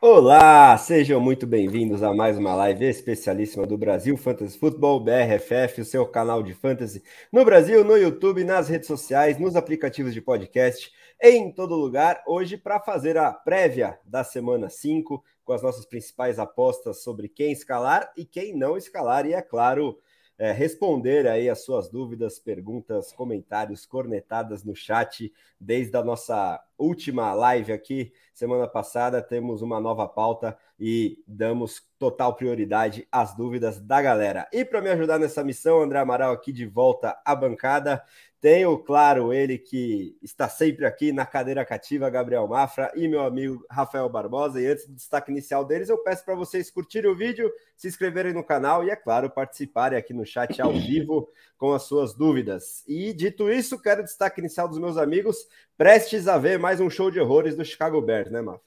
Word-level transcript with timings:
Olá, 0.00 0.78
sejam 0.78 1.20
muito 1.20 1.44
bem-vindos 1.44 2.04
a 2.04 2.14
mais 2.14 2.38
uma 2.38 2.54
live 2.54 2.84
especialíssima 2.84 3.66
do 3.66 3.76
Brasil 3.76 4.16
Fantasy 4.16 4.56
Football 4.56 5.00
BRFF, 5.00 5.80
o 5.80 5.84
seu 5.84 6.06
canal 6.06 6.40
de 6.40 6.54
fantasy 6.54 7.02
no 7.32 7.44
Brasil, 7.44 7.82
no 7.82 7.96
YouTube, 7.96 8.44
nas 8.44 8.68
redes 8.68 8.86
sociais, 8.86 9.40
nos 9.40 9.56
aplicativos 9.56 10.14
de 10.14 10.20
podcast, 10.20 10.92
em 11.20 11.52
todo 11.52 11.74
lugar. 11.74 12.22
Hoje 12.28 12.56
para 12.56 12.78
fazer 12.78 13.18
a 13.18 13.32
prévia 13.32 13.98
da 14.04 14.22
semana 14.22 14.70
5, 14.70 15.20
com 15.44 15.52
as 15.52 15.62
nossas 15.62 15.84
principais 15.84 16.38
apostas 16.38 17.02
sobre 17.02 17.28
quem 17.28 17.50
escalar 17.50 18.12
e 18.16 18.24
quem 18.24 18.56
não 18.56 18.76
escalar 18.76 19.26
e 19.26 19.34
é 19.34 19.42
claro, 19.42 19.98
é, 20.38 20.52
responder 20.52 21.26
aí 21.26 21.50
as 21.50 21.64
suas 21.64 21.88
dúvidas, 21.88 22.38
perguntas, 22.38 23.10
comentários, 23.12 23.84
cornetadas 23.84 24.62
no 24.62 24.74
chat. 24.74 25.32
Desde 25.60 25.96
a 25.96 26.04
nossa 26.04 26.62
última 26.78 27.34
live 27.34 27.72
aqui, 27.72 28.12
semana 28.32 28.68
passada, 28.68 29.20
temos 29.20 29.62
uma 29.62 29.80
nova 29.80 30.06
pauta 30.06 30.56
e 30.78 31.20
damos 31.26 31.82
total 31.98 32.36
prioridade 32.36 33.08
às 33.10 33.34
dúvidas 33.34 33.80
da 33.80 34.00
galera. 34.00 34.48
E 34.52 34.64
para 34.64 34.80
me 34.80 34.90
ajudar 34.90 35.18
nessa 35.18 35.42
missão, 35.42 35.82
André 35.82 35.98
Amaral 35.98 36.32
aqui 36.32 36.52
de 36.52 36.64
volta 36.64 37.20
à 37.24 37.34
bancada. 37.34 38.00
Tenho, 38.40 38.78
claro, 38.78 39.32
ele 39.32 39.58
que 39.58 40.16
está 40.22 40.48
sempre 40.48 40.86
aqui 40.86 41.10
na 41.10 41.26
cadeira 41.26 41.64
cativa, 41.64 42.08
Gabriel 42.08 42.46
Mafra, 42.46 42.92
e 42.94 43.08
meu 43.08 43.22
amigo 43.22 43.66
Rafael 43.68 44.08
Barbosa. 44.08 44.60
E 44.60 44.66
antes 44.66 44.86
do 44.86 44.94
destaque 44.94 45.32
inicial 45.32 45.64
deles, 45.64 45.88
eu 45.88 45.98
peço 45.98 46.24
para 46.24 46.36
vocês 46.36 46.70
curtirem 46.70 47.10
o 47.10 47.16
vídeo, 47.16 47.52
se 47.76 47.88
inscreverem 47.88 48.32
no 48.32 48.44
canal 48.44 48.84
e, 48.84 48.90
é 48.90 48.96
claro, 48.96 49.28
participarem 49.28 49.98
aqui 49.98 50.14
no 50.14 50.24
chat 50.24 50.62
ao 50.62 50.70
vivo 50.72 51.28
com 51.56 51.72
as 51.72 51.82
suas 51.82 52.14
dúvidas. 52.14 52.84
E 52.86 53.12
dito 53.12 53.50
isso, 53.50 53.82
quero 53.82 54.04
destaque 54.04 54.40
inicial 54.40 54.68
dos 54.68 54.78
meus 54.78 54.96
amigos, 54.96 55.48
prestes 55.76 56.28
a 56.28 56.38
ver 56.38 56.60
mais 56.60 56.78
um 56.78 56.88
show 56.88 57.10
de 57.10 57.18
horrores 57.18 57.56
do 57.56 57.64
Chicago 57.64 58.00
Bears, 58.00 58.30
né, 58.30 58.40
Mafra? 58.40 58.62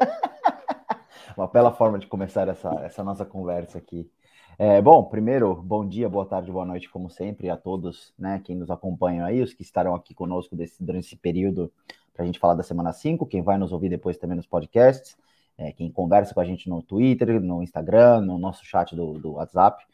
Uma 1.36 1.46
bela 1.46 1.70
forma 1.70 1.98
de 1.98 2.08
começar 2.08 2.48
essa, 2.48 2.70
essa 2.82 3.04
nossa 3.04 3.24
conversa 3.24 3.78
aqui. 3.78 4.10
É, 4.58 4.80
bom, 4.80 5.04
primeiro, 5.04 5.54
bom 5.54 5.86
dia, 5.86 6.08
boa 6.08 6.24
tarde, 6.24 6.50
boa 6.50 6.64
noite, 6.64 6.88
como 6.88 7.10
sempre, 7.10 7.50
a 7.50 7.58
todos 7.58 8.14
né, 8.18 8.40
quem 8.42 8.56
nos 8.56 8.70
acompanham 8.70 9.26
aí, 9.26 9.42
os 9.42 9.52
que 9.52 9.60
estarão 9.60 9.94
aqui 9.94 10.14
conosco 10.14 10.56
desse, 10.56 10.82
durante 10.82 11.08
esse 11.08 11.16
período 11.16 11.70
para 12.14 12.22
a 12.22 12.26
gente 12.26 12.38
falar 12.38 12.54
da 12.54 12.62
semana 12.62 12.90
5, 12.90 13.26
quem 13.26 13.42
vai 13.42 13.58
nos 13.58 13.70
ouvir 13.70 13.90
depois 13.90 14.16
também 14.16 14.34
nos 14.34 14.46
podcasts, 14.46 15.14
é, 15.58 15.72
quem 15.72 15.92
conversa 15.92 16.32
com 16.32 16.40
a 16.40 16.44
gente 16.46 16.70
no 16.70 16.82
Twitter, 16.82 17.38
no 17.38 17.62
Instagram, 17.62 18.22
no 18.22 18.38
nosso 18.38 18.64
chat 18.64 18.96
do, 18.96 19.18
do 19.18 19.32
WhatsApp. 19.32 19.84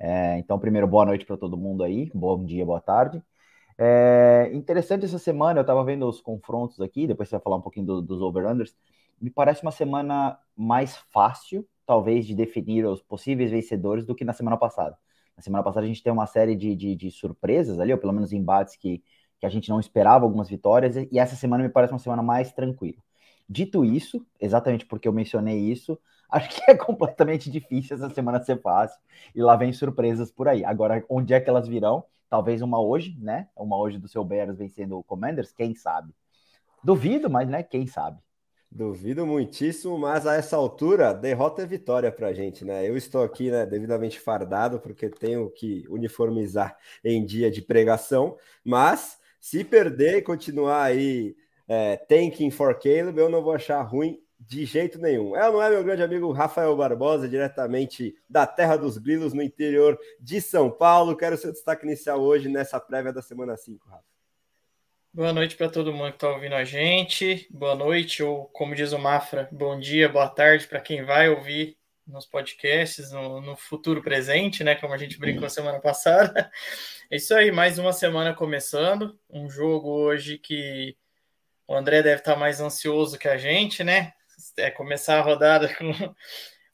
É, 0.00 0.36
então, 0.38 0.58
primeiro, 0.58 0.88
boa 0.88 1.06
noite 1.06 1.24
para 1.24 1.36
todo 1.36 1.56
mundo 1.56 1.84
aí, 1.84 2.10
bom 2.12 2.44
dia, 2.44 2.66
boa 2.66 2.80
tarde. 2.80 3.22
É, 3.78 4.50
interessante 4.52 5.04
essa 5.04 5.18
semana, 5.18 5.60
eu 5.60 5.62
estava 5.62 5.84
vendo 5.84 6.08
os 6.08 6.20
confrontos 6.20 6.80
aqui, 6.80 7.06
depois 7.06 7.28
você 7.28 7.36
vai 7.36 7.42
falar 7.42 7.56
um 7.56 7.62
pouquinho 7.62 7.86
do, 7.86 8.02
dos 8.02 8.20
over-unders. 8.20 8.76
Me 9.20 9.30
parece 9.30 9.62
uma 9.62 9.70
semana 9.70 10.40
mais 10.56 10.96
fácil 10.96 11.64
talvez, 11.88 12.26
de 12.26 12.34
definir 12.34 12.84
os 12.84 13.00
possíveis 13.00 13.50
vencedores 13.50 14.04
do 14.04 14.14
que 14.14 14.22
na 14.22 14.34
semana 14.34 14.58
passada. 14.58 14.94
Na 15.34 15.42
semana 15.42 15.64
passada 15.64 15.86
a 15.86 15.88
gente 15.88 16.02
tem 16.02 16.12
uma 16.12 16.26
série 16.26 16.54
de, 16.54 16.76
de, 16.76 16.94
de 16.94 17.10
surpresas 17.10 17.80
ali, 17.80 17.92
ou 17.94 17.98
pelo 17.98 18.12
menos 18.12 18.30
embates 18.30 18.76
que, 18.76 19.02
que 19.40 19.46
a 19.46 19.48
gente 19.48 19.70
não 19.70 19.80
esperava 19.80 20.26
algumas 20.26 20.50
vitórias, 20.50 20.96
e 20.96 21.18
essa 21.18 21.34
semana 21.34 21.64
me 21.64 21.70
parece 21.70 21.94
uma 21.94 21.98
semana 21.98 22.22
mais 22.22 22.52
tranquila. 22.52 22.98
Dito 23.48 23.86
isso, 23.86 24.22
exatamente 24.38 24.84
porque 24.84 25.08
eu 25.08 25.12
mencionei 25.14 25.58
isso, 25.58 25.98
acho 26.30 26.50
que 26.50 26.70
é 26.70 26.76
completamente 26.76 27.50
difícil 27.50 27.96
essa 27.96 28.10
semana 28.10 28.42
ser 28.44 28.60
fácil, 28.60 29.00
e 29.34 29.40
lá 29.42 29.56
vem 29.56 29.72
surpresas 29.72 30.30
por 30.30 30.46
aí. 30.46 30.64
Agora, 30.66 31.02
onde 31.08 31.32
é 31.32 31.40
que 31.40 31.48
elas 31.48 31.66
virão? 31.66 32.04
Talvez 32.28 32.60
uma 32.60 32.78
hoje, 32.78 33.16
né? 33.18 33.48
Uma 33.56 33.78
hoje 33.78 33.98
do 33.98 34.08
seu 34.08 34.22
Bears 34.22 34.58
vencendo 34.58 34.98
o 34.98 35.02
Commanders, 35.02 35.52
quem 35.52 35.74
sabe? 35.74 36.12
Duvido, 36.84 37.30
mas 37.30 37.48
né, 37.48 37.62
quem 37.62 37.86
sabe? 37.86 38.20
Duvido 38.70 39.26
muitíssimo, 39.26 39.98
mas 39.98 40.26
a 40.26 40.34
essa 40.34 40.54
altura, 40.54 41.14
derrota 41.14 41.62
é 41.62 41.66
vitória 41.66 42.12
para 42.12 42.28
a 42.28 42.32
gente, 42.34 42.66
né? 42.66 42.86
Eu 42.86 42.96
estou 42.98 43.22
aqui, 43.22 43.50
né, 43.50 43.64
devidamente 43.64 44.20
fardado, 44.20 44.78
porque 44.78 45.08
tenho 45.08 45.50
que 45.50 45.84
uniformizar 45.88 46.76
em 47.02 47.24
dia 47.24 47.50
de 47.50 47.62
pregação, 47.62 48.36
mas 48.62 49.18
se 49.40 49.64
perder 49.64 50.18
e 50.18 50.22
continuar 50.22 50.82
aí 50.82 51.34
é, 51.66 51.96
tanking 51.96 52.50
for 52.50 52.74
Caleb, 52.78 53.18
eu 53.18 53.30
não 53.30 53.42
vou 53.42 53.52
achar 53.52 53.80
ruim 53.82 54.20
de 54.38 54.64
jeito 54.66 54.98
nenhum. 54.98 55.34
É 55.34 55.50
não 55.50 55.62
é 55.62 55.70
meu 55.70 55.82
grande 55.82 56.02
amigo 56.02 56.30
Rafael 56.30 56.76
Barbosa, 56.76 57.28
diretamente 57.28 58.14
da 58.28 58.46
Terra 58.46 58.76
dos 58.76 58.98
Grilos, 58.98 59.32
no 59.32 59.42
interior 59.42 59.98
de 60.20 60.40
São 60.40 60.70
Paulo. 60.70 61.16
Quero 61.16 61.36
seu 61.36 61.52
destaque 61.52 61.86
inicial 61.86 62.20
hoje 62.20 62.48
nessa 62.48 62.78
prévia 62.78 63.12
da 63.12 63.22
semana 63.22 63.56
5, 63.56 63.88
Rafa. 63.88 64.07
Boa 65.18 65.32
noite 65.32 65.56
para 65.56 65.68
todo 65.68 65.92
mundo 65.92 66.10
que 66.10 66.16
está 66.16 66.30
ouvindo 66.30 66.54
a 66.54 66.62
gente. 66.62 67.48
Boa 67.50 67.74
noite, 67.74 68.22
ou 68.22 68.44
como 68.52 68.72
diz 68.72 68.92
o 68.92 68.98
Mafra, 69.00 69.48
bom 69.50 69.76
dia, 69.76 70.08
boa 70.08 70.28
tarde 70.28 70.64
para 70.68 70.80
quem 70.80 71.02
vai 71.04 71.28
ouvir 71.28 71.76
nos 72.06 72.24
podcasts, 72.24 73.10
no, 73.10 73.40
no, 73.40 73.56
futuro 73.56 74.00
presente, 74.00 74.62
né? 74.62 74.76
Como 74.76 74.94
a 74.94 74.96
gente 74.96 75.18
brincou 75.18 75.50
semana 75.50 75.80
passada. 75.80 76.48
É 77.10 77.16
isso 77.16 77.34
aí, 77.34 77.50
mais 77.50 77.80
uma 77.80 77.92
semana 77.92 78.32
começando. 78.32 79.18
Um 79.28 79.50
jogo 79.50 79.90
hoje 79.90 80.38
que 80.38 80.96
o 81.66 81.74
André 81.74 82.00
deve 82.00 82.20
estar 82.20 82.34
tá 82.34 82.38
mais 82.38 82.60
ansioso 82.60 83.18
que 83.18 83.26
a 83.26 83.36
gente, 83.36 83.82
né? 83.82 84.12
É 84.56 84.70
começar 84.70 85.18
a 85.18 85.22
rodada 85.22 85.68
com 85.74 85.90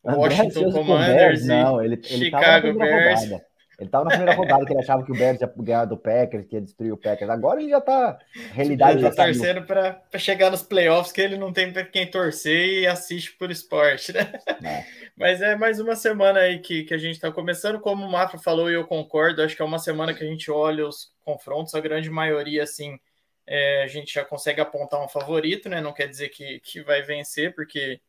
o 0.02 0.18
Washington 0.18 0.70
Commanders 0.70 1.46
Não, 1.46 1.82
ele, 1.82 1.94
ele 1.94 2.26
Chicago 2.26 2.74
Bears. 2.74 3.22
Rodada. 3.22 3.53
Ele 3.78 3.88
estava 3.88 4.04
na 4.04 4.10
primeira 4.10 4.34
rodada 4.34 4.64
que 4.64 4.72
ele 4.72 4.80
achava 4.80 5.04
que 5.04 5.10
o 5.10 5.14
Bears 5.14 5.40
ia 5.40 5.52
ganhar 5.56 5.84
do 5.84 5.96
Packers, 5.96 6.46
que 6.46 6.54
ia 6.54 6.60
destruir 6.60 6.92
o 6.92 6.96
Packers. 6.96 7.30
Agora 7.30 7.60
ele 7.60 7.70
já 7.70 7.78
está. 7.78 8.18
Realidade 8.52 9.00
já 9.00 9.08
está 9.08 9.24
torcendo 9.24 9.62
para 9.62 10.18
chegar 10.18 10.50
nos 10.50 10.62
playoffs, 10.62 11.12
que 11.12 11.20
ele 11.20 11.36
não 11.36 11.52
tem 11.52 11.72
para 11.72 11.84
quem 11.84 12.08
torcer 12.08 12.82
e 12.82 12.86
assiste 12.86 13.32
por 13.32 13.50
esporte, 13.50 14.12
né? 14.12 14.32
É. 14.62 14.84
Mas 15.16 15.42
é 15.42 15.56
mais 15.56 15.80
uma 15.80 15.96
semana 15.96 16.40
aí 16.40 16.58
que, 16.58 16.84
que 16.84 16.94
a 16.94 16.98
gente 16.98 17.14
está 17.14 17.30
começando. 17.30 17.80
Como 17.80 18.04
o 18.04 18.10
Mafra 18.10 18.38
falou, 18.38 18.70
e 18.70 18.74
eu 18.74 18.86
concordo, 18.86 19.42
acho 19.42 19.56
que 19.56 19.62
é 19.62 19.64
uma 19.64 19.78
semana 19.78 20.14
que 20.14 20.22
a 20.22 20.26
gente 20.26 20.50
olha 20.50 20.86
os 20.86 21.12
confrontos, 21.24 21.74
a 21.74 21.80
grande 21.80 22.10
maioria, 22.10 22.62
assim, 22.62 22.98
é, 23.46 23.82
a 23.82 23.86
gente 23.86 24.12
já 24.12 24.24
consegue 24.24 24.60
apontar 24.60 25.02
um 25.02 25.08
favorito, 25.08 25.68
né? 25.68 25.80
Não 25.80 25.92
quer 25.92 26.08
dizer 26.08 26.30
que, 26.30 26.60
que 26.60 26.82
vai 26.82 27.02
vencer, 27.02 27.54
porque 27.54 28.00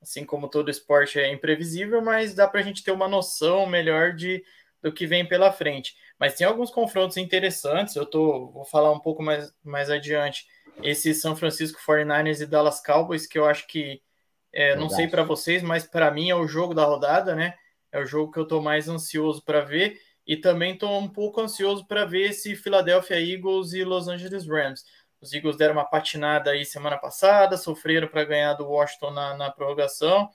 assim 0.00 0.24
como 0.24 0.48
todo 0.48 0.70
esporte 0.70 1.18
é 1.18 1.30
imprevisível, 1.30 2.00
mas 2.00 2.34
dá 2.34 2.46
para 2.46 2.60
a 2.60 2.62
gente 2.62 2.84
ter 2.84 2.92
uma 2.92 3.08
noção 3.08 3.66
melhor 3.66 4.14
de 4.14 4.44
do 4.82 4.92
que 4.92 5.06
vem 5.06 5.26
pela 5.26 5.52
frente. 5.52 5.94
Mas 6.18 6.34
tem 6.34 6.46
alguns 6.46 6.70
confrontos 6.70 7.16
interessantes, 7.16 7.96
eu 7.96 8.06
tô, 8.06 8.50
vou 8.50 8.64
falar 8.64 8.92
um 8.92 9.00
pouco 9.00 9.22
mais, 9.22 9.52
mais 9.62 9.90
adiante. 9.90 10.46
Esse 10.82 11.14
São 11.14 11.34
Francisco 11.34 11.80
49ers 11.86 12.40
e 12.40 12.46
Dallas 12.46 12.82
Cowboys, 12.82 13.26
que 13.26 13.38
eu 13.38 13.46
acho 13.46 13.66
que, 13.66 14.00
é, 14.52 14.76
não 14.76 14.88
sei 14.88 15.08
para 15.08 15.22
vocês, 15.22 15.62
mas 15.62 15.86
para 15.86 16.10
mim 16.10 16.30
é 16.30 16.34
o 16.34 16.46
jogo 16.46 16.74
da 16.74 16.84
rodada, 16.84 17.34
né? 17.34 17.54
É 17.90 18.00
o 18.00 18.06
jogo 18.06 18.32
que 18.32 18.38
eu 18.38 18.46
tô 18.46 18.60
mais 18.60 18.88
ansioso 18.88 19.42
para 19.44 19.60
ver. 19.60 19.98
E 20.26 20.36
também 20.36 20.76
tô 20.76 20.88
um 20.98 21.08
pouco 21.08 21.40
ansioso 21.40 21.86
para 21.86 22.04
ver 22.04 22.30
esse 22.30 22.54
Philadelphia 22.54 23.18
Eagles 23.18 23.72
e 23.72 23.82
Los 23.82 24.08
Angeles 24.08 24.46
Rams. 24.46 24.84
Os 25.20 25.32
Eagles 25.32 25.56
deram 25.56 25.74
uma 25.74 25.86
patinada 25.86 26.50
aí 26.50 26.64
semana 26.64 26.98
passada, 26.98 27.56
sofreram 27.56 28.06
para 28.06 28.24
ganhar 28.24 28.52
do 28.52 28.68
Washington 28.68 29.10
na, 29.10 29.36
na 29.36 29.50
prorrogação 29.50 30.30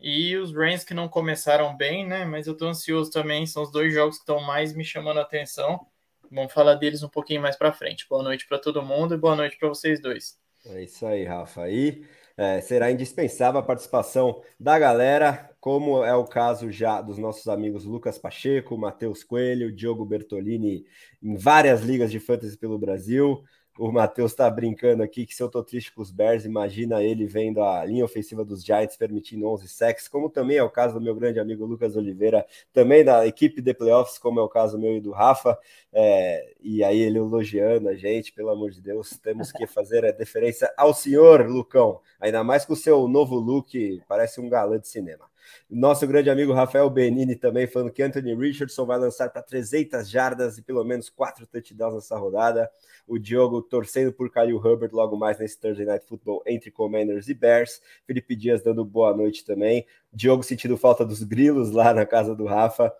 e 0.00 0.36
os 0.36 0.52
Rams 0.52 0.84
que 0.84 0.94
não 0.94 1.08
começaram 1.08 1.76
bem, 1.76 2.06
né? 2.06 2.24
Mas 2.24 2.46
eu 2.46 2.56
tô 2.56 2.66
ansioso 2.66 3.10
também. 3.10 3.46
São 3.46 3.62
os 3.62 3.70
dois 3.70 3.92
jogos 3.92 4.16
que 4.16 4.22
estão 4.22 4.40
mais 4.40 4.74
me 4.74 4.84
chamando 4.84 5.18
a 5.18 5.22
atenção. 5.22 5.86
Vamos 6.30 6.52
falar 6.52 6.74
deles 6.74 7.02
um 7.02 7.08
pouquinho 7.08 7.42
mais 7.42 7.56
para 7.56 7.72
frente. 7.72 8.06
Boa 8.08 8.22
noite 8.22 8.46
para 8.46 8.58
todo 8.58 8.82
mundo 8.82 9.14
e 9.14 9.18
boa 9.18 9.34
noite 9.34 9.56
para 9.58 9.68
vocês 9.68 10.00
dois. 10.00 10.38
É 10.66 10.82
isso 10.82 11.06
aí, 11.06 11.24
Rafa. 11.24 11.68
E 11.68 12.04
é, 12.36 12.60
será 12.60 12.90
indispensável 12.90 13.58
a 13.58 13.62
participação 13.62 14.42
da 14.60 14.78
galera, 14.78 15.50
como 15.60 16.04
é 16.04 16.14
o 16.14 16.24
caso 16.24 16.70
já 16.70 17.00
dos 17.00 17.18
nossos 17.18 17.48
amigos 17.48 17.84
Lucas 17.84 18.18
Pacheco, 18.18 18.78
Matheus 18.78 19.24
Coelho, 19.24 19.74
Diogo 19.74 20.04
Bertolini, 20.04 20.84
em 21.20 21.36
várias 21.36 21.82
ligas 21.82 22.10
de 22.10 22.20
fantasy 22.20 22.56
pelo 22.56 22.78
Brasil. 22.78 23.42
O 23.78 23.92
Matheus 23.92 24.32
está 24.32 24.50
brincando 24.50 25.04
aqui 25.04 25.24
que 25.24 25.32
se 25.32 25.40
eu 25.40 25.48
tô 25.48 25.62
triste 25.62 25.92
com 25.92 26.02
os 26.02 26.10
Bears, 26.10 26.44
imagina 26.44 27.00
ele 27.00 27.24
vendo 27.26 27.62
a 27.62 27.84
linha 27.84 28.04
ofensiva 28.04 28.44
dos 28.44 28.64
Giants 28.64 28.96
permitindo 28.96 29.46
11 29.46 29.68
sacks, 29.68 30.08
como 30.08 30.28
também 30.28 30.56
é 30.56 30.62
o 30.64 30.68
caso 30.68 30.94
do 30.94 31.00
meu 31.00 31.14
grande 31.14 31.38
amigo 31.38 31.64
Lucas 31.64 31.94
Oliveira, 31.94 32.44
também 32.72 33.04
da 33.04 33.24
equipe 33.24 33.62
de 33.62 33.72
playoffs, 33.72 34.18
como 34.18 34.40
é 34.40 34.42
o 34.42 34.48
caso 34.48 34.76
meu 34.76 34.96
e 34.96 35.00
do 35.00 35.12
Rafa. 35.12 35.56
É, 35.92 36.54
e 36.60 36.82
aí 36.82 36.98
ele 36.98 37.18
elogiando 37.18 37.88
a 37.88 37.94
gente, 37.94 38.32
pelo 38.32 38.50
amor 38.50 38.72
de 38.72 38.80
Deus, 38.80 39.10
temos 39.22 39.52
que 39.52 39.64
fazer 39.64 40.04
a 40.04 40.10
deferência 40.10 40.68
ao 40.76 40.92
senhor, 40.92 41.46
Lucão, 41.46 42.00
ainda 42.18 42.42
mais 42.42 42.64
com 42.64 42.72
o 42.72 42.76
seu 42.76 43.06
novo 43.06 43.36
look, 43.36 44.02
parece 44.08 44.40
um 44.40 44.48
galã 44.48 44.80
de 44.80 44.88
cinema. 44.88 45.24
Nosso 45.68 46.06
grande 46.06 46.30
amigo 46.30 46.52
Rafael 46.52 46.88
Benini 46.88 47.36
também 47.36 47.66
falando 47.66 47.92
que 47.92 48.02
Anthony 48.02 48.34
Richardson 48.34 48.86
vai 48.86 48.98
lançar 48.98 49.28
para 49.30 49.42
300 49.42 50.08
jardas 50.08 50.58
e 50.58 50.62
pelo 50.62 50.84
menos 50.84 51.08
quatro 51.10 51.46
touchdowns 51.46 51.94
nessa 51.94 52.16
rodada. 52.16 52.70
O 53.06 53.18
Diogo 53.18 53.62
torcendo 53.62 54.12
por 54.12 54.30
Khalil 54.30 54.58
Hubbard 54.58 54.94
logo 54.94 55.16
mais 55.16 55.38
nesse 55.38 55.58
Thursday 55.58 55.86
Night 55.86 56.06
Football 56.06 56.42
entre 56.46 56.70
Commanders 56.70 57.28
e 57.28 57.34
Bears. 57.34 57.80
Felipe 58.06 58.36
Dias 58.36 58.62
dando 58.62 58.84
boa 58.84 59.16
noite 59.16 59.44
também. 59.44 59.86
Diogo 60.18 60.42
sentindo 60.42 60.76
falta 60.76 61.06
dos 61.06 61.22
grilos 61.22 61.70
lá 61.70 61.94
na 61.94 62.04
casa 62.04 62.34
do 62.34 62.44
Rafa. 62.44 62.92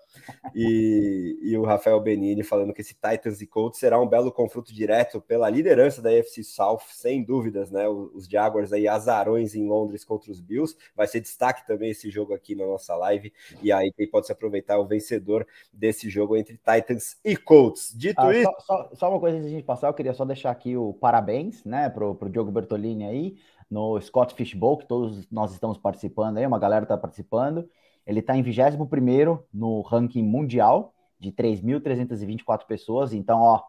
E, 0.55 1.37
e, 1.43 1.57
o 1.57 1.65
Rafael 1.65 2.01
Benini 2.01 2.45
falando 2.45 2.73
que 2.73 2.81
esse 2.81 2.95
Titans 2.95 3.41
e 3.41 3.47
Colts 3.47 3.81
será 3.81 4.01
um 4.01 4.07
belo 4.07 4.31
confronto 4.31 4.73
direto 4.73 5.21
pela 5.21 5.51
liderança 5.51 6.01
da 6.01 6.11
AFC 6.11 6.45
South, 6.45 6.83
sem 6.91 7.25
dúvidas, 7.25 7.73
né? 7.73 7.89
Os 7.89 8.29
Jaguars 8.29 8.73
aí 8.73 8.87
azarões 8.87 9.57
em 9.57 9.67
Londres 9.67 10.05
contra 10.05 10.31
os 10.31 10.41
Bills. 10.41 10.77
Vai 10.95 11.09
ser 11.09 11.21
destaque 11.21 11.67
também 11.67 11.91
esse 11.91 12.09
jogo 12.09 12.35
aqui 12.35 12.55
na 12.55 12.65
nossa 12.65 12.95
live. 12.95 13.33
E 13.61 13.73
aí 13.73 13.93
quem 13.97 14.09
pode 14.09 14.27
se 14.27 14.33
aproveitar 14.33 14.79
o 14.79 14.87
vencedor 14.87 15.45
desse 15.73 16.09
jogo 16.09 16.37
entre 16.37 16.57
Titans 16.57 17.17
e 17.25 17.37
Colts. 17.37 17.93
Dito 17.97 18.21
ah, 18.21 18.33
isso. 18.33 18.53
Só, 18.61 18.61
só, 18.61 18.91
só, 18.95 19.11
uma 19.11 19.19
coisa 19.19 19.39
antes 19.39 19.49
de 19.49 19.55
a 19.55 19.59
gente 19.59 19.67
passar, 19.67 19.89
eu 19.89 19.95
queria 19.95 20.15
só 20.15 20.25
deixar 20.25 20.53
aqui 20.53 20.77
o 20.77 20.93
parabéns, 20.93 21.65
né, 21.65 21.91
pro, 21.91 22.15
pro 22.15 22.31
Diogo 22.31 22.53
Bertolini 22.53 23.05
aí, 23.05 23.37
no 23.71 24.01
Scott 24.01 24.35
Fishbowl, 24.35 24.79
que 24.79 24.87
todos 24.87 25.31
nós 25.31 25.53
estamos 25.53 25.77
participando 25.79 26.39
aí, 26.39 26.47
uma 26.47 26.59
galera 26.59 26.85
está 26.85 26.97
participando. 26.97 27.69
Ele 28.07 28.21
está 28.21 28.37
em 28.37 28.43
21 28.43 29.39
no 29.53 29.83
ranking 29.83 30.23
mundial 30.23 30.95
de 31.19 31.31
3.324 31.31 32.67
pessoas. 32.67 33.13
Então, 33.13 33.41
ó, 33.41 33.63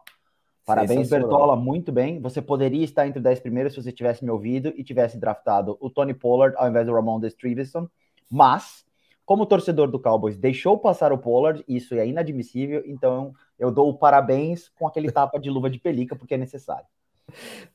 parabéns, 0.64 1.10
Bertola, 1.10 1.56
muito 1.56 1.92
bem. 1.92 2.20
Você 2.20 2.40
poderia 2.40 2.82
estar 2.82 3.06
entre 3.06 3.18
os 3.18 3.24
10 3.24 3.40
primeiros 3.40 3.74
se 3.74 3.82
você 3.82 3.92
tivesse 3.92 4.24
me 4.24 4.30
ouvido 4.30 4.72
e 4.76 4.82
tivesse 4.82 5.18
draftado 5.18 5.76
o 5.80 5.90
Tony 5.90 6.14
Pollard 6.14 6.56
ao 6.56 6.68
invés 6.68 6.86
do 6.86 6.94
Ramon 6.94 7.20
Stevenson. 7.28 7.86
Mas, 8.30 8.86
como 9.26 9.44
torcedor 9.44 9.90
do 9.90 10.00
Cowboys 10.00 10.38
deixou 10.38 10.78
passar 10.78 11.12
o 11.12 11.18
Pollard, 11.18 11.62
isso 11.68 11.94
é 11.94 12.06
inadmissível. 12.06 12.82
Então, 12.86 13.34
eu 13.58 13.70
dou 13.70 13.90
o 13.90 13.98
parabéns 13.98 14.70
com 14.70 14.86
aquele 14.86 15.12
tapa 15.12 15.38
de 15.38 15.50
luva 15.50 15.68
de 15.68 15.78
pelica, 15.78 16.16
porque 16.16 16.34
é 16.34 16.38
necessário. 16.38 16.86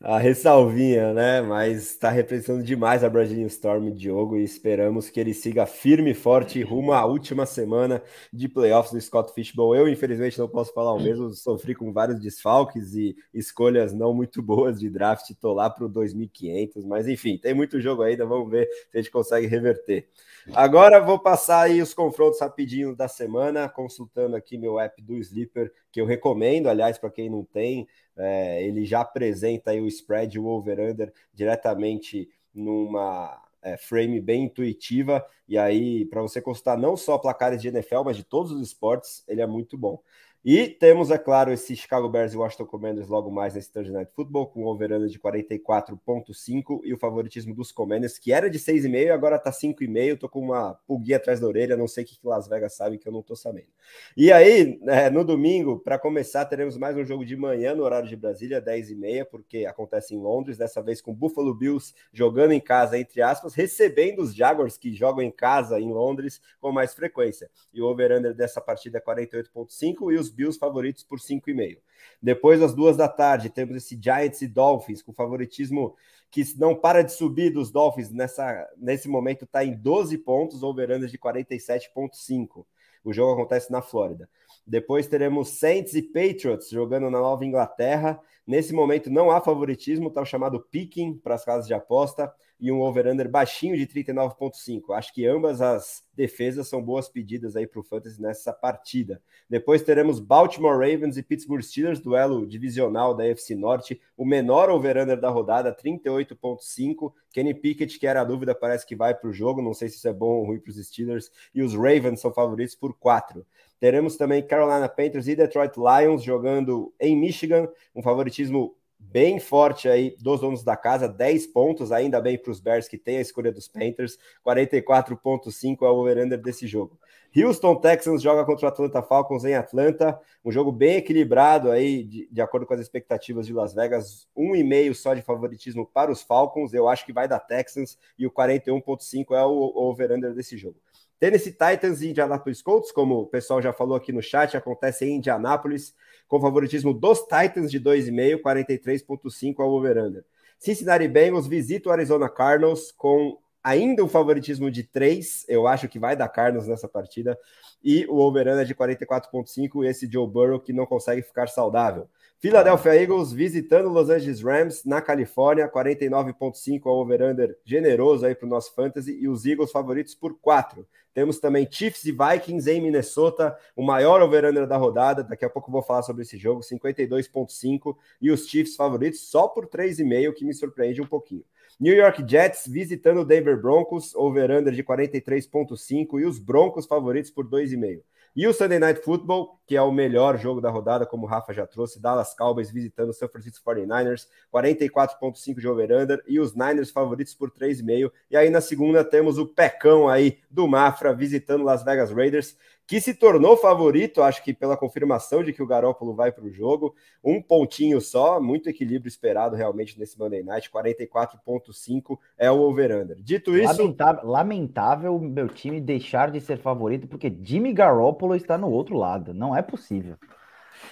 A 0.02 0.18
ressalvinha, 0.18 1.14
né? 1.14 1.42
Mas 1.42 1.92
está 1.92 2.10
representando 2.10 2.64
demais 2.64 3.04
a 3.04 3.10
Brazilian 3.10 3.48
Storm, 3.48 3.92
Diogo, 3.92 4.38
e 4.38 4.44
esperamos 4.44 5.10
que 5.10 5.20
ele 5.20 5.34
siga 5.34 5.66
firme 5.66 6.12
e 6.12 6.14
forte 6.14 6.62
rumo 6.62 6.94
à 6.94 7.06
última 7.06 7.46
semana 7.46 8.02
de 8.32 8.48
playoffs 8.48 8.92
do 8.92 9.02
Scott 9.02 9.34
Fishbowl. 9.34 9.76
Eu, 9.76 9.88
infelizmente, 9.88 10.38
não 10.38 10.48
posso 10.48 10.74
falar 10.74 10.94
o 10.94 11.00
mesmo, 11.00 11.34
sofri 11.34 11.76
com 11.76 11.92
vários 11.92 12.20
desfalques 12.20 12.94
e 12.94 13.16
escolhas 13.34 13.94
não 13.94 14.14
muito 14.14 14.42
boas 14.42 14.80
de 14.80 14.90
draft, 14.90 15.32
tô 15.40 15.54
lá 15.54 15.70
para 15.70 15.86
o 15.86 15.90
2500, 15.90 16.86
mas 16.86 17.08
enfim, 17.08 17.38
tem 17.38 17.54
muito 17.54 17.80
jogo 17.80 18.04
ainda, 18.04 18.26
vamos 18.26 18.50
ver 18.50 18.68
se 18.92 18.98
a 18.98 19.02
gente 19.02 19.12
consegue 19.12 19.48
reverter. 19.48 20.08
Agora 20.54 21.00
vou 21.00 21.20
passar 21.20 21.62
aí 21.62 21.82
os 21.82 21.94
confrontos 21.94 22.40
rapidinho 22.40 22.96
da 22.96 23.08
semana, 23.08 23.68
consultando 23.68 24.36
aqui 24.36 24.58
meu 24.58 24.80
app 24.80 25.02
do 25.02 25.18
Sleeper, 25.18 25.72
que 25.92 26.00
eu 26.00 26.06
recomendo, 26.06 26.68
aliás, 26.68 26.98
para 26.98 27.10
quem 27.10 27.30
não 27.30 27.44
tem, 27.44 27.88
é, 28.18 28.64
ele 28.64 28.86
já 28.86 29.02
apresenta 29.02 29.72
aí 29.72 29.82
o 29.82 29.88
spread, 29.88 30.40
o 30.40 30.46
over-under 30.46 31.14
diretamente 31.34 32.30
numa 32.54 33.42
é, 33.62 33.76
frame 33.78 34.22
bem 34.22 34.46
intuitiva, 34.46 35.26
e 35.48 35.58
aí 35.58 36.06
para 36.06 36.22
você 36.22 36.42
consultar 36.42 36.78
não 36.78 36.96
só 36.96 37.18
placares 37.18 37.62
de 37.62 37.68
NFL, 37.68 38.04
mas 38.06 38.18
de 38.18 38.24
todos 38.24 38.52
os 38.52 38.62
esportes, 38.62 39.24
ele 39.28 39.42
é 39.42 39.48
muito 39.48 39.78
bom. 39.78 40.02
E 40.48 40.68
temos, 40.68 41.10
é 41.10 41.18
claro, 41.18 41.52
esse 41.52 41.76
Chicago 41.76 42.08
Bears 42.08 42.32
e 42.32 42.38
Washington 42.38 42.68
Commanders 42.68 43.08
logo 43.08 43.32
mais 43.32 43.56
nesse 43.56 43.72
Thursday 43.72 43.92
Night 43.92 44.12
Football, 44.14 44.46
com 44.46 44.64
o 44.64 44.68
over 44.68 45.08
de 45.08 45.18
44.5 45.18 46.82
e 46.84 46.94
o 46.94 47.00
favoritismo 47.00 47.56
dos 47.56 47.72
Commanders, 47.72 48.20
que 48.20 48.32
era 48.32 48.48
de 48.48 48.60
6,5 48.60 49.12
agora 49.12 49.40
tá 49.40 49.50
5,5. 49.50 50.20
Tô 50.20 50.30
com 50.30 50.42
uma 50.42 50.76
pulguinha 50.86 51.18
atrás 51.18 51.40
da 51.40 51.48
orelha, 51.48 51.76
não 51.76 51.88
sei 51.88 52.04
o 52.04 52.08
que 52.08 52.20
Las 52.24 52.48
Vegas 52.48 52.76
sabe 52.76 53.00
que 53.00 53.08
eu 53.08 53.12
não 53.12 53.24
tô 53.24 53.36
sabendo. 53.36 53.70
E 54.16 54.32
aí, 54.32 54.80
é, 54.84 55.10
no 55.10 55.26
domingo, 55.26 55.80
para 55.80 55.98
começar, 55.98 56.46
teremos 56.46 56.78
mais 56.78 56.96
um 56.96 57.04
jogo 57.04 57.26
de 57.26 57.36
manhã 57.36 57.74
no 57.74 57.82
horário 57.82 58.08
de 58.08 58.16
Brasília, 58.16 58.62
10h30, 58.62 59.26
porque 59.26 59.66
acontece 59.66 60.14
em 60.14 60.20
Londres, 60.20 60.60
dessa 60.60 60.80
vez 60.80 61.02
com 61.02 61.12
Buffalo 61.12 61.56
Bills 61.56 61.96
jogando 62.14 62.52
em 62.52 62.62
casa, 62.62 63.00
entre 63.00 63.20
aspas, 63.20 63.56
recebendo 63.56 64.22
os 64.22 64.36
Jaguars 64.36 64.78
que 64.78 64.94
jogam 64.94 65.24
em 65.24 65.32
casa 65.32 65.80
em 65.80 65.92
Londres 65.92 66.40
com 66.62 66.72
mais 66.72 66.94
frequência. 66.94 67.50
E 67.74 67.82
o 67.82 67.88
over-under 67.88 68.36
dessa 68.36 68.62
partida 68.62 69.00
é 69.00 69.02
48.5 69.02 70.14
e 70.14 70.20
os 70.20 70.35
Bills 70.36 70.60
favoritos 70.60 71.04
por 71.04 71.20
5,5. 71.20 71.78
Depois, 72.22 72.62
às 72.62 72.74
duas 72.74 72.98
da 72.98 73.08
tarde, 73.08 73.50
temos 73.50 73.76
esse 73.76 74.00
Giants 74.02 74.42
e 74.42 74.48
Dolphins, 74.48 75.02
com 75.02 75.14
favoritismo 75.14 75.96
que 76.30 76.44
não 76.58 76.76
para 76.76 77.02
de 77.02 77.14
subir 77.14 77.52
dos 77.52 77.72
Dolphins 77.72 78.12
nessa, 78.12 78.68
nesse 78.78 79.08
momento, 79.08 79.46
está 79.46 79.64
em 79.64 79.74
12 79.74 80.18
pontos, 80.18 80.64
over 80.64 81.00
de 81.00 81.18
47,5. 81.18 82.66
O 83.04 83.14
jogo 83.14 83.34
acontece 83.34 83.72
na 83.72 83.82
Flórida. 83.82 84.30
Depois 84.68 85.08
teremos 85.08 85.50
Saints 85.50 85.94
e 85.94 86.02
Patriots 86.02 86.70
jogando 86.70 87.10
na 87.10 87.20
Nova 87.20 87.46
Inglaterra. 87.46 88.20
Nesse 88.46 88.74
momento 88.74 89.12
não 89.12 89.30
há 89.30 89.40
favoritismo, 89.40 90.08
está 90.08 90.26
chamado 90.26 90.60
picking 90.60 91.16
para 91.18 91.36
as 91.36 91.46
casas 91.46 91.68
de 91.68 91.74
aposta 91.74 92.34
e 92.60 92.72
um 92.72 92.82
over-under 92.82 93.30
baixinho 93.30 93.78
de 93.78 93.86
39,5. 93.86 94.94
Acho 94.94 95.14
que 95.14 95.26
ambas 95.26 95.62
as 95.62 96.04
defesas 96.16 96.68
são 96.68 96.82
boas 96.82 97.10
pedidas 97.10 97.56
aí 97.56 97.68
para 97.68 97.80
o 97.80 97.84
Fantasy 97.84 98.22
nessa 98.22 98.54
partida. 98.54 99.22
Depois 99.50 99.82
teremos 99.82 100.20
Baltimore 100.20 100.78
Ravens 100.78 101.18
e 101.18 101.24
Pittsburgh 101.24 101.62
Steelers, 101.62 102.00
duelo 102.00 102.48
divisional 102.48 103.14
da 103.14 103.26
FC 103.26 103.56
Norte, 103.56 104.00
o 104.16 104.26
menor 104.26 104.70
over-under 104.70 105.20
da 105.20 105.30
rodada, 105.30 105.76
38,5. 105.76 107.14
Kenny 107.32 107.54
Pickett, 107.54 108.00
que 108.00 108.08
era 108.08 108.22
a 108.22 108.24
dúvida, 108.24 108.56
parece 108.56 108.86
que 108.86 108.96
vai 108.96 109.14
para 109.14 109.30
o 109.30 109.34
jogo, 109.34 109.62
não 109.62 109.74
sei 109.74 109.90
se 109.90 109.98
isso 109.98 110.08
é 110.08 110.14
bom 110.14 110.38
ou 110.38 110.46
ruim 110.46 110.60
para 110.60 110.72
os 110.72 110.78
Steelers, 110.78 111.30
e 111.54 111.62
os 111.62 111.74
Ravens 111.74 112.22
são 112.22 112.34
favoritos 112.34 112.76
por 112.76 112.98
4. 112.98 113.46
Teremos 113.80 114.16
também 114.16 114.42
Carolina 114.42 114.88
Panthers 114.88 115.28
e 115.28 115.36
Detroit 115.36 115.74
Lions 115.76 116.24
jogando 116.24 116.94
em 117.00 117.16
Michigan, 117.16 117.68
um 117.94 118.02
favoritismo 118.02 118.76
bem 119.12 119.40
forte 119.40 119.88
aí 119.88 120.16
dos 120.20 120.42
donos 120.42 120.64
da 120.64 120.76
casa, 120.76 121.08
10 121.08 121.48
pontos, 121.48 121.92
ainda 121.92 122.20
bem 122.20 122.38
para 122.38 122.52
os 122.52 122.60
Bears 122.60 122.88
que 122.88 122.98
tem 122.98 123.18
a 123.18 123.22
escolha 123.22 123.52
dos 123.52 123.68
Panthers, 123.68 124.18
44.5 124.46 125.78
é 125.82 125.90
o 125.90 125.96
over-under 125.96 126.42
desse 126.42 126.68
jogo. 126.68 127.00
Houston 127.36 127.76
Texans 127.76 128.22
joga 128.22 128.46
contra 128.46 128.66
o 128.66 128.70
Atlanta 128.70 129.02
Falcons 129.02 129.44
em 129.44 129.56
Atlanta, 129.56 130.18
um 130.44 130.52
jogo 130.52 130.72
bem 130.72 130.96
equilibrado 130.96 131.70
aí, 131.70 132.04
de, 132.04 132.30
de 132.32 132.42
acordo 132.42 132.66
com 132.66 132.74
as 132.74 132.80
expectativas 132.80 133.46
de 133.46 133.54
Las 133.54 133.74
Vegas, 133.74 134.28
um 134.36 134.56
e 134.56 134.64
meio 134.64 134.96
só 134.96 135.14
de 135.14 135.22
favoritismo 135.22 135.86
para 135.86 136.12
os 136.12 136.22
Falcons, 136.22 136.74
eu 136.74 136.88
acho 136.88 137.06
que 137.06 137.12
vai 137.12 137.28
da 137.28 137.40
Texans, 137.40 137.98
e 138.18 138.26
o 138.26 138.32
41.5 138.32 139.36
é 139.36 139.44
o 139.44 139.72
over-under 139.76 140.34
desse 140.34 140.58
jogo. 140.58 140.78
Tennessee 141.20 141.52
Titans 141.52 142.02
e 142.02 142.10
Indianapolis 142.10 142.62
Colts, 142.62 142.92
como 142.92 143.22
o 143.22 143.26
pessoal 143.26 143.62
já 143.62 143.72
falou 143.72 143.96
aqui 143.96 144.12
no 144.12 144.22
chat, 144.22 144.56
acontece 144.56 145.06
em 145.06 145.16
Indianápolis, 145.16 145.94
com 146.28 146.42
favoritismo 146.42 146.94
dos 146.94 147.22
Titans 147.22 147.72
de 147.72 147.80
2,5, 147.80 148.42
43,5 148.42 149.60
ao 149.60 149.72
over-under. 149.72 150.26
Cincinnati 150.60 151.08
Bengals 151.08 151.48
visita 151.48 151.90
o 151.90 151.92
Arizona 151.92 152.30
Cardinals 152.30 152.92
com 152.92 153.38
ainda 153.66 154.04
um 154.04 154.08
favoritismo 154.08 154.70
de 154.70 154.84
3, 154.84 155.46
eu 155.50 155.66
acho 155.66 155.90
que 155.90 155.98
vai 155.98 156.16
dar 156.16 156.30
Cardinals 156.30 156.68
nessa 156.68 156.88
partida, 156.88 157.36
e 157.84 158.06
o 158.06 158.18
over-under 158.18 158.62
é 158.62 158.64
de 158.64 158.76
44,5, 158.76 159.84
esse 159.84 160.08
Joe 160.10 160.28
Burrow 160.28 160.60
que 160.60 160.72
não 160.72 160.86
consegue 160.86 161.24
ficar 161.24 161.48
saudável. 161.48 162.08
Philadelphia 162.38 162.96
Eagles 162.96 163.34
visitando 163.34 163.90
Los 163.90 164.12
Angeles 164.12 164.40
Rams 164.44 164.86
na 164.86 165.02
Califórnia, 165.02 165.68
49.5 165.68 166.82
ao 166.86 166.98
over-under 166.98 167.58
generoso 167.66 168.28
aí 168.28 168.36
para 168.36 168.46
o 168.46 168.50
nosso 168.50 168.72
fantasy 168.76 169.18
e 169.20 169.28
os 169.28 169.48
Eagles 169.48 169.72
favoritos 169.72 170.14
por 170.14 170.38
4. 170.40 170.88
Temos 171.12 171.40
também 171.40 171.68
Chiefs 171.68 172.06
e 172.06 172.12
Vikings 172.12 172.70
em 172.70 172.82
Minnesota, 172.82 173.58
o 173.76 173.82
maior 173.82 174.22
over-under 174.22 174.68
da 174.68 174.78
rodada. 174.78 175.24
Daqui 175.24 175.44
a 175.44 175.50
pouco 175.50 175.72
vou 175.72 175.82
falar 175.82 176.04
sobre 176.04 176.22
esse 176.22 176.38
jogo, 176.38 176.62
52.5 176.62 177.96
e 178.22 178.30
os 178.30 178.48
Chiefs 178.48 178.76
favoritos 178.76 179.22
só 179.22 179.48
por 179.48 179.66
3,5, 179.66 180.34
que 180.34 180.46
me 180.46 180.54
surpreende 180.54 181.02
um 181.02 181.08
pouquinho. 181.08 181.44
New 181.80 181.94
York 181.94 182.24
Jets 182.26 182.68
visitando 182.68 183.22
o 183.22 183.26
Denver 183.26 183.60
Broncos, 183.60 184.16
over-under 184.16 184.74
de 184.74 184.84
43.5 184.84 186.20
e 186.20 186.26
os 186.26 186.40
Broncos 186.40 186.86
favoritos 186.86 187.30
por 187.30 187.46
2,5. 187.46 188.02
E 188.36 188.46
o 188.48 188.54
Sunday 188.54 188.80
Night 188.80 189.02
Football, 189.02 189.62
que 189.66 189.78
é 189.78 189.82
o 189.82 189.94
melhor 189.94 190.38
jogo 190.38 190.60
da 190.60 190.70
rodada, 190.70 191.06
como 191.06 191.26
o 191.26 191.30
Rafa 191.30 191.54
já 191.54 191.66
trouxe, 191.66 192.02
Dallas 192.02 192.34
Cowboys 192.34 192.70
visitando 192.70 193.10
o 193.10 193.14
San 193.14 193.30
Francisco 193.30 193.64
49ers, 193.66 194.28
44.5 194.54 195.60
de 195.62 195.68
over-under 195.70 196.22
e 196.28 196.38
os 196.38 196.54
Niners 196.54 196.92
favoritos 196.92 197.34
por 197.34 197.50
3,5. 197.50 198.12
E 198.30 198.36
aí 198.36 198.50
na 198.50 198.60
segunda 198.60 199.06
temos 199.06 199.38
o 199.38 199.48
pecão 199.48 200.10
aí 200.10 200.40
do 200.52 200.68
Mafra 200.68 201.14
visitando 201.14 201.64
Las 201.64 201.84
Vegas 201.86 202.12
Raiders 202.12 202.58
que 202.88 203.02
se 203.02 203.14
tornou 203.14 203.58
favorito, 203.58 204.22
acho 204.22 204.44
que 204.44 204.54
pela 204.54 204.78
confirmação 204.78 205.44
de 205.44 205.52
que 205.52 205.64
o 205.64 205.68
Garópolo 205.68 206.14
vai 206.14 206.32
para 206.32 206.46
o 206.46 206.52
jogo. 206.52 206.96
Um 207.24 207.42
pontinho 207.42 208.00
só, 208.00 208.40
muito 208.40 208.70
equilíbrio 208.70 209.10
esperado 209.10 209.56
realmente 209.56 209.98
nesse 210.00 210.20
Monday 210.20 210.44
Night, 210.44 210.70
44,5 210.70 212.18
é 212.38 212.52
o 212.52 212.60
over-under. 212.60 213.18
Dito 213.22 213.58
isso. 213.58 213.78
Lamentável, 213.78 214.30
lamentável 214.30 215.20
meu 215.20 215.48
time 215.48 215.82
deixar 215.82 216.30
de 216.30 216.40
ser 216.40 216.58
favorito, 216.58 217.08
porque 217.08 217.36
Jimmy 217.42 217.74
Garoppolo 217.74 218.36
está 218.36 218.58
no 218.58 218.70
outro 218.70 218.98
lado. 218.98 219.34
Não 219.34 219.56
é 219.56 219.62
possível. 219.62 220.16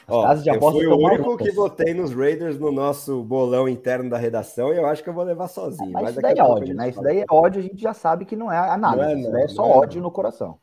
Ó, 0.07 0.33
eu 0.33 0.71
fui 0.71 0.87
o 0.87 0.97
único 0.97 1.37
que 1.37 1.51
votei 1.51 1.93
nos 1.93 2.13
Raiders 2.13 2.57
no 2.57 2.71
nosso 2.71 3.23
bolão 3.23 3.69
interno 3.69 4.09
da 4.09 4.17
redação 4.17 4.73
e 4.73 4.77
eu 4.77 4.85
acho 4.85 5.03
que 5.03 5.09
eu 5.09 5.13
vou 5.13 5.23
levar 5.23 5.47
sozinho. 5.47 5.91
mas, 5.91 6.03
mas 6.03 6.11
isso 6.11 6.21
daí 6.21 6.37
é 6.37 6.43
ódio, 6.43 6.75
né? 6.75 6.89
Isso 6.89 7.01
daí 7.01 7.19
é 7.19 7.25
ódio, 7.29 7.59
a 7.59 7.63
gente 7.63 7.81
já 7.81 7.93
sabe 7.93 8.25
que 8.25 8.35
não 8.35 8.51
é 8.51 8.57
análise, 8.57 8.97
não 8.97 9.09
é, 9.09 9.13
não, 9.13 9.21
isso 9.21 9.31
daí 9.31 9.43
é 9.43 9.47
só 9.47 9.65
é, 9.65 9.77
ódio 9.77 10.01
no 10.01 10.11
coração. 10.11 10.57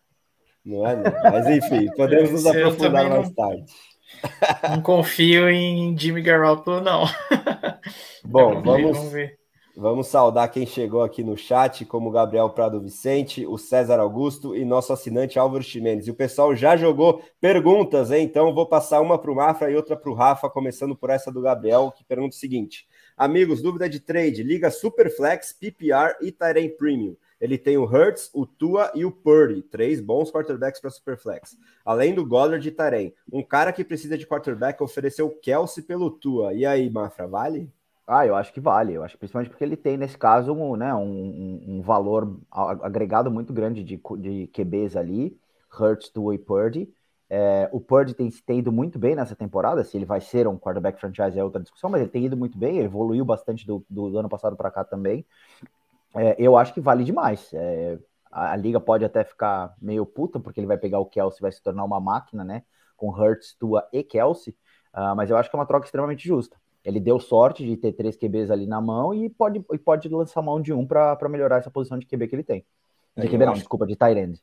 Não 0.65 0.87
é, 0.87 0.97
não. 0.97 1.31
Mas 1.31 1.47
enfim, 1.47 1.91
podemos 1.97 2.31
nos 2.31 2.47
aprofundar 2.47 3.09
mais 3.09 3.29
não, 3.29 3.35
tarde. 3.35 3.65
Não 4.69 4.83
confio 4.83 5.49
em 5.49 5.97
Jimmy 5.97 6.21
Garoppolo, 6.21 6.81
não. 6.81 7.05
Bom, 8.25 8.61
vamos, 8.61 8.99
vamos, 8.99 9.31
Vamos 9.77 10.09
saudar 10.09 10.49
quem 10.49 10.67
chegou 10.67 11.03
aqui 11.03 11.23
no 11.23 11.39
chat, 11.39 11.85
como 11.87 12.11
Gabriel 12.11 12.51
Prado 12.51 12.81
Vicente, 12.81 13.47
o 13.47 13.57
César 13.57 14.01
Augusto 14.01 14.55
e 14.55 14.65
nosso 14.65 14.93
assinante 14.93 15.39
Álvaro 15.39 15.63
Ximenes. 15.63 16.07
E 16.07 16.11
o 16.11 16.15
pessoal 16.15 16.55
já 16.55 16.77
jogou 16.77 17.23
perguntas, 17.41 18.11
hein? 18.11 18.25
Então 18.25 18.53
vou 18.53 18.67
passar 18.67 19.01
uma 19.01 19.17
para 19.17 19.31
o 19.31 19.35
Mafra 19.35 19.71
e 19.71 19.77
outra 19.77 19.97
para 19.97 20.11
o 20.11 20.15
Rafa, 20.15 20.51
começando 20.51 20.97
por 20.97 21.09
essa 21.09 21.33
do 21.33 21.41
Gabriel, 21.41 21.95
que 21.97 22.05
pergunta 22.05 22.35
o 22.35 22.39
seguinte: 22.39 22.87
Amigos, 23.17 23.63
dúvida 23.63 23.89
de 23.89 24.01
trade, 24.01 24.43
liga 24.43 24.71
Superflex, 24.71 25.53
PPR 25.53 26.17
e 26.21 26.33
Tyrene 26.33 26.77
Premium. 26.77 27.17
Ele 27.41 27.57
tem 27.57 27.79
o 27.79 27.85
Hurts, 27.85 28.31
o 28.35 28.45
Tua 28.45 28.93
e 28.95 29.05
o 29.05 29.11
Purdy, 29.11 29.63
três 29.63 30.01
bons 30.01 30.31
quarterbacks 30.31 30.81
para 30.81 30.91
Superflex. 30.91 31.57
Além 31.85 32.15
do 32.15 32.27
Goddard 32.27 32.67
e 32.67 32.71
Tyrene. 32.71 33.15
Um 33.33 33.43
cara 33.43 33.73
que 33.73 33.83
precisa 33.83 34.19
de 34.19 34.27
quarterback 34.27 34.83
ofereceu 34.83 35.27
o 35.27 35.41
Kelsey 35.41 35.83
pelo 35.83 36.11
Tua. 36.11 36.53
E 36.53 36.67
aí, 36.67 36.91
Mafra, 36.91 37.27
vale? 37.27 37.73
Ah, 38.07 38.27
eu 38.27 38.35
acho 38.35 38.53
que 38.53 38.61
vale. 38.61 38.93
Eu 38.93 39.03
acho 39.03 39.17
principalmente 39.17 39.51
porque 39.51 39.65
ele 39.65 39.77
tem, 39.77 39.97
nesse 39.97 40.19
caso, 40.19 40.53
um, 40.53 40.77
né, 40.77 40.95
um, 40.95 41.63
um 41.67 41.81
valor 41.81 42.39
agregado 42.51 43.31
muito 43.31 43.53
grande 43.53 43.83
de, 43.83 44.01
de 44.19 44.47
QBs 44.49 44.97
ali, 44.97 45.39
Hurts, 45.79 46.11
Tua 46.11 46.35
e 46.35 46.39
Purdy. 46.39 46.93
É, 47.33 47.69
o 47.73 47.81
Purdy 47.81 48.13
tem, 48.13 48.29
tem, 48.45 48.59
ido 48.59 48.73
muito 48.73 48.99
bem 48.99 49.15
nessa 49.15 49.37
temporada. 49.37 49.85
Se 49.85 49.97
ele 49.97 50.05
vai 50.05 50.21
ser 50.21 50.49
um 50.49 50.59
quarterback 50.59 51.01
franchise 51.01 51.39
é 51.39 51.45
outra 51.45 51.63
discussão, 51.63 51.89
mas 51.89 52.03
ele 52.03 52.11
tem 52.11 52.27
ido 52.27 52.37
muito 52.37 52.59
bem, 52.59 52.81
evoluiu 52.81 53.25
bastante 53.25 53.65
do, 53.65 53.85
do 53.89 54.19
ano 54.19 54.29
passado 54.29 54.57
para 54.57 54.71
cá 54.71 54.83
também. 54.85 55.25
É, 56.15 56.37
eu 56.39 56.57
acho 56.57 56.75
que 56.75 56.81
vale 56.81 57.05
demais. 57.05 57.51
É, 57.53 57.99
a, 58.31 58.53
a, 58.53 58.57
liga 58.57 58.81
pode 58.81 59.05
até 59.05 59.25
ficar 59.25 59.75
meio 59.81 60.05
puta, 60.05 60.41
porque 60.41 60.61
ele 60.61 60.67
vai 60.67 60.79
pegar 60.79 60.99
o 60.99 61.07
Kelsey 61.07 61.41
vai 61.41 61.53
se 61.53 61.63
tornar 61.63 61.85
uma 61.85 62.01
máquina, 62.01 62.45
né? 62.45 62.63
Com 62.97 63.11
Hurts, 63.11 63.55
Tua 63.59 63.87
e 63.93 64.03
Kelsey. 64.03 64.55
Uh, 64.95 65.15
mas 65.17 65.31
eu 65.31 65.37
acho 65.37 65.49
que 65.49 65.57
é 65.57 65.59
uma 65.59 65.67
troca 65.67 65.87
extremamente 65.87 66.27
justa. 66.27 66.57
Ele 66.85 66.99
deu 66.99 67.21
sorte 67.21 67.65
de 67.65 67.77
ter 67.77 67.93
três 67.93 68.17
QBs 68.17 68.51
ali 68.51 68.67
na 68.67 68.81
mão 68.81 69.15
e 69.15 69.29
pode, 69.29 69.65
e 69.73 69.79
pode 69.79 70.09
lançar 70.09 70.43
mão 70.43 70.61
de 70.61 70.73
um 70.73 70.87
para 70.87 71.29
melhorar 71.29 71.59
essa 71.59 71.71
posição 71.71 71.99
de 71.99 72.07
QB 72.07 72.29
que 72.29 72.35
ele 72.35 72.43
tem. 72.43 72.65
De 73.17 73.29
QB 73.29 73.45
não, 73.45 73.53
desculpa, 73.53 73.87
de 73.87 73.97
Tyrande. 73.97 74.41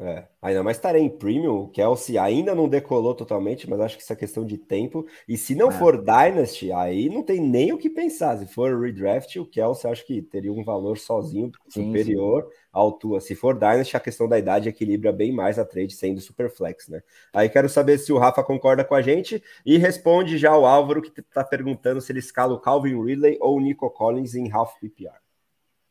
É, 0.00 0.28
ainda 0.40 0.62
mais 0.62 0.76
estarem 0.76 1.06
em 1.06 1.08
premium, 1.08 1.62
o 1.62 1.68
Kelsey 1.68 2.16
ainda 2.16 2.54
não 2.54 2.68
decolou 2.68 3.16
totalmente, 3.16 3.68
mas 3.68 3.80
acho 3.80 3.96
que 3.96 4.02
isso 4.04 4.12
é 4.12 4.16
questão 4.16 4.46
de 4.46 4.56
tempo. 4.56 5.04
E 5.26 5.36
se 5.36 5.56
não 5.56 5.70
é. 5.70 5.72
for 5.72 5.98
Dynasty, 5.98 6.70
aí 6.70 7.08
não 7.08 7.24
tem 7.24 7.40
nem 7.40 7.72
o 7.72 7.78
que 7.78 7.90
pensar. 7.90 8.38
Se 8.38 8.46
for 8.46 8.80
redraft, 8.80 9.34
o 9.40 9.44
Kelsey 9.44 9.90
acho 9.90 10.06
que 10.06 10.22
teria 10.22 10.52
um 10.52 10.62
valor 10.62 10.98
sozinho 10.98 11.50
sim, 11.68 11.86
superior 11.86 12.44
sim. 12.44 12.56
ao 12.72 12.92
Tua. 12.92 13.20
Se 13.20 13.34
for 13.34 13.58
Dynasty, 13.58 13.96
a 13.96 14.00
questão 14.00 14.28
da 14.28 14.38
idade 14.38 14.68
equilibra 14.68 15.10
bem 15.10 15.32
mais 15.32 15.58
a 15.58 15.64
trade 15.64 15.92
sendo 15.92 16.20
Superflex, 16.20 16.86
né? 16.86 17.02
Aí 17.32 17.48
quero 17.48 17.68
saber 17.68 17.98
se 17.98 18.12
o 18.12 18.18
Rafa 18.18 18.44
concorda 18.44 18.84
com 18.84 18.94
a 18.94 19.02
gente 19.02 19.42
e 19.66 19.78
responde 19.78 20.38
já 20.38 20.56
o 20.56 20.64
Álvaro 20.64 21.02
que 21.02 21.20
está 21.20 21.42
perguntando 21.42 22.00
se 22.00 22.12
ele 22.12 22.20
escala 22.20 22.54
o 22.54 22.60
Calvin 22.60 23.02
Ridley 23.02 23.36
ou 23.40 23.56
o 23.56 23.60
Nico 23.60 23.90
Collins 23.90 24.36
em 24.36 24.48
half 24.52 24.78
PPR. 24.80 25.18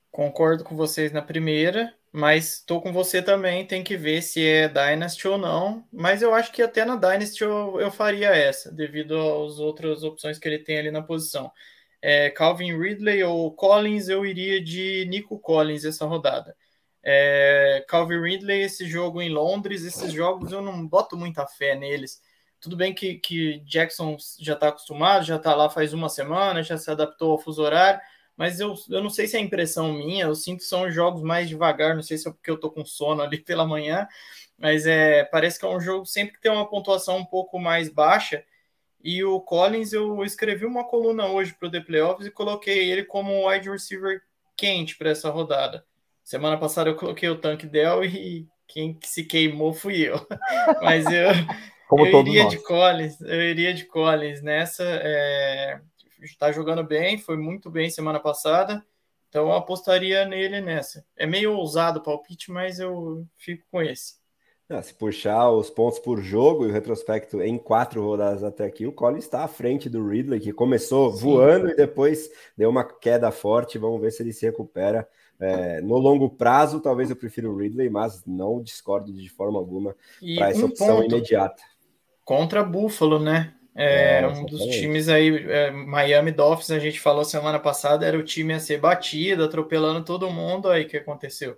Concordo 0.10 0.64
com 0.64 0.78
vocês 0.78 1.12
na 1.12 1.22
primeira. 1.22 1.94
Mas 2.12 2.60
estou 2.60 2.82
com 2.82 2.92
você 2.94 3.22
também, 3.22 3.66
tem 3.66 3.84
que 3.84 3.98
ver 3.98 4.22
se 4.22 4.44
é 4.46 4.68
Dynasty 4.68 5.28
ou 5.28 5.38
não. 5.38 5.86
Mas 5.92 6.22
eu 6.22 6.34
acho 6.34 6.52
que 6.52 6.62
até 6.62 6.86
na 6.86 6.96
Dynasty 6.96 7.44
eu, 7.44 7.80
eu 7.80 7.92
faria 7.92 8.30
essa, 8.30 8.72
devido 8.72 9.14
às 9.16 9.60
outras 9.60 10.04
opções 10.04 10.40
que 10.40 10.48
ele 10.48 10.60
tem 10.60 10.80
ali 10.80 10.92
na 10.92 11.02
posição. 11.02 11.52
É, 12.02 12.30
Calvin 12.30 12.78
Ridley 12.80 13.24
ou 13.24 13.52
Collins, 13.54 14.08
eu 14.08 14.26
iria 14.26 14.64
de 14.64 15.06
Nico 15.10 15.38
Collins 15.40 15.86
essa 15.86 16.06
rodada. 16.06 16.56
É, 17.04 17.86
Calvin 17.88 18.22
Ridley, 18.22 18.64
esse 18.64 18.88
jogo 18.88 19.22
em 19.22 19.30
Londres, 19.30 19.84
esses 19.84 20.12
jogos 20.12 20.52
eu 20.52 20.62
não 20.62 20.88
boto 20.88 21.18
muita 21.18 21.46
fé 21.46 21.76
neles. 21.76 22.22
Tudo 22.60 22.76
bem 22.76 22.94
que, 22.94 23.16
que 23.16 23.60
Jackson 23.60 24.18
já 24.40 24.54
está 24.54 24.70
acostumado, 24.70 25.26
já 25.26 25.36
está 25.36 25.56
lá 25.56 25.70
faz 25.70 25.94
uma 25.94 26.10
semana, 26.10 26.64
já 26.64 26.78
se 26.78 26.90
adaptou 26.90 27.32
ao 27.32 27.40
fuso 27.40 27.62
horário 27.62 28.00
mas 28.38 28.60
eu, 28.60 28.76
eu 28.90 29.02
não 29.02 29.10
sei 29.10 29.28
se 29.28 29.36
é 29.36 29.40
impressão 29.40 29.92
minha, 29.92 30.26
eu 30.26 30.36
sinto 30.36 30.60
que 30.60 30.66
são 30.66 30.90
jogos 30.92 31.24
mais 31.24 31.50
devagar, 31.50 31.96
não 31.96 32.04
sei 32.04 32.18
se 32.18 32.28
é 32.28 32.32
porque 32.32 32.52
eu 32.52 32.60
tô 32.60 32.70
com 32.70 32.86
sono 32.86 33.24
ali 33.24 33.40
pela 33.44 33.66
manhã, 33.66 34.08
mas 34.58 34.86
é, 34.86 35.24
parece 35.24 35.60
que 35.60 35.66
é 35.66 35.70
um 35.70 35.82
jogo 35.82 36.06
sempre 36.06 36.36
que 36.36 36.42
tem 36.42 36.52
uma 36.52 36.70
pontuação 36.70 37.18
um 37.18 37.26
pouco 37.26 37.60
mais 37.60 37.90
baixa. 37.90 38.44
E 39.04 39.24
o 39.24 39.40
Collins, 39.40 39.94
eu 39.94 40.24
escrevi 40.24 40.66
uma 40.66 40.84
coluna 40.84 41.28
hoje 41.28 41.54
para 41.54 41.68
o 41.68 41.72
The 41.72 41.80
Playoffs 41.80 42.28
e 42.28 42.32
coloquei 42.32 42.90
ele 42.90 43.04
como 43.04 43.48
wide 43.48 43.70
receiver 43.70 44.22
quente 44.56 44.98
para 44.98 45.12
essa 45.12 45.30
rodada. 45.30 45.86
Semana 46.24 46.58
passada 46.58 46.90
eu 46.90 46.96
coloquei 46.96 47.30
o 47.30 47.38
Tank 47.38 47.64
Dell 47.66 48.04
e 48.04 48.48
quem 48.68 49.00
se 49.04 49.24
queimou 49.24 49.74
fui 49.74 50.02
eu. 50.02 50.28
Mas 50.82 51.06
eu, 51.06 51.30
eu 51.92 52.20
iria 52.20 52.44
nós. 52.44 52.52
de 52.52 52.58
Collins, 52.64 53.22
eu 53.22 53.42
iria 53.42 53.74
de 53.74 53.86
Collins 53.86 54.42
nessa. 54.42 54.84
É, 54.84 55.80
está 56.22 56.52
jogando 56.52 56.84
bem, 56.84 57.18
foi 57.18 57.38
muito 57.38 57.70
bem 57.70 57.90
semana 57.90 58.20
passada. 58.20 58.86
Então 59.30 59.48
eu 59.48 59.54
apostaria 59.54 60.26
nele 60.26 60.62
nessa. 60.62 61.06
É 61.16 61.26
meio 61.26 61.54
ousado 61.54 62.00
o 62.00 62.04
palpite, 62.04 62.52
mas 62.52 62.80
eu 62.80 63.26
fico 63.36 63.66
com 63.70 63.82
esse. 63.82 64.16
Ah, 64.70 64.82
se 64.82 64.94
puxar 64.94 65.50
os 65.50 65.70
pontos 65.70 65.98
por 65.98 66.22
jogo 66.22 66.66
e 66.66 66.68
o 66.68 66.74
retrospecto 66.74 67.42
em 67.42 67.58
quatro 67.58 68.04
rodadas 68.04 68.44
até 68.44 68.66
aqui, 68.66 68.86
o 68.86 68.92
Collins 68.92 69.24
está 69.24 69.46
à 69.46 69.48
frente 69.48 69.90
do 69.90 70.06
Ridley, 70.06 70.42
que 70.42 70.52
começou 70.52 71.14
Sim. 71.14 71.22
voando 71.22 71.70
e 71.70 71.76
depois 71.76 72.30
deu 72.58 72.70
uma 72.70 72.84
queda 72.84 73.32
forte. 73.32 73.78
Vamos 73.78 74.02
ver 74.02 74.12
se 74.12 74.22
ele 74.22 74.34
se 74.34 74.46
recupera. 74.46 75.08
É, 75.40 75.80
no 75.82 75.98
longo 75.98 76.30
prazo, 76.30 76.82
talvez 76.82 77.10
eu 77.10 77.16
prefira 77.16 77.50
o 77.50 77.56
Ridley, 77.56 77.90
mas 77.90 78.26
não 78.26 78.62
discordo 78.62 79.14
de 79.14 79.30
forma 79.30 79.58
alguma 79.58 79.96
para 80.36 80.50
essa 80.50 80.62
um 80.62 80.66
opção 80.66 80.98
ponto. 81.02 81.16
imediata. 81.16 81.64
Contra 82.26 82.62
Buffalo, 82.62 83.20
né? 83.20 83.57
É, 83.78 84.22
é 84.22 84.28
um 84.28 84.46
dos 84.46 84.66
times 84.66 85.08
aí, 85.08 85.30
é, 85.52 85.72
Miami 85.72 86.32
Dolphins, 86.32 86.72
a 86.72 86.80
gente 86.80 87.00
falou 87.00 87.24
semana 87.24 87.60
passada, 87.60 88.06
era 88.06 88.18
o 88.18 88.24
time 88.24 88.54
a 88.54 88.60
ser 88.60 88.80
batido, 88.80 89.44
atropelando 89.44 90.04
todo 90.04 90.32
mundo. 90.32 90.70
Aí 90.70 90.84
o 90.86 90.88
que 90.88 90.98
aconteceu? 90.98 91.58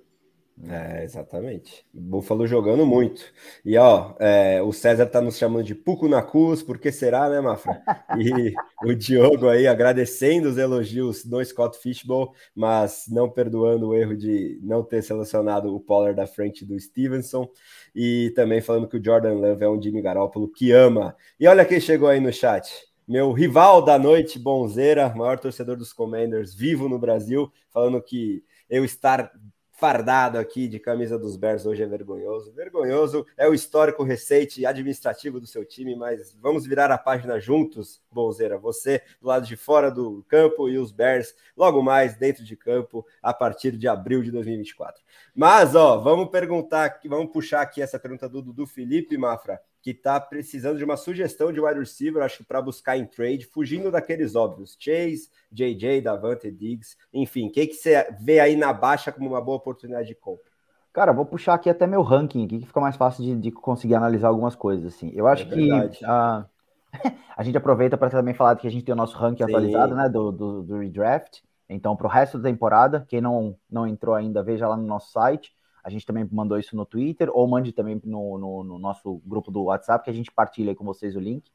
É, 0.67 1.05
exatamente. 1.05 1.85
Buffalo 1.93 2.45
jogando 2.45 2.85
muito. 2.85 3.23
E 3.63 3.77
ó, 3.77 4.13
é, 4.19 4.61
o 4.61 4.73
César 4.73 5.05
tá 5.05 5.21
nos 5.21 5.37
chamando 5.37 5.63
de 5.63 5.73
Puco 5.73 6.09
na 6.09 6.21
Cus, 6.21 6.61
por 6.61 6.77
que 6.77 6.91
será, 6.91 7.29
né, 7.29 7.39
Mafra? 7.39 7.81
E 8.17 8.53
o 8.83 8.93
Diogo 8.93 9.47
aí 9.47 9.67
agradecendo 9.67 10.49
os 10.49 10.57
elogios 10.57 11.23
do 11.23 11.43
Scott 11.45 11.77
Fishbowl, 11.77 12.33
mas 12.53 13.05
não 13.07 13.29
perdoando 13.29 13.87
o 13.87 13.95
erro 13.95 14.17
de 14.17 14.59
não 14.61 14.83
ter 14.83 15.01
selecionado 15.01 15.73
o 15.73 15.79
Pollard 15.79 16.15
da 16.15 16.27
frente 16.27 16.65
do 16.65 16.77
Stevenson. 16.77 17.49
E 17.95 18.33
também 18.35 18.59
falando 18.59 18.87
que 18.87 18.97
o 18.97 19.03
Jordan 19.03 19.35
Love 19.35 19.63
é 19.63 19.69
um 19.69 19.81
Jimmy 19.81 20.01
Garoppolo 20.01 20.51
que 20.51 20.71
ama. 20.73 21.15
E 21.39 21.47
olha 21.47 21.63
quem 21.63 21.79
chegou 21.79 22.09
aí 22.09 22.19
no 22.19 22.33
chat. 22.33 22.69
Meu 23.07 23.31
rival 23.31 23.81
da 23.81 23.97
noite, 23.97 24.37
Bonzeira, 24.37 25.09
maior 25.15 25.39
torcedor 25.39 25.77
dos 25.77 25.93
Commanders, 25.93 26.53
vivo 26.53 26.89
no 26.89 26.99
Brasil, 26.99 27.51
falando 27.71 27.99
que 28.01 28.43
eu 28.69 28.85
estar 28.85 29.31
fardado 29.79 30.37
aqui 30.37 30.67
de 30.67 30.77
camisa 30.77 31.17
dos 31.17 31.37
Bears 31.37 31.65
hoje 31.65 31.81
é 31.81 31.87
vergonhoso. 31.87 32.51
Vergonhoso 32.51 33.25
é 33.37 33.47
o 33.47 33.53
histórico 33.53 34.03
receite 34.03 34.65
administrativo 34.65 35.39
do 35.39 35.47
seu 35.47 35.63
time, 35.63 35.95
mas 35.95 36.35
vamos 36.41 36.65
virar 36.65 36.91
a 36.91 36.97
página 36.97 37.39
juntos, 37.39 38.01
Bonzeira. 38.11 38.57
Você 38.57 39.01
do 39.21 39.29
lado 39.29 39.47
de 39.47 39.55
fora 39.55 39.89
do 39.89 40.21
campo 40.27 40.67
e 40.67 40.77
os 40.77 40.91
Bears 40.91 41.33
logo 41.55 41.81
mais 41.81 42.17
dentro 42.17 42.43
de 42.43 42.57
campo 42.57 43.05
a 43.23 43.33
partir 43.33 43.71
de 43.77 43.87
abril 43.87 44.21
de 44.21 44.31
2024. 44.31 45.01
Mas, 45.33 45.73
ó, 45.75 45.97
vamos 45.97 46.29
perguntar, 46.29 46.99
vamos 47.05 47.31
puxar 47.31 47.61
aqui 47.61 47.81
essa 47.81 47.97
pergunta 47.97 48.27
do, 48.27 48.41
do 48.41 48.67
Felipe 48.67 49.17
Mafra 49.17 49.61
que 49.81 49.91
está 49.91 50.19
precisando 50.19 50.77
de 50.77 50.83
uma 50.83 50.97
sugestão 50.97 51.51
de 51.51 51.59
wide 51.59 51.79
receiver, 51.79 52.23
acho 52.23 52.39
que 52.39 52.43
para 52.43 52.61
buscar 52.61 52.97
em 52.97 53.05
trade, 53.05 53.45
fugindo 53.45 53.91
daqueles 53.91 54.35
óbvios, 54.35 54.75
Chase, 54.79 55.29
JJ, 55.51 56.01
Davante, 56.01 56.51
Diggs, 56.51 56.97
enfim, 57.13 57.47
o 57.47 57.51
que, 57.51 57.67
que 57.67 57.73
você 57.73 58.07
vê 58.19 58.39
aí 58.39 58.55
na 58.55 58.73
baixa 58.73 59.11
como 59.11 59.29
uma 59.29 59.41
boa 59.41 59.57
oportunidade 59.57 60.07
de 60.07 60.15
compra? 60.15 60.49
Cara, 60.91 61.13
vou 61.13 61.25
puxar 61.25 61.53
aqui 61.53 61.69
até 61.69 61.85
meu 61.85 62.01
ranking 62.01 62.45
aqui, 62.45 62.59
que 62.59 62.65
fica 62.65 62.81
mais 62.81 62.95
fácil 62.95 63.23
de, 63.23 63.35
de 63.35 63.51
conseguir 63.51 63.95
analisar 63.95 64.27
algumas 64.27 64.55
coisas, 64.55 64.93
assim. 64.93 65.11
Eu 65.15 65.27
acho 65.27 65.43
é 65.43 65.45
que 65.45 65.71
a, 66.03 66.45
a 67.37 67.43
gente 67.43 67.57
aproveita 67.57 67.97
para 67.97 68.09
também 68.09 68.33
falar 68.33 68.55
que 68.55 68.67
a 68.67 68.71
gente 68.71 68.83
tem 68.83 68.93
o 68.93 68.97
nosso 68.97 69.15
ranking 69.15 69.45
Sim. 69.45 69.51
atualizado, 69.51 69.95
né, 69.95 70.09
do, 70.09 70.31
do, 70.31 70.63
do 70.63 70.77
redraft. 70.79 71.41
Então, 71.69 71.95
para 71.95 72.07
o 72.07 72.09
resto 72.09 72.39
da 72.39 72.49
temporada, 72.49 73.05
quem 73.07 73.21
não, 73.21 73.55
não 73.69 73.85
entrou 73.85 74.15
ainda, 74.15 74.43
veja 74.43 74.67
lá 74.67 74.75
no 74.75 74.87
nosso 74.87 75.11
site. 75.11 75.53
A 75.83 75.89
gente 75.89 76.05
também 76.05 76.27
mandou 76.31 76.57
isso 76.59 76.75
no 76.75 76.85
Twitter, 76.85 77.29
ou 77.31 77.47
mande 77.47 77.71
também 77.71 77.99
no, 78.03 78.37
no, 78.37 78.63
no 78.63 78.79
nosso 78.79 79.21
grupo 79.25 79.51
do 79.51 79.63
WhatsApp, 79.63 80.03
que 80.03 80.09
a 80.09 80.13
gente 80.13 80.31
partilha 80.31 80.75
com 80.75 80.83
vocês 80.83 81.15
o 81.15 81.19
link. 81.19 81.51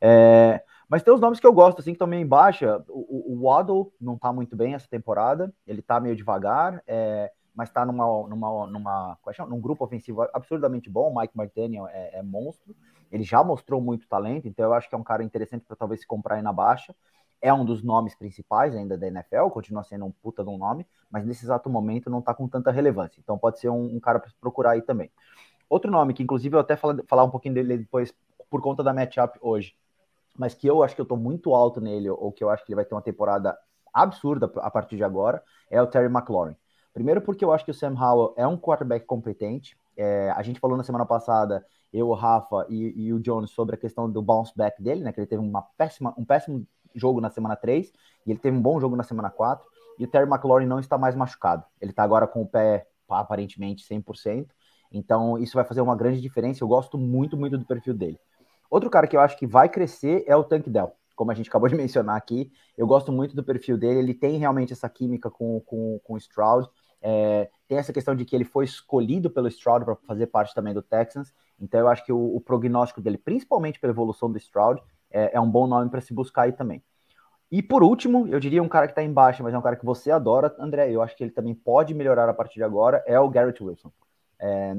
É, 0.00 0.62
mas 0.88 1.02
tem 1.02 1.12
os 1.12 1.20
nomes 1.20 1.40
que 1.40 1.46
eu 1.46 1.52
gosto, 1.52 1.80
assim, 1.80 1.94
que 1.94 2.06
meio 2.06 2.22
em 2.22 2.26
baixa. 2.26 2.84
O, 2.88 3.34
o, 3.34 3.42
Waddle 3.44 3.92
não 4.00 4.14
está 4.14 4.32
muito 4.32 4.56
bem 4.56 4.74
essa 4.74 4.88
temporada, 4.88 5.52
ele 5.66 5.80
está 5.80 5.98
meio 5.98 6.14
devagar, 6.14 6.82
é, 6.86 7.32
mas 7.54 7.68
está 7.68 7.84
numa, 7.84 8.04
numa, 8.28 8.66
numa, 8.66 9.18
é 9.26 9.46
num 9.46 9.60
grupo 9.60 9.84
ofensivo 9.84 10.22
absurdamente 10.32 10.90
bom. 10.90 11.10
O 11.10 11.18
Mike 11.18 11.38
McDaniel 11.38 11.88
é, 11.88 12.18
é, 12.18 12.22
monstro, 12.22 12.76
ele 13.10 13.24
já 13.24 13.42
mostrou 13.42 13.80
muito 13.80 14.06
talento, 14.08 14.46
então 14.46 14.66
eu 14.66 14.74
acho 14.74 14.88
que 14.88 14.94
é 14.94 14.98
um 14.98 15.04
cara 15.04 15.22
interessante 15.22 15.64
para 15.64 15.76
talvez 15.76 16.00
se 16.00 16.06
comprar 16.06 16.36
aí 16.36 16.42
na 16.42 16.52
baixa 16.52 16.94
é 17.40 17.52
um 17.52 17.64
dos 17.64 17.82
nomes 17.82 18.14
principais 18.14 18.74
ainda 18.74 18.96
da 18.96 19.06
NFL, 19.06 19.48
continua 19.50 19.84
sendo 19.84 20.04
um 20.06 20.10
puta 20.10 20.42
de 20.42 20.50
um 20.50 20.58
nome, 20.58 20.86
mas 21.10 21.24
nesse 21.24 21.44
exato 21.44 21.68
momento 21.70 22.10
não 22.10 22.22
tá 22.22 22.34
com 22.34 22.48
tanta 22.48 22.70
relevância. 22.70 23.20
Então 23.20 23.38
pode 23.38 23.58
ser 23.60 23.68
um, 23.68 23.96
um 23.96 24.00
cara 24.00 24.18
para 24.18 24.30
procurar 24.40 24.72
aí 24.72 24.82
também. 24.82 25.10
Outro 25.68 25.90
nome 25.90 26.14
que, 26.14 26.22
inclusive, 26.22 26.54
eu 26.54 26.60
até 26.60 26.76
falar 26.76 27.24
um 27.24 27.30
pouquinho 27.30 27.54
dele 27.54 27.78
depois 27.78 28.14
por 28.48 28.62
conta 28.62 28.82
da 28.82 28.94
matchup 28.94 29.38
hoje, 29.40 29.74
mas 30.36 30.54
que 30.54 30.66
eu 30.66 30.82
acho 30.82 30.94
que 30.94 31.00
eu 31.00 31.06
tô 31.06 31.16
muito 31.16 31.54
alto 31.54 31.80
nele, 31.80 32.08
ou 32.08 32.30
que 32.30 32.44
eu 32.44 32.50
acho 32.50 32.64
que 32.64 32.70
ele 32.70 32.76
vai 32.76 32.84
ter 32.84 32.94
uma 32.94 33.02
temporada 33.02 33.56
absurda 33.92 34.50
a 34.56 34.70
partir 34.70 34.96
de 34.96 35.04
agora 35.04 35.42
é 35.70 35.80
o 35.80 35.86
Terry 35.86 36.06
McLaurin. 36.06 36.54
Primeiro 36.92 37.20
porque 37.20 37.44
eu 37.44 37.52
acho 37.52 37.64
que 37.64 37.70
o 37.70 37.74
Sam 37.74 37.94
Howell 37.98 38.34
é 38.36 38.46
um 38.46 38.56
quarterback 38.56 39.06
competente. 39.06 39.76
É, 39.96 40.30
a 40.30 40.42
gente 40.42 40.60
falou 40.60 40.76
na 40.76 40.84
semana 40.84 41.06
passada, 41.06 41.64
eu, 41.92 42.08
o 42.08 42.14
Rafa 42.14 42.66
e, 42.68 43.06
e, 43.06 43.12
o 43.12 43.20
Jones, 43.20 43.50
sobre 43.50 43.74
a 43.74 43.78
questão 43.78 44.10
do 44.10 44.22
bounce 44.22 44.52
back 44.54 44.82
dele, 44.82 45.02
né? 45.02 45.12
Que 45.12 45.20
ele 45.20 45.26
teve 45.26 45.42
uma 45.42 45.62
péssima, 45.76 46.14
um 46.16 46.24
péssimo 46.24 46.66
jogo 46.98 47.20
na 47.20 47.30
semana 47.30 47.56
3 47.56 47.92
e 48.26 48.30
ele 48.30 48.38
teve 48.38 48.56
um 48.56 48.62
bom 48.62 48.80
jogo 48.80 48.96
na 48.96 49.02
semana 49.02 49.30
4. 49.30 49.66
E 49.98 50.04
o 50.04 50.08
Terry 50.08 50.28
McLaurin 50.28 50.66
não 50.66 50.78
está 50.78 50.98
mais 50.98 51.14
machucado. 51.14 51.64
Ele 51.80 51.90
está 51.90 52.02
agora 52.02 52.26
com 52.26 52.42
o 52.42 52.46
pé 52.46 52.86
aparentemente 53.08 53.84
100%. 53.84 54.48
Então 54.92 55.38
isso 55.38 55.54
vai 55.54 55.64
fazer 55.64 55.80
uma 55.80 55.96
grande 55.96 56.20
diferença. 56.20 56.62
Eu 56.62 56.68
gosto 56.68 56.98
muito, 56.98 57.36
muito 57.36 57.56
do 57.56 57.64
perfil 57.64 57.94
dele. 57.94 58.18
Outro 58.70 58.90
cara 58.90 59.06
que 59.06 59.16
eu 59.16 59.20
acho 59.20 59.38
que 59.38 59.46
vai 59.46 59.68
crescer 59.68 60.24
é 60.26 60.36
o 60.36 60.44
Tank 60.44 60.68
Dell 60.68 60.92
como 61.16 61.30
a 61.30 61.34
gente 61.34 61.48
acabou 61.48 61.68
de 61.68 61.74
mencionar 61.74 62.16
aqui. 62.16 62.52
Eu 62.76 62.86
gosto 62.86 63.10
muito 63.10 63.34
do 63.34 63.42
perfil 63.42 63.76
dele, 63.76 63.98
ele 63.98 64.14
tem 64.14 64.36
realmente 64.36 64.72
essa 64.72 64.88
química 64.88 65.30
com, 65.30 65.60
com, 65.60 65.98
com 66.04 66.12
o 66.12 66.18
Stroud. 66.18 66.68
É, 67.02 67.50
tem 67.66 67.78
essa 67.78 67.92
questão 67.92 68.14
de 68.14 68.24
que 68.24 68.36
ele 68.36 68.44
foi 68.44 68.64
escolhido 68.64 69.30
pelo 69.30 69.48
Stroud 69.48 69.84
para 69.84 69.96
fazer 70.06 70.26
parte 70.26 70.54
também 70.54 70.74
do 70.74 70.82
Texans, 70.82 71.32
então 71.60 71.80
eu 71.80 71.88
acho 71.88 72.04
que 72.04 72.12
o, 72.12 72.36
o 72.36 72.40
prognóstico 72.40 73.00
dele, 73.00 73.18
principalmente 73.18 73.78
pela 73.78 73.92
evolução 73.92 74.30
do 74.30 74.38
Stroud, 74.38 74.82
é, 75.10 75.36
é 75.36 75.40
um 75.40 75.50
bom 75.50 75.66
nome 75.66 75.90
para 75.90 76.00
se 76.00 76.12
buscar 76.12 76.42
aí 76.42 76.52
também. 76.52 76.82
E 77.50 77.62
por 77.62 77.82
último, 77.82 78.26
eu 78.28 78.40
diria 78.40 78.62
um 78.62 78.68
cara 78.68 78.86
que 78.86 78.92
está 78.92 79.02
embaixo, 79.02 79.42
mas 79.42 79.54
é 79.54 79.58
um 79.58 79.62
cara 79.62 79.76
que 79.76 79.84
você 79.84 80.10
adora, 80.10 80.54
André, 80.58 80.90
eu 80.90 81.00
acho 81.00 81.16
que 81.16 81.22
ele 81.22 81.30
também 81.30 81.54
pode 81.54 81.94
melhorar 81.94 82.28
a 82.28 82.34
partir 82.34 82.56
de 82.56 82.64
agora, 82.64 83.02
é 83.06 83.18
o 83.18 83.28
Garrett 83.28 83.62
Wilson. 83.62 83.92
É, 84.38 84.76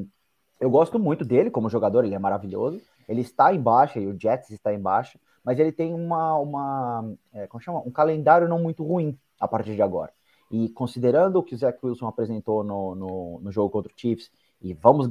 eu 0.59 0.69
gosto 0.69 0.99
muito 0.99 1.23
dele 1.23 1.49
como 1.49 1.69
jogador, 1.69 2.03
ele 2.03 2.15
é 2.15 2.19
maravilhoso, 2.19 2.81
ele 3.07 3.21
está 3.21 3.53
embaixo, 3.53 3.99
e 3.99 4.07
o 4.07 4.19
Jets 4.19 4.49
está 4.49 4.73
embaixo, 4.73 5.17
mas 5.43 5.57
ele 5.59 5.71
tem 5.71 5.93
uma, 5.93 6.37
uma 6.37 7.13
é, 7.33 7.47
como 7.47 7.61
chama? 7.61 7.81
um 7.85 7.91
calendário 7.91 8.49
não 8.49 8.59
muito 8.59 8.83
ruim 8.83 9.17
a 9.39 9.47
partir 9.47 9.75
de 9.75 9.81
agora. 9.81 10.11
E 10.51 10.69
considerando 10.69 11.37
o 11.37 11.43
que 11.43 11.55
o 11.55 11.57
Zach 11.57 11.77
Wilson 11.81 12.07
apresentou 12.07 12.63
no, 12.63 12.95
no, 12.95 13.39
no 13.39 13.51
jogo 13.51 13.69
contra 13.69 13.91
o 13.91 13.95
Chiefs, 13.95 14.29
e 14.61 14.73
vamos 14.73 15.09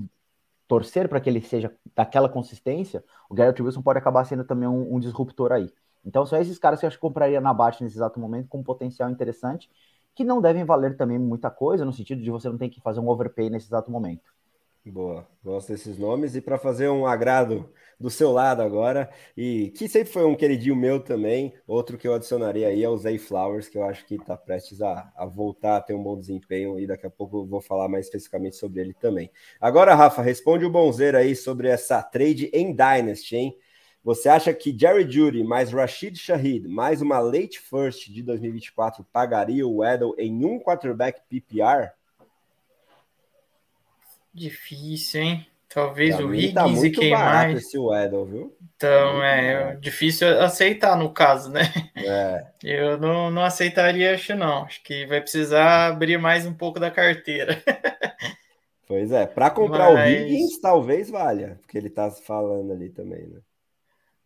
torcer 0.68 1.08
para 1.08 1.20
que 1.20 1.28
ele 1.30 1.40
seja 1.40 1.75
daquela 1.94 2.28
consistência, 2.28 3.04
o 3.28 3.35
Garrett 3.35 3.62
Wilson 3.62 3.82
pode 3.82 3.99
acabar 3.99 4.25
sendo 4.25 4.44
também 4.44 4.68
um, 4.68 4.94
um 4.96 5.00
disruptor 5.00 5.52
aí. 5.52 5.73
Então 6.04 6.25
são 6.26 6.40
esses 6.40 6.58
caras 6.58 6.80
que 6.80 6.87
eu 6.87 6.88
acho 6.88 6.96
que 6.96 7.00
compraria 7.00 7.40
na 7.40 7.52
baixa 7.54 7.82
nesse 7.85 7.96
exato 7.96 8.18
momento 8.20 8.49
com 8.49 8.58
um 8.58 8.62
potencial 8.64 9.11
interessante, 9.11 9.70
que 10.14 10.25
não 10.25 10.40
devem 10.40 10.64
valer 10.64 10.96
também 10.96 11.18
muita 11.18 11.50
coisa, 11.50 11.85
no 11.85 11.92
sentido 11.92 12.23
de 12.23 12.30
você 12.30 12.49
não 12.49 12.58
ter 12.58 12.68
que 12.70 12.80
fazer 12.80 13.00
um 13.00 13.08
overpay 13.08 13.50
nesse 13.50 13.66
exato 13.66 13.90
momento. 13.90 14.36
Boa, 14.88 15.26
gosto 15.43 15.73
desses 15.73 15.99
nomes. 15.99 16.37
E 16.37 16.40
para 16.40 16.57
fazer 16.57 16.88
um 16.88 17.07
agrado 17.07 17.69
do 17.99 18.09
seu 18.09 18.31
lado 18.31 18.62
agora, 18.62 19.11
e 19.37 19.71
que 19.71 19.88
sempre 19.88 20.12
foi 20.12 20.25
um 20.25 20.37
queridinho 20.37 20.76
meu 20.76 21.00
também, 21.00 21.52
outro 21.66 21.99
que 21.99 22.07
eu 22.07 22.14
adicionaria 22.14 22.69
aí 22.69 22.85
é 22.85 22.88
o 22.88 22.97
Zay 22.97 23.19
Flowers, 23.19 23.69
que 23.69 23.76
eu 23.76 23.83
acho 23.83 24.07
que 24.07 24.14
está 24.14 24.37
prestes 24.37 24.81
a, 24.81 25.12
a, 25.16 25.26
voltar 25.26 25.78
a 25.78 25.81
ter 25.81 25.93
um 25.93 26.02
bom 26.02 26.16
desempenho, 26.16 26.78
e 26.78 26.87
daqui 26.87 27.05
a 27.05 27.11
pouco 27.11 27.38
eu 27.38 27.47
vou 27.47 27.61
falar 27.61 27.88
mais 27.88 28.07
especificamente 28.07 28.55
sobre 28.55 28.81
ele 28.81 28.95
também. 28.95 29.28
Agora, 29.61 29.93
Rafa, 29.93 30.23
responde 30.23 30.64
o 30.64 30.71
Bonzeiro 30.71 31.16
aí 31.19 31.35
sobre 31.35 31.66
essa 31.66 32.00
trade 32.00 32.49
em 32.52 32.73
Dynasty, 32.73 33.37
hein? 33.37 33.59
Você 34.05 34.28
acha 34.28 34.55
que 34.55 34.76
Jerry 34.78 35.11
Judy 35.11 35.43
mais 35.43 35.73
Rashid 35.73 36.16
Shahid 36.16 36.69
mais 36.69 37.02
uma 37.02 37.19
late 37.19 37.59
first 37.59 38.09
de 38.09 38.23
2024 38.23 39.05
pagaria 39.12 39.66
o 39.66 39.78
Weddle 39.78 40.14
em 40.16 40.45
um 40.45 40.61
quarterback 40.61 41.23
PPR? 41.28 41.96
Difícil, 44.37 45.23
hein? 45.23 45.47
Talvez 45.66 46.14
pra 46.14 46.26
o 46.26 46.35
Higgins 46.35 46.55
tá 46.55 46.87
e 46.87 46.90
quem 46.90 47.11
mais. 47.11 47.59
Esse 47.59 47.78
Weddle, 47.78 48.26
viu? 48.26 48.57
Então, 48.76 49.23
é 49.23 49.76
difícil 49.76 50.28
aceitar 50.40 50.97
no 50.97 51.11
caso, 51.11 51.50
né? 51.50 51.62
É. 51.97 52.47
Eu 52.62 52.99
não, 52.99 53.31
não 53.31 53.43
aceitaria, 53.43 54.14
acho 54.14 54.35
não. 54.35 54.64
Acho 54.64 54.83
que 54.83 55.07
vai 55.07 55.23
precisar 55.23 55.87
abrir 55.87 56.19
mais 56.19 56.45
um 56.45 56.52
pouco 56.52 56.78
da 56.78 56.90
carteira. 56.90 57.62
Pois 58.88 59.11
é, 59.11 59.26
para 59.26 59.50
comprar 59.50 59.93
Mas... 59.93 60.14
o 60.14 60.16
Higgins 60.16 60.61
talvez 60.61 61.11
valha, 61.11 61.59
porque 61.61 61.76
ele 61.76 61.90
tá 61.90 62.09
falando 62.09 62.73
ali 62.73 62.88
também, 62.88 63.26
né? 63.26 63.40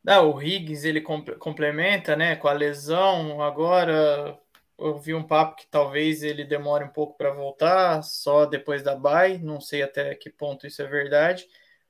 Não, 0.05 0.35
o 0.35 0.43
Higgins 0.43 0.85
ele 0.85 1.00
complementa, 1.00 2.14
né, 2.14 2.37
com 2.37 2.47
a 2.47 2.52
lesão. 2.52 3.40
Agora 3.40 4.38
eu 4.81 4.99
vi 4.99 5.15
um 5.15 5.23
papo 5.23 5.57
que 5.57 5.67
talvez 5.67 6.23
ele 6.23 6.45
demore 6.45 6.85
um 6.85 6.89
pouco 6.89 7.17
para 7.17 7.33
voltar, 7.33 8.03
só 8.03 8.47
depois 8.47 8.83
da 8.83 8.95
bye, 8.95 9.39
não 9.39 9.61
sei 9.61 9.83
até 9.83 10.15
que 10.15 10.31
ponto 10.31 10.67
isso 10.67 10.83
é 10.83 10.87
verdade, 10.87 11.47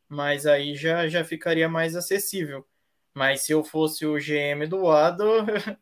mas 0.08 0.46
aí 0.46 0.74
já, 0.74 1.08
já 1.08 1.24
ficaria 1.24 1.68
mais 1.68 1.94
acessível. 1.94 2.66
Mas 3.14 3.42
se 3.42 3.52
eu 3.52 3.64
fosse 3.64 4.06
o 4.06 4.18
GM 4.18 4.66
do 4.68 4.82
lado, 4.82 5.24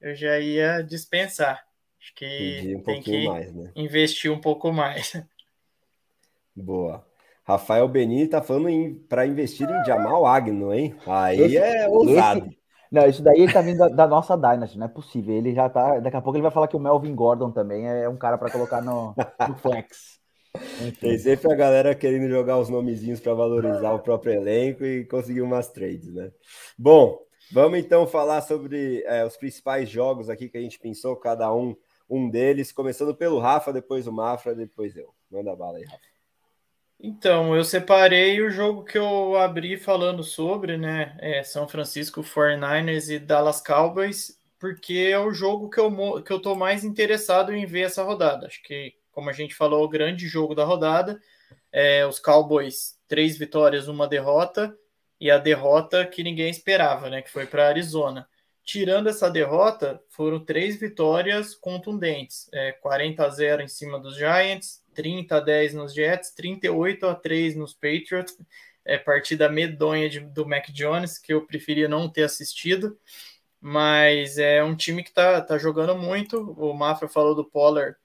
eu 0.00 0.14
já 0.14 0.38
ia 0.38 0.82
dispensar. 0.82 1.64
Acho 2.00 2.14
que 2.14 2.74
um 2.76 2.82
tem 2.82 3.02
que 3.02 3.26
mais, 3.26 3.52
né? 3.52 3.72
investir 3.74 4.30
um 4.30 4.40
pouco 4.40 4.72
mais. 4.72 5.12
Boa. 6.54 7.06
Rafael 7.44 7.86
Benini 7.86 8.26
tá 8.26 8.42
falando 8.42 8.96
para 9.08 9.26
investir 9.26 9.68
em 9.68 9.84
Jamal 9.84 10.26
Agno, 10.26 10.74
hein? 10.74 10.96
Aí 11.06 11.40
esse, 11.40 11.56
é 11.56 11.88
ousado. 11.88 12.55
Não, 12.90 13.06
isso 13.06 13.22
daí 13.22 13.50
tá 13.52 13.60
vindo 13.60 13.78
da, 13.78 13.88
da, 13.88 14.06
nossa 14.06 14.36
Dynasty, 14.36 14.78
não 14.78 14.86
é 14.86 14.88
possível. 14.88 15.34
Ele 15.34 15.54
já 15.54 15.68
tá. 15.68 15.98
Daqui 15.98 16.16
a 16.16 16.20
pouco 16.20 16.36
ele 16.36 16.42
vai 16.42 16.50
falar 16.50 16.68
que 16.68 16.76
o 16.76 16.80
Melvin 16.80 17.14
Gordon 17.14 17.50
também 17.50 17.88
é 17.88 18.08
um 18.08 18.16
cara 18.16 18.38
para 18.38 18.50
colocar 18.50 18.80
no, 18.80 19.14
no 19.48 19.56
flex. 19.56 20.20
Tem 21.00 21.18
sempre 21.18 21.52
a 21.52 21.56
galera 21.56 21.94
querendo 21.94 22.28
jogar 22.30 22.58
os 22.58 22.70
nomezinhos 22.70 23.20
para 23.20 23.34
valorizar 23.34 23.92
o 23.92 23.98
próprio 23.98 24.32
elenco 24.32 24.84
e 24.84 25.04
conseguir 25.04 25.42
umas 25.42 25.68
trades, 25.70 26.14
né? 26.14 26.30
Bom, 26.78 27.18
vamos 27.52 27.78
então 27.78 28.06
falar 28.06 28.40
sobre 28.40 29.02
é, 29.04 29.22
os 29.24 29.36
principais 29.36 29.88
jogos 29.88 30.30
aqui 30.30 30.48
que 30.48 30.56
a 30.56 30.60
gente 30.62 30.78
pensou, 30.78 31.14
cada 31.16 31.52
um 31.52 31.76
um 32.08 32.30
deles, 32.30 32.72
começando 32.72 33.14
pelo 33.14 33.40
Rafa, 33.40 33.72
depois 33.72 34.06
o 34.06 34.12
Mafra, 34.12 34.54
depois 34.54 34.96
eu. 34.96 35.12
Manda 35.30 35.54
bala 35.56 35.78
aí, 35.78 35.84
Rafa. 35.84 36.15
Então, 36.98 37.54
eu 37.54 37.62
separei 37.62 38.40
o 38.40 38.50
jogo 38.50 38.82
que 38.84 38.96
eu 38.96 39.36
abri 39.36 39.76
falando 39.76 40.24
sobre, 40.24 40.78
né? 40.78 41.16
É 41.20 41.42
São 41.42 41.68
Francisco 41.68 42.22
49ers 42.22 43.14
e 43.14 43.18
Dallas 43.18 43.60
Cowboys, 43.60 44.38
porque 44.58 45.10
é 45.12 45.18
o 45.18 45.32
jogo 45.32 45.68
que 45.68 45.78
eu, 45.78 46.22
que 46.22 46.32
eu 46.32 46.40
tô 46.40 46.54
mais 46.54 46.84
interessado 46.84 47.52
em 47.54 47.66
ver 47.66 47.82
essa 47.82 48.02
rodada. 48.02 48.46
Acho 48.46 48.62
que, 48.62 48.94
como 49.12 49.28
a 49.28 49.32
gente 49.32 49.54
falou, 49.54 49.84
o 49.84 49.88
grande 49.88 50.26
jogo 50.26 50.54
da 50.54 50.64
rodada. 50.64 51.20
É, 51.70 52.06
os 52.06 52.18
Cowboys, 52.18 52.98
três 53.06 53.36
vitórias, 53.36 53.88
uma 53.88 54.08
derrota, 54.08 54.74
e 55.20 55.30
a 55.30 55.38
derrota 55.38 56.06
que 56.06 56.22
ninguém 56.22 56.50
esperava, 56.50 57.10
né? 57.10 57.20
Que 57.22 57.30
foi 57.30 57.46
para 57.46 57.68
Arizona. 57.68 58.28
Tirando 58.64 59.08
essa 59.08 59.30
derrota, 59.30 60.02
foram 60.08 60.44
três 60.44 60.80
vitórias 60.80 61.54
contundentes: 61.54 62.48
é, 62.52 62.72
40 62.72 63.24
a 63.24 63.28
0 63.28 63.62
em 63.62 63.68
cima 63.68 64.00
dos 64.00 64.16
Giants, 64.16 64.82
30 64.96 65.36
a 65.36 65.40
10 65.40 65.74
nos 65.74 65.94
Jets, 65.94 66.30
38 66.30 67.06
a 67.06 67.14
3 67.14 67.54
nos 67.54 67.74
Patriots. 67.74 68.36
É 68.84 68.96
partida 68.96 69.48
medonha 69.48 70.08
de, 70.08 70.20
do 70.20 70.46
Mac 70.46 70.70
Jones, 70.70 71.18
que 71.18 71.32
eu 71.32 71.46
preferia 71.46 71.88
não 71.88 72.08
ter 72.08 72.22
assistido. 72.22 72.98
Mas 73.60 74.38
é 74.38 74.64
um 74.64 74.74
time 74.74 75.02
que 75.02 75.12
tá, 75.12 75.40
tá 75.40 75.58
jogando 75.58 75.96
muito. 75.96 76.38
O 76.52 76.72
Mafra 76.72 77.08
falou 77.08 77.34
do 77.34 77.44
Pollard, 77.44 77.96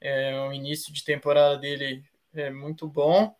é, 0.00 0.38
o 0.48 0.52
início 0.52 0.92
de 0.92 1.02
temporada 1.02 1.56
dele 1.56 2.04
é 2.34 2.50
muito 2.50 2.86
bom. 2.86 3.34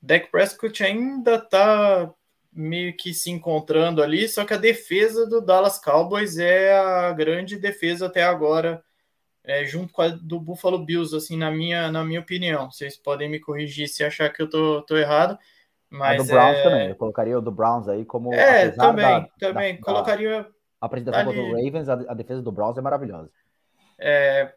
Dak 0.00 0.30
Prescott 0.30 0.82
ainda 0.82 1.38
tá 1.38 2.12
meio 2.52 2.94
que 2.94 3.14
se 3.14 3.30
encontrando 3.30 4.02
ali, 4.02 4.28
só 4.28 4.44
que 4.44 4.52
a 4.52 4.58
defesa 4.58 5.26
do 5.26 5.40
Dallas 5.40 5.78
Cowboys 5.78 6.36
é 6.38 6.74
a 6.74 7.12
grande 7.12 7.56
defesa 7.56 8.06
até 8.06 8.22
agora 8.22 8.84
é, 9.44 9.64
junto 9.64 9.92
com 9.92 10.02
a 10.02 10.08
do 10.08 10.38
Buffalo 10.38 10.78
Bills, 10.84 11.14
assim, 11.14 11.36
na 11.36 11.50
minha, 11.50 11.90
na 11.90 12.04
minha 12.04 12.20
opinião. 12.20 12.70
Vocês 12.70 12.96
podem 12.96 13.28
me 13.28 13.40
corrigir 13.40 13.88
se 13.88 14.04
achar 14.04 14.30
que 14.30 14.42
eu 14.42 14.48
tô, 14.48 14.82
tô 14.82 14.96
errado. 14.96 15.38
Mas 15.90 16.20
a 16.20 16.24
do 16.24 16.28
Browns 16.28 16.56
é... 16.56 16.62
também, 16.62 16.88
eu 16.88 16.96
colocaria 16.96 17.38
o 17.38 17.42
do 17.42 17.50
Browns 17.50 17.88
aí 17.88 18.04
como. 18.04 18.32
É, 18.32 18.70
também, 18.70 19.04
da, 19.04 19.28
também. 19.38 19.76
Da, 19.76 19.82
colocaria. 19.82 20.46
A 20.80 20.86
apresentação 20.86 21.20
ali... 21.20 21.38
contra 21.38 21.42
o 21.42 21.64
Ravens, 21.64 21.88
a, 21.88 21.94
a, 21.94 22.14
defesa 22.14 22.40
do 22.40 22.52
Browns 22.52 22.78
é 22.78 22.80
maravilhosa. 22.80 23.30
É, 23.98 24.52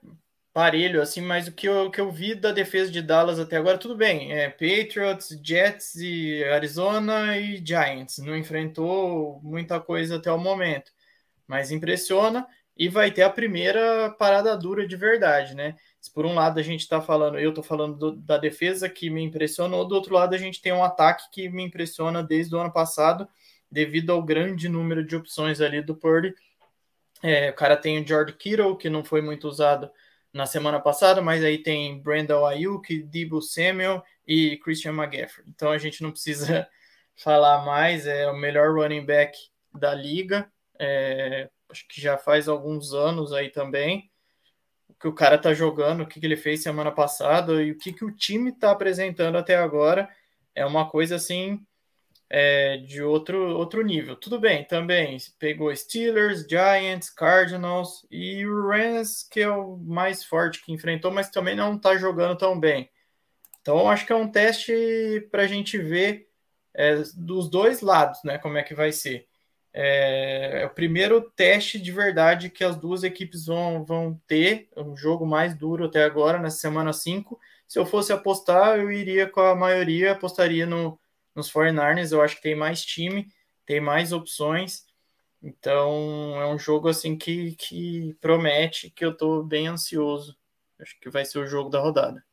parelho, 0.54 1.02
assim, 1.02 1.22
mas 1.22 1.48
o 1.48 1.52
que 1.52 1.68
eu, 1.68 1.92
que 1.92 2.00
eu 2.00 2.10
vi 2.10 2.34
da 2.34 2.52
defesa 2.52 2.90
de 2.90 3.02
Dallas 3.02 3.40
até 3.40 3.58
agora, 3.58 3.78
tudo 3.78 3.96
bem. 3.96 4.32
É, 4.32 4.50
Patriots, 4.50 5.38
Jets 5.44 5.96
e 5.96 6.44
Arizona 6.46 7.38
e 7.38 7.58
Giants. 7.58 8.20
Não 8.20 8.36
enfrentou 8.36 9.42
muita 9.44 9.80
coisa 9.80 10.16
até 10.16 10.32
o 10.32 10.38
momento. 10.38 10.92
Mas 11.46 11.72
impressiona 11.72 12.48
e 12.78 12.90
vai 12.90 13.10
ter 13.12 13.24
a 13.24 13.30
primeira 13.30 14.10
parada 14.20 14.56
dura 14.58 14.86
de 14.86 14.96
verdade, 14.96 15.56
né? 15.56 15.76
Se 16.02 16.12
por 16.14 16.26
um 16.26 16.34
lado 16.34 16.60
a 16.60 16.64
gente 16.64 16.82
está 16.82 17.02
falando, 17.02 17.40
eu 17.40 17.50
estou 17.50 17.64
falando 17.64 17.98
do, 17.98 18.16
da 18.18 18.38
defesa 18.38 18.90
que 18.90 19.10
me 19.10 19.24
impressionou, 19.24 19.88
do 19.88 19.96
outro 19.96 20.14
lado 20.14 20.36
a 20.36 20.38
gente 20.38 20.62
tem 20.62 20.74
um 20.74 20.84
ataque 20.84 21.24
que 21.32 21.50
me 21.50 21.64
impressiona 21.64 22.22
desde 22.22 22.54
o 22.56 22.60
ano 22.60 22.72
passado, 22.72 23.28
devido 23.72 24.12
ao 24.12 24.22
grande 24.22 24.68
número 24.68 25.06
de 25.06 25.16
opções 25.16 25.62
ali 25.62 25.82
do 25.82 25.96
Purdy. 25.96 26.34
É, 27.24 27.50
o 27.50 27.54
cara 27.54 27.78
tem 27.78 28.02
o 28.02 28.08
George 28.08 28.34
Kittle, 28.34 28.78
que 28.78 28.90
não 28.90 29.04
foi 29.04 29.22
muito 29.22 29.48
usado 29.48 29.90
na 30.34 30.46
semana 30.46 30.82
passada, 30.82 31.22
mas 31.22 31.44
aí 31.44 31.58
tem 31.58 32.02
Brandon 32.02 32.46
Ayuk, 32.46 33.04
Debo 33.04 33.42
Samuel 33.42 34.04
e 34.28 34.58
Christian 34.58 34.92
McGaffrey. 34.92 35.46
Então 35.48 35.72
a 35.72 35.78
gente 35.78 36.04
não 36.04 36.12
precisa 36.12 36.68
falar 37.16 37.66
mais, 37.66 38.06
é 38.06 38.30
o 38.30 38.36
melhor 38.36 38.76
running 38.76 39.06
back 39.06 39.38
da 39.74 39.94
liga. 39.94 40.52
É, 40.78 41.50
acho 41.76 41.88
que 41.88 42.00
já 42.02 42.18
faz 42.18 42.48
alguns 42.48 42.94
anos 42.94 43.34
aí 43.34 43.50
também. 43.50 44.10
que 45.00 45.08
o 45.08 45.14
cara 45.14 45.38
tá 45.38 45.54
jogando, 45.54 46.04
o 46.04 46.08
que, 46.08 46.20
que 46.20 46.26
ele 46.26 46.38
fez 46.38 46.64
semana 46.64 46.92
passada 46.92 47.62
e 47.62 47.72
o 47.72 47.78
que, 47.78 47.92
que 47.94 48.06
o 48.06 48.16
time 48.16 48.52
tá 48.54 48.72
apresentando 48.72 49.38
até 49.38 49.58
agora 49.58 50.10
é 50.56 50.66
uma 50.66 50.90
coisa 50.90 51.16
assim 51.18 51.60
é, 52.30 52.78
de 52.78 53.04
outro, 53.04 53.58
outro 53.58 53.84
nível. 53.84 54.16
Tudo 54.16 54.40
bem, 54.40 54.64
também 54.64 55.18
pegou 55.38 55.76
Steelers, 55.76 56.46
Giants, 56.50 57.10
Cardinals 57.10 58.06
e 58.10 58.46
o 58.46 58.68
Rams, 58.70 59.28
que 59.30 59.42
é 59.42 59.50
o 59.50 59.78
mais 59.78 60.24
forte 60.24 60.64
que 60.64 60.72
enfrentou, 60.72 61.12
mas 61.12 61.30
também 61.30 61.56
não 61.56 61.78
tá 61.78 61.98
jogando 61.98 62.38
tão 62.38 62.58
bem. 62.60 62.90
Então, 63.62 63.90
acho 63.90 64.06
que 64.06 64.14
é 64.14 64.16
um 64.16 64.32
teste 64.32 65.28
para 65.32 65.44
a 65.44 65.48
gente 65.48 65.78
ver 65.78 66.30
é, 66.74 66.96
dos 67.16 67.50
dois 67.50 67.82
lados, 67.82 68.20
né? 68.24 68.38
Como 68.38 68.58
é 68.58 68.64
que 68.64 68.74
vai 68.74 68.92
ser. 68.92 69.28
É, 69.78 70.62
é, 70.62 70.66
o 70.66 70.70
primeiro 70.70 71.20
teste 71.20 71.78
de 71.78 71.92
verdade 71.92 72.50
que 72.50 72.64
as 72.64 72.78
duas 72.78 73.04
equipes 73.04 73.48
vão, 73.48 73.84
vão 73.84 74.18
ter, 74.26 74.70
um 74.78 74.96
jogo 74.96 75.26
mais 75.26 75.54
duro 75.54 75.84
até 75.84 76.06
agora, 76.06 76.40
nessa 76.40 76.60
semana 76.60 76.94
5. 76.94 77.38
Se 77.68 77.78
eu 77.78 77.86
fosse 77.86 78.14
apostar, 78.14 78.78
eu 78.78 78.90
iria 78.90 79.30
com 79.30 79.42
a 79.42 79.54
maioria, 79.54 80.14
apostaria 80.14 80.66
no, 80.66 80.98
nos 81.36 81.52
49ers. 81.52 82.14
Eu 82.14 82.22
acho 82.22 82.38
que 82.38 82.42
tem 82.42 82.56
mais 82.56 82.86
time, 82.86 83.28
tem 83.66 83.82
mais 83.82 84.14
opções. 84.14 84.86
Então 85.44 86.42
é 86.42 86.48
um 86.48 86.58
jogo 86.58 86.88
assim 86.88 87.18
que, 87.18 87.52
que 87.56 88.16
promete, 88.22 88.90
que 88.90 89.04
eu 89.04 89.12
estou 89.12 89.44
bem 89.44 89.68
ansioso. 89.68 90.38
Acho 90.80 90.98
que 91.02 91.10
vai 91.10 91.26
ser 91.26 91.40
o 91.40 91.48
jogo 91.48 91.70
da 91.70 91.82
rodada. 91.82 92.24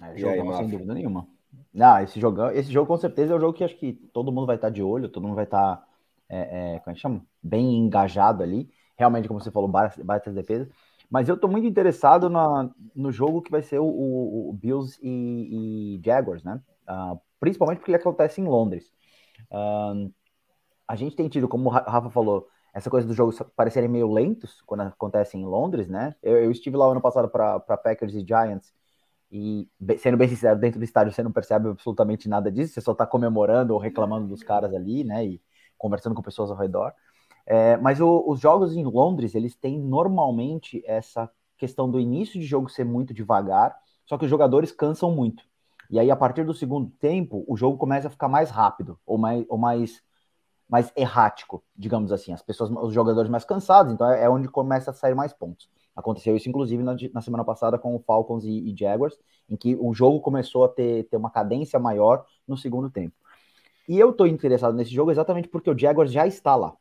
É, 0.00 0.16
jogão, 0.16 0.52
aí, 0.52 0.56
sem 0.58 0.68
dúvida 0.68 0.94
nenhuma. 0.94 1.26
Não, 1.74 2.00
esse 2.00 2.20
jogo, 2.20 2.48
esse 2.50 2.70
jogo 2.70 2.86
com 2.86 2.96
certeza 2.96 3.32
é 3.32 3.36
o 3.36 3.40
jogo 3.40 3.54
que 3.54 3.64
acho 3.64 3.76
que 3.76 3.92
todo 4.12 4.30
mundo 4.30 4.46
vai 4.46 4.54
estar 4.54 4.70
de 4.70 4.84
olho, 4.84 5.08
todo 5.08 5.24
mundo 5.24 5.34
vai 5.34 5.44
estar 5.44 5.84
é, 6.32 6.74
é, 6.76 6.78
como 6.80 6.92
é 6.92 6.94
que 6.94 7.00
chama? 7.00 7.24
Bem 7.42 7.76
engajado 7.76 8.42
ali. 8.42 8.70
Realmente, 8.96 9.28
como 9.28 9.38
você 9.40 9.50
falou, 9.50 9.68
baita 9.68 10.32
defesa. 10.32 10.68
Mas 11.10 11.28
eu 11.28 11.36
tô 11.36 11.46
muito 11.46 11.66
interessado 11.66 12.30
na, 12.30 12.70
no 12.96 13.12
jogo 13.12 13.42
que 13.42 13.50
vai 13.50 13.62
ser 13.62 13.78
o, 13.78 13.84
o, 13.84 14.50
o 14.50 14.52
Bills 14.54 14.98
e, 15.02 15.98
e, 15.98 16.02
Jaguars, 16.02 16.42
né? 16.42 16.58
Uh, 16.88 17.20
principalmente 17.38 17.78
porque 17.78 17.90
ele 17.90 17.98
acontece 17.98 18.40
em 18.40 18.44
Londres. 18.44 18.90
Uh, 19.50 20.10
a 20.88 20.96
gente 20.96 21.14
tem 21.14 21.28
tido, 21.28 21.46
como 21.48 21.68
o 21.68 21.72
Rafa 21.72 22.08
falou, 22.08 22.48
essa 22.72 22.88
coisa 22.88 23.06
dos 23.06 23.14
jogos 23.14 23.38
parecerem 23.54 23.90
meio 23.90 24.10
lentos 24.10 24.62
quando 24.62 24.80
acontecem 24.80 25.42
em 25.42 25.44
Londres, 25.44 25.86
né? 25.88 26.14
Eu, 26.22 26.38
eu 26.44 26.50
estive 26.50 26.78
lá 26.78 26.86
ano 26.86 27.00
passado 27.02 27.28
para 27.28 27.60
Packers 27.60 28.14
e 28.14 28.24
Giants 28.26 28.72
e, 29.30 29.68
sendo 29.98 30.16
bem 30.16 30.28
sincero, 30.28 30.58
dentro 30.58 30.78
do 30.78 30.84
estádio 30.84 31.12
você 31.12 31.22
não 31.22 31.32
percebe 31.32 31.68
absolutamente 31.68 32.28
nada 32.28 32.50
disso, 32.50 32.72
você 32.72 32.80
só 32.80 32.94
tá 32.94 33.06
comemorando 33.06 33.74
ou 33.74 33.78
reclamando 33.78 34.26
dos 34.28 34.42
caras 34.42 34.72
ali, 34.74 35.04
né? 35.04 35.26
E 35.26 35.42
conversando 35.82 36.14
com 36.14 36.22
pessoas 36.22 36.48
ao 36.50 36.56
redor. 36.56 36.92
É, 37.44 37.76
mas 37.76 38.00
o, 38.00 38.24
os 38.28 38.38
jogos 38.38 38.76
em 38.76 38.84
Londres, 38.84 39.34
eles 39.34 39.56
têm 39.56 39.78
normalmente 39.80 40.80
essa 40.86 41.28
questão 41.58 41.90
do 41.90 41.98
início 41.98 42.40
de 42.40 42.46
jogo 42.46 42.68
ser 42.68 42.84
muito 42.84 43.12
devagar, 43.12 43.76
só 44.06 44.16
que 44.16 44.24
os 44.24 44.30
jogadores 44.30 44.70
cansam 44.70 45.10
muito. 45.10 45.42
E 45.90 45.98
aí, 45.98 46.10
a 46.10 46.16
partir 46.16 46.44
do 46.44 46.54
segundo 46.54 46.88
tempo, 46.98 47.44
o 47.48 47.56
jogo 47.56 47.76
começa 47.76 48.06
a 48.06 48.10
ficar 48.10 48.28
mais 48.28 48.48
rápido, 48.48 48.98
ou 49.04 49.18
mais, 49.18 49.44
ou 49.48 49.58
mais, 49.58 50.02
mais 50.68 50.92
errático, 50.96 51.62
digamos 51.76 52.12
assim. 52.12 52.32
As 52.32 52.42
pessoas, 52.42 52.70
os 52.70 52.94
jogadores 52.94 53.30
mais 53.30 53.44
cansados, 53.44 53.92
então 53.92 54.08
é, 54.08 54.22
é 54.24 54.30
onde 54.30 54.48
começa 54.48 54.90
a 54.90 54.94
sair 54.94 55.14
mais 55.14 55.32
pontos. 55.32 55.68
Aconteceu 55.94 56.34
isso, 56.36 56.48
inclusive, 56.48 56.82
na, 56.82 56.96
na 57.12 57.20
semana 57.20 57.44
passada 57.44 57.76
com 57.78 57.94
o 57.94 57.98
Falcons 57.98 58.44
e, 58.44 58.70
e, 58.70 58.74
Jaguars, 58.76 59.18
em 59.48 59.56
que 59.56 59.76
o 59.78 59.92
jogo 59.92 60.20
começou 60.20 60.64
a 60.64 60.68
ter, 60.68 61.04
ter 61.08 61.16
uma 61.16 61.30
cadência 61.30 61.78
maior 61.78 62.24
no 62.46 62.56
segundo 62.56 62.88
tempo. 62.88 63.14
E 63.88 63.98
eu 63.98 64.12
tô 64.12 64.26
interessado 64.26 64.74
nesse 64.74 64.92
jogo 64.92 65.10
exatamente 65.10 65.48
porque 65.48 65.70
o 65.70 65.78
Jaguars 65.78 66.12
já 66.12 66.26
está 66.26 66.54
lá. 66.54 66.76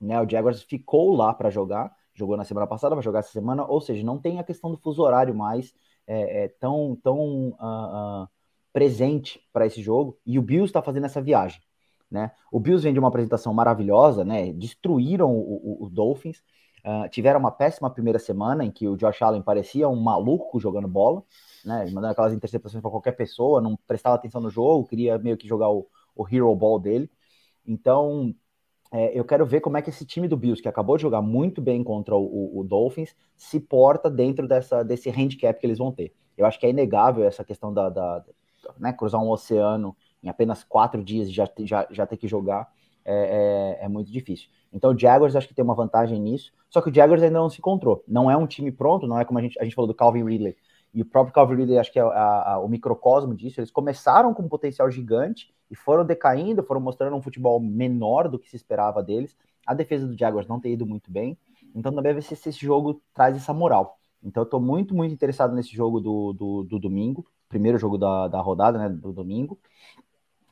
Né? 0.00 0.20
O 0.20 0.28
Jaguars 0.28 0.62
ficou 0.62 1.14
lá 1.14 1.34
para 1.34 1.50
jogar, 1.50 1.94
jogou 2.14 2.36
na 2.36 2.44
semana 2.44 2.66
passada, 2.66 2.94
vai 2.94 3.02
jogar 3.02 3.20
essa 3.20 3.32
semana, 3.32 3.64
ou 3.66 3.80
seja, 3.80 4.04
não 4.04 4.18
tem 4.18 4.38
a 4.38 4.44
questão 4.44 4.70
do 4.70 4.76
fuso 4.76 5.02
horário 5.02 5.34
mais 5.34 5.74
é, 6.06 6.44
é, 6.44 6.48
tão, 6.48 6.96
tão 7.02 7.48
uh, 7.50 8.22
uh, 8.24 8.28
presente 8.72 9.40
para 9.52 9.66
esse 9.66 9.82
jogo. 9.82 10.18
E 10.24 10.38
o 10.38 10.42
Bills 10.42 10.68
está 10.68 10.82
fazendo 10.82 11.06
essa 11.06 11.20
viagem. 11.20 11.60
Né? 12.10 12.30
O 12.50 12.58
Bills 12.58 12.82
vem 12.82 12.92
de 12.92 12.98
uma 12.98 13.08
apresentação 13.08 13.52
maravilhosa, 13.52 14.24
né? 14.24 14.52
destruíram 14.52 15.30
o, 15.30 15.82
o, 15.82 15.86
o 15.86 15.90
Dolphins, 15.90 16.38
uh, 16.84 17.08
tiveram 17.10 17.40
uma 17.40 17.50
péssima 17.50 17.90
primeira 17.90 18.18
semana 18.18 18.64
em 18.64 18.70
que 18.70 18.88
o 18.88 18.96
Josh 18.96 19.20
Allen 19.20 19.42
parecia 19.42 19.88
um 19.88 20.00
maluco 20.00 20.58
jogando 20.58 20.88
bola, 20.88 21.22
né? 21.64 21.84
mandando 21.86 22.12
aquelas 22.12 22.32
interceptações 22.32 22.80
para 22.80 22.90
qualquer 22.90 23.12
pessoa, 23.12 23.60
não 23.60 23.76
prestava 23.86 24.14
atenção 24.14 24.40
no 24.40 24.48
jogo, 24.48 24.88
queria 24.88 25.18
meio 25.18 25.36
que 25.36 25.46
jogar 25.46 25.68
o, 25.68 25.86
o 26.18 26.26
hero 26.28 26.54
ball 26.54 26.78
dele. 26.78 27.08
Então, 27.66 28.34
é, 28.90 29.18
eu 29.18 29.24
quero 29.24 29.46
ver 29.46 29.60
como 29.60 29.76
é 29.76 29.82
que 29.82 29.90
esse 29.90 30.04
time 30.04 30.26
do 30.26 30.36
Bills, 30.36 30.60
que 30.60 30.68
acabou 30.68 30.96
de 30.96 31.02
jogar 31.02 31.22
muito 31.22 31.62
bem 31.62 31.84
contra 31.84 32.16
o, 32.16 32.58
o, 32.58 32.64
Dolphins, 32.64 33.14
se 33.36 33.60
porta 33.60 34.10
dentro 34.10 34.48
dessa, 34.48 34.82
desse 34.82 35.08
handicap 35.08 35.58
que 35.58 35.66
eles 35.66 35.78
vão 35.78 35.92
ter. 35.92 36.12
Eu 36.36 36.44
acho 36.44 36.58
que 36.58 36.66
é 36.66 36.70
inegável 36.70 37.24
essa 37.24 37.44
questão 37.44 37.72
da, 37.72 37.88
da 37.88 38.24
né, 38.78 38.92
cruzar 38.92 39.22
um 39.22 39.30
oceano 39.30 39.96
em 40.22 40.28
apenas 40.28 40.64
quatro 40.64 41.02
dias 41.02 41.28
e 41.28 41.32
já, 41.32 41.48
já, 41.60 41.86
já 41.90 42.06
ter 42.06 42.16
que 42.16 42.26
jogar. 42.26 42.68
É, 43.10 43.78
é, 43.80 43.84
é, 43.86 43.88
muito 43.88 44.12
difícil. 44.12 44.50
Então 44.70 44.92
o 44.92 44.98
Jaguars 44.98 45.34
acho 45.34 45.48
que 45.48 45.54
tem 45.54 45.64
uma 45.64 45.74
vantagem 45.74 46.20
nisso, 46.20 46.52
só 46.68 46.82
que 46.82 46.90
o 46.90 46.94
Jaguars 46.94 47.22
ainda 47.22 47.38
não 47.38 47.48
se 47.48 47.58
encontrou. 47.58 48.04
Não 48.06 48.30
é 48.30 48.36
um 48.36 48.46
time 48.46 48.70
pronto, 48.70 49.06
não 49.06 49.18
é 49.18 49.24
como 49.24 49.38
a 49.38 49.42
gente, 49.42 49.58
a 49.58 49.64
gente 49.64 49.74
falou 49.74 49.86
do 49.86 49.94
Calvin 49.94 50.24
Ridley, 50.24 50.54
e 50.92 51.02
o 51.02 51.04
próprio 51.04 51.34
Calvin 51.34 51.56
Ridley 51.56 51.78
acho 51.78 51.92
que 51.92 51.98
é 51.98 52.02
a, 52.02 52.54
a, 52.54 52.58
o 52.58 52.68
microcosmo 52.68 53.34
disso. 53.34 53.60
Eles 53.60 53.70
começaram 53.70 54.32
com 54.32 54.42
um 54.42 54.48
potencial 54.48 54.90
gigante 54.90 55.52
e 55.70 55.76
foram 55.76 56.04
decaindo, 56.04 56.62
foram 56.62 56.80
mostrando 56.80 57.14
um 57.16 57.22
futebol 57.22 57.60
menor 57.60 58.28
do 58.28 58.38
que 58.38 58.48
se 58.48 58.56
esperava 58.56 59.02
deles. 59.02 59.36
A 59.66 59.74
defesa 59.74 60.06
do 60.06 60.16
Jaguars 60.16 60.48
não 60.48 60.60
tem 60.60 60.72
ido 60.72 60.86
muito 60.86 61.10
bem, 61.10 61.38
então 61.74 61.92
também 61.92 62.14
ver 62.14 62.22
se 62.22 62.34
esse 62.34 62.52
jogo 62.52 63.02
traz 63.12 63.36
essa 63.36 63.52
moral. 63.52 63.98
Então 64.22 64.42
eu 64.42 64.44
estou 64.46 64.60
muito, 64.60 64.94
muito 64.94 65.12
interessado 65.12 65.54
nesse 65.54 65.74
jogo 65.74 66.00
do, 66.00 66.32
do, 66.32 66.62
do, 66.64 66.78
domingo, 66.78 67.26
primeiro 67.48 67.78
jogo 67.78 67.96
da, 67.98 68.28
da 68.28 68.40
rodada, 68.40 68.78
né, 68.78 68.88
do 68.88 69.12
domingo, 69.12 69.58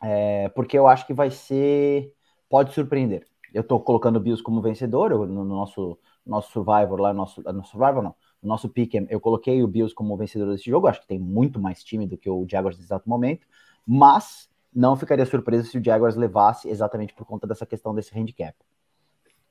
é, 0.02 0.48
porque 0.50 0.78
eu 0.78 0.86
acho 0.86 1.06
que 1.06 1.14
vai 1.14 1.30
ser, 1.30 2.12
pode 2.48 2.72
surpreender. 2.72 3.26
Eu 3.52 3.62
estou 3.62 3.80
colocando 3.80 4.16
o 4.16 4.20
Bills 4.20 4.42
como 4.42 4.60
vencedor 4.60 5.10
eu, 5.10 5.26
no, 5.26 5.44
nosso, 5.44 5.98
nosso 6.24 6.52
Survivor 6.52 7.00
lá, 7.00 7.12
nosso, 7.12 7.42
no 7.42 7.64
Survivor 7.64 8.02
não, 8.02 8.14
no 8.42 8.48
nosso 8.48 8.68
pick, 8.68 8.94
eu 9.08 9.20
coloquei 9.20 9.62
o 9.62 9.68
Bills 9.68 9.94
como 9.94 10.16
vencedor 10.16 10.52
desse 10.52 10.70
jogo, 10.70 10.86
acho 10.86 11.00
que 11.00 11.08
tem 11.08 11.18
muito 11.18 11.60
mais 11.60 11.82
time 11.82 12.06
do 12.06 12.16
que 12.16 12.28
o 12.28 12.46
Jaguars 12.48 12.76
nesse 12.76 12.88
exato 12.88 13.08
momento, 13.08 13.46
mas 13.86 14.48
não 14.72 14.96
ficaria 14.96 15.24
surpreso 15.24 15.68
se 15.68 15.78
o 15.78 15.84
Jaguars 15.84 16.16
levasse 16.16 16.68
exatamente 16.68 17.14
por 17.14 17.24
conta 17.24 17.46
dessa 17.46 17.64
questão 17.64 17.94
desse 17.94 18.16
handicap. 18.18 18.54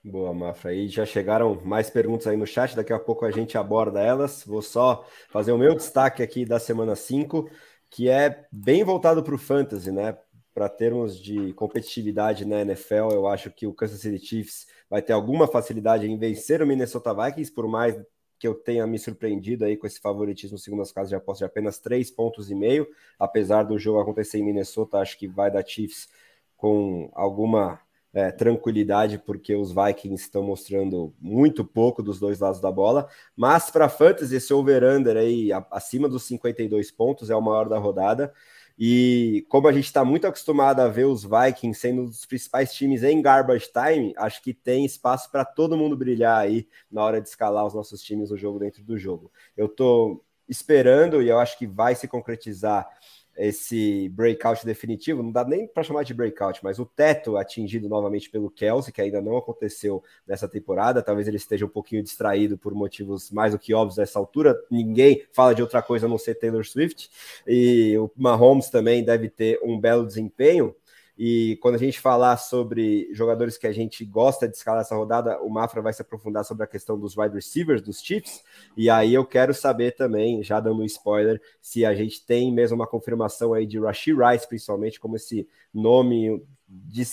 Boa, 0.03 0.31
Mafra. 0.31 0.71
E 0.71 0.87
já 0.87 1.03
chegaram 1.03 1.59
mais 1.65 1.89
perguntas 1.89 2.27
aí 2.27 2.37
no 2.37 2.45
chat, 2.45 2.75
daqui 2.75 2.93
a 2.93 2.99
pouco 2.99 3.25
a 3.25 3.31
gente 3.31 3.57
aborda 3.57 3.99
elas. 3.99 4.43
Vou 4.45 4.61
só 4.61 5.03
fazer 5.29 5.51
o 5.51 5.57
meu 5.57 5.73
destaque 5.73 6.21
aqui 6.21 6.45
da 6.45 6.59
semana 6.59 6.95
5, 6.95 7.49
que 7.89 8.07
é 8.07 8.45
bem 8.51 8.83
voltado 8.83 9.23
para 9.23 9.33
o 9.33 9.37
Fantasy, 9.37 9.91
né? 9.91 10.15
Para 10.53 10.69
termos 10.69 11.19
de 11.19 11.53
competitividade 11.53 12.45
na 12.45 12.61
NFL, 12.61 13.13
eu 13.13 13.27
acho 13.27 13.49
que 13.49 13.65
o 13.65 13.73
Kansas 13.73 13.99
City 13.99 14.23
Chiefs 14.23 14.67
vai 14.87 15.01
ter 15.01 15.11
alguma 15.11 15.47
facilidade 15.47 16.05
em 16.05 16.17
vencer 16.19 16.61
o 16.61 16.67
Minnesota 16.67 17.11
Vikings, 17.11 17.51
por 17.51 17.67
mais 17.67 17.99
que 18.37 18.47
eu 18.47 18.53
tenha 18.53 18.85
me 18.85 18.99
surpreendido 18.99 19.65
aí 19.65 19.77
com 19.77 19.87
esse 19.87 19.99
favoritismo 19.99 20.57
segundo 20.57 20.81
as 20.81 20.91
casas 20.91 21.09
de 21.09 21.15
aposta 21.15 21.45
de 21.45 21.49
apenas 21.49 21.79
três 21.79 22.11
pontos 22.11 22.51
e 22.51 22.55
meio, 22.55 22.87
apesar 23.19 23.63
do 23.63 23.77
jogo 23.77 23.99
acontecer 23.99 24.39
em 24.39 24.43
Minnesota, 24.43 24.97
acho 24.97 25.17
que 25.17 25.27
vai 25.27 25.49
dar 25.49 25.65
Chiefs 25.65 26.09
com 26.57 27.09
alguma 27.13 27.79
é, 28.15 28.31
tranquilidade, 28.31 29.19
porque 29.19 29.53
os 29.53 29.73
Vikings 29.73 30.23
estão 30.23 30.41
mostrando 30.41 31.13
muito 31.19 31.65
pouco 31.65 32.01
dos 32.01 32.17
dois 32.17 32.39
lados 32.39 32.61
da 32.61 32.71
bola. 32.71 33.09
Mas 33.35 33.69
para 33.69 33.89
Fantasy, 33.89 34.37
esse 34.37 34.53
over-under 34.53 35.17
aí 35.17 35.49
acima 35.69 36.07
dos 36.07 36.23
52 36.23 36.91
pontos 36.91 37.29
é 37.29 37.35
o 37.35 37.41
maior 37.41 37.67
da 37.67 37.77
rodada. 37.77 38.33
E 38.77 39.45
como 39.47 39.67
a 39.67 39.71
gente 39.71 39.85
está 39.85 40.03
muito 40.03 40.27
acostumado 40.27 40.81
a 40.81 40.87
ver 40.87 41.05
os 41.05 41.23
Vikings 41.23 41.79
sendo 41.79 42.01
um 42.01 42.05
dos 42.05 42.25
principais 42.25 42.73
times 42.73 43.03
em 43.03 43.21
garbage 43.21 43.69
time, 43.71 44.13
acho 44.17 44.41
que 44.41 44.53
tem 44.53 44.85
espaço 44.85 45.31
para 45.31 45.45
todo 45.45 45.77
mundo 45.77 45.95
brilhar 45.95 46.39
aí 46.39 46.67
na 46.91 47.03
hora 47.03 47.21
de 47.21 47.29
escalar 47.29 47.65
os 47.65 47.73
nossos 47.73 48.01
times 48.01 48.29
no 48.29 48.37
jogo 48.37 48.59
dentro 48.59 48.83
do 48.83 48.97
jogo. 48.97 49.31
Eu 49.55 49.67
estou 49.67 50.25
esperando 50.47 51.21
e 51.21 51.29
eu 51.29 51.39
acho 51.39 51.57
que 51.57 51.65
vai 51.65 51.95
se 51.95 52.07
concretizar 52.07 52.87
esse 53.37 54.09
breakout 54.09 54.65
definitivo, 54.65 55.21
não 55.21 55.31
dá 55.31 55.43
nem 55.43 55.67
para 55.67 55.83
chamar 55.83 56.03
de 56.03 56.13
breakout, 56.13 56.63
mas 56.63 56.79
o 56.79 56.85
teto 56.85 57.37
atingido 57.37 57.89
novamente 57.89 58.29
pelo 58.29 58.49
Kelsey, 58.49 58.93
que 58.93 59.01
ainda 59.01 59.21
não 59.21 59.37
aconteceu 59.37 60.03
nessa 60.25 60.47
temporada, 60.47 61.01
talvez 61.01 61.27
ele 61.27 61.37
esteja 61.37 61.65
um 61.65 61.69
pouquinho 61.69 62.03
distraído 62.03 62.57
por 62.57 62.73
motivos 62.73 63.31
mais 63.31 63.51
do 63.51 63.59
que 63.59 63.73
óbvios 63.73 63.97
nessa 63.97 64.17
altura, 64.17 64.55
ninguém 64.69 65.23
fala 65.31 65.53
de 65.53 65.61
outra 65.61 65.81
coisa 65.81 66.05
a 66.05 66.09
não 66.09 66.17
ser 66.17 66.35
Taylor 66.35 66.65
Swift, 66.65 67.09
e 67.47 67.97
o 67.97 68.09
Mahomes 68.15 68.69
também 68.69 69.03
deve 69.03 69.29
ter 69.29 69.59
um 69.63 69.79
belo 69.79 70.05
desempenho, 70.05 70.75
e 71.17 71.57
quando 71.61 71.75
a 71.75 71.79
gente 71.79 71.99
falar 71.99 72.35
sobre 72.37 73.07
jogadores 73.13 73.57
que 73.57 73.65
a 73.65 73.71
gente 73.71 74.03
gosta 74.03 74.47
de 74.47 74.57
escalar 74.57 74.81
essa 74.81 74.95
rodada, 74.95 75.41
o 75.41 75.49
Mafra 75.49 75.81
vai 75.81 75.93
se 75.93 76.01
aprofundar 76.01 76.43
sobre 76.43 76.65
a 76.65 76.67
questão 76.67 76.99
dos 76.99 77.15
wide 77.15 77.33
receivers, 77.33 77.81
dos 77.81 78.01
Chiefs. 78.01 78.43
E 78.75 78.89
aí 78.89 79.13
eu 79.13 79.25
quero 79.25 79.53
saber 79.53 79.95
também, 79.95 80.43
já 80.43 80.59
dando 80.59 80.81
um 80.81 80.85
spoiler, 80.85 81.41
se 81.61 81.85
a 81.85 81.95
gente 81.95 82.25
tem 82.25 82.51
mesmo 82.51 82.75
uma 82.75 82.87
confirmação 82.87 83.53
aí 83.53 83.65
de 83.65 83.79
Rashid 83.79 84.17
Rice, 84.17 84.47
principalmente, 84.47 84.99
como 84.99 85.15
esse 85.15 85.47
nome 85.73 86.43
de, 86.67 87.03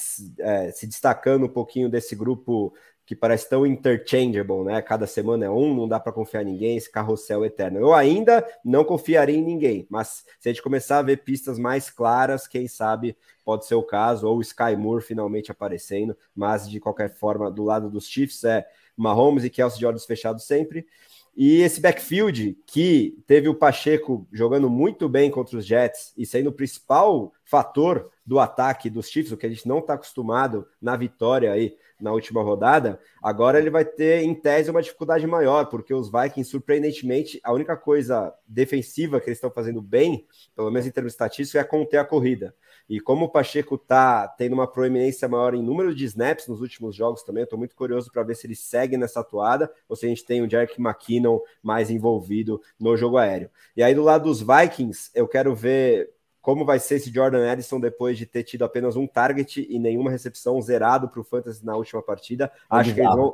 é, 0.41 0.73
se 0.73 0.87
destacando 0.87 1.45
um 1.45 1.49
pouquinho 1.49 1.89
desse 1.89 2.17
grupo 2.17 2.75
que 3.13 3.17
parece 3.17 3.47
tão 3.47 3.67
interchangeable, 3.67 4.65
né? 4.65 4.81
Cada 4.81 5.07
semana 5.07 5.45
é 5.45 5.51
um, 5.51 5.77
não 5.77 5.87
dá 5.87 6.01
para 6.01 6.13
confiar 6.13 6.43
em 6.43 6.47
ninguém, 6.47 6.79
esse 6.79 6.91
carrossel 6.91 7.45
eterno. 7.45 7.79
Eu 7.79 7.93
ainda 7.93 8.43
não 8.65 8.85
confiaria 8.85 9.37
em 9.37 9.45
ninguém, 9.45 9.87
mas 9.91 10.25
se 10.41 10.49
a 10.49 10.53
gente 10.53 10.63
começar 10.63 10.99
a 10.99 11.03
ver 11.03 11.19
pistas 11.19 11.59
mais 11.59 11.91
claras, 11.91 12.47
quem 12.47 12.67
sabe 12.67 13.15
pode 13.45 13.67
ser 13.67 13.75
o 13.75 13.83
caso, 13.83 14.27
ou 14.27 14.39
o 14.39 14.41
Sky 14.41 14.75
Moore 14.79 15.05
finalmente 15.05 15.51
aparecendo, 15.51 16.17
mas 16.35 16.71
de 16.71 16.81
qualquer 16.81 17.11
forma, 17.11 17.51
do 17.51 17.63
lado 17.65 17.91
dos 17.91 18.07
Chiefs 18.07 18.45
é 18.45 18.67
Mahomes 18.97 19.45
e 19.45 19.51
Kelsey 19.51 19.79
de 19.79 19.85
olhos 19.85 20.07
fechados 20.07 20.45
sempre. 20.45 20.87
E 21.37 21.61
esse 21.61 21.83
backfield 21.83 22.57
que 22.67 23.19
teve 23.27 23.47
o 23.47 23.55
Pacheco 23.55 24.27
jogando 24.33 24.71
muito 24.71 25.07
bem 25.07 25.31
contra 25.31 25.59
os 25.59 25.67
Jets 25.67 26.15
e 26.17 26.25
sendo 26.25 26.49
o 26.49 26.53
principal 26.53 27.33
fator 27.45 28.11
do 28.25 28.39
ataque 28.39 28.89
dos 28.89 29.09
Chiefs, 29.09 29.33
o 29.33 29.37
que 29.37 29.47
a 29.47 29.49
gente 29.49 29.67
não 29.67 29.79
está 29.79 29.95
acostumado 29.95 30.67
na 30.81 30.97
vitória 30.97 31.53
aí 31.53 31.77
na 32.03 32.13
última 32.13 32.43
rodada, 32.43 33.01
agora 33.23 33.59
ele 33.61 33.71
vai 33.71 33.85
ter, 33.85 34.25
em 34.25 34.35
tese, 34.35 34.71
uma 34.71 34.83
dificuldade 34.83 35.25
maior, 35.25 35.67
porque 35.67 35.95
os 35.95 36.11
Vikings, 36.11 36.51
surpreendentemente, 36.51 37.41
a 37.45 37.53
única 37.53 37.77
coisa 37.77 38.35
defensiva 38.47 39.21
que 39.21 39.29
eles 39.29 39.39
estão 39.39 39.53
fazendo 39.53 39.81
bem, 39.81 40.27
pelo 40.57 40.69
menos 40.71 40.87
em 40.87 40.91
termos 40.91 41.13
estatísticos, 41.13 41.55
é 41.55 41.63
conter 41.63 41.99
a 41.99 42.05
corrida. 42.05 42.55
E 42.89 42.99
como 43.01 43.27
o 43.27 43.29
Pacheco 43.29 43.77
está 43.77 44.27
tendo 44.27 44.55
uma 44.55 44.67
proeminência 44.67 45.29
maior 45.29 45.55
em 45.55 45.63
número 45.63 45.95
de 45.95 46.05
snaps 46.05 46.49
nos 46.49 46.61
últimos 46.61 46.97
jogos 46.97 47.23
também, 47.23 47.43
eu 47.43 47.45
estou 47.45 47.59
muito 47.59 47.77
curioso 47.77 48.11
para 48.11 48.25
ver 48.25 48.35
se 48.35 48.49
ele 48.49 48.57
segue 48.57 48.97
nessa 48.97 49.21
atuada 49.21 49.73
ou 49.89 49.95
se 49.95 50.05
a 50.05 50.09
gente 50.09 50.25
tem 50.25 50.43
o 50.43 50.51
Jerick 50.51 50.81
McKinnon 50.81 51.39
mais 51.63 51.89
envolvido 51.89 52.61
no 52.81 52.97
jogo 52.97 53.17
aéreo. 53.17 53.49
E 53.77 53.83
aí 53.83 53.95
do 53.95 54.03
lado 54.03 54.25
dos 54.25 54.41
Vikings, 54.41 55.11
eu 55.15 55.29
quero 55.29 55.55
ver 55.55 56.11
como 56.43 56.65
vai 56.65 56.81
ser 56.81 56.97
esse 56.97 57.15
Jordan 57.15 57.51
Edison 57.51 57.79
depois 57.79 58.19
de 58.19 58.27
ter 58.27 58.43
tido 58.43 58.65
apenas 58.65 58.97
um 58.97 59.07
target 59.07 59.65
e 59.71 59.79
nenhuma 59.79 60.11
recepção 60.11 60.61
zerado 60.61 61.09
para 61.09 61.21
o 61.21 61.25
Fantasy 61.25 61.65
na 61.65 61.77
última 61.77 62.03
partida. 62.03 62.53
Acho 62.69 62.93
que 62.93 63.01
eles 63.01 63.15
vão. 63.15 63.33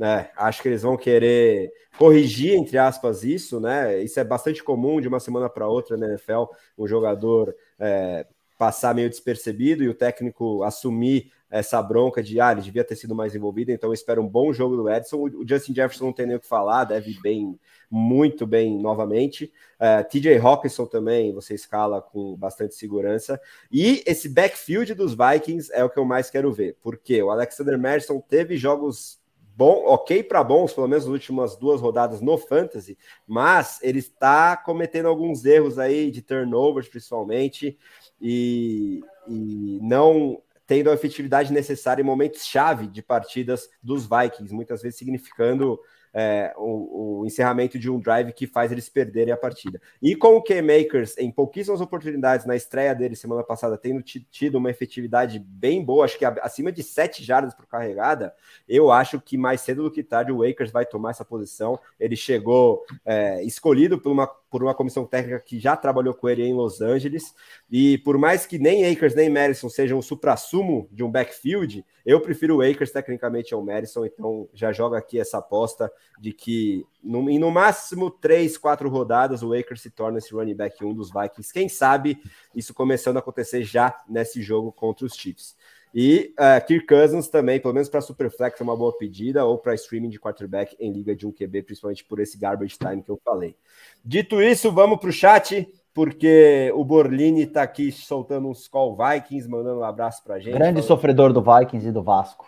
É, 0.00 0.30
acho 0.36 0.60
que 0.60 0.68
eles 0.68 0.82
vão 0.82 0.96
querer 0.96 1.72
corrigir, 1.96 2.54
entre 2.54 2.76
aspas, 2.76 3.22
isso, 3.22 3.60
né? 3.60 4.02
Isso 4.02 4.18
é 4.18 4.24
bastante 4.24 4.62
comum 4.62 5.00
de 5.00 5.06
uma 5.06 5.20
semana 5.20 5.48
para 5.48 5.68
outra 5.68 5.96
na 5.96 6.08
NFL, 6.08 6.44
um 6.76 6.86
jogador 6.86 7.54
é, 7.78 8.26
passar 8.58 8.94
meio 8.94 9.08
despercebido 9.08 9.84
e 9.84 9.88
o 9.88 9.94
técnico 9.94 10.64
assumir 10.64 11.32
essa 11.50 11.82
bronca 11.82 12.22
de 12.22 12.40
ah, 12.40 12.52
ele 12.52 12.60
devia 12.60 12.84
ter 12.84 12.96
sido 12.96 13.14
mais 13.14 13.34
envolvido, 13.34 13.70
então 13.70 13.90
eu 13.90 13.94
espero 13.94 14.22
um 14.22 14.28
bom 14.28 14.52
jogo 14.52 14.76
do 14.76 14.90
Edson. 14.90 15.16
O 15.16 15.48
Justin 15.48 15.74
Jefferson 15.74 16.06
não 16.06 16.12
tem 16.12 16.26
nem 16.26 16.36
o 16.36 16.40
que 16.40 16.46
falar, 16.46 16.84
deve 16.84 17.12
ir 17.12 17.20
bem, 17.22 17.58
muito 17.90 18.46
bem 18.46 18.78
novamente. 18.78 19.52
Uh, 19.80 19.84
é, 19.84 20.02
TJ 20.02 20.38
Hawkinson 20.38 20.86
também 20.86 21.32
você 21.32 21.54
escala 21.54 22.02
com 22.02 22.36
bastante 22.36 22.74
segurança. 22.74 23.40
E 23.70 24.02
esse 24.06 24.28
backfield 24.28 24.94
dos 24.94 25.14
Vikings 25.14 25.72
é 25.72 25.82
o 25.82 25.90
que 25.90 25.98
eu 25.98 26.04
mais 26.04 26.30
quero 26.30 26.52
ver, 26.52 26.76
porque 26.82 27.22
o 27.22 27.30
Alexander 27.30 27.78
Madison 27.78 28.20
teve 28.20 28.56
jogos 28.56 29.18
bom, 29.58 29.86
ok 29.86 30.22
para 30.22 30.44
bons, 30.44 30.72
pelo 30.72 30.86
menos 30.86 31.04
nas 31.04 31.12
últimas 31.12 31.56
duas 31.56 31.80
rodadas 31.80 32.20
no 32.20 32.38
Fantasy, 32.38 32.96
mas 33.26 33.80
ele 33.82 33.98
está 33.98 34.56
cometendo 34.56 35.08
alguns 35.08 35.44
erros 35.44 35.80
aí 35.80 36.12
de 36.12 36.22
turnovers, 36.22 36.88
principalmente, 36.88 37.76
e, 38.20 39.02
e 39.26 39.80
não 39.82 40.40
tendo 40.68 40.90
a 40.90 40.94
efetividade 40.94 41.50
necessária 41.50 42.02
em 42.02 42.04
momentos 42.04 42.44
chave 42.44 42.86
de 42.86 43.02
partidas 43.02 43.70
dos 43.82 44.06
Vikings, 44.06 44.54
muitas 44.54 44.82
vezes 44.82 44.98
significando 44.98 45.80
é, 46.12 46.52
o, 46.58 47.20
o, 47.20 47.26
encerramento 47.26 47.78
de 47.78 47.90
um 47.90 47.98
drive 47.98 48.32
que 48.32 48.46
faz 48.46 48.70
eles 48.70 48.88
perderem 48.88 49.32
a 49.32 49.36
partida. 49.36 49.80
E 50.00 50.14
com 50.14 50.36
o 50.36 50.42
K-Makers 50.42 51.16
em 51.16 51.30
pouquíssimas 51.30 51.80
oportunidades 51.80 52.44
na 52.44 52.54
estreia 52.54 52.94
dele 52.94 53.16
semana 53.16 53.42
passada, 53.42 53.78
tendo 53.78 54.02
tido 54.02 54.56
uma 54.56 54.70
efetividade 54.70 55.38
bem 55.38 55.82
boa, 55.82 56.04
acho 56.04 56.18
que 56.18 56.24
acima 56.24 56.70
de 56.70 56.82
7 56.82 57.24
jardas 57.24 57.54
por 57.54 57.66
carregada, 57.66 58.34
eu 58.68 58.92
acho 58.92 59.20
que 59.20 59.38
mais 59.38 59.62
cedo 59.62 59.84
do 59.84 59.90
que 59.90 60.02
tarde 60.02 60.32
o 60.32 60.46
Wakers 60.46 60.70
vai 60.70 60.84
tomar 60.84 61.10
essa 61.10 61.24
posição. 61.24 61.78
Ele 61.98 62.16
chegou 62.16 62.84
é, 63.06 63.42
escolhido 63.42 63.98
por 63.98 64.12
uma, 64.12 64.28
por 64.50 64.62
uma 64.62 64.74
comissão 64.74 65.06
técnica 65.06 65.40
que 65.40 65.58
já 65.58 65.76
trabalhou 65.76 66.14
com 66.14 66.28
ele 66.28 66.42
em 66.42 66.54
Los 66.54 66.80
Angeles, 66.80 67.34
e 67.70 67.98
por 67.98 68.16
mais 68.18 68.46
que 68.46 68.58
nem 68.58 68.90
Akers 68.90 69.14
nem 69.14 69.28
Madison 69.28 69.68
sejam 69.68 69.98
o 69.98 70.02
supra-sumo 70.02 70.88
de 70.90 71.04
um 71.04 71.10
backfield, 71.10 71.84
eu 72.04 72.20
prefiro 72.20 72.56
o 72.56 72.62
Akers 72.62 72.90
tecnicamente 72.90 73.52
ao 73.52 73.62
Madison, 73.62 74.04
então 74.04 74.48
já 74.54 74.72
joga 74.72 74.96
aqui 74.96 75.20
essa 75.20 75.38
aposta 75.38 75.92
de 76.18 76.32
que 76.32 76.86
no, 77.02 77.28
em 77.28 77.38
no 77.38 77.50
máximo 77.50 78.10
três, 78.10 78.56
quatro 78.56 78.88
rodadas 78.88 79.42
o 79.42 79.52
Akers 79.52 79.82
se 79.82 79.90
torna 79.90 80.18
esse 80.18 80.32
running 80.32 80.54
back 80.54 80.84
um 80.84 80.94
dos 80.94 81.10
Vikings. 81.12 81.52
Quem 81.52 81.68
sabe 81.68 82.18
isso 82.54 82.72
começando 82.72 83.16
a 83.16 83.20
acontecer 83.20 83.62
já 83.62 83.96
nesse 84.08 84.42
jogo 84.42 84.72
contra 84.72 85.04
os 85.06 85.14
Chiefs. 85.14 85.56
E 85.94 86.34
uh, 86.38 86.64
Kirk 86.66 86.86
Cousins 86.86 87.28
também, 87.28 87.58
pelo 87.58 87.74
menos 87.74 87.88
para 87.88 88.00
Superflex, 88.00 88.60
é 88.60 88.64
uma 88.64 88.76
boa 88.76 88.96
pedida, 88.96 89.44
ou 89.44 89.58
para 89.58 89.74
streaming 89.74 90.10
de 90.10 90.20
quarterback 90.20 90.76
em 90.78 90.92
liga 90.92 91.14
de 91.16 91.26
um 91.26 91.32
QB, 91.32 91.62
principalmente 91.62 92.04
por 92.04 92.20
esse 92.20 92.38
garbage 92.38 92.76
time 92.78 93.02
que 93.02 93.10
eu 93.10 93.20
falei. 93.24 93.56
Dito 94.04 94.42
isso, 94.42 94.70
vamos 94.70 94.98
para 94.98 95.08
o 95.08 95.12
chat 95.12 95.66
porque 95.98 96.70
o 96.76 96.84
Borlini 96.84 97.42
está 97.42 97.62
aqui 97.62 97.90
soltando 97.90 98.48
uns 98.48 98.68
call 98.68 98.96
Vikings, 98.96 99.48
mandando 99.48 99.80
um 99.80 99.84
abraço 99.84 100.22
para 100.22 100.38
gente. 100.38 100.52
Grande 100.52 100.74
falando... 100.74 100.86
sofredor 100.86 101.32
do 101.32 101.42
Vikings 101.42 101.88
e 101.88 101.90
do 101.90 102.04
Vasco. 102.04 102.46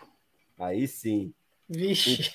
Aí 0.57 0.87
sim. 0.87 1.33
Vixe. 1.69 2.33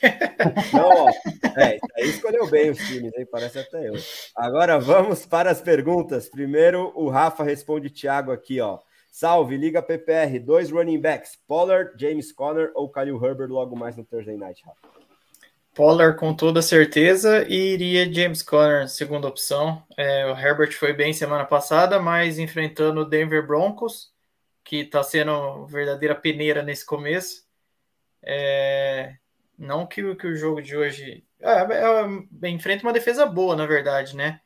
Não, 0.73 0.89
ó, 0.89 1.09
é, 1.57 1.77
aí 1.97 2.09
escolheu 2.09 2.49
bem 2.49 2.69
os 2.69 2.77
times, 2.79 3.13
aí 3.17 3.25
parece 3.25 3.59
até 3.59 3.87
eu. 3.87 3.93
Agora 4.35 4.79
vamos 4.79 5.25
para 5.25 5.51
as 5.51 5.61
perguntas. 5.61 6.27
Primeiro, 6.27 6.91
o 6.95 7.09
Rafa 7.09 7.43
responde 7.43 7.89
Thiago 7.89 8.31
aqui, 8.31 8.59
ó. 8.59 8.79
Salve, 9.15 9.55
Liga 9.55 9.81
PPR, 9.81 10.37
dois 10.39 10.69
running 10.69 10.99
backs, 10.99 11.39
Pollard, 11.47 11.93
James 11.97 12.33
Conner 12.33 12.73
ou 12.75 12.89
Khalil 12.89 13.15
Herbert 13.23 13.47
logo 13.47 13.73
mais 13.73 13.95
no 13.95 14.03
Thursday 14.03 14.35
Night, 14.35 14.61
Rafa? 14.65 14.77
Pollard 15.73 16.19
com 16.19 16.33
toda 16.33 16.61
certeza 16.61 17.45
e 17.47 17.75
iria 17.75 18.11
James 18.13 18.43
Conner, 18.43 18.89
segunda 18.89 19.25
opção. 19.25 19.81
É, 19.95 20.25
o 20.25 20.37
Herbert 20.37 20.73
foi 20.73 20.91
bem 20.91 21.13
semana 21.13 21.45
passada, 21.45 21.97
mas 21.97 22.37
enfrentando 22.37 22.99
o 22.99 23.05
Denver 23.05 23.47
Broncos, 23.47 24.11
que 24.65 24.81
está 24.81 25.01
sendo 25.01 25.65
verdadeira 25.65 26.13
peneira 26.13 26.61
nesse 26.61 26.85
começo. 26.85 27.45
É, 28.21 29.15
não 29.57 29.87
que, 29.87 30.13
que 30.15 30.27
o 30.27 30.35
jogo 30.35 30.61
de 30.61 30.75
hoje. 30.75 31.23
É, 31.39 32.43
é, 32.43 32.49
enfrenta 32.49 32.83
uma 32.83 32.91
defesa 32.91 33.25
boa, 33.25 33.55
na 33.55 33.65
verdade, 33.65 34.13
né? 34.13 34.41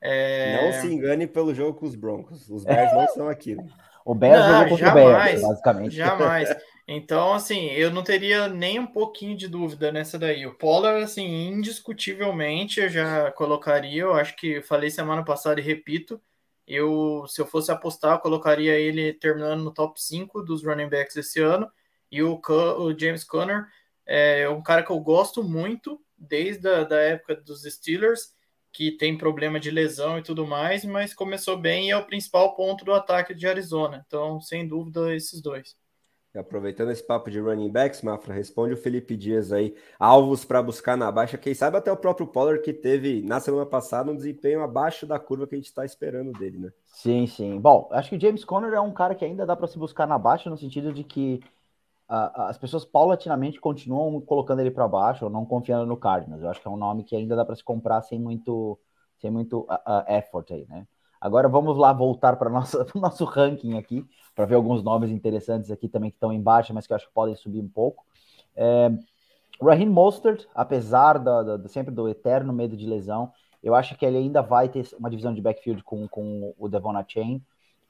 É... 0.00 0.62
Não 0.62 0.80
se 0.80 0.86
engane 0.86 1.26
pelo 1.26 1.54
jogo 1.54 1.78
com 1.78 1.84
os 1.84 1.94
Broncos. 1.94 2.48
Os 2.48 2.64
Bears 2.64 2.92
não 2.94 3.06
são 3.08 3.28
aquilo. 3.28 3.62
O 4.04 4.14
Bears 4.14 4.46
não, 4.46 4.68
contra 4.68 4.86
jamais, 4.86 5.06
o 5.06 5.12
Bears, 5.12 5.42
basicamente. 5.42 5.96
Jamais. 5.96 6.48
Então, 6.86 7.32
assim, 7.32 7.70
eu 7.70 7.90
não 7.90 8.02
teria 8.02 8.46
nem 8.46 8.78
um 8.78 8.86
pouquinho 8.86 9.34
de 9.34 9.48
dúvida 9.48 9.90
nessa 9.90 10.18
daí. 10.18 10.46
O 10.46 10.52
Pollard, 10.52 11.02
assim, 11.02 11.48
indiscutivelmente, 11.48 12.78
eu 12.78 12.90
já 12.90 13.32
colocaria. 13.32 14.02
Eu 14.02 14.12
acho 14.12 14.36
que 14.36 14.60
falei 14.60 14.90
semana 14.90 15.24
passada 15.24 15.58
e 15.58 15.64
repito. 15.64 16.20
Eu, 16.66 17.24
se 17.26 17.40
eu 17.40 17.46
fosse 17.46 17.72
apostar, 17.72 18.12
eu 18.12 18.18
colocaria 18.18 18.78
ele 18.78 19.14
terminando 19.14 19.64
no 19.64 19.72
top 19.72 19.98
5 19.98 20.42
dos 20.42 20.62
running 20.62 20.90
backs 20.90 21.16
esse 21.16 21.40
ano. 21.40 21.70
E 22.12 22.22
o, 22.22 22.38
o 22.78 22.98
James 22.98 23.24
Conner 23.24 23.66
é 24.04 24.46
um 24.50 24.62
cara 24.62 24.82
que 24.82 24.90
eu 24.90 25.00
gosto 25.00 25.42
muito 25.42 25.98
desde 26.18 26.68
a 26.68 26.84
da 26.84 27.00
época 27.00 27.36
dos 27.36 27.62
Steelers, 27.62 28.34
que 28.74 28.90
tem 28.90 29.16
problema 29.16 29.60
de 29.60 29.70
lesão 29.70 30.18
e 30.18 30.22
tudo 30.22 30.44
mais, 30.44 30.84
mas 30.84 31.14
começou 31.14 31.56
bem 31.56 31.86
e 31.86 31.90
é 31.92 31.96
o 31.96 32.04
principal 32.04 32.56
ponto 32.56 32.84
do 32.84 32.92
ataque 32.92 33.32
de 33.32 33.46
Arizona. 33.46 34.04
Então, 34.04 34.40
sem 34.40 34.66
dúvida, 34.66 35.14
esses 35.14 35.40
dois. 35.40 35.76
Aproveitando 36.34 36.90
esse 36.90 37.06
papo 37.06 37.30
de 37.30 37.38
running 37.38 37.70
backs, 37.70 38.02
Mafra, 38.02 38.34
responde 38.34 38.74
o 38.74 38.76
Felipe 38.76 39.16
Dias 39.16 39.52
aí, 39.52 39.76
alvos 39.96 40.44
para 40.44 40.60
buscar 40.60 40.96
na 40.96 41.12
baixa, 41.12 41.38
quem 41.38 41.54
sabe 41.54 41.76
até 41.76 41.92
o 41.92 41.96
próprio 41.96 42.26
Pollard 42.26 42.60
que 42.60 42.72
teve 42.72 43.22
na 43.22 43.38
semana 43.38 43.64
passada 43.64 44.10
um 44.10 44.16
desempenho 44.16 44.60
abaixo 44.60 45.06
da 45.06 45.20
curva 45.20 45.46
que 45.46 45.54
a 45.54 45.58
gente 45.58 45.68
está 45.68 45.84
esperando 45.84 46.32
dele, 46.32 46.58
né? 46.58 46.70
Sim, 46.86 47.28
sim. 47.28 47.60
Bom, 47.60 47.88
acho 47.92 48.10
que 48.10 48.16
o 48.16 48.20
James 48.20 48.44
Conner 48.44 48.72
é 48.72 48.80
um 48.80 48.92
cara 48.92 49.14
que 49.14 49.24
ainda 49.24 49.46
dá 49.46 49.54
para 49.54 49.68
se 49.68 49.78
buscar 49.78 50.08
na 50.08 50.18
baixa, 50.18 50.50
no 50.50 50.58
sentido 50.58 50.92
de 50.92 51.04
que 51.04 51.38
as 52.08 52.58
pessoas 52.58 52.84
paulatinamente 52.84 53.60
continuam 53.60 54.20
colocando 54.20 54.60
ele 54.60 54.70
para 54.70 54.86
baixo 54.86 55.24
ou 55.24 55.30
não 55.30 55.44
confiando 55.44 55.86
no 55.86 55.96
Cardinals. 55.96 56.42
Eu 56.42 56.50
acho 56.50 56.60
que 56.60 56.68
é 56.68 56.70
um 56.70 56.76
nome 56.76 57.04
que 57.04 57.16
ainda 57.16 57.34
dá 57.34 57.44
para 57.44 57.56
se 57.56 57.64
comprar 57.64 58.02
sem 58.02 58.18
muito, 58.18 58.78
sem 59.18 59.30
muito 59.30 59.60
uh, 59.60 60.04
effort 60.06 60.50
aí, 60.50 60.66
né? 60.68 60.86
Agora 61.20 61.48
vamos 61.48 61.78
lá 61.78 61.90
voltar 61.92 62.36
para 62.36 62.50
o 62.94 62.98
nosso 63.00 63.24
ranking 63.24 63.78
aqui, 63.78 64.06
para 64.34 64.44
ver 64.44 64.56
alguns 64.56 64.82
nomes 64.82 65.10
interessantes 65.10 65.70
aqui 65.70 65.88
também 65.88 66.10
que 66.10 66.16
estão 66.16 66.30
embaixo, 66.30 66.74
mas 66.74 66.86
que 66.86 66.92
eu 66.92 66.96
acho 66.96 67.06
que 67.06 67.14
podem 67.14 67.34
subir 67.34 67.60
um 67.60 67.68
pouco. 67.68 68.04
É, 68.54 68.90
Raheem 69.62 69.88
Mostert, 69.88 70.46
apesar 70.54 71.18
da, 71.18 71.66
sempre 71.68 71.94
do 71.94 72.08
eterno 72.08 72.52
medo 72.52 72.76
de 72.76 72.86
lesão, 72.86 73.32
eu 73.62 73.74
acho 73.74 73.96
que 73.96 74.04
ele 74.04 74.18
ainda 74.18 74.42
vai 74.42 74.68
ter 74.68 74.86
uma 74.98 75.08
divisão 75.08 75.32
de 75.32 75.40
backfield 75.40 75.82
com, 75.82 76.06
com 76.06 76.54
o 76.58 76.68
Devon 76.68 76.92
Chain. 77.08 77.42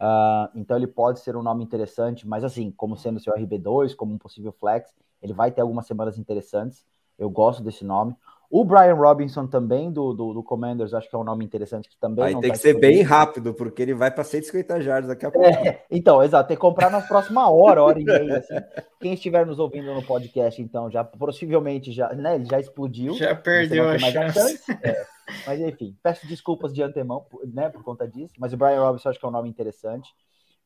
Uh, 0.04 0.50
então 0.54 0.76
ele 0.76 0.86
pode 0.86 1.20
ser 1.20 1.34
um 1.34 1.42
nome 1.42 1.64
interessante, 1.64 2.28
mas 2.28 2.44
assim, 2.44 2.70
como 2.70 2.94
sendo 2.94 3.18
seu 3.18 3.32
RB2, 3.34 3.94
como 3.94 4.12
um 4.12 4.18
possível 4.18 4.52
flex, 4.52 4.94
ele 5.22 5.32
vai 5.32 5.50
ter 5.50 5.62
algumas 5.62 5.86
semanas 5.86 6.18
interessantes. 6.18 6.84
Eu 7.18 7.30
gosto 7.30 7.62
desse 7.62 7.84
nome. 7.84 8.14
O 8.56 8.64
Brian 8.64 8.94
Robinson 8.94 9.48
também, 9.48 9.90
do, 9.90 10.12
do, 10.12 10.32
do, 10.32 10.40
Commanders, 10.40 10.94
acho 10.94 11.10
que 11.10 11.16
é 11.16 11.18
um 11.18 11.24
nome 11.24 11.44
interessante 11.44 11.88
que 11.88 11.98
também. 11.98 12.26
Aí 12.26 12.32
tem 12.34 12.42
tá 12.42 12.50
que 12.50 12.58
ser 12.58 12.78
bem 12.78 13.02
rápido, 13.02 13.52
porque 13.52 13.82
ele 13.82 13.94
vai 13.94 14.12
para 14.12 14.22
150 14.22 14.80
jardas 14.80 15.08
daqui 15.08 15.26
a 15.26 15.30
pouco. 15.32 15.48
É, 15.48 15.82
então, 15.90 16.22
exato, 16.22 16.46
tem 16.46 16.56
que 16.56 16.60
comprar 16.60 16.88
na 16.88 17.00
próxima 17.00 17.50
hora, 17.50 17.82
hora 17.82 17.98
e 17.98 18.04
meia. 18.04 18.38
Assim. 18.38 18.54
Quem 19.00 19.14
estiver 19.14 19.44
nos 19.44 19.58
ouvindo 19.58 19.92
no 19.92 20.04
podcast, 20.04 20.62
então, 20.62 20.88
já 20.88 21.02
possivelmente 21.02 21.90
já, 21.90 22.12
né, 22.14 22.36
ele 22.36 22.44
já 22.44 22.60
explodiu. 22.60 23.14
Já 23.14 23.34
perdeu 23.34 23.88
a 23.88 23.98
chance. 23.98 24.38
chance. 24.38 24.72
É. 24.84 25.04
Mas 25.44 25.60
enfim, 25.60 25.96
peço 26.00 26.24
desculpas 26.28 26.72
de 26.72 26.80
antemão 26.80 27.26
né, 27.52 27.68
por 27.70 27.82
conta 27.82 28.06
disso, 28.06 28.34
mas 28.38 28.52
o 28.52 28.56
Brian 28.56 28.80
Robinson 28.80 29.08
acho 29.08 29.18
que 29.18 29.26
é 29.26 29.28
um 29.28 29.32
nome 29.32 29.48
interessante. 29.48 30.14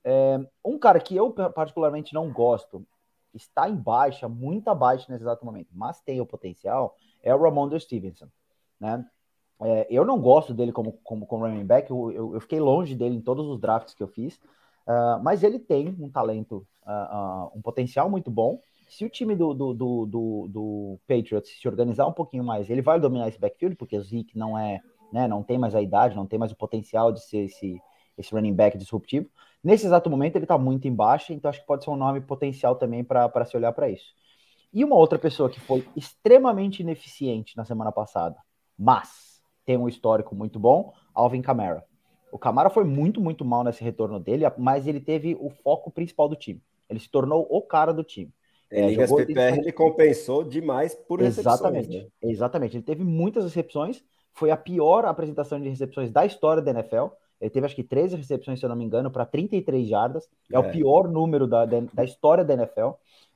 É, 0.04 0.38
um 0.62 0.78
cara 0.78 1.00
que 1.00 1.16
eu 1.16 1.30
particularmente 1.30 2.12
não 2.12 2.30
gosto, 2.30 2.86
está 3.32 3.66
em 3.66 3.76
baixa, 3.76 4.28
muito 4.28 4.68
abaixo 4.68 5.10
nesse 5.10 5.24
exato 5.24 5.46
momento, 5.46 5.70
mas 5.72 6.02
tem 6.02 6.20
o 6.20 6.26
potencial 6.26 6.94
é 7.22 7.34
o 7.34 7.40
Ramondre 7.42 7.80
Stevenson, 7.80 8.28
né? 8.80 9.04
É, 9.60 9.86
eu 9.90 10.04
não 10.04 10.20
gosto 10.20 10.54
dele 10.54 10.70
como, 10.70 10.92
como, 11.02 11.26
como 11.26 11.44
running 11.44 11.66
back, 11.66 11.90
eu, 11.90 12.12
eu, 12.12 12.34
eu, 12.34 12.40
fiquei 12.40 12.60
longe 12.60 12.94
dele 12.94 13.16
em 13.16 13.20
todos 13.20 13.44
os 13.46 13.58
drafts 13.58 13.92
que 13.92 14.02
eu 14.02 14.06
fiz, 14.06 14.36
uh, 14.86 15.20
mas 15.22 15.42
ele 15.42 15.58
tem 15.58 15.96
um 15.98 16.08
talento, 16.08 16.64
uh, 16.86 17.48
uh, 17.48 17.58
um 17.58 17.60
potencial 17.60 18.08
muito 18.08 18.30
bom. 18.30 18.60
Se 18.88 19.04
o 19.04 19.10
time 19.10 19.34
do, 19.34 19.52
do, 19.52 19.74
do, 19.74 20.06
do, 20.06 20.48
do 20.48 21.00
Patriots 21.08 21.50
se 21.60 21.66
organizar 21.66 22.06
um 22.06 22.12
pouquinho 22.12 22.44
mais, 22.44 22.70
ele 22.70 22.80
vai 22.80 23.00
dominar 23.00 23.28
esse 23.28 23.38
backfield, 23.38 23.74
porque 23.74 23.96
o 23.96 24.02
Zeke 24.02 24.38
não 24.38 24.56
é, 24.56 24.80
né, 25.12 25.26
não 25.26 25.42
tem 25.42 25.58
mais 25.58 25.74
a 25.74 25.82
idade, 25.82 26.14
não 26.14 26.26
tem 26.26 26.38
mais 26.38 26.52
o 26.52 26.56
potencial 26.56 27.10
de 27.10 27.20
ser 27.24 27.46
esse, 27.46 27.82
esse 28.16 28.32
running 28.32 28.54
back 28.54 28.78
disruptivo. 28.78 29.28
Nesse 29.62 29.86
exato 29.86 30.08
momento, 30.08 30.36
ele 30.36 30.44
está 30.44 30.56
muito 30.56 30.86
embaixo, 30.86 31.32
então 31.32 31.48
acho 31.48 31.60
que 31.60 31.66
pode 31.66 31.82
ser 31.82 31.90
um 31.90 31.96
nome 31.96 32.20
potencial 32.20 32.76
também 32.76 33.02
para 33.02 33.44
se 33.44 33.56
olhar 33.56 33.72
para 33.72 33.90
isso. 33.90 34.14
E 34.72 34.84
uma 34.84 34.96
outra 34.96 35.18
pessoa 35.18 35.48
que 35.48 35.60
foi 35.60 35.86
extremamente 35.96 36.80
ineficiente 36.80 37.56
na 37.56 37.64
semana 37.64 37.90
passada, 37.90 38.36
mas 38.78 39.42
tem 39.64 39.76
um 39.76 39.88
histórico 39.88 40.34
muito 40.34 40.58
bom, 40.58 40.92
Alvin 41.14 41.42
Kamara. 41.42 41.84
O 42.30 42.38
Kamara 42.38 42.70
foi 42.70 42.84
muito, 42.84 43.20
muito 43.20 43.44
mal 43.44 43.64
nesse 43.64 43.82
retorno 43.82 44.20
dele, 44.20 44.44
mas 44.58 44.86
ele 44.86 45.00
teve 45.00 45.34
o 45.40 45.50
foco 45.50 45.90
principal 45.90 46.28
do 46.28 46.36
time. 46.36 46.62
Ele 46.88 47.00
se 47.00 47.10
tornou 47.10 47.46
o 47.50 47.62
cara 47.62 47.92
do 47.92 48.04
time. 48.04 48.32
Em 48.70 48.82
é, 48.82 48.88
Ligas 48.88 49.10
PPR 49.10 49.58
ele 49.58 49.72
compensou 49.72 50.44
demais 50.44 50.94
por 50.94 51.22
Exatamente, 51.22 51.88
né? 51.88 52.06
exatamente. 52.22 52.76
Ele 52.76 52.84
teve 52.84 53.02
muitas 53.02 53.44
recepções, 53.44 54.04
foi 54.32 54.50
a 54.50 54.56
pior 54.56 55.06
apresentação 55.06 55.58
de 55.60 55.68
recepções 55.68 56.10
da 56.10 56.26
história 56.26 56.62
da 56.62 56.70
NFL. 56.70 57.06
Ele 57.40 57.50
teve 57.50 57.66
acho 57.66 57.74
que 57.74 57.84
13 57.84 58.16
recepções, 58.16 58.58
se 58.58 58.64
eu 58.64 58.68
não 58.68 58.76
me 58.76 58.84
engano, 58.84 59.10
para 59.10 59.24
33 59.24 59.88
jardas. 59.88 60.28
É, 60.52 60.56
é, 60.56 60.58
o 60.58 60.70
pior 60.70 61.08
número 61.08 61.46
da, 61.46 61.64
da, 61.64 61.80
da 61.92 62.04
história 62.04 62.44
da 62.44 62.54
NFL. 62.54 62.90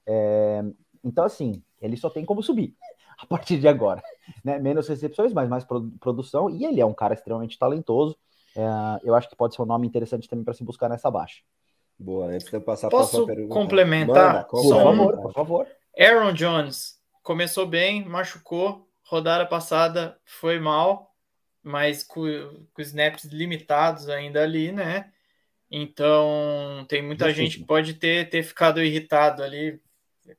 É, 0.07 0.65
então, 1.05 1.25
assim, 1.25 1.63
ele 1.81 1.97
só 1.97 2.09
tem 2.09 2.25
como 2.25 2.43
subir 2.43 2.75
a 3.19 3.27
partir 3.27 3.59
de 3.59 3.69
agora. 3.69 4.03
Né? 4.45 4.59
Menos 4.59 4.89
recepções, 4.89 5.33
mas 5.33 5.49
mais 5.49 5.65
produção. 6.01 6.51
E 6.51 6.65
ele 6.65 6.81
é 6.81 6.87
um 6.87 6.95
cara 6.95 7.15
extremamente 7.15 7.59
talentoso. 7.59 8.17
É, 8.55 8.63
eu 9.03 9.15
acho 9.15 9.29
que 9.29 9.37
pode 9.37 9.55
ser 9.55 9.63
um 9.63 9.67
nome 9.67 9.87
interessante 9.87 10.29
também 10.29 10.45
para 10.45 10.55
se 10.55 10.65
buscar 10.65 10.89
nessa 10.89 11.11
baixa. 11.11 11.43
Boa, 11.99 12.27
antes 12.27 12.49
de 12.49 12.55
eu 12.55 12.61
passar 12.61 12.89
para 12.89 13.05
a 13.05 13.27
pergunta. 13.27 13.55
complementar? 13.55 14.35
Manda, 14.35 14.45
por 14.45 14.69
favor, 14.69 15.23
por 15.23 15.33
favor. 15.33 15.67
Aaron 15.99 16.33
Jones 16.33 16.99
começou 17.23 17.67
bem, 17.67 18.05
machucou, 18.05 18.89
rodada 19.05 19.47
passada 19.47 20.19
foi 20.25 20.59
mal, 20.59 21.15
mas 21.63 22.03
com, 22.03 22.25
com 22.73 22.83
snaps 22.83 23.25
limitados 23.25 24.09
ainda 24.09 24.43
ali, 24.43 24.73
né? 24.73 25.11
Então, 25.71 26.85
tem 26.89 27.03
muita 27.03 27.27
Difícil. 27.29 27.45
gente 27.45 27.59
que 27.61 27.67
pode 27.67 27.95
ter, 27.95 28.29
ter 28.29 28.43
ficado 28.43 28.83
irritado 28.83 29.43
ali, 29.43 29.81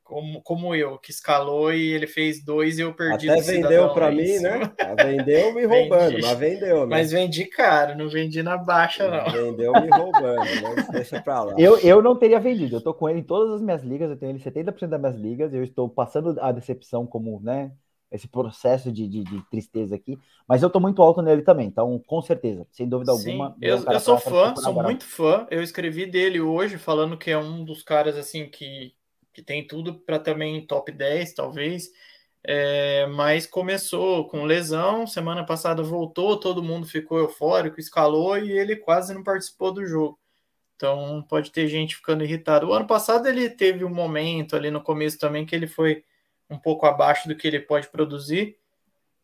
como, 0.04 0.42
como 0.42 0.74
eu, 0.74 0.98
que 0.98 1.12
escalou 1.12 1.74
e 1.74 1.94
ele 1.94 2.08
fez 2.08 2.44
dois 2.44 2.78
e 2.78 2.82
eu 2.82 2.94
perdi. 2.94 3.30
Até 3.30 3.42
vendeu 3.42 3.94
para 3.94 4.12
mim, 4.12 4.40
né? 4.40 4.72
Vendeu 5.04 5.54
me 5.54 5.66
roubando, 5.66 6.18
mas 6.22 6.38
vendeu. 6.38 6.82
Né? 6.82 6.86
Mas 6.88 7.12
vendi 7.12 7.46
caro, 7.46 7.98
não 7.98 8.10
vendi 8.10 8.42
na 8.42 8.58
baixa, 8.58 9.10
não. 9.10 9.32
Vendeu 9.32 9.74
me 9.74 9.90
roubando, 9.90 10.46
mas 10.62 10.88
deixa 10.90 11.22
para 11.22 11.44
lá. 11.44 11.56
Eu, 11.58 11.78
eu 11.80 12.02
não 12.02 12.16
teria 12.16 12.40
vendido, 12.40 12.78
eu 12.78 12.82
tô 12.82 12.94
com 12.94 13.10
ele 13.10 13.20
em 13.20 13.24
todas 13.24 13.56
as 13.56 13.62
minhas 13.62 13.84
ligas, 13.84 14.10
eu 14.10 14.18
tenho 14.18 14.32
ele 14.32 14.40
70% 14.40 14.88
das 14.88 15.00
minhas 15.00 15.16
ligas, 15.16 15.54
eu 15.54 15.64
estou 15.64 15.90
passando 15.90 16.38
a 16.40 16.52
decepção 16.52 17.06
como, 17.06 17.40
né? 17.42 17.72
Esse 18.12 18.28
processo 18.28 18.92
de, 18.92 19.08
de, 19.08 19.24
de, 19.24 19.42
tristeza 19.50 19.96
aqui, 19.96 20.20
mas 20.48 20.62
eu 20.62 20.70
tô 20.70 20.80
muito 20.80 21.02
alto 21.02 21.20
nele 21.20 21.42
também, 21.42 21.66
então 21.66 22.00
com 22.06 22.22
certeza, 22.22 22.68
sem 22.72 22.88
dúvida 22.88 23.12
Sim, 23.14 23.32
alguma. 23.32 23.58
Eu, 23.60 23.84
eu 23.84 24.00
sou 24.00 24.20
fã, 24.20 24.56
sou 24.56 24.72
muito 24.72 25.04
fã. 25.04 25.48
Eu 25.50 25.64
escrevi 25.64 26.06
dele 26.06 26.40
hoje 26.40 26.78
falando 26.78 27.18
que 27.18 27.32
é 27.32 27.38
um 27.40 27.66
dos 27.66 27.82
caras 27.82 28.16
assim 28.16 28.48
que 28.48 28.94
que 29.34 29.42
tem 29.42 29.66
tudo 29.66 29.96
para 29.96 30.20
também 30.20 30.66
top 30.66 30.92
10, 30.92 31.34
talvez. 31.34 31.90
É, 32.46 33.08
mas 33.08 33.48
começou 33.48 34.28
com 34.28 34.44
lesão, 34.44 35.08
semana 35.08 35.46
passada 35.46 35.82
voltou, 35.82 36.38
todo 36.40 36.62
mundo 36.62 36.86
ficou 36.86 37.18
eufórico, 37.20 37.80
escalou 37.80 38.38
e 38.38 38.52
ele 38.52 38.76
quase 38.76 39.14
não 39.14 39.24
participou 39.24 39.72
do 39.72 39.86
jogo. 39.86 40.20
Então 40.76 41.26
pode 41.30 41.52
ter 41.52 41.68
gente 41.68 41.96
ficando 41.96 42.24
irritado. 42.24 42.68
O 42.68 42.74
ano 42.74 42.86
passado 42.86 43.28
ele 43.28 43.50
teve 43.50 43.86
um 43.86 43.94
momento 43.94 44.56
ali 44.56 44.70
no 44.70 44.82
começo 44.82 45.18
também 45.18 45.46
que 45.46 45.56
ele 45.56 45.68
foi 45.68 46.04
um 46.50 46.58
pouco 46.58 46.86
abaixo 46.86 47.28
do 47.28 47.36
que 47.36 47.48
ele 47.48 47.60
pode 47.60 47.88
produzir. 47.88 48.58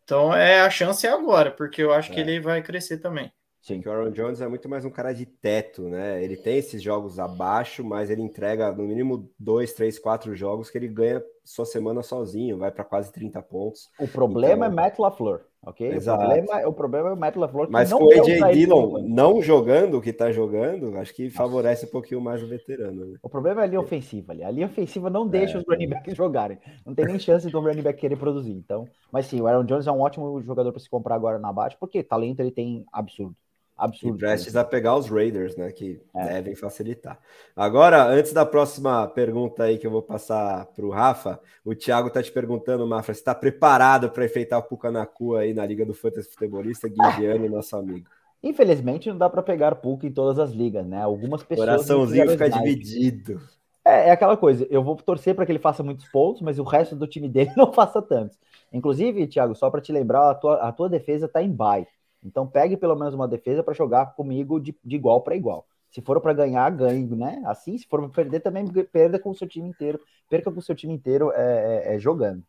Então 0.03 0.33
é 0.33 0.61
a 0.61 0.69
chance 0.69 1.05
é 1.05 1.11
agora, 1.11 1.51
porque 1.51 1.83
eu 1.83 1.93
acho 1.93 2.11
é. 2.11 2.15
que 2.15 2.21
ele 2.21 2.39
vai 2.39 2.61
crescer 2.61 2.99
também. 2.99 3.31
Sim. 3.61 3.81
Que 3.81 3.89
o 3.89 3.91
Aaron 3.91 4.11
Jones 4.11 4.41
é 4.41 4.47
muito 4.47 4.69
mais 4.69 4.85
um 4.85 4.89
cara 4.89 5.13
de 5.13 5.25
teto, 5.25 5.83
né? 5.83 6.23
Ele 6.23 6.37
tem 6.37 6.57
esses 6.57 6.81
jogos 6.81 7.19
abaixo, 7.19 7.83
mas 7.83 8.09
ele 8.09 8.21
entrega 8.21 8.71
no 8.71 8.83
mínimo 8.83 9.29
dois, 9.37 9.73
três, 9.73 9.99
quatro 9.99 10.35
jogos 10.35 10.69
que 10.69 10.77
ele 10.77 10.87
ganha 10.87 11.21
sua 11.43 11.65
semana 11.65 12.01
sozinho, 12.03 12.57
vai 12.57 12.71
para 12.71 12.83
quase 12.83 13.11
30 13.11 13.41
pontos. 13.41 13.89
O 13.99 14.07
problema 14.07 14.67
então... 14.67 14.79
é 14.79 14.83
Matt 14.83 14.99
LaFleur, 14.99 15.41
ok? 15.63 15.93
Exato. 15.93 16.23
O 16.23 16.27
problema, 16.27 16.67
o 16.67 16.73
problema 16.73 17.09
é 17.09 17.13
o 17.13 17.17
Matt 17.17 17.35
LaFleur. 17.35 17.67
Mas 17.69 17.91
com 17.91 18.03
o 18.03 18.11
AJ 18.11 18.53
Dillon 18.53 19.03
não 19.07 19.41
jogando 19.41 19.97
o 19.97 20.01
que 20.01 20.13
tá 20.13 20.31
jogando, 20.31 20.95
acho 20.97 21.13
que 21.13 21.29
favorece 21.29 21.85
um 21.85 21.89
pouquinho 21.89 22.21
mais 22.21 22.41
o 22.41 22.47
veterano. 22.47 23.05
Né? 23.05 23.17
O 23.21 23.29
problema 23.29 23.61
é 23.61 23.63
a 23.65 23.67
linha 23.67 23.81
ofensiva 23.81 24.31
ali. 24.31 24.43
A 24.43 24.51
linha 24.51 24.67
ofensiva 24.67 25.09
não 25.09 25.27
deixa 25.27 25.57
é. 25.57 25.61
os 25.61 25.67
running 25.67 25.89
backs 25.89 26.15
jogarem. 26.15 26.59
Não 26.85 26.93
tem 26.93 27.05
nem 27.05 27.19
chance 27.19 27.49
do 27.49 27.59
running 27.59 27.81
back 27.81 27.99
querer 27.99 28.15
produzir. 28.15 28.53
Então, 28.53 28.87
mas 29.11 29.25
sim, 29.25 29.41
o 29.41 29.47
Aaron 29.47 29.65
Jones 29.65 29.87
é 29.87 29.91
um 29.91 30.01
ótimo 30.01 30.41
jogador 30.41 30.71
para 30.71 30.79
se 30.79 30.89
comprar 30.89 31.15
agora 31.15 31.39
na 31.39 31.51
baixa, 31.51 31.75
porque 31.79 32.03
talento 32.03 32.39
ele 32.39 32.51
tem 32.51 32.85
absurdo 32.91 33.35
absurdo. 33.79 34.17
E 34.17 34.19
prestes 34.19 34.55
a 34.55 34.63
pegar 34.63 34.95
os 34.95 35.09
Raiders, 35.09 35.55
né? 35.55 35.71
Que 35.71 36.01
é. 36.15 36.25
devem 36.35 36.55
facilitar. 36.55 37.19
Agora, 37.55 38.05
antes 38.05 38.33
da 38.33 38.45
próxima 38.45 39.07
pergunta 39.07 39.63
aí 39.63 39.77
que 39.77 39.87
eu 39.87 39.91
vou 39.91 40.01
passar 40.01 40.65
para 40.67 40.85
o 40.85 40.89
Rafa, 40.89 41.39
o 41.63 41.73
Thiago 41.73 42.09
tá 42.09 42.21
te 42.21 42.31
perguntando, 42.31 42.85
Mafra, 42.85 43.13
se 43.13 43.21
está 43.21 43.33
preparado 43.33 44.09
para 44.09 44.25
enfeitar 44.25 44.59
o 44.59 44.63
Pucanacu 44.63 45.35
aí 45.35 45.53
na 45.53 45.65
Liga 45.65 45.85
do 45.85 45.93
Fantasy 45.93 46.29
Futebolista, 46.29 46.87
Guigiani, 46.87 47.47
nosso 47.49 47.75
amigo. 47.75 48.07
Infelizmente, 48.41 49.09
não 49.09 49.17
dá 49.17 49.29
para 49.29 49.43
pegar 49.43 49.75
Puka 49.75 50.07
em 50.07 50.11
todas 50.11 50.39
as 50.39 50.51
ligas, 50.51 50.85
né? 50.85 51.01
Algumas 51.01 51.43
pessoas. 51.43 51.69
Coraçãozinho 51.69 52.29
fica 52.29 52.49
dividido. 52.49 53.41
É, 53.85 54.09
é, 54.09 54.11
aquela 54.11 54.37
coisa, 54.37 54.67
eu 54.69 54.83
vou 54.83 54.95
torcer 54.95 55.35
para 55.35 55.45
que 55.45 55.51
ele 55.51 55.59
faça 55.59 55.83
muitos 55.83 56.07
pontos, 56.09 56.41
mas 56.41 56.59
o 56.59 56.63
resto 56.63 56.95
do 56.95 57.07
time 57.07 57.27
dele 57.27 57.51
não 57.57 57.73
faça 57.73 58.01
tantos. 58.01 58.37
Inclusive, 58.71 59.27
Thiago, 59.27 59.55
só 59.55 59.69
para 59.69 59.81
te 59.81 59.91
lembrar, 59.91 60.29
a 60.29 60.35
tua, 60.35 60.55
a 60.55 60.71
tua 60.71 60.87
defesa 60.87 61.25
está 61.25 61.41
em 61.41 61.51
bye. 61.51 61.87
Então 62.23 62.47
pegue 62.47 62.75
pelo 62.75 62.95
menos 62.95 63.13
uma 63.13 63.27
defesa 63.27 63.63
para 63.63 63.73
jogar 63.73 64.13
comigo 64.15 64.59
de, 64.59 64.77
de 64.83 64.95
igual 64.95 65.21
para 65.21 65.35
igual. 65.35 65.65
Se 65.89 66.01
for 66.01 66.19
para 66.21 66.33
ganhar, 66.33 66.69
ganhe, 66.69 67.15
né? 67.15 67.41
Assim, 67.45 67.77
se 67.77 67.87
for 67.87 67.99
para 68.01 68.23
perder, 68.23 68.41
também 68.41 68.67
perda 68.67 69.17
com 69.17 69.31
o 69.31 69.35
seu 69.35 69.47
time 69.47 69.67
inteiro. 69.67 69.99
Perca 70.29 70.51
com 70.51 70.59
o 70.59 70.61
seu 70.61 70.75
time 70.75 70.93
inteiro 70.93 71.31
é, 71.31 71.85
é, 71.85 71.95
é, 71.95 71.99
jogando. 71.99 72.43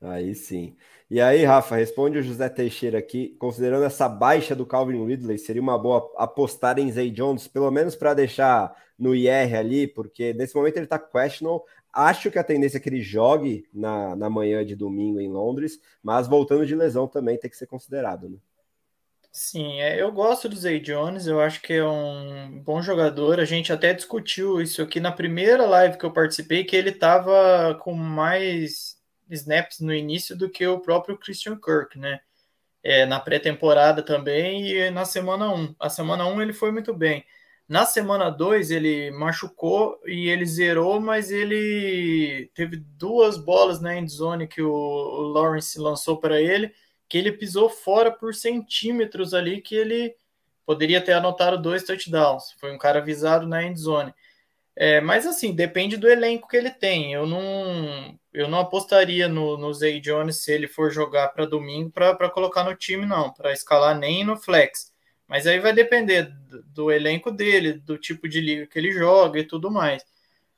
Aí 0.00 0.34
sim. 0.34 0.76
E 1.10 1.20
aí, 1.20 1.44
Rafa, 1.44 1.76
responde 1.76 2.18
o 2.18 2.22
José 2.22 2.48
Teixeira 2.48 2.98
aqui. 2.98 3.34
Considerando 3.38 3.84
essa 3.84 4.08
baixa 4.08 4.54
do 4.54 4.66
Calvin 4.66 5.04
Ridley, 5.04 5.38
seria 5.38 5.62
uma 5.62 5.78
boa 5.78 6.12
apostar 6.16 6.78
em 6.78 6.92
Zay 6.92 7.10
Jones, 7.10 7.48
pelo 7.48 7.70
menos 7.70 7.96
para 7.96 8.14
deixar 8.14 8.76
no 8.98 9.14
IR 9.14 9.56
ali, 9.56 9.86
porque 9.88 10.32
nesse 10.34 10.54
momento 10.54 10.76
ele 10.76 10.84
está 10.84 10.98
questionable. 10.98 11.64
Acho 11.92 12.30
que 12.30 12.38
a 12.38 12.44
tendência 12.44 12.76
é 12.76 12.80
que 12.80 12.88
ele 12.88 13.00
jogue 13.00 13.66
na, 13.72 14.14
na 14.14 14.28
manhã 14.28 14.64
de 14.64 14.76
domingo 14.76 15.18
em 15.18 15.28
Londres, 15.28 15.80
mas 16.02 16.28
voltando 16.28 16.66
de 16.66 16.74
lesão 16.74 17.08
também 17.08 17.38
tem 17.38 17.50
que 17.50 17.56
ser 17.56 17.66
considerado, 17.66 18.28
né? 18.28 18.36
Sim, 19.38 19.80
é, 19.82 20.00
eu 20.00 20.10
gosto 20.10 20.48
do 20.48 20.56
Zay 20.56 20.80
Jones, 20.80 21.26
eu 21.26 21.38
acho 21.42 21.60
que 21.60 21.74
é 21.74 21.84
um 21.86 22.58
bom 22.58 22.80
jogador. 22.80 23.38
A 23.38 23.44
gente 23.44 23.70
até 23.70 23.92
discutiu 23.92 24.62
isso 24.62 24.80
aqui 24.80 24.98
na 24.98 25.12
primeira 25.12 25.66
live 25.66 25.98
que 25.98 26.06
eu 26.06 26.10
participei, 26.12 26.64
que 26.64 26.74
ele 26.74 26.88
estava 26.88 27.74
com 27.82 27.92
mais 27.92 28.96
snaps 29.30 29.80
no 29.80 29.92
início 29.92 30.34
do 30.34 30.48
que 30.48 30.66
o 30.66 30.80
próprio 30.80 31.18
Christian 31.18 31.54
Kirk, 31.60 31.98
né? 31.98 32.18
É, 32.82 33.06
na 33.06 33.20
pré-temporada 33.20 34.02
também 34.02 34.68
e 34.70 34.90
na 34.90 35.04
semana 35.04 35.52
1. 35.54 35.76
A 35.80 35.90
semana 35.90 36.26
1 36.26 36.42
ele 36.42 36.54
foi 36.54 36.72
muito 36.72 36.94
bem. 36.94 37.24
Na 37.68 37.84
semana 37.84 38.30
2 38.30 38.70
ele 38.70 39.10
machucou 39.10 40.00
e 40.06 40.28
ele 40.30 40.46
zerou, 40.46 41.00
mas 41.00 41.30
ele 41.30 42.50
teve 42.54 42.76
duas 42.78 43.36
bolas 43.36 43.80
na 43.82 43.96
endzone 43.98 44.48
que 44.48 44.62
o, 44.62 44.70
o 44.72 45.20
Lawrence 45.32 45.78
lançou 45.78 46.18
para 46.20 46.40
ele 46.40 46.72
que 47.08 47.18
ele 47.18 47.32
pisou 47.32 47.68
fora 47.68 48.10
por 48.10 48.34
centímetros 48.34 49.34
ali, 49.34 49.60
que 49.60 49.74
ele 49.74 50.14
poderia 50.64 51.00
ter 51.00 51.12
anotado 51.12 51.60
dois 51.60 51.84
touchdowns. 51.84 52.52
Foi 52.58 52.72
um 52.72 52.78
cara 52.78 52.98
avisado 52.98 53.46
na 53.46 53.62
end 53.62 53.78
zone. 53.78 54.12
É, 54.74 55.00
mas 55.00 55.26
assim, 55.26 55.54
depende 55.54 55.96
do 55.96 56.08
elenco 56.08 56.48
que 56.48 56.56
ele 56.56 56.70
tem. 56.70 57.12
Eu 57.12 57.26
não, 57.26 58.18
eu 58.32 58.48
não 58.48 58.58
apostaria 58.58 59.26
no, 59.26 59.56
no 59.56 59.72
Zay 59.72 60.00
Jones 60.00 60.42
se 60.42 60.52
ele 60.52 60.68
for 60.68 60.90
jogar 60.90 61.28
para 61.28 61.46
domingo 61.46 61.90
para 61.90 62.28
colocar 62.28 62.64
no 62.64 62.74
time, 62.74 63.06
não, 63.06 63.32
para 63.32 63.52
escalar 63.52 63.96
nem 63.98 64.22
no 64.22 64.36
flex. 64.36 64.92
Mas 65.26 65.46
aí 65.46 65.58
vai 65.58 65.72
depender 65.72 66.24
do, 66.24 66.62
do 66.64 66.92
elenco 66.92 67.30
dele, 67.30 67.72
do 67.74 67.96
tipo 67.96 68.28
de 68.28 68.40
liga 68.40 68.66
que 68.66 68.78
ele 68.78 68.92
joga 68.92 69.40
e 69.40 69.44
tudo 69.44 69.70
mais. 69.70 70.04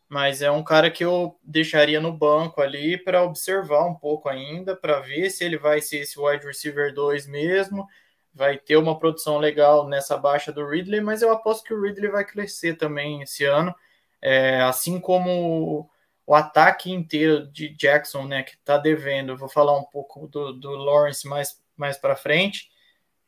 Mas 0.08 0.40
é 0.40 0.50
um 0.50 0.64
cara 0.64 0.90
que 0.90 1.04
eu 1.04 1.38
deixaria 1.42 2.00
no 2.00 2.12
banco 2.12 2.60
ali 2.62 2.96
para 2.96 3.22
observar 3.22 3.84
um 3.86 3.94
pouco 3.94 4.28
ainda, 4.28 4.74
para 4.74 5.00
ver 5.00 5.30
se 5.30 5.44
ele 5.44 5.58
vai 5.58 5.80
ser 5.80 5.98
esse 5.98 6.18
wide 6.18 6.46
receiver 6.46 6.94
2 6.94 7.26
mesmo 7.26 7.86
vai 8.38 8.56
ter 8.56 8.76
uma 8.76 8.96
produção 8.96 9.38
legal 9.38 9.88
nessa 9.88 10.16
baixa 10.16 10.52
do 10.52 10.64
Ridley, 10.64 11.00
mas 11.00 11.22
eu 11.22 11.32
aposto 11.32 11.64
que 11.64 11.74
o 11.74 11.82
Ridley 11.82 12.08
vai 12.08 12.24
crescer 12.24 12.76
também 12.76 13.20
esse 13.20 13.44
ano, 13.44 13.74
é, 14.22 14.60
assim 14.60 15.00
como 15.00 15.90
o 16.24 16.34
ataque 16.34 16.92
inteiro 16.92 17.50
de 17.50 17.68
Jackson, 17.70 18.26
né, 18.26 18.44
que 18.44 18.52
está 18.54 18.78
devendo. 18.78 19.32
Eu 19.32 19.36
vou 19.36 19.48
falar 19.48 19.76
um 19.76 19.84
pouco 19.84 20.28
do, 20.28 20.52
do 20.52 20.70
Lawrence 20.70 21.26
mais, 21.26 21.60
mais 21.76 21.98
para 21.98 22.14
frente, 22.14 22.70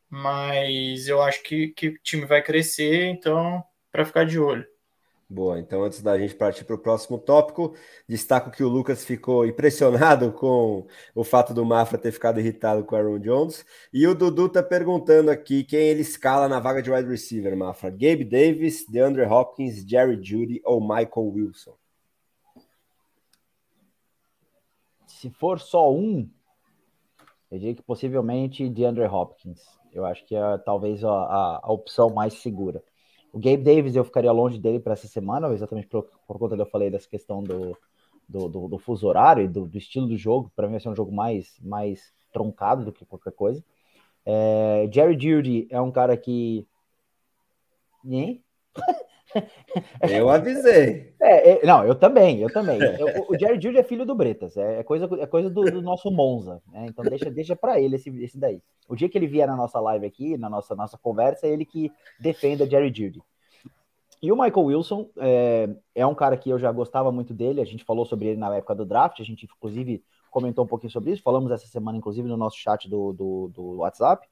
mas 0.09 1.09
eu 1.09 1.21
acho 1.21 1.43
que, 1.43 1.69
que 1.69 1.89
o 1.89 1.99
time 2.03 2.25
vai 2.25 2.41
crescer, 2.41 3.07
então, 3.07 3.65
para 3.91 4.05
ficar 4.05 4.25
de 4.25 4.39
olho. 4.39 4.67
Boa, 5.33 5.61
então 5.61 5.85
antes 5.85 6.03
da 6.03 6.19
gente 6.19 6.35
partir 6.35 6.65
para 6.65 6.75
o 6.75 6.79
próximo 6.79 7.17
tópico, 7.17 7.73
destaco 8.09 8.51
que 8.51 8.65
o 8.65 8.69
Lucas 8.69 9.05
ficou 9.05 9.47
impressionado 9.47 10.33
com 10.35 10.89
o 11.15 11.23
fato 11.23 11.55
do 11.55 11.65
Mafra 11.65 11.97
ter 11.97 12.11
ficado 12.11 12.41
irritado 12.41 12.83
com 12.83 12.97
o 12.97 12.99
Aaron 12.99 13.21
Jones. 13.21 13.65
E 13.93 14.09
o 14.09 14.15
Dudu 14.17 14.47
está 14.47 14.61
perguntando 14.61 15.31
aqui 15.31 15.63
quem 15.63 15.87
ele 15.87 16.01
escala 16.01 16.49
na 16.49 16.59
vaga 16.59 16.83
de 16.83 16.91
wide 16.91 17.09
receiver, 17.09 17.57
Mafra. 17.57 17.91
Gabe 17.91 18.25
Davis, 18.25 18.85
DeAndre 18.89 19.23
Hopkins, 19.23 19.89
Jerry 19.89 20.21
Judy 20.21 20.61
ou 20.65 20.81
Michael 20.81 21.29
Wilson? 21.33 21.77
Se 25.07 25.31
for 25.31 25.61
só 25.61 25.95
um, 25.95 26.29
eu 27.53 27.57
diria 27.57 27.77
que 27.77 27.83
possivelmente 27.83 28.69
DeAndre 28.69 29.05
Hopkins. 29.05 29.63
Eu 29.93 30.05
acho 30.05 30.27
que 30.27 30.35
é 30.35 30.59
talvez 30.59 31.05
a, 31.05 31.09
a, 31.09 31.61
a 31.63 31.73
opção 31.73 32.11
mais 32.11 32.35
segura. 32.35 32.83
O 33.33 33.39
Gabe 33.39 33.59
Davis 33.59 33.95
eu 33.95 34.05
ficaria 34.05 34.33
longe 34.33 34.59
dele 34.59 34.81
para 34.81 34.93
essa 34.93 35.07
semana, 35.07 35.53
exatamente 35.53 35.87
por, 35.87 36.05
por 36.27 36.39
conta 36.39 36.57
que 36.57 36.63
eu 36.63 36.67
falei 36.67 36.91
dessa 36.91 37.09
questão 37.09 37.43
do, 37.43 37.77
do, 38.29 38.49
do, 38.49 38.69
do 38.69 38.79
fuso 38.79 39.07
horário 39.07 39.45
e 39.45 39.49
do, 39.49 39.67
do, 39.67 39.79
estilo 39.79 40.07
do 40.07 40.17
jogo. 40.17 40.51
Para 40.55 40.67
mim 40.67 40.73
vai 40.73 40.81
ser 40.81 40.89
um 40.89 40.97
jogo 40.97 41.13
mais, 41.13 41.59
mais 41.61 42.13
troncado 42.33 42.85
do 42.85 42.93
que 42.93 43.05
qualquer 43.05 43.33
coisa. 43.33 43.65
É, 44.25 44.89
Jerry 44.93 45.19
Judy 45.19 45.69
é 45.71 45.81
um 45.81 45.91
cara 45.91 46.17
que. 46.17 46.67
Nem? 48.03 48.43
Eu 50.09 50.29
avisei. 50.29 51.11
É, 51.23 51.51
é, 51.51 51.67
não, 51.67 51.85
eu 51.85 51.95
também, 51.95 52.41
eu 52.41 52.51
também. 52.51 52.81
Eu, 52.81 53.27
o 53.29 53.39
Jerry 53.39 53.61
Judy 53.61 53.77
é 53.77 53.83
filho 53.83 54.07
do 54.07 54.15
Bretas, 54.15 54.57
é, 54.57 54.79
é 54.79 54.83
coisa, 54.83 55.07
é 55.21 55.27
coisa 55.27 55.51
do, 55.51 55.63
do 55.63 55.83
nosso 55.83 56.11
Monza, 56.11 56.63
né? 56.73 56.87
Então 56.89 57.05
deixa, 57.05 57.31
deixa 57.31 57.55
para 57.55 57.79
ele 57.79 57.97
esse, 57.97 58.09
esse 58.25 58.39
daí. 58.39 58.63
O 58.89 58.97
dia 58.97 59.07
que 59.07 59.19
ele 59.19 59.27
vier 59.27 59.47
na 59.47 59.55
nossa 59.55 59.79
live 59.81 60.07
aqui, 60.07 60.39
na 60.39 60.49
nossa, 60.49 60.75
nossa 60.75 60.97
conversa, 60.97 61.47
é 61.47 61.51
ele 61.51 61.67
que 61.67 61.93
defenda 62.19 62.69
Jerry 62.69 62.89
Judy. 62.89 63.23
E 64.23 64.33
o 64.33 64.35
Michael 64.35 64.67
Wilson 64.67 65.11
é, 65.19 65.69
é 65.95 66.07
um 66.07 66.15
cara 66.15 66.39
que 66.39 66.49
eu 66.49 66.59
já 66.59 66.73
gostava 66.73 67.13
muito 67.13 67.35
dele, 67.35 67.61
a 67.61 67.67
gente 67.67 67.85
falou 67.85 68.07
sobre 68.07 68.29
ele 68.29 68.39
na 68.39 68.57
época 68.57 68.75
do 68.75 68.87
draft, 68.87 69.21
a 69.21 69.25
gente 69.25 69.45
inclusive 69.45 70.03
comentou 70.31 70.65
um 70.65 70.69
pouquinho 70.69 70.93
sobre 70.93 71.13
isso, 71.13 71.23
falamos 71.23 71.51
essa 71.51 71.67
semana, 71.67 71.99
inclusive, 71.99 72.29
no 72.29 72.37
nosso 72.37 72.57
chat 72.57 72.89
do, 72.89 73.13
do, 73.13 73.51
do 73.55 73.63
WhatsApp. 73.79 74.27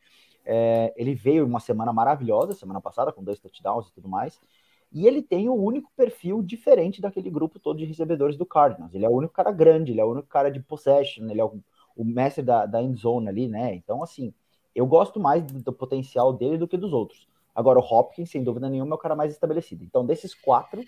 É, 0.45 0.95
ele 0.97 1.15
veio 1.15 1.45
uma 1.45 1.61
semana 1.61 1.93
maravilhosa, 1.93 2.55
semana 2.55 2.81
passada, 2.81 3.13
com 3.13 3.23
dois 3.23 3.39
touchdowns 3.39 3.89
e 3.89 3.93
tudo 3.93 4.09
mais. 4.09 4.41
E 4.93 5.07
ele 5.07 5.23
tem 5.23 5.49
o 5.49 5.55
único 5.55 5.91
perfil 5.97 6.43
diferente 6.43 7.01
daquele 7.01 7.31
grupo 7.31 7.59
todo 7.59 7.79
de 7.79 7.85
recebedores 7.85 8.37
do 8.37 8.47
Cardinals. 8.47 8.95
Ele 8.95 9.05
é 9.05 9.09
o 9.09 9.13
único 9.13 9.35
cara 9.35 9.51
grande, 9.51 9.93
ele 9.93 10.01
é 10.01 10.05
o 10.05 10.11
único 10.11 10.29
cara 10.29 10.51
de 10.51 10.61
possession, 10.61 11.29
ele 11.29 11.41
é 11.41 11.45
o, 11.45 11.61
o 11.97 12.05
mestre 12.05 12.43
da, 12.43 12.65
da 12.65 12.83
end 12.83 12.99
zone 12.99 13.29
ali, 13.29 13.49
né? 13.49 13.75
Então, 13.75 14.03
assim, 14.03 14.33
eu 14.75 14.87
gosto 14.87 15.21
mais 15.21 15.45
do, 15.45 15.63
do, 15.63 15.73
potencial 15.73 16.33
dele 16.33 16.57
do 16.57 16.67
que 16.67 16.77
dos 16.77 16.93
outros. 16.93 17.29
Agora, 17.55 17.79
o 17.79 17.83
Hopkins, 17.83 18.31
sem 18.31 18.43
dúvida 18.43 18.71
nenhuma, 18.71 18.95
é 18.95 18.95
o 18.95 18.99
cara 18.99 19.17
mais 19.17 19.33
estabelecido. 19.33 19.85
Então, 19.85 20.07
desses 20.07 20.35
quatro, 20.35 20.83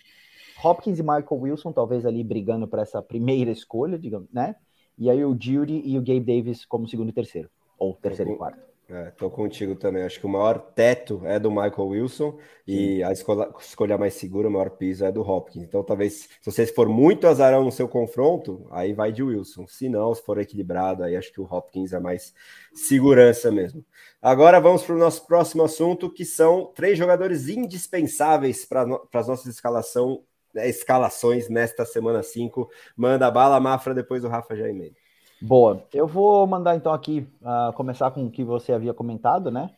Hopkins 0.64 0.98
e 0.98 1.02
Michael 1.02 1.26
Wilson, 1.30 1.72
talvez 1.72 2.06
ali 2.06 2.24
brigando 2.24 2.66
para 2.66 2.82
essa 2.82 3.02
primeira 3.02 3.50
escolha, 3.50 3.98
digamos, 3.98 4.30
né? 4.32 4.56
E 4.96 5.10
aí 5.10 5.24
o 5.24 5.36
Judy 5.38 5.82
e 5.84 5.98
o 5.98 6.00
Gabe 6.00 6.20
Davis 6.20 6.64
como 6.64 6.88
segundo 6.88 7.08
e 7.08 7.12
terceiro. 7.12 7.50
Ou 7.78 7.94
terceiro 7.94 8.32
e 8.32 8.36
quarto. 8.36 8.69
É, 8.92 9.12
tô 9.12 9.30
contigo 9.30 9.76
também. 9.76 10.02
Acho 10.02 10.18
que 10.18 10.26
o 10.26 10.28
maior 10.28 10.58
teto 10.58 11.22
é 11.24 11.38
do 11.38 11.48
Michael 11.48 11.86
Wilson 11.86 12.36
e 12.66 13.00
a 13.04 13.12
escolha, 13.12 13.48
escolha 13.60 13.96
mais 13.96 14.14
segura, 14.14 14.48
o 14.48 14.50
maior 14.50 14.70
piso 14.70 15.04
é 15.04 15.12
do 15.12 15.20
Hopkins. 15.22 15.62
Então, 15.62 15.84
talvez, 15.84 16.22
se 16.22 16.44
você 16.44 16.66
for 16.66 16.88
muito 16.88 17.28
azarão 17.28 17.62
no 17.64 17.70
seu 17.70 17.86
confronto, 17.86 18.66
aí 18.68 18.92
vai 18.92 19.12
de 19.12 19.22
Wilson. 19.22 19.64
Se 19.68 19.88
não, 19.88 20.12
se 20.12 20.20
for 20.22 20.38
equilibrado, 20.38 21.04
aí 21.04 21.14
acho 21.16 21.32
que 21.32 21.40
o 21.40 21.44
Hopkins 21.44 21.92
é 21.92 22.00
mais 22.00 22.34
segurança 22.74 23.52
mesmo. 23.52 23.84
Agora 24.20 24.60
vamos 24.60 24.82
para 24.82 24.96
o 24.96 24.98
nosso 24.98 25.24
próximo 25.24 25.62
assunto, 25.62 26.12
que 26.12 26.24
são 26.24 26.72
três 26.74 26.98
jogadores 26.98 27.48
indispensáveis 27.48 28.64
para 28.64 28.84
no, 28.84 29.08
as 29.12 29.28
nossas 29.28 29.54
escalação, 29.54 30.24
né, 30.52 30.68
escalações 30.68 31.48
nesta 31.48 31.84
semana 31.84 32.24
5. 32.24 32.68
Manda 32.96 33.30
bala, 33.30 33.60
Mafra, 33.60 33.94
depois 33.94 34.24
o 34.24 34.28
Rafa 34.28 34.56
já 34.56 34.68
emenda. 34.68 34.96
Boa. 35.42 35.86
Eu 35.92 36.06
vou 36.06 36.46
mandar 36.46 36.76
então 36.76 36.92
aqui 36.92 37.26
uh, 37.40 37.72
começar 37.72 38.10
com 38.10 38.26
o 38.26 38.30
que 38.30 38.44
você 38.44 38.72
havia 38.72 38.92
comentado, 38.92 39.50
né? 39.50 39.70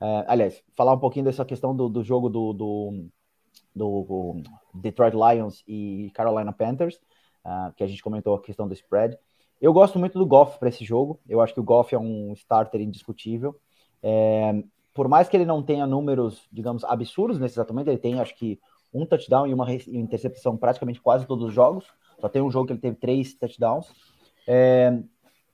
Uh, 0.00 0.24
aliás, 0.26 0.60
falar 0.76 0.92
um 0.92 0.98
pouquinho 0.98 1.24
dessa 1.24 1.44
questão 1.44 1.74
do, 1.74 1.88
do 1.88 2.02
jogo 2.02 2.28
do, 2.28 2.52
do, 2.52 3.08
do, 3.74 4.42
Detroit 4.74 5.14
Lions 5.14 5.62
e 5.68 6.10
Carolina 6.14 6.52
Panthers, 6.52 6.96
uh, 7.44 7.72
que 7.76 7.84
a 7.84 7.86
gente 7.86 8.02
comentou 8.02 8.34
a 8.34 8.42
questão 8.42 8.66
do 8.66 8.74
spread. 8.74 9.16
Eu 9.60 9.72
gosto 9.72 9.98
muito 10.00 10.18
do 10.18 10.26
Goff 10.26 10.58
para 10.58 10.68
esse 10.68 10.84
jogo. 10.84 11.20
Eu 11.28 11.40
acho 11.40 11.54
que 11.54 11.60
o 11.60 11.64
Goff 11.64 11.94
é 11.94 11.98
um 11.98 12.32
starter 12.32 12.80
indiscutível. 12.80 13.54
É, 14.02 14.62
por 14.92 15.08
mais 15.08 15.28
que 15.28 15.36
ele 15.36 15.46
não 15.46 15.62
tenha 15.62 15.86
números, 15.86 16.46
digamos, 16.52 16.84
absurdos 16.84 17.38
nesse 17.38 17.54
exatamente, 17.54 17.88
ele 17.88 17.98
tem 17.98 18.18
acho 18.20 18.34
que 18.36 18.60
um 18.92 19.06
touchdown 19.06 19.46
e 19.46 19.54
uma 19.54 19.66
interceptação 19.72 20.56
praticamente 20.56 21.00
quase 21.00 21.24
todos 21.24 21.46
os 21.46 21.54
jogos. 21.54 21.86
Só 22.20 22.28
tem 22.28 22.42
um 22.42 22.50
jogo 22.50 22.66
que 22.66 22.72
ele 22.72 22.80
teve 22.80 22.96
três 22.96 23.34
touchdowns. 23.34 23.92
É, 24.46 24.92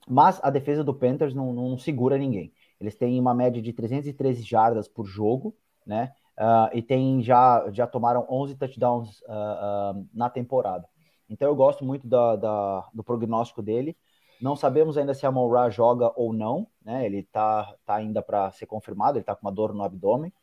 mas 0.07 0.39
a 0.43 0.49
defesa 0.49 0.83
do 0.83 0.93
Panthers 0.93 1.33
não, 1.33 1.53
não, 1.53 1.77
segura 1.77 2.17
ninguém. 2.17 2.53
Eles 2.79 2.95
têm 2.95 3.19
uma 3.19 3.33
média 3.33 3.61
de 3.61 3.71
313 3.71 4.41
jardas 4.41 4.87
por 4.87 5.05
jogo, 5.05 5.55
né? 5.85 6.11
Uh, 6.37 6.75
e 6.75 6.81
tem 6.81 7.21
já, 7.21 7.69
já 7.71 7.85
tomaram 7.85 8.25
11 8.29 8.55
touchdowns 8.55 9.21
uh, 9.21 9.95
uh, 9.95 10.07
na 10.13 10.29
temporada. 10.29 10.87
Então 11.29 11.47
eu 11.47 11.55
gosto 11.55 11.85
muito 11.85 12.07
da, 12.07 12.35
da, 12.35 12.89
do 12.93 13.03
prognóstico 13.03 13.61
dele. 13.61 13.95
Não 14.41 14.55
sabemos 14.55 14.97
ainda 14.97 15.13
se 15.13 15.25
a 15.25 15.29
Ra 15.29 15.69
joga 15.69 16.11
ou 16.15 16.33
não, 16.33 16.67
né? 16.83 17.05
Ele 17.05 17.23
tá, 17.23 17.75
tá 17.85 17.95
ainda 17.95 18.21
para 18.23 18.49
ser 18.51 18.65
confirmado, 18.65 19.17
ele 19.17 19.23
tá 19.23 19.35
com 19.35 19.45
uma 19.45 19.51
dor 19.51 19.71
no 19.71 19.83
abdômen. 19.83 20.33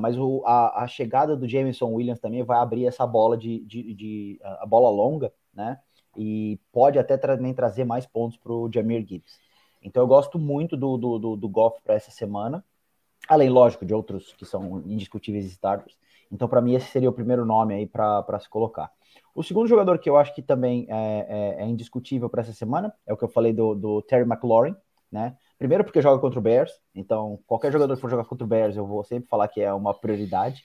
mas 0.00 0.16
o, 0.16 0.42
a, 0.46 0.84
a, 0.84 0.86
chegada 0.86 1.36
do 1.36 1.48
Jameson 1.48 1.92
Williams 1.92 2.20
também 2.20 2.44
vai 2.44 2.58
abrir 2.58 2.86
essa 2.86 3.04
bola 3.04 3.36
de, 3.36 3.64
de, 3.64 3.92
de 3.92 4.40
a 4.42 4.64
bola 4.64 4.88
longa, 4.88 5.32
né? 5.52 5.80
E 6.16 6.58
pode 6.72 6.98
até 6.98 7.16
também 7.16 7.54
trazer 7.54 7.84
mais 7.84 8.06
pontos 8.06 8.36
para 8.36 8.52
o 8.52 8.70
Jamir 8.72 9.06
Gibbs. 9.06 9.38
Então 9.82 10.02
eu 10.02 10.06
gosto 10.06 10.38
muito 10.38 10.76
do, 10.76 10.96
do, 10.96 11.18
do, 11.18 11.36
do 11.36 11.48
Goff 11.48 11.80
para 11.82 11.94
essa 11.94 12.10
semana, 12.10 12.64
além, 13.28 13.50
lógico, 13.50 13.84
de 13.84 13.94
outros 13.94 14.32
que 14.32 14.44
são 14.44 14.82
indiscutíveis 14.86 15.44
starters. 15.46 15.96
Então, 16.30 16.48
para 16.48 16.60
mim, 16.60 16.74
esse 16.74 16.90
seria 16.90 17.08
o 17.08 17.12
primeiro 17.12 17.44
nome 17.44 17.74
aí 17.74 17.86
para 17.86 18.40
se 18.40 18.48
colocar. 18.48 18.90
O 19.34 19.42
segundo 19.42 19.68
jogador 19.68 19.98
que 19.98 20.08
eu 20.08 20.16
acho 20.16 20.34
que 20.34 20.42
também 20.42 20.86
é, 20.88 21.56
é, 21.58 21.62
é 21.62 21.66
indiscutível 21.66 22.28
para 22.28 22.40
essa 22.40 22.52
semana 22.52 22.92
é 23.06 23.12
o 23.12 23.16
que 23.16 23.24
eu 23.24 23.28
falei 23.28 23.52
do, 23.52 23.74
do, 23.74 24.02
Terry 24.02 24.24
McLaurin, 24.24 24.74
né? 25.10 25.36
Primeiro 25.58 25.84
porque 25.84 26.02
joga 26.02 26.20
contra 26.20 26.38
o 26.38 26.42
Bears, 26.42 26.72
então 26.94 27.38
qualquer 27.46 27.72
jogador 27.72 27.94
que 27.94 28.00
for 28.00 28.10
jogar 28.10 28.24
contra 28.24 28.44
o 28.44 28.48
Bears, 28.48 28.76
eu 28.76 28.86
vou 28.86 29.04
sempre 29.04 29.28
falar 29.28 29.48
que 29.48 29.60
é 29.60 29.72
uma 29.72 29.94
prioridade. 29.94 30.64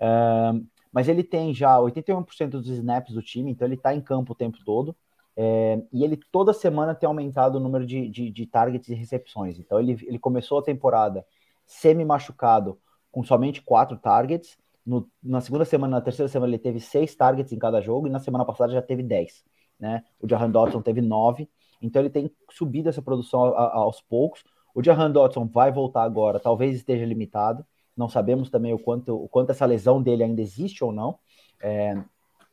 Um, 0.00 0.66
mas 0.94 1.08
ele 1.08 1.24
tem 1.24 1.52
já 1.52 1.76
81% 1.80 2.50
dos 2.50 2.68
snaps 2.68 3.12
do 3.12 3.20
time, 3.20 3.50
então 3.50 3.66
ele 3.66 3.74
está 3.74 3.92
em 3.92 4.00
campo 4.00 4.32
o 4.32 4.36
tempo 4.36 4.58
todo. 4.64 4.94
É, 5.36 5.82
e 5.92 6.04
ele 6.04 6.16
toda 6.30 6.52
semana 6.52 6.94
tem 6.94 7.08
aumentado 7.08 7.56
o 7.56 7.60
número 7.60 7.84
de, 7.84 8.08
de, 8.08 8.30
de 8.30 8.46
targets 8.46 8.88
e 8.88 8.94
recepções. 8.94 9.58
Então 9.58 9.80
ele, 9.80 9.98
ele 10.06 10.20
começou 10.20 10.60
a 10.60 10.62
temporada 10.62 11.26
semi-machucado 11.66 12.78
com 13.10 13.24
somente 13.24 13.60
quatro 13.60 13.98
targets. 13.98 14.56
No, 14.86 15.10
na 15.20 15.40
segunda 15.40 15.64
semana, 15.64 15.96
na 15.96 16.00
terceira 16.00 16.28
semana, 16.28 16.52
ele 16.52 16.62
teve 16.62 16.78
seis 16.78 17.16
targets 17.16 17.52
em 17.52 17.58
cada 17.58 17.80
jogo, 17.80 18.06
e 18.06 18.10
na 18.10 18.20
semana 18.20 18.44
passada 18.44 18.72
já 18.72 18.80
teve 18.80 19.02
dez. 19.02 19.42
Né? 19.80 20.04
O 20.20 20.28
Jahan 20.28 20.50
Dotson 20.50 20.80
teve 20.80 21.00
nove. 21.00 21.50
Então 21.82 22.00
ele 22.00 22.10
tem 22.10 22.30
subido 22.52 22.88
essa 22.88 23.02
produção 23.02 23.46
a, 23.46 23.48
a, 23.48 23.74
aos 23.78 24.00
poucos. 24.00 24.44
O 24.72 24.80
Jahan 24.80 25.10
Dotson 25.10 25.48
vai 25.48 25.72
voltar 25.72 26.04
agora, 26.04 26.38
talvez 26.38 26.76
esteja 26.76 27.04
limitado. 27.04 27.66
Não 27.96 28.08
sabemos 28.08 28.50
também 28.50 28.72
o 28.72 28.78
quanto, 28.78 29.14
o 29.14 29.28
quanto 29.28 29.50
essa 29.50 29.66
lesão 29.66 30.02
dele 30.02 30.24
ainda 30.24 30.42
existe 30.42 30.82
ou 30.82 30.92
não. 30.92 31.18
É, 31.62 31.96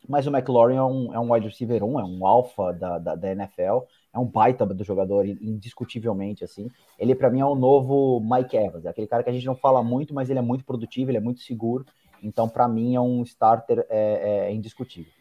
mas 0.07 0.25
o 0.25 0.29
McLaurin 0.29 0.75
é 0.75 0.83
um, 0.83 1.13
é 1.13 1.19
um 1.19 1.31
wide 1.31 1.47
receiver 1.47 1.83
1, 1.83 1.99
é 1.99 2.03
um 2.03 2.25
alfa 2.25 2.73
da, 2.73 2.97
da, 2.97 3.15
da, 3.15 3.31
NFL, 3.31 3.85
é 4.13 4.19
um 4.19 4.25
baita 4.25 4.65
do 4.65 4.83
jogador, 4.83 5.25
indiscutivelmente, 5.25 6.43
assim. 6.43 6.69
Ele, 6.97 7.15
para 7.15 7.29
mim, 7.29 7.39
é 7.39 7.45
o 7.45 7.55
novo 7.55 8.19
Mike 8.19 8.57
Evans, 8.57 8.85
é 8.85 8.89
aquele 8.89 9.07
cara 9.07 9.23
que 9.23 9.29
a 9.29 9.33
gente 9.33 9.45
não 9.45 9.55
fala 9.55 9.83
muito, 9.83 10.13
mas 10.13 10.29
ele 10.29 10.39
é 10.39 10.41
muito 10.41 10.65
produtivo, 10.65 11.11
ele 11.11 11.17
é 11.17 11.21
muito 11.21 11.41
seguro. 11.41 11.85
Então, 12.23 12.47
para 12.47 12.67
mim, 12.67 12.95
é 12.95 13.01
um 13.01 13.23
starter 13.23 13.85
é, 13.89 14.47
é, 14.47 14.53
indiscutível. 14.53 15.11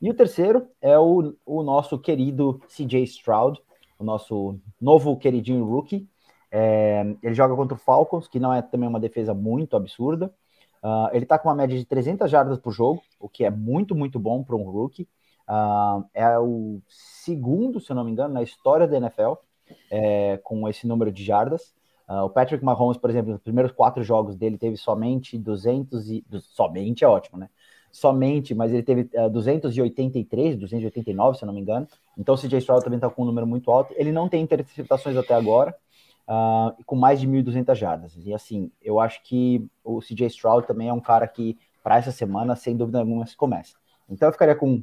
E 0.00 0.10
o 0.10 0.14
terceiro 0.14 0.68
é 0.80 0.98
o, 0.98 1.34
o 1.44 1.62
nosso 1.62 1.98
querido 1.98 2.60
CJ 2.68 3.02
Stroud, 3.04 3.60
o 3.98 4.04
nosso 4.04 4.58
novo 4.80 5.16
queridinho 5.16 5.64
rookie. 5.64 6.06
É, 6.50 7.04
ele 7.22 7.34
joga 7.34 7.54
contra 7.54 7.74
o 7.74 7.78
Falcons, 7.78 8.28
que 8.28 8.40
não 8.40 8.52
é 8.52 8.62
também 8.62 8.88
uma 8.88 9.00
defesa 9.00 9.34
muito 9.34 9.76
absurda. 9.76 10.32
Uh, 10.82 11.08
ele 11.12 11.24
está 11.24 11.38
com 11.38 11.48
uma 11.48 11.54
média 11.54 11.76
de 11.76 11.84
300 11.84 12.30
jardas 12.30 12.58
por 12.58 12.72
jogo, 12.72 13.02
o 13.18 13.28
que 13.28 13.44
é 13.44 13.50
muito, 13.50 13.94
muito 13.94 14.18
bom 14.18 14.44
para 14.44 14.54
um 14.54 14.70
rookie. 14.70 15.08
Uh, 15.48 16.04
é 16.14 16.38
o 16.38 16.80
segundo, 16.88 17.80
se 17.80 17.90
eu 17.90 17.96
não 17.96 18.04
me 18.04 18.10
engano, 18.10 18.34
na 18.34 18.42
história 18.42 18.86
da 18.86 18.96
NFL 18.96 19.34
é, 19.90 20.38
com 20.38 20.68
esse 20.68 20.86
número 20.86 21.10
de 21.10 21.24
jardas. 21.24 21.74
Uh, 22.08 22.22
o 22.24 22.30
Patrick 22.30 22.64
Mahomes, 22.64 22.96
por 22.96 23.10
exemplo, 23.10 23.32
nos 23.32 23.40
primeiros 23.40 23.72
quatro 23.72 24.02
jogos 24.02 24.36
dele 24.36 24.56
teve 24.56 24.76
somente 24.76 25.36
200 25.36 26.08
e... 26.08 26.24
Somente 26.40 27.04
é 27.04 27.08
ótimo, 27.08 27.38
né? 27.38 27.48
Somente, 27.90 28.54
mas 28.54 28.72
ele 28.72 28.82
teve 28.82 29.10
uh, 29.14 29.30
283, 29.30 30.56
289, 30.56 31.38
se 31.38 31.44
eu 31.44 31.46
não 31.46 31.54
me 31.54 31.60
engano. 31.60 31.88
Então 32.16 32.34
o 32.34 32.38
CJ 32.38 32.58
Stroud 32.58 32.84
também 32.84 32.98
está 32.98 33.10
com 33.10 33.22
um 33.22 33.26
número 33.26 33.46
muito 33.46 33.70
alto. 33.70 33.92
Ele 33.96 34.12
não 34.12 34.28
tem 34.28 34.42
interceptações 34.42 35.16
até 35.16 35.34
agora, 35.34 35.74
uh, 36.28 36.82
com 36.84 36.96
mais 36.96 37.20
de 37.20 37.26
1.200 37.26 37.74
jardas. 37.74 38.16
E 38.16 38.32
assim, 38.34 38.70
eu 38.82 39.00
acho 39.00 39.22
que 39.22 39.66
o 39.84 40.00
CJ 40.00 40.26
Stroud 40.26 40.66
também 40.66 40.88
é 40.88 40.92
um 40.92 41.00
cara 41.00 41.26
que, 41.26 41.58
para 41.82 41.96
essa 41.96 42.12
semana, 42.12 42.56
sem 42.56 42.76
dúvida 42.76 42.98
alguma, 42.98 43.26
se 43.26 43.36
começa. 43.36 43.76
Então 44.08 44.28
eu 44.28 44.32
ficaria 44.32 44.54
com 44.54 44.76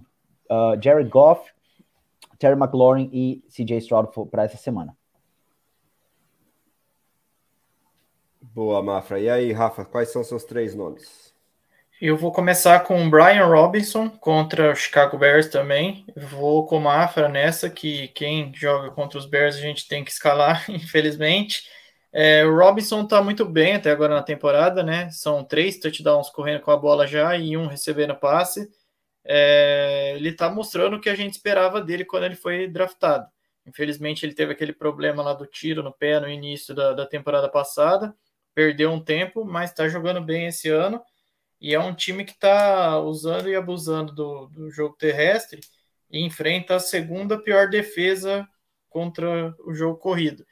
uh, 0.49 0.81
Jared 0.81 1.09
Goff, 1.09 1.51
Terry 2.37 2.59
McLaurin 2.59 3.09
e 3.13 3.43
CJ 3.49 3.77
Stroud 3.77 4.09
para 4.29 4.43
essa 4.43 4.57
semana. 4.57 4.95
Boa, 8.41 8.83
Mafra. 8.83 9.19
E 9.19 9.29
aí, 9.29 9.51
Rafa, 9.51 9.83
quais 9.83 10.11
são 10.11 10.23
seus 10.23 10.43
três 10.43 10.75
nomes? 10.75 11.32
Eu 12.01 12.17
vou 12.17 12.31
começar 12.31 12.81
com 12.81 13.05
o 13.05 13.09
Brian 13.09 13.45
Robinson 13.45 14.09
contra 14.09 14.71
o 14.71 14.75
Chicago 14.75 15.17
Bears 15.17 15.47
também. 15.47 16.05
Vou 16.15 16.65
com 16.65 16.77
o 16.77 16.81
Mafra 16.81 17.29
nessa, 17.29 17.69
que 17.69 18.09
quem 18.09 18.53
joga 18.53 18.91
contra 18.91 19.17
os 19.17 19.25
Bears 19.25 19.55
a 19.55 19.61
gente 19.61 19.87
tem 19.87 20.03
que 20.03 20.11
escalar, 20.11 20.65
infelizmente. 20.69 21.63
É, 22.11 22.45
o 22.45 22.55
Robinson 22.55 23.07
tá 23.07 23.23
muito 23.23 23.45
bem 23.45 23.75
até 23.75 23.91
agora 23.91 24.15
na 24.15 24.23
temporada, 24.23 24.83
né? 24.83 25.09
São 25.11 25.43
três 25.43 25.79
touchdowns 25.79 26.29
correndo 26.29 26.61
com 26.61 26.71
a 26.71 26.77
bola 26.77 27.07
já 27.07 27.37
e 27.37 27.55
um 27.55 27.67
recebendo 27.67 28.15
passe. 28.15 28.69
É, 29.25 30.13
ele 30.15 30.33
tá 30.33 30.49
mostrando 30.49 30.97
o 30.97 30.99
que 31.01 31.09
a 31.09 31.15
gente 31.15 31.33
esperava 31.33 31.81
dele 31.81 32.05
quando 32.05 32.25
ele 32.25 32.35
foi 32.35 32.67
draftado. 32.67 33.27
Infelizmente, 33.65 34.25
ele 34.25 34.33
teve 34.33 34.51
aquele 34.51 34.73
problema 34.73 35.23
lá 35.23 35.33
do 35.33 35.47
tiro 35.47 35.81
no 35.81 35.93
pé 35.93 36.19
no 36.19 36.29
início 36.29 36.75
da, 36.75 36.93
da 36.93 37.05
temporada 37.05 37.49
passada 37.49 38.13
perdeu 38.53 38.91
um 38.91 39.03
tempo, 39.03 39.43
mas 39.43 39.71
está 39.71 39.87
jogando 39.87 40.21
bem 40.21 40.47
esse 40.47 40.69
ano. 40.69 41.01
E 41.63 41.73
é 41.73 41.79
um 41.79 41.95
time 41.95 42.25
que 42.25 42.33
está 42.33 42.99
usando 42.99 43.49
e 43.49 43.55
abusando 43.55 44.13
do, 44.13 44.47
do 44.47 44.69
jogo 44.69 44.97
terrestre 44.97 45.61
e 46.11 46.21
enfrenta 46.21 46.75
a 46.75 46.79
segunda 46.79 47.41
pior 47.41 47.69
defesa 47.69 48.45
contra 48.89 49.55
o 49.65 49.73
jogo 49.73 49.97
corrido. 49.97 50.45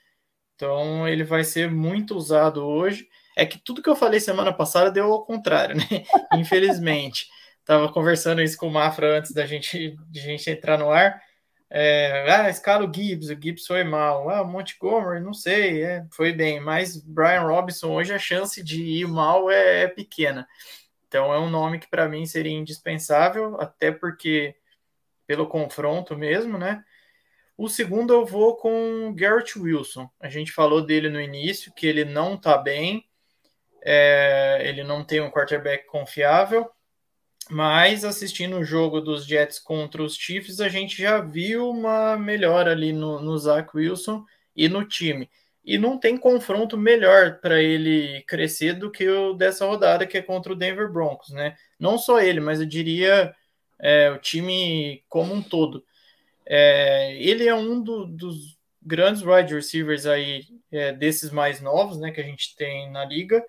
Então 0.55 1.05
ele 1.05 1.26
vai 1.26 1.43
ser 1.43 1.70
muito 1.70 2.16
usado 2.16 2.64
hoje. 2.66 3.09
É 3.36 3.45
que 3.45 3.59
tudo 3.59 3.84
que 3.84 3.89
eu 3.89 3.95
falei 3.95 4.22
semana 4.22 4.53
passada 4.53 4.89
deu 4.89 5.12
ao 5.12 5.26
contrário, 5.26 5.76
né? 5.76 5.84
Infelizmente. 6.34 7.28
Tava 7.66 7.91
conversando 7.91 8.41
isso 8.41 8.57
com 8.57 8.68
o 8.70 8.72
Mafra 8.72 9.18
antes 9.18 9.34
da 9.34 9.45
gente, 9.45 9.97
de 10.09 10.20
gente 10.22 10.49
entrar 10.49 10.78
no 10.78 10.89
ar. 10.89 11.22
É, 11.70 12.26
ah, 12.30 12.49
escala 12.49 12.86
o 12.86 12.93
Gibbs, 12.93 13.30
o 13.30 13.41
Gibbs 13.41 13.68
foi 13.68 13.84
mal. 13.84 14.30
Ah, 14.30 14.45
Montgomery, 14.45 15.22
não 15.22 15.34
sei, 15.34 15.84
é, 15.84 16.05
foi 16.12 16.32
bem, 16.32 16.59
mas 16.62 16.97
Brian 16.97 17.41
Robinson 17.41 17.91
hoje 17.91 18.14
a 18.14 18.20
chance 18.20 18.64
de 18.64 18.82
ir 18.82 19.07
mal 19.07 19.49
é, 19.51 19.84
é 19.84 19.88
pequena. 19.88 20.47
Então 21.12 21.34
é 21.34 21.38
um 21.38 21.49
nome 21.49 21.78
que 21.78 21.89
para 21.89 22.07
mim 22.07 22.26
seria 22.26 22.53
indispensável, 22.53 23.59
até 23.59 23.91
porque 23.91 24.55
pelo 25.28 25.45
confronto 25.45 26.18
mesmo, 26.18 26.57
né? 26.57 26.86
O 27.57 27.68
segundo 27.68 28.14
eu 28.14 28.26
vou 28.26 28.55
com 28.55 29.14
Garrett 29.14 29.59
Wilson. 29.59 30.09
A 30.22 30.30
gente 30.30 30.53
falou 30.53 30.82
dele 30.82 31.09
no 31.09 31.20
início 31.20 31.74
que 31.74 31.86
ele 31.86 32.05
não 32.05 32.38
tá 32.38 32.57
bem, 32.57 33.05
é, 33.84 34.62
ele 34.64 34.86
não 34.86 35.03
tem 35.03 35.20
um 35.20 35.30
quarterback 35.30 35.86
confiável. 35.86 36.72
Mas 37.49 38.05
assistindo 38.05 38.57
o 38.57 38.64
jogo 38.64 39.01
dos 39.01 39.26
Jets 39.26 39.59
contra 39.59 40.01
os 40.01 40.16
Chiefs, 40.16 40.62
a 40.62 40.70
gente 40.70 41.01
já 41.01 41.20
viu 41.20 41.70
uma 41.70 42.16
melhora 42.16 42.72
ali 42.72 42.93
no, 42.93 43.20
no 43.20 43.38
Zach 43.38 43.70
Wilson 43.76 44.24
e 44.55 44.70
no 44.70 44.88
time. 44.88 45.30
E 45.64 45.78
não 45.78 45.97
tem 45.97 46.18
confronto 46.18 46.78
melhor 46.78 47.39
para 47.39 47.62
ele 47.62 48.24
crescer 48.24 48.74
do 48.74 48.89
que 48.89 49.07
o 49.07 49.34
dessa 49.34 49.66
rodada, 49.66 50.07
que 50.07 50.18
é 50.18 50.22
contra 50.22 50.51
o 50.51 50.55
Denver 50.55 50.91
Broncos, 50.91 51.30
né? 51.30 51.55
Não 51.80 51.97
só 51.97 52.20
ele, 52.20 52.39
mas 52.39 52.59
eu 52.59 52.66
diria 52.66 53.34
é, 53.80 54.09
o 54.12 54.18
time 54.18 55.03
como 55.07 55.34
um 55.34 55.41
todo. 55.41 55.84
É, 56.45 57.16
ele 57.18 57.47
é 57.47 57.53
um 57.53 57.82
do, 57.82 58.05
dos 58.05 58.57
grandes 58.82 59.22
wide 59.22 59.53
receivers 59.53 60.05
aí, 60.05 60.45
é, 60.72 60.91
desses 60.91 61.32
mais 61.32 61.62
novos, 61.62 61.99
né, 61.99 62.12
que 62.12 62.20
a 62.20 62.24
gente 62.24 62.55
tem 62.55 62.89
na 62.91 63.05
liga. 63.05 63.43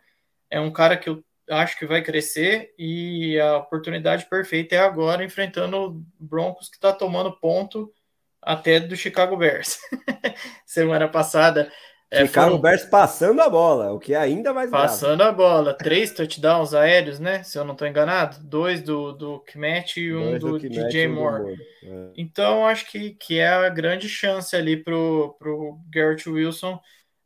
É 0.50 0.60
um 0.60 0.70
cara 0.70 0.96
que 0.96 1.08
eu 1.08 1.24
acho 1.50 1.78
que 1.78 1.86
vai 1.86 2.02
crescer 2.02 2.74
e 2.78 3.38
a 3.40 3.58
oportunidade 3.58 4.26
perfeita 4.28 4.74
é 4.74 4.78
agora 4.78 5.24
enfrentando 5.24 5.76
o 5.76 6.04
Broncos 6.18 6.68
que 6.68 6.76
está 6.76 6.92
tomando 6.92 7.32
ponto 7.32 7.92
até 8.40 8.80
do 8.80 8.96
Chicago 8.96 9.36
Bears. 9.36 9.78
Semana 10.66 11.08
passada. 11.08 11.72
É, 12.12 12.26
Chicago 12.26 12.50
foram... 12.50 12.60
Bears 12.60 12.84
passando 12.84 13.40
a 13.40 13.48
bola, 13.48 13.90
o 13.90 13.98
que 13.98 14.12
é 14.12 14.18
ainda 14.18 14.52
mais 14.52 14.70
Passando 14.70 15.18
grave. 15.18 15.30
a 15.30 15.34
bola. 15.34 15.74
Três 15.74 16.12
touchdowns 16.12 16.74
aéreos, 16.74 17.18
né? 17.18 17.42
Se 17.42 17.58
eu 17.58 17.64
não 17.64 17.72
estou 17.72 17.88
enganado. 17.88 18.36
Dois 18.44 18.82
do, 18.82 19.12
do 19.12 19.40
Kmet 19.40 19.98
e 19.98 20.14
um 20.14 20.38
do, 20.38 20.58
do 20.58 20.68
DJ 20.68 21.08
Moore. 21.08 21.54
É. 21.82 22.10
Então, 22.14 22.66
acho 22.66 22.90
que, 22.90 23.12
que 23.12 23.38
é 23.38 23.48
a 23.48 23.70
grande 23.70 24.10
chance 24.10 24.54
ali 24.54 24.76
para 24.76 24.94
o 24.94 25.80
Garrett 25.90 26.28
Wilson 26.28 26.78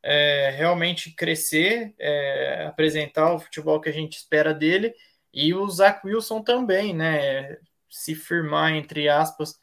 é, 0.05 0.51
realmente 0.51 1.11
crescer, 1.11 1.93
é, 1.99 2.67
apresentar 2.69 3.35
o 3.35 3.41
futebol 3.41 3.81
que 3.81 3.89
a 3.89 3.93
gente 3.93 4.17
espera 4.17 4.55
dele, 4.55 4.95
e 5.35 5.53
o 5.53 5.69
Zach 5.69 6.07
Wilson 6.07 6.43
também, 6.43 6.95
né? 6.95 7.57
Se 7.91 8.15
firmar, 8.15 8.73
entre 8.73 9.09
aspas, 9.09 9.59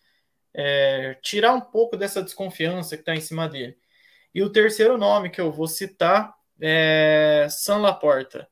é, 0.53 1.17
tirar 1.21 1.53
um 1.53 1.61
pouco 1.61 1.95
dessa 1.95 2.21
desconfiança 2.21 2.97
que 2.97 3.03
está 3.03 3.15
em 3.15 3.21
cima 3.21 3.47
dele. 3.47 3.78
E 4.34 4.42
o 4.42 4.50
terceiro 4.50 4.98
nome 4.98 5.30
que 5.30 5.40
eu 5.40 5.52
vou 5.52 5.68
citar 5.68 6.34
é 6.60 7.48
San 7.50 7.78
Laporta. 7.78 8.48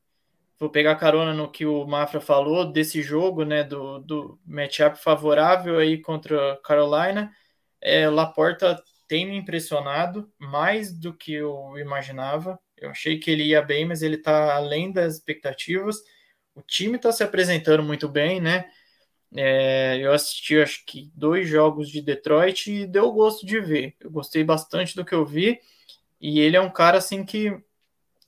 Vou 0.58 0.70
pegar 0.70 0.94
carona 0.94 1.34
no 1.34 1.50
que 1.50 1.66
o 1.66 1.84
Mafra 1.84 2.20
falou 2.20 2.64
desse 2.70 3.02
jogo, 3.02 3.44
né? 3.44 3.64
Do, 3.64 3.98
do 3.98 4.38
matchup 4.46 4.96
favorável 4.96 5.78
aí 5.78 5.98
contra 5.98 6.56
Carolina. 6.64 7.32
É, 7.80 8.08
Laporta 8.08 8.80
tem 9.08 9.26
me 9.26 9.36
impressionado 9.36 10.32
mais 10.38 10.92
do 10.92 11.12
que 11.12 11.34
eu 11.34 11.76
imaginava. 11.76 12.58
Eu 12.76 12.90
achei 12.90 13.18
que 13.18 13.30
ele 13.30 13.44
ia 13.44 13.60
bem, 13.60 13.84
mas 13.84 14.02
ele 14.02 14.16
está 14.16 14.54
além 14.54 14.92
das 14.92 15.14
expectativas. 15.14 15.96
O 16.54 16.62
time 16.62 16.96
está 16.96 17.10
se 17.10 17.24
apresentando 17.24 17.82
muito 17.82 18.08
bem, 18.08 18.40
né? 18.40 18.66
É, 19.34 19.98
eu 19.98 20.12
assisti 20.12 20.60
acho 20.60 20.84
que 20.84 21.10
dois 21.14 21.48
jogos 21.48 21.88
de 21.88 22.02
Detroit 22.02 22.70
e 22.70 22.86
deu 22.86 23.10
gosto 23.12 23.46
de 23.46 23.58
ver. 23.60 23.96
Eu 24.00 24.10
gostei 24.10 24.44
bastante 24.44 24.94
do 24.94 25.04
que 25.04 25.14
eu 25.14 25.24
vi. 25.24 25.60
E 26.20 26.40
ele 26.40 26.56
é 26.56 26.60
um 26.60 26.70
cara 26.70 26.98
assim 26.98 27.24
que 27.24 27.56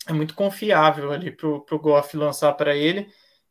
é 0.06 0.12
muito 0.12 0.34
confiável 0.34 1.12
ali 1.12 1.30
para 1.30 1.48
o 1.48 1.78
Goff 1.78 2.16
lançar 2.16 2.52
para 2.54 2.74
ele. 2.76 3.08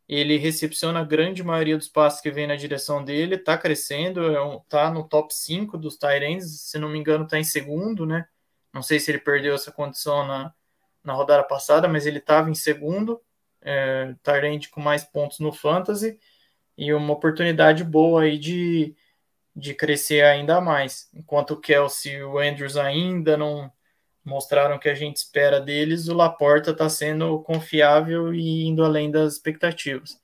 Ele 0.07 0.37
recepciona 0.37 0.99
a 0.99 1.03
grande 1.03 1.43
maioria 1.43 1.77
dos 1.77 1.87
passes 1.87 2.21
que 2.21 2.29
vem 2.29 2.45
na 2.45 2.55
direção 2.55 3.03
dele, 3.03 3.35
está 3.35 3.57
crescendo, 3.57 4.21
está 4.57 4.87
é 4.87 4.89
no 4.89 5.07
top 5.07 5.33
5 5.33 5.77
dos 5.77 5.97
Tyrants, 5.97 6.61
se 6.61 6.77
não 6.77 6.89
me 6.89 6.99
engano, 6.99 7.23
está 7.23 7.39
em 7.39 7.43
segundo, 7.43 8.05
né? 8.05 8.27
Não 8.73 8.81
sei 8.81 8.99
se 8.99 9.11
ele 9.11 9.19
perdeu 9.19 9.55
essa 9.55 9.71
condição 9.71 10.27
na, 10.27 10.53
na 11.03 11.13
rodada 11.13 11.43
passada, 11.43 11.87
mas 11.87 12.05
ele 12.05 12.17
estava 12.17 12.49
em 12.49 12.55
segundo, 12.55 13.21
é, 13.61 14.13
com 14.71 14.81
mais 14.81 15.03
pontos 15.03 15.39
no 15.39 15.53
Fantasy, 15.53 16.19
e 16.77 16.93
uma 16.93 17.13
oportunidade 17.13 17.83
boa 17.83 18.23
aí 18.23 18.37
de, 18.37 18.95
de 19.55 19.73
crescer 19.73 20.23
ainda 20.23 20.59
mais. 20.59 21.09
Enquanto 21.13 21.51
o 21.51 21.59
Kelsey 21.59 22.13
e 22.13 22.23
o 22.23 22.39
Andrews 22.39 22.77
ainda 22.77 23.37
não 23.37 23.71
mostraram 24.23 24.75
o 24.75 24.79
que 24.79 24.89
a 24.89 24.95
gente 24.95 25.17
espera 25.17 25.59
deles, 25.59 26.07
o 26.07 26.13
Laporta 26.13 26.71
está 26.71 26.89
sendo 26.89 27.39
confiável 27.39 28.33
e 28.33 28.65
indo 28.65 28.83
além 28.83 29.11
das 29.11 29.33
expectativas. 29.33 30.19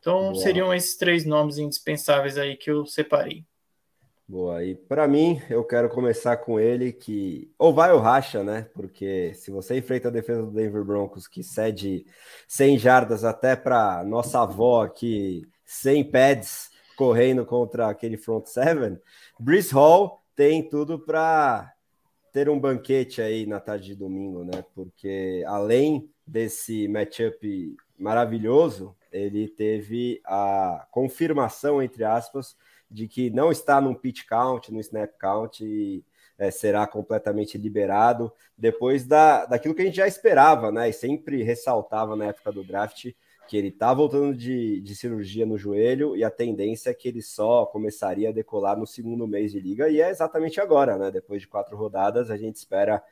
Então 0.00 0.32
Boa. 0.32 0.34
seriam 0.36 0.74
esses 0.74 0.96
três 0.96 1.24
nomes 1.24 1.58
indispensáveis 1.58 2.36
aí 2.36 2.56
que 2.56 2.70
eu 2.70 2.86
separei. 2.86 3.44
Boa, 4.28 4.64
e 4.64 4.74
para 4.74 5.06
mim, 5.06 5.40
eu 5.48 5.62
quero 5.62 5.88
começar 5.88 6.36
com 6.38 6.58
ele 6.58 6.92
que 6.92 7.48
ou 7.56 7.72
vai 7.72 7.92
ou 7.92 8.00
racha, 8.00 8.42
né? 8.42 8.68
Porque 8.74 9.32
se 9.34 9.52
você 9.52 9.78
enfrenta 9.78 10.08
a 10.08 10.10
defesa 10.10 10.42
do 10.42 10.50
Denver 10.50 10.82
Broncos 10.82 11.28
que 11.28 11.44
cede 11.44 12.04
100 12.48 12.78
jardas 12.78 13.24
até 13.24 13.54
para 13.54 14.02
nossa 14.02 14.42
avó 14.42 14.82
aqui, 14.82 15.46
100 15.66 16.10
pads 16.10 16.70
correndo 16.96 17.44
contra 17.44 17.88
aquele 17.88 18.16
front 18.16 18.46
seven, 18.46 18.98
Brice 19.38 19.74
Hall 19.74 20.22
tem 20.34 20.66
tudo 20.66 20.98
para 20.98 21.72
ter 22.32 22.48
um 22.48 22.58
banquete 22.58 23.20
aí 23.20 23.46
na 23.46 23.60
tarde 23.60 23.86
de 23.86 23.94
domingo, 23.94 24.44
né? 24.44 24.64
Porque 24.74 25.44
além 25.46 26.10
desse 26.26 26.88
matchup 26.88 27.76
maravilhoso 27.98 28.94
ele 29.10 29.48
teve 29.48 30.20
a 30.24 30.86
confirmação, 30.90 31.82
entre 31.82 32.04
aspas, 32.04 32.56
de 32.90 33.08
que 33.08 33.30
não 33.30 33.50
está 33.50 33.80
no 33.80 33.94
pitch 33.94 34.26
count, 34.28 34.72
no 34.72 34.80
snap 34.80 35.10
count 35.18 35.64
e 35.64 36.04
é, 36.38 36.50
será 36.50 36.86
completamente 36.86 37.56
liberado 37.56 38.30
depois 38.56 39.06
da, 39.06 39.46
daquilo 39.46 39.74
que 39.74 39.82
a 39.82 39.84
gente 39.86 39.96
já 39.96 40.06
esperava, 40.06 40.70
né? 40.70 40.88
E 40.88 40.92
sempre 40.92 41.42
ressaltava 41.42 42.14
na 42.14 42.26
época 42.26 42.52
do 42.52 42.62
draft 42.62 43.10
que 43.46 43.56
ele 43.56 43.68
está 43.68 43.94
voltando 43.94 44.36
de, 44.36 44.80
de 44.80 44.94
cirurgia 44.96 45.46
no 45.46 45.56
joelho 45.56 46.16
e 46.16 46.24
a 46.24 46.30
tendência 46.30 46.90
é 46.90 46.94
que 46.94 47.08
ele 47.08 47.22
só 47.22 47.66
começaria 47.66 48.30
a 48.30 48.32
decolar 48.32 48.76
no 48.78 48.86
segundo 48.86 49.26
mês 49.26 49.52
de 49.52 49.60
liga, 49.60 49.88
e 49.88 50.00
é 50.00 50.10
exatamente 50.10 50.60
agora, 50.60 50.98
né? 50.98 51.10
Depois 51.10 51.42
de 51.42 51.48
quatro 51.48 51.76
rodadas, 51.76 52.30
a 52.30 52.36
gente 52.36 52.56
espera 52.56 53.02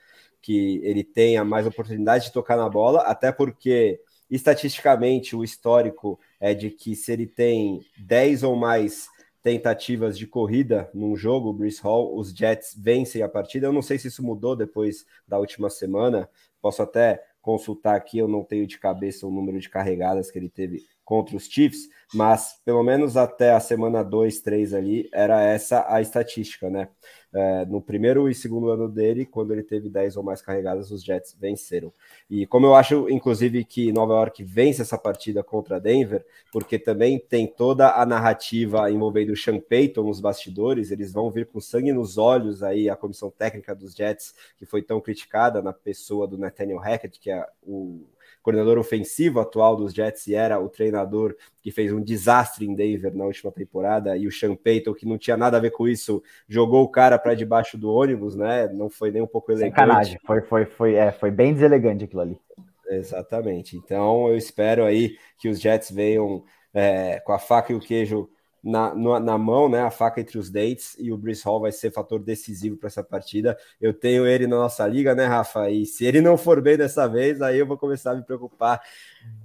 que 0.42 0.80
ele 0.82 1.04
tenha 1.04 1.44
mais 1.44 1.66
oportunidade 1.66 2.26
de 2.26 2.32
tocar 2.32 2.56
na 2.56 2.68
bola, 2.68 3.00
até 3.02 3.32
porque 3.32 4.00
estatisticamente 4.30 5.36
o 5.36 5.44
histórico 5.44 6.18
é 6.40 6.52
de 6.52 6.70
que 6.70 6.94
se 6.96 7.12
ele 7.12 7.26
tem 7.26 7.80
10 7.98 8.42
ou 8.42 8.56
mais 8.56 9.08
tentativas 9.42 10.16
de 10.16 10.26
corrida 10.26 10.90
num 10.94 11.14
jogo, 11.14 11.50
o 11.50 11.52
Bruce 11.52 11.80
Hall, 11.82 12.16
os 12.16 12.30
Jets 12.30 12.74
vencem 12.76 13.22
a 13.22 13.28
partida. 13.28 13.66
Eu 13.66 13.72
não 13.72 13.82
sei 13.82 13.98
se 13.98 14.08
isso 14.08 14.22
mudou 14.22 14.56
depois 14.56 15.04
da 15.28 15.38
última 15.38 15.68
semana. 15.68 16.28
Posso 16.62 16.80
até 16.82 17.22
consultar 17.44 17.94
aqui, 17.94 18.16
eu 18.16 18.26
não 18.26 18.42
tenho 18.42 18.66
de 18.66 18.78
cabeça 18.78 19.26
o 19.26 19.30
número 19.30 19.60
de 19.60 19.68
carregadas 19.68 20.30
que 20.30 20.38
ele 20.38 20.48
teve 20.48 20.82
contra 21.04 21.36
os 21.36 21.44
Chiefs, 21.44 21.88
mas 22.12 22.60
pelo 22.64 22.82
menos 22.82 23.16
até 23.16 23.52
a 23.52 23.60
semana 23.60 24.02
2, 24.02 24.40
3 24.40 24.74
ali, 24.74 25.08
era 25.12 25.42
essa 25.42 25.84
a 25.88 26.00
estatística, 26.00 26.70
né? 26.70 26.88
É, 27.36 27.64
no 27.66 27.82
primeiro 27.82 28.30
e 28.30 28.34
segundo 28.34 28.70
ano 28.70 28.88
dele, 28.88 29.26
quando 29.26 29.52
ele 29.52 29.64
teve 29.64 29.90
10 29.90 30.16
ou 30.16 30.22
mais 30.22 30.40
carregadas, 30.40 30.92
os 30.92 31.02
Jets 31.02 31.36
venceram. 31.36 31.92
E 32.30 32.46
como 32.46 32.66
eu 32.66 32.76
acho, 32.76 33.10
inclusive, 33.10 33.64
que 33.64 33.92
Nova 33.92 34.14
York 34.14 34.44
vence 34.44 34.82
essa 34.82 34.96
partida 34.96 35.42
contra 35.42 35.80
Denver, 35.80 36.24
porque 36.52 36.78
também 36.78 37.18
tem 37.18 37.44
toda 37.48 37.90
a 38.00 38.06
narrativa 38.06 38.88
envolvendo 38.88 39.32
o 39.32 39.36
Sean 39.36 39.58
Payton 39.58 40.04
nos 40.04 40.20
bastidores, 40.20 40.92
eles 40.92 41.12
vão 41.12 41.28
vir 41.28 41.46
com 41.46 41.60
sangue 41.60 41.92
nos 41.92 42.16
olhos 42.18 42.62
aí 42.62 42.88
a 42.88 42.94
comissão 42.94 43.32
técnica 43.32 43.74
dos 43.74 43.94
Jets, 43.94 44.32
que 44.56 44.64
foi 44.64 44.80
tão 44.80 45.00
criticada 45.00 45.60
na 45.60 45.72
pessoa 45.72 46.28
do 46.28 46.38
Nathaniel 46.38 46.78
Hackett, 46.78 47.18
que 47.18 47.32
é 47.32 47.44
o 47.64 48.06
coordenador 48.44 48.76
ofensivo 48.76 49.40
atual 49.40 49.74
dos 49.74 49.94
Jets 49.94 50.26
e 50.26 50.34
era 50.34 50.60
o 50.60 50.68
treinador 50.68 51.34
que 51.62 51.72
fez 51.72 51.90
um 51.90 52.00
desastre 52.00 52.66
em 52.66 52.74
Denver 52.74 53.16
na 53.16 53.24
última 53.24 53.50
temporada, 53.50 54.18
e 54.18 54.26
o 54.26 54.30
Sean 54.30 54.54
Payton, 54.54 54.92
que 54.92 55.06
não 55.06 55.16
tinha 55.16 55.34
nada 55.34 55.56
a 55.56 55.60
ver 55.60 55.70
com 55.70 55.88
isso, 55.88 56.22
jogou 56.46 56.84
o 56.84 56.88
cara 56.88 57.18
para 57.18 57.34
debaixo 57.34 57.78
do 57.78 57.90
ônibus, 57.90 58.36
né? 58.36 58.68
Não 58.68 58.90
foi 58.90 59.10
nem 59.10 59.22
um 59.22 59.26
pouco 59.26 59.50
elegante. 59.50 59.74
Sacanagem, 59.74 60.18
foi, 60.26 60.42
foi, 60.42 60.66
foi, 60.66 60.94
é, 60.94 61.10
foi 61.10 61.30
bem 61.30 61.54
deselegante 61.54 62.04
aquilo 62.04 62.20
ali. 62.20 62.38
Exatamente. 62.86 63.78
Então 63.78 64.28
eu 64.28 64.36
espero 64.36 64.84
aí 64.84 65.16
que 65.38 65.48
os 65.48 65.58
Jets 65.58 65.90
venham 65.90 66.44
é, 66.74 67.20
com 67.20 67.32
a 67.32 67.38
faca 67.38 67.72
e 67.72 67.74
o 67.74 67.80
queijo 67.80 68.28
na, 68.64 68.94
na, 68.94 69.20
na, 69.20 69.38
mão, 69.38 69.68
né, 69.68 69.82
a 69.82 69.90
faca 69.90 70.20
entre 70.20 70.38
os 70.38 70.48
dentes, 70.48 70.96
e 70.98 71.12
o 71.12 71.18
Bruce 71.18 71.44
Hall 71.44 71.60
vai 71.60 71.70
ser 71.70 71.92
fator 71.92 72.18
decisivo 72.18 72.78
para 72.78 72.86
essa 72.86 73.04
partida. 73.04 73.58
Eu 73.78 73.92
tenho 73.92 74.26
ele 74.26 74.46
na 74.46 74.56
nossa 74.56 74.86
liga, 74.86 75.14
né, 75.14 75.26
Rafa? 75.26 75.70
E 75.70 75.84
se 75.84 76.06
ele 76.06 76.22
não 76.22 76.38
for 76.38 76.62
bem 76.62 76.78
dessa 76.78 77.06
vez, 77.06 77.42
aí 77.42 77.58
eu 77.58 77.66
vou 77.66 77.76
começar 77.76 78.12
a 78.12 78.14
me 78.14 78.22
preocupar 78.22 78.80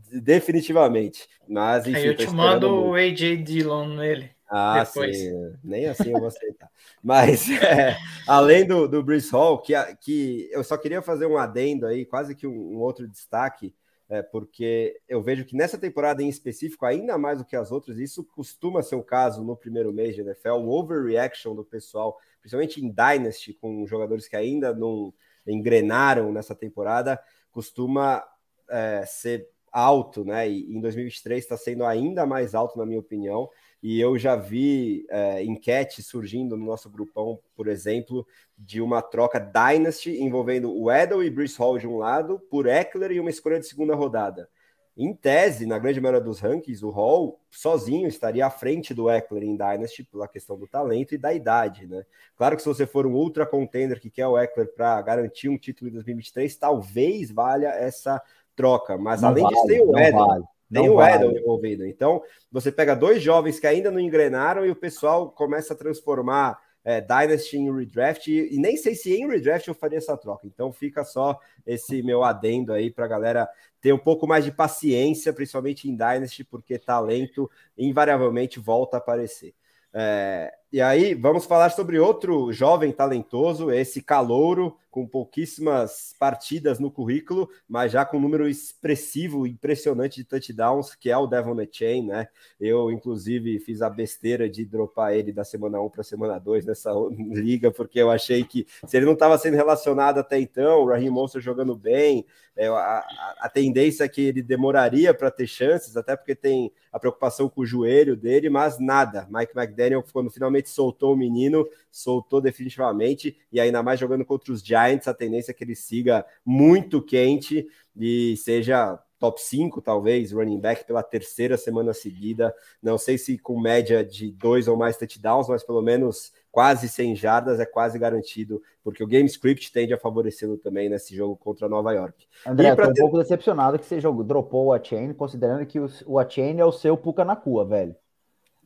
definitivamente. 0.10 1.28
Mas 1.48 1.86
enfim, 1.86 1.98
aí 1.98 2.08
eu 2.08 2.16
te 2.16 2.30
mando 2.30 2.72
muito. 2.72 2.90
o 2.92 2.96
AJ 2.96 3.44
Dillon 3.44 3.88
nele. 3.96 4.32
Ah, 4.50 4.84
depois. 4.84 5.16
sim, 5.16 5.54
nem 5.64 5.88
assim 5.88 6.12
eu 6.12 6.18
vou 6.18 6.28
aceitar. 6.28 6.70
Mas 7.04 7.50
é, 7.62 7.98
além 8.26 8.66
do, 8.66 8.88
do 8.88 9.04
Bruce 9.04 9.30
Hall, 9.32 9.60
que, 9.60 9.74
que 10.02 10.50
eu 10.52 10.64
só 10.64 10.78
queria 10.78 11.02
fazer 11.02 11.26
um 11.26 11.38
adendo 11.38 11.86
aí, 11.86 12.06
quase 12.06 12.34
que 12.34 12.48
um, 12.48 12.76
um 12.76 12.78
outro 12.78 13.08
destaque 13.08 13.76
é, 14.10 14.24
porque 14.24 15.00
eu 15.08 15.22
vejo 15.22 15.46
que 15.46 15.56
nessa 15.56 15.78
temporada 15.78 16.24
em 16.24 16.28
específico, 16.28 16.84
ainda 16.84 17.16
mais 17.16 17.38
do 17.38 17.46
que 17.46 17.56
as 17.56 17.72
outras, 17.72 18.00
isso 18.00 18.24
costuma 18.24 18.82
ser 18.82 18.96
o 18.96 19.04
caso 19.04 19.44
no 19.44 19.56
primeiro 19.56 19.94
mês 19.94 20.16
de 20.16 20.22
NFL, 20.22 20.54
o 20.54 20.70
overreaction 20.72 21.54
do 21.54 21.64
pessoal, 21.64 22.18
principalmente 22.42 22.84
em 22.84 22.90
Dynasty, 22.90 23.54
com 23.54 23.86
jogadores 23.86 24.28
que 24.28 24.36
ainda 24.36 24.74
não 24.74 25.14
engrenaram 25.46 26.34
nessa 26.34 26.56
temporada, 26.56 27.22
costuma 27.52 28.24
é, 28.68 29.04
ser 29.06 29.48
alto, 29.72 30.26
né? 30.26 30.50
E 30.50 30.76
em 30.76 30.82
2023 30.82 31.44
está 31.44 31.56
sendo 31.56 31.86
ainda 31.86 32.26
mais 32.26 32.56
alto, 32.56 32.80
na 32.80 32.88
minha 32.88 33.00
opinião 33.00 33.48
e 33.82 34.00
eu 34.00 34.18
já 34.18 34.36
vi 34.36 35.06
é, 35.10 35.44
enquete 35.44 36.04
surgindo 36.04 36.58
no 36.58 36.66
nosso 36.66 36.90
grupão, 36.90 37.40
por 37.56 37.68
exemplo, 37.68 38.28
de 38.58 38.82
uma 38.82 39.02
troca 39.02 39.40
Dynasty 39.40 40.22
envolvendo 40.22 40.72
o 40.74 40.92
Edel 40.92 41.24
e 41.24 41.30
Bruce 41.30 41.58
Hall 41.58 41.78
de 41.78 41.88
um 41.88 41.98
lado, 41.98 42.40
por 42.50 42.68
Eckler 42.68 43.12
e 43.12 43.20
uma 43.20 43.30
escolha 43.30 43.60
de 43.60 43.68
segunda 43.68 43.96
rodada. 43.96 44.50
Em 44.98 45.14
tese, 45.14 45.66
na 45.66 45.80
grande 45.80 46.02
maioria 46.02 46.20
dos 46.20 46.42
rankings, 46.42 46.84
o 46.84 46.90
Hall 46.90 47.40
sozinho 47.50 48.06
estaria 48.06 48.46
à 48.46 48.50
frente 48.50 48.94
do 48.94 49.10
Eckler 49.10 49.44
em 49.44 49.56
Dynasty 49.56 50.04
pela 50.04 50.28
questão 50.28 50.58
do 50.60 50.68
talento 50.68 51.16
e 51.16 51.18
da 51.18 51.34
idade, 51.34 51.88
né? 51.88 52.04
Claro 52.36 52.58
que 52.58 52.62
se 52.62 52.68
você 52.68 52.86
for 52.86 53.08
um 53.08 53.14
ultra 53.14 53.46
contender 53.46 54.02
que 54.02 54.10
quer 54.10 54.28
o 54.28 54.38
Eckler 54.38 54.68
para 54.76 55.02
garantir 55.02 55.48
um 55.48 55.58
título 55.58 55.90
em 55.90 55.94
2023, 55.94 56.54
talvez 56.58 57.32
valha 57.32 57.68
essa 57.68 58.22
troca, 58.58 58.98
mas 58.98 59.22
não 59.22 59.30
além 59.30 59.44
vale, 59.44 59.56
disso 59.56 59.68
tem 59.68 59.82
o 59.82 59.98
Edel. 59.98 60.20
Vale. 60.20 60.44
Tem 60.72 60.90
o 60.90 60.96
vale. 60.96 61.16
Edel 61.16 61.38
envolvido. 61.38 61.86
Então, 61.86 62.22
você 62.52 62.72
pega 62.72 62.96
dois 62.96 63.22
jovens 63.22 63.60
que 63.60 63.68
ainda 63.68 63.90
não 63.90 64.00
engrenaram 64.00 64.66
e 64.66 64.70
o 64.70 64.76
pessoal 64.76 65.32
começa 65.32 65.74
a 65.74 65.78
transformar 65.78 66.60
é, 66.84 67.02
Dynasty 67.02 67.58
em 67.58 67.76
redraft. 67.76 68.28
E, 68.28 68.56
e, 68.56 68.60
nem 68.60 68.78
sei 68.78 68.96
se 68.96 69.14
em 69.14 69.28
redraft 69.28 69.68
eu 69.68 69.74
faria 69.74 69.98
essa 69.98 70.16
troca. 70.16 70.46
Então, 70.46 70.72
fica 70.72 71.04
só 71.04 71.40
esse 71.66 72.04
meu 72.04 72.24
adendo 72.24 72.72
aí 72.72 72.92
para 72.92 73.06
a 73.06 73.08
galera 73.08 73.50
ter 73.82 73.94
um 73.94 73.98
pouco 73.98 74.28
mais 74.28 74.46
de 74.46 74.52
paciência, 74.52 75.34
principalmente 75.34 75.90
em 75.90 75.96
Dynasty, 75.96 76.44
porque 76.44 76.78
talento 76.78 77.50
invariavelmente 77.78 78.60
volta 78.60 78.98
a 78.98 79.00
aparecer. 79.00 79.54
É, 79.94 80.54
e 80.72 80.80
aí, 80.82 81.16
vamos 81.16 81.46
falar 81.46 81.72
sobre 81.72 81.98
outro 81.98 82.52
jovem 82.54 82.92
talentoso, 82.92 83.72
esse 83.72 84.04
calouro, 84.04 84.78
com 84.92 85.08
pouquíssimas 85.08 86.16
partidas 86.20 86.80
no 86.80 86.92
currículo, 86.92 87.50
mas 87.68 87.92
já 87.92 88.04
com 88.04 88.18
um 88.18 88.22
número 88.22 88.48
expressivo, 88.48 89.46
impressionante 89.46 90.18
de 90.18 90.24
touchdowns, 90.24 90.96
que 90.96 91.10
é 91.10 91.18
o 91.18 91.28
Devon 91.28 91.58
Chain, 91.72 92.08
né? 92.08 92.28
Eu, 92.60 92.92
inclusive, 92.92 93.60
fiz 93.60 93.82
a 93.82 93.90
besteira 93.90 94.50
de 94.50 94.66
dropar 94.66 95.14
ele 95.14 95.32
da 95.32 95.44
semana 95.44 95.80
1 95.80 95.90
para 95.90 96.02
a 96.02 96.04
semana 96.04 96.40
2 96.40 96.66
nessa 96.66 96.92
liga, 97.32 97.72
porque 97.72 98.00
eu 98.00 98.10
achei 98.10 98.44
que 98.44 98.66
se 98.86 98.98
ele 98.98 99.06
não 99.06 99.14
estava 99.14 99.38
sendo 99.38 99.56
relacionado 99.56 100.20
até 100.20 100.40
então, 100.40 100.82
o 100.82 100.88
Raheem 100.88 101.10
Monster 101.10 101.42
jogando 101.42 101.76
bem, 101.76 102.26
é, 102.60 102.68
a, 102.68 102.74
a, 102.74 103.36
a, 103.44 103.50
tendência 103.50 104.04
é 104.04 104.10
que 104.10 104.20
ele 104.20 104.42
demoraria 104.42 105.14
para 105.14 105.32
ter 105.32 105.48
chances, 105.48 105.96
até 105.96 106.14
porque 106.18 106.36
tem 106.36 106.74
a 106.92 107.00
preocupação 107.00 107.48
com 107.48 107.62
o 107.62 107.66
joelho 107.66 108.18
dele, 108.18 108.50
mas 108.50 108.78
nada. 108.80 109.26
Mike 109.32 109.58
McDaniel, 109.58 110.04
quando 110.12 110.30
finalmente 110.30 110.59
soltou 110.68 111.14
o 111.14 111.18
menino, 111.18 111.66
soltou 111.92 112.42
definitivamente, 112.42 113.38
e 113.52 113.60
ainda 113.60 113.82
mais 113.82 114.00
jogando 114.00 114.26
contra 114.26 114.52
os 114.52 114.62
Giants, 114.62 115.08
a 115.08 115.14
tendência 115.14 115.52
é 115.52 115.54
que 115.54 115.64
ele 115.64 115.76
siga 115.76 116.26
muito 116.44 117.02
quente 117.02 117.68
e 117.96 118.36
seja 118.36 119.00
top 119.20 119.40
5, 119.42 119.82
talvez, 119.82 120.32
running 120.32 120.60
back 120.60 120.86
pela 120.86 121.04
terceira 121.04 121.58
semana 121.58 121.94
seguida. 121.94 122.56
Não 122.82 122.98
sei 122.98 123.18
se 123.18 123.38
com 123.38 123.60
média 123.60 124.04
de 124.04 124.32
dois 124.32 124.68
ou 124.68 124.78
mais 124.78 124.98
touchdowns, 124.98 125.50
mas 125.50 125.64
pelo 125.64 125.82
menos 125.82 126.32
quase 126.52 126.88
100 126.88 127.16
jardas 127.16 127.60
é 127.60 127.66
quase 127.66 128.00
garantido, 128.00 128.62
porque 128.84 129.04
o 129.04 129.08
game 129.08 129.28
script 129.28 129.72
tende 129.72 129.94
a 129.94 130.00
favorecê-lo 130.00 130.58
também 130.58 130.90
nesse 130.90 131.16
jogo 131.16 131.36
contra 131.36 131.70
Nova 131.70 131.92
York. 131.94 132.26
André, 132.48 132.76
tô 132.76 132.82
ter... 132.84 132.90
um 132.90 132.94
pouco 132.94 133.18
decepcionado 133.18 133.78
que 133.78 133.86
você 133.86 134.00
jogou, 134.00 134.24
dropou 134.24 134.68
o 134.68 134.74
Achain, 134.74 135.14
considerando 135.14 135.66
que 135.66 135.80
o, 135.80 135.88
o 136.06 136.18
Achain 136.18 136.58
é 136.58 136.66
o 136.66 136.72
seu 136.72 136.98
Puka 136.98 137.26
na 137.26 137.36
cua, 137.36 137.66
velho. 137.66 137.96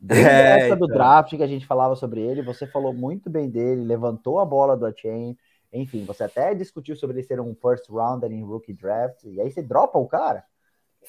Desde 0.06 0.28
é, 0.28 0.66
essa 0.66 0.76
do 0.76 0.84
então. 0.84 0.98
draft 0.98 1.34
que 1.34 1.42
a 1.42 1.46
gente 1.46 1.66
falava 1.66 1.96
sobre 1.96 2.20
ele, 2.20 2.42
você 2.42 2.66
falou 2.66 2.92
muito 2.92 3.30
bem 3.30 3.48
dele, 3.48 3.82
levantou 3.82 4.38
a 4.38 4.44
bola 4.44 4.76
do 4.76 4.84
Achain, 4.84 5.34
enfim, 5.72 6.04
você 6.04 6.24
até 6.24 6.54
discutiu 6.54 6.94
sobre 6.94 7.16
ele 7.16 7.26
ser 7.26 7.40
um 7.40 7.54
first 7.54 7.88
rounder 7.88 8.30
em 8.30 8.44
rookie 8.44 8.74
draft, 8.74 9.24
e 9.24 9.40
aí 9.40 9.50
você 9.50 9.62
dropa 9.62 9.98
o 9.98 10.06
cara. 10.06 10.44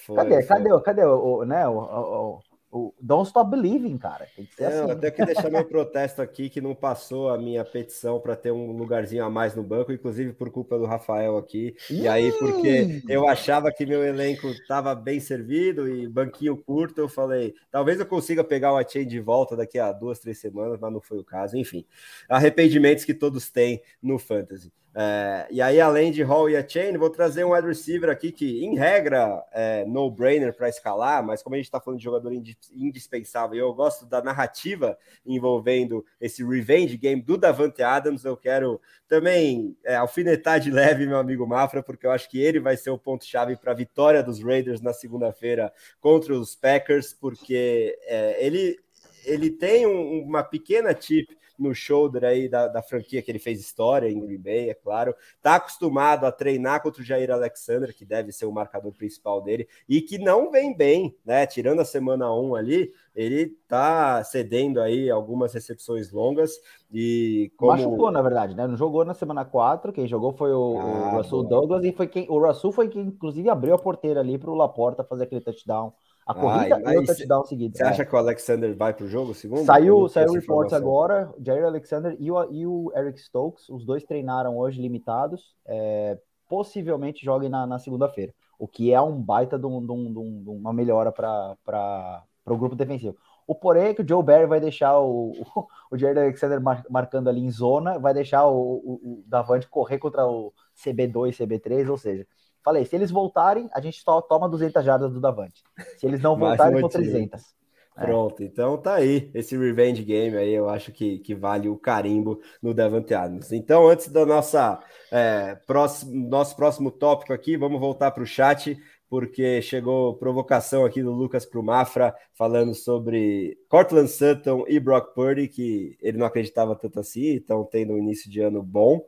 Foi, 0.06 0.16
cadê, 0.16 0.36
foi. 0.36 0.44
cadê, 0.46 0.82
cadê 0.82 1.04
o, 1.04 1.40
o 1.40 1.46
né, 1.46 1.68
o, 1.68 1.78
o, 1.78 2.40
o 2.76 2.94
Don't 3.00 3.26
Stop 3.26 3.50
Believing, 3.50 3.98
cara. 3.98 4.28
Tem 4.36 4.46
que 4.46 4.54
ser 4.54 4.64
não, 4.64 4.70
assim. 4.70 4.92
Eu 4.92 5.00
tenho 5.00 5.14
que 5.14 5.26
deixar 5.26 5.50
meu 5.50 5.64
protesto 5.64 6.22
aqui 6.22 6.50
que 6.50 6.60
não 6.60 6.76
passou 6.76 7.30
a 7.30 7.38
minha 7.38 7.64
petição 7.64 8.20
para 8.20 8.36
ter 8.36 8.52
um 8.52 8.74
lugarzinho 8.74 9.24
a 9.24 9.30
mais 9.30 9.56
no 9.56 9.64
banco, 9.64 9.94
inclusive 9.94 10.34
por 10.34 10.50
culpa 10.50 10.78
do 10.78 10.84
Rafael 10.84 11.38
aqui. 11.38 11.74
E 11.90 12.06
aí, 12.06 12.34
porque 12.34 13.02
eu 13.08 13.26
achava 13.30 13.72
que 13.72 13.86
meu 13.86 14.04
elenco 14.04 14.48
estava 14.48 14.94
bem 14.94 15.22
servido 15.22 15.88
e 15.88 16.06
banquinho 16.06 16.58
curto, 16.58 17.00
eu 17.00 17.08
falei, 17.08 17.54
talvez 17.72 17.98
eu 17.98 18.06
consiga 18.06 18.44
pegar 18.44 18.74
o 18.74 18.78
Achain 18.78 19.08
de 19.08 19.22
volta 19.22 19.56
daqui 19.56 19.80
a 19.80 19.94
duas, 19.94 20.20
três 20.20 20.38
semanas, 20.38 20.78
mas 20.78 20.92
não 20.92 21.00
foi 21.00 21.20
o 21.20 21.24
caso. 21.24 21.56
Enfim, 21.56 21.86
arrependimentos 22.28 23.06
que 23.06 23.14
todos 23.14 23.50
têm 23.50 23.82
no 24.04 24.20
Fantasy. 24.20 24.70
É, 24.98 25.48
e 25.52 25.62
aí, 25.62 25.82
além 25.82 26.10
de 26.10 26.24
Hall 26.24 26.50
e 26.50 26.56
a 26.56 26.66
Chain, 26.66 26.96
vou 26.98 27.10
trazer 27.10 27.44
um 27.44 27.52
wide 27.52 27.68
receiver 27.68 28.10
aqui 28.10 28.32
que, 28.32 28.64
em 28.64 28.78
regra, 28.78 29.44
é 29.52 29.84
no-brainer 29.84 30.56
para 30.56 30.70
escalar, 30.70 31.22
mas 31.22 31.44
como 31.44 31.54
a 31.54 31.58
gente 31.58 31.66
está 31.66 31.82
falando 31.82 32.00
de 32.00 32.06
jogador 32.06 32.32
indispensável, 32.72 33.60
eu 33.60 33.74
gosto 33.74 34.06
da 34.06 34.22
narrativa 34.24 34.98
envolvendo 35.26 36.06
esse 36.20 36.46
revenge 36.46 36.96
game 36.96 37.22
do 37.22 37.38
Davante 37.38 37.84
Adams. 37.84 38.24
Eu 38.24 38.38
quero 38.38 38.80
também 39.06 39.76
é, 39.84 39.98
alfinetar 39.98 40.62
de 40.62 40.72
leve 40.72 41.06
meu 41.06 41.18
amigo 41.18 41.46
Mafra, 41.46 41.84
porque 41.84 42.08
eu 42.08 42.12
acho 42.12 42.30
que 42.30 42.40
ele 42.40 42.62
vai 42.62 42.78
ser 42.78 42.90
o 42.92 42.98
ponto-chave 42.98 43.58
para 43.58 43.74
a 43.74 43.76
vitória 43.76 44.24
dos 44.24 44.42
Raiders 44.42 44.80
na 44.80 44.94
segunda-feira 44.94 45.74
contra 46.00 46.34
os 46.34 46.56
Packers, 46.56 47.12
porque 47.12 48.00
é, 48.04 48.46
ele, 48.46 48.80
ele 49.26 49.50
tem 49.50 49.86
um, 49.86 50.24
uma 50.24 50.42
pequena 50.42 50.96
chip 50.98 51.36
no 51.58 51.74
shoulder 51.74 52.24
aí 52.24 52.50
da, 52.50 52.68
da 52.68 52.82
franquia 52.82 53.22
que 53.22 53.32
ele 53.32 53.40
fez 53.40 53.60
história 53.60 54.10
em 54.10 54.20
Green 54.20 54.40
Bay, 54.40 54.70
é 54.70 54.74
claro. 54.74 55.16
Tá 55.42 55.56
acostumado 55.56 56.26
a 56.26 56.32
treinar 56.32 56.82
contra 56.82 57.02
o 57.02 57.06
Jair 57.06 57.32
Alexander, 57.32 57.96
que 57.96 58.06
deve 58.06 58.32
ser 58.32 58.46
o 58.46 58.52
marcador 58.52 58.94
principal 58.94 59.42
dele, 59.42 59.68
e 59.88 60.02
que 60.02 60.18
não 60.18 60.52
vem 60.52 60.76
bem, 60.76 61.16
né? 61.26 61.46
Tirando 61.46 61.82
a 61.82 61.86
semana 61.86 62.34
1 62.34 62.56
ali, 62.56 62.92
ele 63.16 63.48
tá 63.68 64.24
cedendo 64.24 64.82
aí 64.82 65.10
algumas 65.10 65.54
recepções 65.54 66.12
longas 66.12 66.60
e 66.92 67.52
como... 67.58 67.72
Machucou, 67.72 68.12
na 68.12 68.22
verdade, 68.22 68.56
né? 68.56 68.68
Não 68.68 68.78
jogou 68.78 69.06
na 69.06 69.14
semana 69.14 69.46
4, 69.46 69.94
quem 69.94 70.08
jogou 70.08 70.34
foi 70.34 70.52
o, 70.52 70.78
ah, 70.80 70.84
o 70.84 71.18
Russell 71.18 71.44
boa. 71.44 71.50
Douglas 71.50 71.84
e 71.84 71.92
foi 71.92 72.08
quem 72.08 72.28
o 72.30 72.40
Russell 72.40 72.72
foi 72.72 72.90
quem 72.90 73.04
inclusive 73.04 73.50
abriu 73.50 73.74
a 73.74 73.80
porteira 73.80 74.20
ali 74.20 74.38
para 74.38 74.52
o 74.52 74.56
Laporta 74.56 75.04
fazer 75.04 75.24
aquele 75.24 75.42
touchdown 75.42 75.94
a 76.26 76.34
corrida 76.34 76.82
Ai, 76.84 76.96
e 76.96 76.98
o 76.98 77.06
touchdown 77.06 77.46
seguido. 77.46 77.78
Você 77.78 77.84
é. 77.84 77.88
acha 77.88 78.06
que 78.06 78.16
o 78.16 78.18
Alexander 78.18 78.76
vai 78.76 78.94
para 78.94 79.06
o 79.06 79.08
jogo 79.08 79.34
segundo? 79.34 79.64
Saiu, 79.64 80.10
saiu 80.10 80.34
reports 80.34 80.74
agora, 80.74 81.32
Jair 81.40 81.64
Alexander 81.64 82.16
e 82.20 82.32
o, 82.32 82.52
e 82.52 82.66
o, 82.66 82.92
Eric 82.96 83.20
Stokes, 83.20 83.70
os 83.70 83.86
dois 83.86 84.04
treinaram 84.04 84.58
hoje 84.58 84.82
limitados, 84.82 85.56
é, 85.68 86.18
possivelmente 86.50 87.24
joguem 87.24 87.50
na, 87.50 87.68
na 87.68 87.78
segunda-feira, 87.78 88.34
o 88.58 88.68
que 88.68 88.92
é 88.92 89.00
um 89.00 89.22
baita 89.22 89.60
de, 89.60 89.68
um, 89.68 89.86
de, 89.86 89.92
um, 89.92 90.44
de 90.44 90.50
uma 90.50 90.74
melhora 90.74 91.12
para 91.12 92.24
o 92.48 92.58
grupo 92.58 92.76
defensivo. 92.76 93.16
O 93.48 93.54
porém 93.54 93.90
é 93.90 93.94
que 93.94 94.02
o 94.02 94.08
Joe 94.08 94.24
Barry 94.24 94.48
vai 94.48 94.60
deixar 94.60 94.98
o, 94.98 95.32
o, 95.56 95.68
o 95.92 95.98
Jair 95.98 96.18
Alexander 96.18 96.60
mar, 96.60 96.84
marcando 96.90 97.30
ali 97.30 97.42
em 97.42 97.52
zona, 97.52 98.00
vai 98.00 98.16
deixar 98.16 98.48
o, 98.48 98.56
o, 98.56 98.94
o 99.04 99.24
Davante 99.28 99.68
correr 99.68 100.00
contra 100.00 100.26
o 100.26 100.52
CB2, 100.76 101.38
CB3, 101.38 101.88
ou 101.88 101.98
seja, 101.98 102.26
Falei, 102.66 102.84
se 102.84 102.96
eles 102.96 103.12
voltarem, 103.12 103.70
a 103.72 103.80
gente 103.80 104.02
só 104.02 104.20
toma 104.20 104.50
200 104.50 104.84
jardas 104.84 105.14
do 105.14 105.22
Davante. 105.22 105.64
Se 106.00 106.08
eles 106.08 106.20
não 106.20 106.34
voltarem, 106.36 106.80
são 106.80 106.90
300. 106.90 107.56
É. 107.96 108.06
Pronto, 108.06 108.44
então 108.44 108.76
tá 108.78 108.96
aí 108.96 109.30
esse 109.34 109.56
revenge 109.56 110.04
game 110.04 110.36
aí, 110.36 110.52
eu 110.52 110.68
acho 110.68 110.92
que, 110.92 111.20
que 111.20 111.34
vale 111.34 111.70
o 111.70 111.78
carimbo 111.78 112.42
no 112.62 112.74
Davante 112.74 113.14
Adams. 113.14 113.54
Então, 113.54 113.88
antes 113.88 114.10
da 114.10 114.26
nossa 114.26 114.82
é, 115.12 115.56
próximo, 115.68 116.28
nosso 116.28 116.56
próximo 116.58 116.92
tópico 116.92 117.32
aqui, 117.32 117.56
vamos 117.56 117.80
voltar 117.80 118.12
para 118.12 118.24
o 118.24 118.26
chat, 118.26 118.78
porque 119.08 119.62
chegou 119.62 120.18
provocação 120.18 120.84
aqui 120.84 121.02
do 121.02 121.12
Lucas 121.12 121.46
para 121.46 121.60
o 121.60 121.64
Mafra, 121.64 122.14
falando 122.34 122.74
sobre 122.74 123.58
Cortland 123.70 124.10
Sutton 124.10 124.66
e 124.68 124.80
Brock 124.80 125.14
Purdy, 125.14 125.48
que 125.48 125.96
ele 126.02 126.18
não 126.18 126.26
acreditava 126.26 126.76
tanto 126.76 127.00
assim, 127.00 127.36
estão 127.36 127.64
tendo 127.64 127.94
um 127.94 127.98
início 127.98 128.30
de 128.30 128.42
ano 128.42 128.62
bom. 128.62 129.06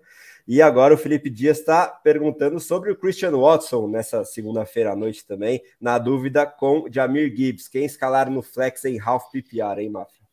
E 0.47 0.61
agora 0.61 0.93
o 0.93 0.97
Felipe 0.97 1.29
Dias 1.29 1.59
está 1.59 1.87
perguntando 1.87 2.57
sobre 2.57 2.89
o 2.89 2.95
Christian 2.95 3.35
Watson 3.37 3.85
nessa 3.89 4.23
segunda-feira 4.23 4.93
à 4.93 4.95
noite 4.95 5.27
também, 5.27 5.61
na 5.79 5.97
dúvida 5.97 6.45
com 6.45 6.85
Jamir 6.89 7.35
Gibbs. 7.35 7.67
Quem 7.67 7.83
escalar 7.83 8.29
no 8.31 8.41
flex 8.41 8.85
em 8.85 8.97
half 8.97 9.29
PPR, 9.29 9.81
hein, 9.81 9.89
Mafia? 9.89 10.25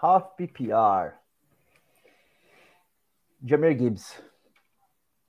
Half 0.00 0.34
PPR. 0.34 1.12
Jamir 3.44 3.78
Gibbs. 3.78 4.18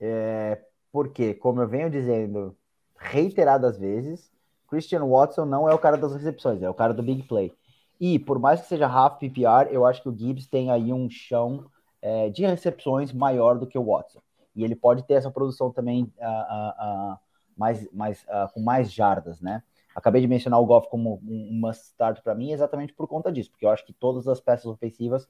É, 0.00 0.58
porque, 0.90 1.34
como 1.34 1.60
eu 1.60 1.68
venho 1.68 1.90
dizendo 1.90 2.56
reiteradas 2.96 3.78
vezes, 3.78 4.32
Christian 4.66 5.04
Watson 5.04 5.44
não 5.44 5.68
é 5.68 5.74
o 5.74 5.78
cara 5.78 5.98
das 5.98 6.14
recepções, 6.14 6.62
é 6.62 6.70
o 6.70 6.74
cara 6.74 6.94
do 6.94 7.02
big 7.02 7.22
play. 7.24 7.52
E 8.00 8.18
por 8.18 8.38
mais 8.38 8.62
que 8.62 8.66
seja 8.66 8.86
half 8.86 9.18
PPR, 9.18 9.68
eu 9.70 9.84
acho 9.84 10.02
que 10.02 10.08
o 10.08 10.16
Gibbs 10.16 10.46
tem 10.46 10.70
aí 10.70 10.90
um 10.90 11.10
chão 11.10 11.70
é, 12.06 12.30
de 12.30 12.46
recepções 12.46 13.12
maior 13.12 13.58
do 13.58 13.66
que 13.66 13.76
o 13.76 13.84
Watson. 13.84 14.20
E 14.54 14.62
ele 14.62 14.76
pode 14.76 15.02
ter 15.02 15.14
essa 15.14 15.28
produção 15.28 15.72
também 15.72 16.04
uh, 16.18 16.24
uh, 16.24 17.14
uh, 17.14 17.18
mais, 17.56 17.92
mais, 17.92 18.24
com 18.54 18.60
mais 18.60 18.92
jardas, 18.92 19.40
né? 19.40 19.60
Acabei 19.92 20.20
de 20.20 20.28
mencionar 20.28 20.60
o 20.60 20.66
Goff 20.66 20.88
como 20.88 21.20
um 21.26 21.58
must 21.60 21.82
start 21.86 22.22
para 22.22 22.34
mim 22.34 22.52
exatamente 22.52 22.92
por 22.92 23.08
conta 23.08 23.32
disso, 23.32 23.50
porque 23.50 23.64
eu 23.66 23.70
acho 23.70 23.84
que 23.84 23.92
todas 23.92 24.28
as 24.28 24.38
peças 24.40 24.66
ofensivas 24.66 25.26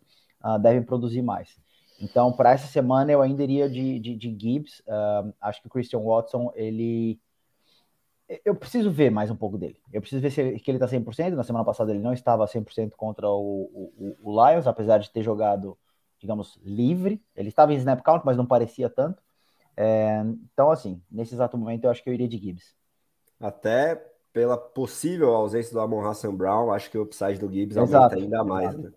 devem 0.61 0.83
produzir 0.83 1.23
mais. 1.23 1.57
Então, 2.01 2.33
para 2.33 2.51
essa 2.51 2.67
semana, 2.67 3.13
eu 3.13 3.23
ainda 3.23 3.45
iria 3.45 3.71
de, 3.71 4.01
de, 4.01 4.17
de 4.17 4.37
Gibbs. 4.39 4.83
acho 5.41 5.61
que 5.63 5.69
o 5.69 5.71
Christian 5.71 6.01
Watson, 6.01 6.51
ele. 6.57 7.21
Eu 8.45 8.57
preciso 8.57 8.91
ver 8.91 9.09
mais 9.09 9.31
um 9.31 9.37
pouco 9.37 9.57
dele. 9.57 9.79
Eu 9.93 10.01
preciso 10.01 10.21
ver 10.21 10.31
se 10.31 10.59
que 10.59 10.69
ele 10.69 10.79
está 10.79 10.89
100%. 10.89 11.37
Na 11.37 11.45
semana 11.45 11.65
passada, 11.65 11.93
ele 11.93 12.03
não 12.03 12.13
estava 12.13 12.45
100% 12.45 12.91
contra 12.97 13.31
o, 13.31 13.93
o, 13.97 14.17
o 14.21 14.51
Lions, 14.51 14.67
apesar 14.67 14.99
de 14.99 15.11
ter 15.11 15.23
jogado 15.23 15.79
digamos, 16.19 16.59
livre. 16.63 17.23
Ele 17.35 17.49
estava 17.49 17.73
em 17.73 17.77
snap 17.77 18.03
count, 18.03 18.25
mas 18.25 18.37
não 18.37 18.47
parecia 18.47 18.89
tanto. 18.89 19.23
É, 19.77 20.23
então, 20.53 20.71
assim, 20.71 21.03
nesse 21.11 21.35
exato 21.35 21.59
momento, 21.59 21.85
eu 21.85 21.91
acho 21.91 22.03
que 22.03 22.09
eu 22.09 22.15
iria 22.15 22.29
de 22.29 22.39
Gibbs. 22.39 22.75
Até 23.39 23.97
pela 24.33 24.57
possível 24.57 25.35
ausência 25.35 25.73
do 25.73 25.81
Amon 25.81 26.07
Hassan 26.07 26.35
Brown, 26.35 26.73
acho 26.73 26.91
que 26.91 26.99
o 26.99 27.03
upside 27.03 27.39
do 27.39 27.51
Gibbs 27.51 27.77
Exato. 27.77 27.97
aumenta 27.97 28.17
ainda 28.17 28.45
mais, 28.45 28.77
né? 28.77 28.91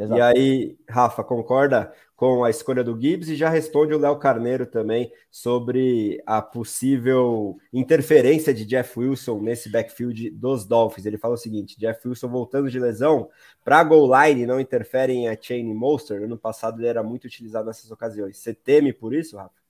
Exato. 0.00 0.18
E 0.18 0.22
aí, 0.22 0.78
Rafa, 0.88 1.22
concorda 1.22 1.92
com 2.16 2.42
a 2.42 2.48
escolha 2.48 2.82
do 2.82 2.98
Gibbs 2.98 3.28
e 3.28 3.36
já 3.36 3.50
responde 3.50 3.92
o 3.92 3.98
Léo 3.98 4.18
Carneiro 4.18 4.64
também 4.64 5.12
sobre 5.30 6.22
a 6.24 6.40
possível 6.40 7.58
interferência 7.70 8.54
de 8.54 8.64
Jeff 8.64 8.98
Wilson 8.98 9.40
nesse 9.40 9.70
backfield 9.70 10.30
dos 10.30 10.64
Dolphins. 10.64 11.04
Ele 11.04 11.18
fala 11.18 11.34
o 11.34 11.38
seguinte: 11.38 11.78
Jeff 11.78 12.08
Wilson 12.08 12.28
voltando 12.28 12.70
de 12.70 12.80
lesão 12.80 13.28
para 13.62 13.84
goal 13.84 14.10
line 14.24 14.46
não 14.46 14.58
interfere 14.58 15.12
em 15.12 15.28
a 15.28 15.36
Chain 15.38 15.74
Monster. 15.74 16.22
Ano 16.22 16.38
passado 16.38 16.80
ele 16.80 16.88
era 16.88 17.02
muito 17.02 17.24
utilizado 17.24 17.66
nessas 17.66 17.90
ocasiões. 17.90 18.38
Você 18.38 18.54
teme 18.54 18.94
por 18.94 19.14
isso, 19.14 19.36
Rafa? 19.36 19.60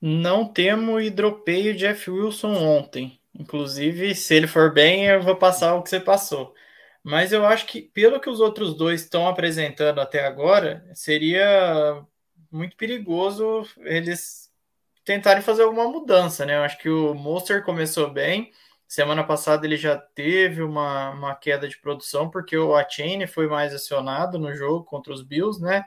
Não 0.00 0.44
temo 0.44 1.00
e 1.00 1.10
dropei 1.10 1.70
o 1.70 1.76
Jeff 1.76 2.08
Wilson 2.08 2.54
ontem. 2.54 3.18
Inclusive, 3.34 4.14
se 4.14 4.34
ele 4.34 4.46
for 4.46 4.72
bem, 4.72 5.06
eu 5.06 5.22
vou 5.22 5.36
passar 5.36 5.74
o 5.74 5.82
que 5.82 5.88
você 5.88 5.98
passou. 5.98 6.54
Mas 7.02 7.32
eu 7.32 7.44
acho 7.44 7.66
que, 7.66 7.82
pelo 7.82 8.20
que 8.20 8.30
os 8.30 8.40
outros 8.40 8.74
dois 8.74 9.02
estão 9.02 9.26
apresentando 9.26 10.00
até 10.00 10.24
agora, 10.24 10.88
seria 10.94 12.04
muito 12.50 12.76
perigoso 12.76 13.64
eles 13.78 14.50
tentarem 15.04 15.42
fazer 15.42 15.62
alguma 15.64 15.88
mudança, 15.88 16.46
né? 16.46 16.56
Eu 16.56 16.62
acho 16.62 16.78
que 16.78 16.88
o 16.88 17.14
Monster 17.14 17.64
começou 17.64 18.10
bem. 18.10 18.52
Semana 18.86 19.24
passada 19.24 19.66
ele 19.66 19.76
já 19.76 19.96
teve 19.96 20.62
uma, 20.62 21.10
uma 21.10 21.34
queda 21.34 21.68
de 21.68 21.78
produção, 21.78 22.30
porque 22.30 22.56
o 22.56 22.74
Achane 22.76 23.26
foi 23.26 23.48
mais 23.48 23.74
acionado 23.74 24.38
no 24.38 24.54
jogo 24.54 24.84
contra 24.84 25.12
os 25.12 25.22
Bills, 25.22 25.60
né? 25.60 25.84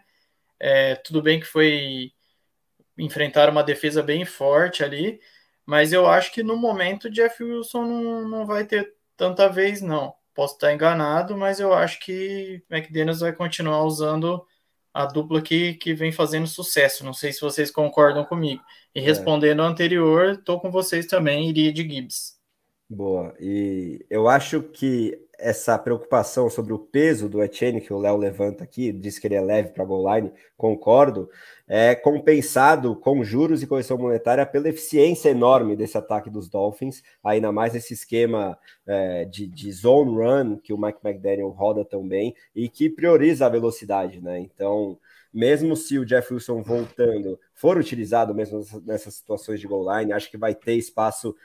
É, 0.59 0.95
tudo 0.95 1.21
bem 1.21 1.39
que 1.39 1.45
foi 1.45 2.11
enfrentar 2.97 3.49
uma 3.49 3.63
defesa 3.63 4.01
bem 4.01 4.25
forte 4.25 4.83
ali, 4.83 5.19
mas 5.65 5.93
eu 5.93 6.07
acho 6.07 6.31
que 6.31 6.43
no 6.43 6.57
momento 6.57 7.09
Jeff 7.09 7.43
Wilson 7.43 7.83
não, 7.85 8.27
não 8.27 8.45
vai 8.45 8.65
ter 8.65 8.95
tanta 9.17 9.47
vez, 9.49 9.81
não. 9.81 10.15
Posso 10.35 10.55
estar 10.55 10.73
enganado, 10.73 11.35
mas 11.37 11.59
eu 11.59 11.73
acho 11.73 11.99
que 12.01 12.61
McDaniels 12.69 13.21
vai 13.21 13.33
continuar 13.33 13.83
usando 13.83 14.45
a 14.93 15.05
dupla 15.05 15.41
que, 15.41 15.73
que 15.75 15.93
vem 15.93 16.11
fazendo 16.11 16.45
sucesso. 16.45 17.03
Não 17.05 17.13
sei 17.13 17.33
se 17.33 17.41
vocês 17.41 17.71
concordam 17.71 18.23
comigo. 18.25 18.61
E 18.93 18.99
é. 18.99 19.01
respondendo 19.01 19.61
ao 19.61 19.67
anterior, 19.67 20.33
estou 20.33 20.59
com 20.59 20.69
vocês 20.69 21.05
também, 21.07 21.49
iria 21.49 21.71
de 21.71 21.81
Gibbs. 21.81 22.35
Boa. 22.89 23.33
E 23.39 24.05
eu 24.09 24.27
acho 24.27 24.61
que 24.61 25.17
essa 25.37 25.77
preocupação 25.77 26.49
sobre 26.49 26.73
o 26.73 26.79
peso 26.79 27.29
do 27.29 27.43
Etienne, 27.43 27.81
que 27.81 27.93
o 27.93 27.99
Léo 27.99 28.17
levanta 28.17 28.63
aqui, 28.63 28.91
diz 28.91 29.19
que 29.19 29.27
ele 29.27 29.35
é 29.35 29.41
leve 29.41 29.69
para 29.69 29.83
a 29.83 29.85
goal 29.85 30.15
line, 30.15 30.31
concordo, 30.57 31.29
é 31.67 31.95
compensado 31.95 32.95
com 32.95 33.23
juros 33.23 33.61
e 33.61 33.67
correção 33.67 33.97
monetária 33.97 34.45
pela 34.45 34.69
eficiência 34.69 35.29
enorme 35.29 35.75
desse 35.75 35.97
ataque 35.97 36.29
dos 36.29 36.49
Dolphins, 36.49 37.01
ainda 37.23 37.51
mais 37.51 37.75
esse 37.75 37.93
esquema 37.93 38.57
é, 38.85 39.25
de, 39.25 39.47
de, 39.47 39.71
zone 39.71 40.15
run 40.15 40.57
que 40.57 40.73
o 40.73 40.77
Mike 40.77 40.99
McDaniel 41.03 41.49
roda 41.49 41.83
tão 41.83 42.07
bem 42.07 42.35
e 42.55 42.69
que 42.69 42.89
prioriza 42.89 43.45
a 43.45 43.49
velocidade, 43.49 44.21
né? 44.21 44.39
Então, 44.39 44.97
mesmo 45.33 45.75
se 45.75 45.99
o 45.99 46.05
Jeff 46.05 46.33
Wilson 46.33 46.61
voltando 46.61 47.37
for 47.53 47.77
utilizado 47.77 48.33
mesmo 48.33 48.63
nessas 48.85 49.15
situações 49.15 49.59
de 49.59 49.67
goal 49.67 49.99
line, 49.99 50.13
acho 50.13 50.31
que 50.31 50.37
vai 50.37 50.55
ter 50.55 50.75
espaço 50.75 51.35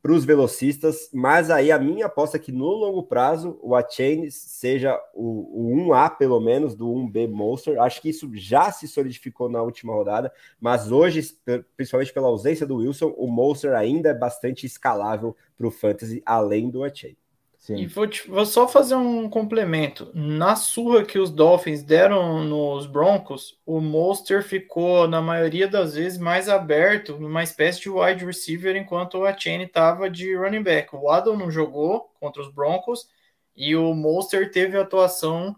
para 0.00 0.12
os 0.12 0.24
velocistas, 0.24 1.10
mas 1.12 1.50
aí 1.50 1.72
a 1.72 1.78
minha 1.78 2.06
aposta 2.06 2.36
é 2.36 2.40
que 2.40 2.52
no 2.52 2.66
longo 2.66 3.02
prazo 3.02 3.58
o 3.60 3.74
Achain 3.74 4.30
seja 4.30 4.98
o, 5.12 5.72
o 5.72 5.86
1A, 5.88 6.16
pelo 6.16 6.40
menos, 6.40 6.76
do 6.76 6.86
1B 6.86 7.28
Monster. 7.28 7.80
Acho 7.80 8.00
que 8.00 8.10
isso 8.10 8.30
já 8.32 8.70
se 8.70 8.86
solidificou 8.86 9.48
na 9.48 9.60
última 9.60 9.92
rodada, 9.92 10.32
mas 10.60 10.92
hoje, 10.92 11.36
principalmente 11.76 12.12
pela 12.12 12.28
ausência 12.28 12.66
do 12.66 12.76
Wilson, 12.76 13.12
o 13.16 13.26
Monster 13.26 13.74
ainda 13.74 14.10
é 14.10 14.14
bastante 14.14 14.66
escalável 14.66 15.36
para 15.56 15.66
o 15.66 15.70
Fantasy, 15.70 16.22
além 16.24 16.70
do 16.70 16.84
Achain. 16.84 17.16
Sim. 17.58 17.76
E 17.76 17.86
vou, 17.86 18.06
te, 18.06 18.26
vou, 18.30 18.46
só 18.46 18.66
fazer 18.66 18.94
um 18.94 19.28
complemento. 19.28 20.10
Na 20.14 20.56
surra 20.56 21.04
que 21.04 21.18
os 21.18 21.30
Dolphins 21.30 21.82
deram 21.82 22.42
nos 22.44 22.86
Broncos, 22.86 23.58
o 23.66 23.80
Monster 23.80 24.42
ficou, 24.42 25.06
na 25.08 25.20
maioria 25.20 25.68
das 25.68 25.94
vezes, 25.94 26.18
mais 26.18 26.48
aberto, 26.48 27.18
numa 27.18 27.42
espécie 27.42 27.80
de 27.80 27.90
wide 27.90 28.24
receiver, 28.24 28.76
enquanto 28.76 29.24
a 29.24 29.36
Chain 29.36 29.62
estava 29.62 30.08
de 30.08 30.34
running 30.34 30.62
back. 30.62 30.94
O 30.94 31.02
Waddle 31.02 31.36
não 31.36 31.50
jogou 31.50 32.10
contra 32.20 32.40
os 32.40 32.50
Broncos 32.50 33.08
e 33.54 33.74
o 33.74 33.92
Monster 33.92 34.50
teve 34.50 34.78
atuação 34.78 35.54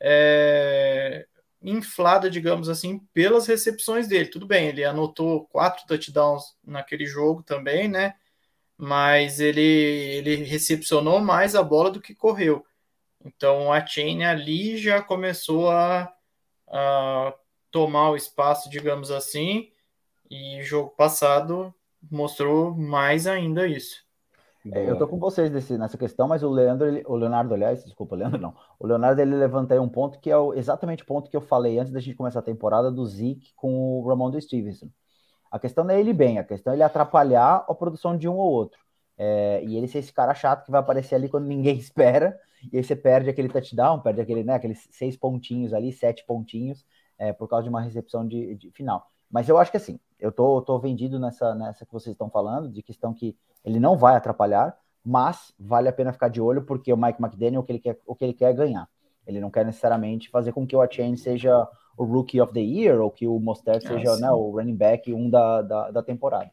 é, 0.00 1.26
inflada, 1.60 2.30
digamos 2.30 2.68
assim, 2.68 3.00
pelas 3.12 3.46
recepções 3.46 4.08
dele. 4.08 4.30
Tudo 4.30 4.46
bem, 4.46 4.68
ele 4.68 4.84
anotou 4.84 5.46
quatro 5.48 5.84
touchdowns 5.86 6.44
naquele 6.64 7.04
jogo 7.06 7.42
também, 7.42 7.88
né? 7.88 8.14
Mas 8.80 9.40
ele, 9.40 9.60
ele 9.60 10.36
recepcionou 10.36 11.20
mais 11.20 11.54
a 11.54 11.62
bola 11.62 11.90
do 11.90 12.00
que 12.00 12.14
correu. 12.14 12.64
Então 13.22 13.70
a 13.70 13.84
Chain 13.84 14.24
ali 14.24 14.78
já 14.78 15.02
começou 15.02 15.68
a, 15.68 16.10
a 16.66 17.34
tomar 17.70 18.10
o 18.10 18.16
espaço, 18.16 18.70
digamos 18.70 19.10
assim, 19.10 19.70
e 20.30 20.62
jogo 20.62 20.90
passado 20.96 21.74
mostrou 22.10 22.74
mais 22.74 23.26
ainda 23.26 23.66
isso. 23.66 24.02
É, 24.72 24.90
eu 24.90 24.96
tô 24.96 25.06
com 25.06 25.18
vocês 25.18 25.50
nesse, 25.50 25.76
nessa 25.76 25.98
questão, 25.98 26.26
mas 26.26 26.42
o 26.42 26.50
Leandro, 26.50 26.86
ele, 26.86 27.02
o 27.06 27.16
Leonardo, 27.16 27.52
aliás, 27.52 27.84
desculpa, 27.84 28.16
Leandro 28.16 28.40
não. 28.40 28.54
O 28.78 28.86
Leonardo 28.86 29.20
ele 29.20 29.36
levanta 29.36 29.74
aí 29.74 29.80
um 29.80 29.88
ponto 29.88 30.18
que 30.18 30.30
é 30.30 30.36
o, 30.36 30.54
exatamente 30.54 31.02
o 31.02 31.06
ponto 31.06 31.30
que 31.30 31.36
eu 31.36 31.40
falei 31.42 31.78
antes 31.78 31.92
da 31.92 32.00
gente 32.00 32.16
começar 32.16 32.38
a 32.38 32.42
temporada 32.42 32.90
do 32.90 33.04
Zeke 33.04 33.52
com 33.54 34.00
o 34.00 34.08
Ramon 34.08 34.38
Stevenson. 34.40 34.88
A 35.50 35.58
questão 35.58 35.84
não 35.84 35.94
é 35.94 36.00
ele 36.00 36.12
bem, 36.12 36.38
a 36.38 36.44
questão 36.44 36.72
é 36.72 36.76
ele 36.76 36.82
atrapalhar 36.82 37.64
a 37.68 37.74
produção 37.74 38.16
de 38.16 38.28
um 38.28 38.36
ou 38.36 38.50
outro. 38.50 38.78
É, 39.18 39.62
e 39.64 39.76
ele 39.76 39.86
ser 39.88 39.98
esse 39.98 40.12
cara 40.12 40.34
chato 40.34 40.64
que 40.64 40.70
vai 40.70 40.80
aparecer 40.80 41.14
ali 41.14 41.28
quando 41.28 41.46
ninguém 41.46 41.76
espera, 41.78 42.38
e 42.72 42.76
aí 42.76 42.84
você 42.84 42.94
perde 42.94 43.28
aquele 43.28 43.48
touchdown, 43.48 44.00
perde 44.00 44.20
aquele, 44.20 44.44
né, 44.44 44.54
aqueles 44.54 44.88
seis 44.90 45.16
pontinhos 45.16 45.72
ali, 45.72 45.92
sete 45.92 46.24
pontinhos, 46.26 46.84
é, 47.18 47.32
por 47.32 47.48
causa 47.48 47.64
de 47.64 47.68
uma 47.68 47.80
recepção 47.80 48.26
de, 48.26 48.54
de, 48.54 48.70
final. 48.70 49.06
Mas 49.30 49.48
eu 49.48 49.58
acho 49.58 49.70
que 49.70 49.76
assim, 49.76 49.98
eu 50.18 50.32
tô, 50.32 50.60
tô 50.62 50.78
vendido 50.78 51.18
nessa, 51.18 51.54
nessa 51.54 51.84
que 51.84 51.92
vocês 51.92 52.14
estão 52.14 52.30
falando, 52.30 52.68
de 52.70 52.82
questão 52.82 53.12
que 53.12 53.36
ele 53.64 53.78
não 53.78 53.96
vai 53.96 54.16
atrapalhar, 54.16 54.76
mas 55.04 55.52
vale 55.58 55.88
a 55.88 55.92
pena 55.92 56.12
ficar 56.12 56.28
de 56.28 56.40
olho, 56.40 56.62
porque 56.62 56.92
o 56.92 56.96
Mike 56.96 57.22
McDaniel, 57.22 57.60
o 57.60 57.64
que 57.64 57.72
ele 57.72 57.78
quer, 57.78 57.98
o 58.06 58.14
que 58.14 58.24
ele 58.24 58.34
quer 58.34 58.50
é 58.50 58.54
ganhar. 58.54 58.88
Ele 59.26 59.40
não 59.40 59.50
quer 59.50 59.64
necessariamente 59.64 60.30
fazer 60.30 60.52
com 60.52 60.66
que 60.66 60.74
o 60.74 60.80
Achain 60.80 61.16
seja 61.16 61.68
o 62.00 62.04
Rookie 62.04 62.40
of 62.40 62.54
the 62.54 62.60
Year, 62.60 62.98
ou 62.98 63.10
que 63.10 63.26
o 63.26 63.38
Mostert 63.38 63.86
seja 63.86 64.16
né, 64.16 64.30
o 64.30 64.50
running 64.52 64.74
back 64.74 65.12
um 65.12 65.28
da, 65.28 65.60
da, 65.60 65.90
da 65.90 66.02
temporada. 66.02 66.50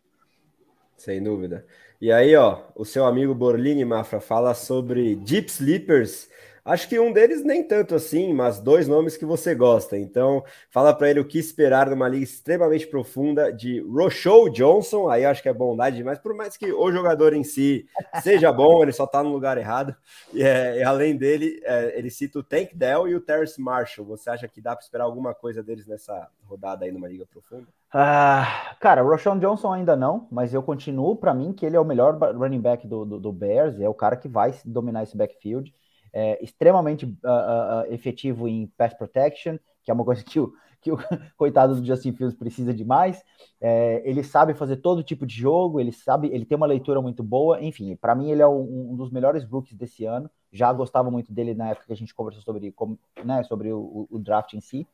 Sem 0.98 1.24
dúvida. 1.24 1.66
E 2.02 2.12
aí, 2.12 2.36
ó, 2.36 2.64
o 2.76 2.84
seu 2.84 3.06
amigo 3.06 3.34
Borlini 3.34 3.86
Mafra 3.86 4.20
fala 4.20 4.54
sobre 4.54 5.16
Deep 5.16 5.50
Sleepers 5.50 6.30
Acho 6.68 6.90
que 6.90 7.00
um 7.00 7.14
deles 7.14 7.46
nem 7.46 7.64
tanto 7.64 7.96
assim, 7.96 8.34
mas 8.34 8.60
dois 8.60 8.90
nomes 8.90 9.16
que 9.16 9.26
você 9.26 9.56
gosta. 9.56 9.98
Então, 9.98 10.44
fala 10.70 10.94
para 10.94 11.10
ele 11.10 11.22
o 11.22 11.26
que 11.26 11.40
esperar 11.40 11.90
numa 11.90 12.10
liga 12.10 12.26
extremamente 12.26 12.86
profunda 12.86 13.54
de 13.54 13.80
Rochelle 13.80 14.52
Johnson. 14.52 15.08
Aí 15.08 15.24
acho 15.24 15.42
que 15.42 15.48
é 15.48 15.54
bondade 15.54 15.96
demais, 15.96 16.20
por 16.20 16.36
mais 16.36 16.58
que 16.58 16.70
o 16.74 16.92
jogador 16.92 17.34
em 17.34 17.42
si 17.42 17.88
seja 18.22 18.52
bom, 18.52 18.84
ele 18.84 18.92
só 18.92 19.06
está 19.06 19.24
no 19.24 19.30
lugar 19.30 19.58
errado. 19.58 19.96
E, 20.34 20.44
é, 20.44 20.80
e 20.80 20.84
além 20.84 21.16
dele, 21.16 21.58
é, 21.64 21.98
ele 21.98 22.10
cita 22.10 22.40
o 22.40 22.44
Tank 22.44 22.76
Dell 22.76 23.08
e 23.08 23.16
o 23.16 23.22
Terrence 23.22 23.62
Marshall. 23.62 24.06
Você 24.06 24.30
acha 24.30 24.46
que 24.46 24.60
dá 24.60 24.76
para 24.76 24.84
esperar 24.84 25.06
alguma 25.06 25.34
coisa 25.34 25.64
deles 25.64 25.88
nessa 25.88 26.28
rodada 26.44 26.84
aí 26.84 26.92
numa 26.92 27.08
liga 27.08 27.26
profunda? 27.26 27.66
Ah, 27.94 28.76
cara, 28.82 29.06
o 29.06 29.08
Roshan 29.08 29.40
Johnson 29.40 29.72
ainda 29.72 29.96
não, 29.96 30.28
mas 30.30 30.54
eu 30.54 30.62
continuo 30.62 31.16
para 31.16 31.34
mim 31.34 31.54
que 31.54 31.66
ele 31.66 31.78
é 31.78 31.80
o 31.80 31.86
melhor 31.86 32.18
running 32.36 32.60
back 32.60 32.86
do, 32.86 33.06
do, 33.06 33.18
do 33.22 33.32
Bears, 33.32 33.80
é 33.80 33.88
o 33.88 33.94
cara 33.94 34.18
que 34.18 34.28
vai 34.28 34.54
dominar 34.66 35.04
esse 35.04 35.16
backfield 35.16 35.74
é, 36.18 36.44
extremamente 36.44 37.06
uh, 37.06 37.10
uh, 37.10 37.94
efetivo 37.94 38.48
em 38.48 38.66
pass 38.76 38.92
protection, 38.92 39.56
que 39.84 39.92
é 39.92 39.94
uma 39.94 40.04
coisa 40.04 40.24
que 40.26 40.40
o, 40.40 40.52
que 40.82 40.92
o 40.92 40.98
coitado 41.38 41.80
do 41.80 41.86
Justin 41.86 42.12
Fields 42.14 42.36
precisa 42.36 42.74
demais. 42.74 43.24
É, 43.62 44.02
ele 44.04 44.24
sabe 44.24 44.56
fazer 44.56 44.78
todo 44.78 45.04
tipo 45.04 45.28
de 45.28 45.36
jogo, 45.36 45.80
ele 45.80 45.92
sabe, 45.92 46.30
ele 46.34 46.44
tem 46.44 46.56
uma 46.56 46.66
leitura 46.66 47.00
muito 47.04 47.22
boa. 47.22 47.62
Enfim, 47.62 47.96
para 47.96 48.16
mim 48.16 48.32
ele 48.32 48.42
é 48.42 48.48
um, 48.48 48.94
um, 48.94 48.96
dos 48.96 49.12
melhores 49.12 49.44
rookies 49.44 49.78
desse 49.78 50.06
ano. 50.06 50.28
Já 50.52 50.74
gostava 50.74 51.12
muito 51.12 51.32
dele 51.32 51.54
na 51.54 51.70
época 51.70 51.86
que 51.86 51.94
a 51.94 51.98
gente 51.98 52.16
conversou 52.16 52.42
sobre, 52.42 52.72
como, 52.72 52.98
né, 53.24 53.44
sobre 53.44 53.72
o, 53.72 54.08
o, 54.10 54.18
draft 54.18 54.54
em 54.56 54.62
si. 54.62 54.88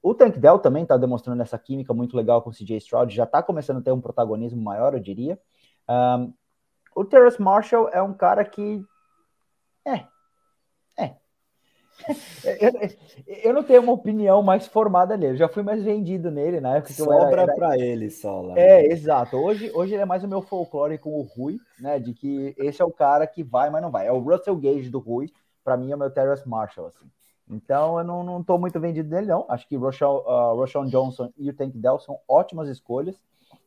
O 0.00 0.14
Tank 0.14 0.38
Dell 0.38 0.60
também 0.60 0.84
está 0.84 0.96
demonstrando 0.96 1.42
essa 1.42 1.58
química 1.58 1.92
muito 1.92 2.16
legal 2.16 2.42
com 2.42 2.50
o 2.50 2.52
CJ 2.52 2.76
Stroud, 2.76 3.12
já 3.12 3.24
está 3.24 3.42
começando 3.42 3.78
a 3.78 3.82
ter 3.82 3.90
um 3.90 4.00
protagonismo 4.00 4.62
maior, 4.62 4.94
eu 4.94 5.00
diria. 5.00 5.36
Um, 5.88 6.32
o 6.94 7.04
Terrace 7.04 7.42
Marshall 7.42 7.88
é 7.88 8.00
um 8.00 8.14
cara 8.14 8.44
que. 8.44 8.84
É. 9.84 10.11
Eu, 12.44 12.90
eu, 13.44 13.52
não 13.52 13.62
tenho 13.62 13.82
uma 13.82 13.92
opinião 13.92 14.42
mais 14.42 14.66
formada 14.66 15.16
nele. 15.16 15.34
Eu 15.34 15.36
já 15.38 15.48
fui 15.48 15.62
mais 15.62 15.82
vendido 15.82 16.30
nele 16.30 16.60
na 16.60 16.76
época 16.76 16.88
que 16.88 16.94
Sobra 16.94 17.42
era. 17.42 17.54
para 17.54 17.78
ele 17.78 18.10
só 18.10 18.40
lá. 18.40 18.58
É, 18.58 18.86
exato. 18.86 19.36
Hoje, 19.36 19.70
hoje 19.72 19.94
ele 19.94 20.02
é 20.02 20.06
mais 20.06 20.24
o 20.24 20.28
meu 20.28 20.42
folclore 20.42 20.98
com 20.98 21.12
o 21.18 21.22
Rui, 21.22 21.58
né? 21.78 21.98
De 21.98 22.12
que 22.12 22.54
esse 22.58 22.82
é 22.82 22.84
o 22.84 22.90
cara 22.90 23.26
que 23.26 23.42
vai, 23.42 23.70
mas 23.70 23.82
não 23.82 23.90
vai. 23.90 24.06
É 24.06 24.12
o 24.12 24.18
Russell 24.18 24.56
Gage 24.56 24.90
do 24.90 24.98
Rui. 24.98 25.30
Para 25.62 25.76
mim 25.76 25.92
é 25.92 25.94
o 25.94 25.98
meu 25.98 26.10
Terrace 26.10 26.48
Marshall, 26.48 26.88
assim. 26.88 27.06
Então 27.48 27.98
eu 27.98 28.04
não, 28.04 28.24
não 28.24 28.42
tô 28.42 28.58
muito 28.58 28.80
vendido 28.80 29.08
nele, 29.08 29.26
não. 29.26 29.44
Acho 29.48 29.68
que 29.68 29.76
o 29.76 29.88
uh, 29.88 30.86
Johnson 30.86 31.30
e 31.36 31.50
o 31.50 31.54
Tank 31.54 31.76
Dell 31.76 31.98
são 32.00 32.18
ótimas 32.26 32.68
escolhas. 32.68 33.16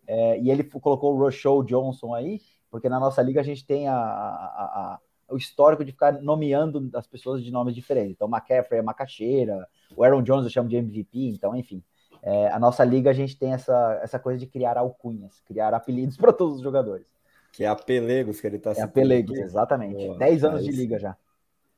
É, 0.08 0.40
e 0.40 0.52
ele 0.52 0.64
colocou 0.64 1.14
o 1.14 1.18
Rochelle 1.18 1.66
Johnson 1.66 2.14
aí, 2.14 2.40
porque 2.70 2.90
na 2.90 3.00
nossa 3.00 3.22
liga 3.22 3.42
a 3.42 3.44
gente 3.44 3.66
tem 3.66 3.88
a, 3.88 3.96
a, 3.96 4.94
a 4.94 5.00
o 5.30 5.38
histórico 5.38 5.84
de 5.84 5.92
ficar 5.92 6.22
nomeando 6.22 6.90
as 6.94 7.08
pessoas 7.08 7.44
de 7.44 7.52
nomes 7.52 7.74
diferentes. 7.74 8.12
Então, 8.12 8.28
McCaffrey 8.28 8.80
é 8.80 8.84
macaxeira, 8.84 9.68
o 9.96 10.04
Aaron 10.04 10.22
Jones 10.22 10.46
eu 10.46 10.52
chamo 10.52 10.70
de 10.70 10.76
MVP, 10.76 11.30
então, 11.30 11.56
enfim. 11.56 11.84
É, 12.22 12.50
a 12.50 12.60
nossa 12.60 12.84
liga 12.84 13.10
a 13.10 13.14
gente 13.14 13.38
tem 13.38 13.54
essa, 13.54 14.00
essa 14.02 14.18
coisa 14.18 14.40
de 14.40 14.48
criar 14.48 14.78
alcunhas, 14.78 15.42
criar 15.46 15.74
apelidos 15.74 16.18
para 16.18 16.34
todos 16.34 16.56
os 16.58 16.62
jogadores. 16.62 17.06
Que 17.52 17.64
é 17.64 17.68
a 17.68 17.76
Pelegos 17.76 18.42
que 18.42 18.48
ele 18.48 18.58
está 18.58 18.72
É 18.72 18.82
a 18.82 18.88
Pelegos, 18.88 19.38
exatamente. 19.38 19.96
Boa, 19.96 20.18
10 20.18 20.44
anos 20.44 20.64
de 20.64 20.72
liga 20.72 21.00
já. 21.00 21.16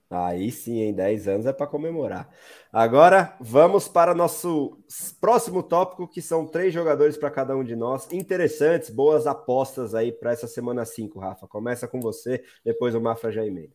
Aí 0.10 0.52
sim, 0.52 0.82
em 0.82 0.94
10 0.94 1.28
anos 1.28 1.46
é 1.46 1.52
para 1.52 1.68
comemorar. 1.68 2.30
Agora 2.72 3.36
vamos 3.42 3.88
para 3.88 4.14
nosso 4.14 4.78
próximo 5.20 5.62
tópico, 5.62 6.08
que 6.08 6.22
são 6.22 6.48
três 6.48 6.74
jogadores 6.74 7.18
para 7.18 7.30
cada 7.30 7.56
um 7.56 7.64
de 7.64 7.76
nós. 7.76 8.12
Interessantes, 8.12 8.90
boas 8.90 9.28
apostas 9.28 9.94
aí 9.94 10.12
para 10.12 10.32
essa 10.32 10.48
semana 10.48 10.86
5, 10.86 11.20
Rafa. 11.20 11.48
Começa 11.48 11.88
com 11.88 12.00
você, 12.00 12.42
depois 12.64 12.96
o 12.96 13.02
Mafra 13.02 13.32
já 13.32 13.46
emenda. 13.46 13.74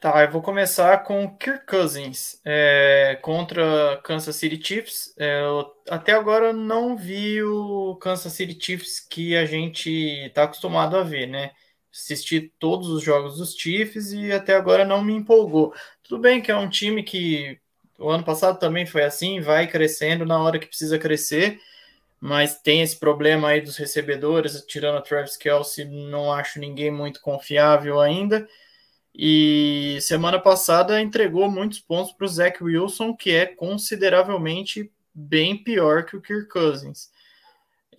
Tá, 0.00 0.22
eu 0.22 0.30
vou 0.30 0.40
começar 0.40 0.98
com 0.98 1.36
Kirk 1.36 1.66
Cousins 1.66 2.40
é, 2.44 3.18
contra 3.20 4.00
Kansas 4.04 4.36
City 4.36 4.64
Chiefs. 4.64 5.12
É, 5.18 5.42
até 5.90 6.12
agora 6.12 6.52
não 6.52 6.96
vi 6.96 7.42
o 7.42 7.96
Kansas 7.96 8.32
City 8.32 8.56
Chiefs 8.64 9.00
que 9.00 9.36
a 9.36 9.44
gente 9.44 9.90
está 9.90 10.44
acostumado 10.44 10.96
a 10.96 11.02
ver, 11.02 11.26
né? 11.26 11.50
Assisti 11.92 12.52
todos 12.58 12.88
os 12.88 13.02
jogos 13.02 13.38
dos 13.38 13.54
Chiefs 13.54 14.12
e 14.12 14.32
até 14.32 14.54
agora 14.54 14.84
não 14.84 15.02
me 15.02 15.14
empolgou. 15.14 15.74
Tudo 16.02 16.20
bem 16.20 16.40
que 16.40 16.50
é 16.50 16.56
um 16.56 16.68
time 16.68 17.02
que 17.02 17.58
o 17.98 18.08
ano 18.08 18.24
passado 18.24 18.58
também 18.58 18.86
foi 18.86 19.02
assim, 19.02 19.40
vai 19.40 19.66
crescendo 19.66 20.24
na 20.24 20.40
hora 20.40 20.58
que 20.58 20.66
precisa 20.66 20.98
crescer, 20.98 21.60
mas 22.20 22.60
tem 22.60 22.82
esse 22.82 22.96
problema 22.96 23.48
aí 23.48 23.60
dos 23.60 23.76
recebedores, 23.76 24.64
tirando 24.66 24.98
a 24.98 25.02
Travis 25.02 25.36
Kelsey, 25.36 25.84
não 25.84 26.32
acho 26.32 26.60
ninguém 26.60 26.90
muito 26.90 27.20
confiável 27.20 28.00
ainda. 28.00 28.48
E 29.14 29.98
semana 30.00 30.38
passada 30.38 31.00
entregou 31.00 31.50
muitos 31.50 31.80
pontos 31.80 32.12
para 32.12 32.24
o 32.24 32.28
Zach 32.28 32.62
Wilson, 32.62 33.14
que 33.16 33.32
é 33.32 33.46
consideravelmente 33.46 34.92
bem 35.12 35.56
pior 35.56 36.04
que 36.04 36.16
o 36.16 36.20
Kirk 36.20 36.48
Cousins. 36.48 37.10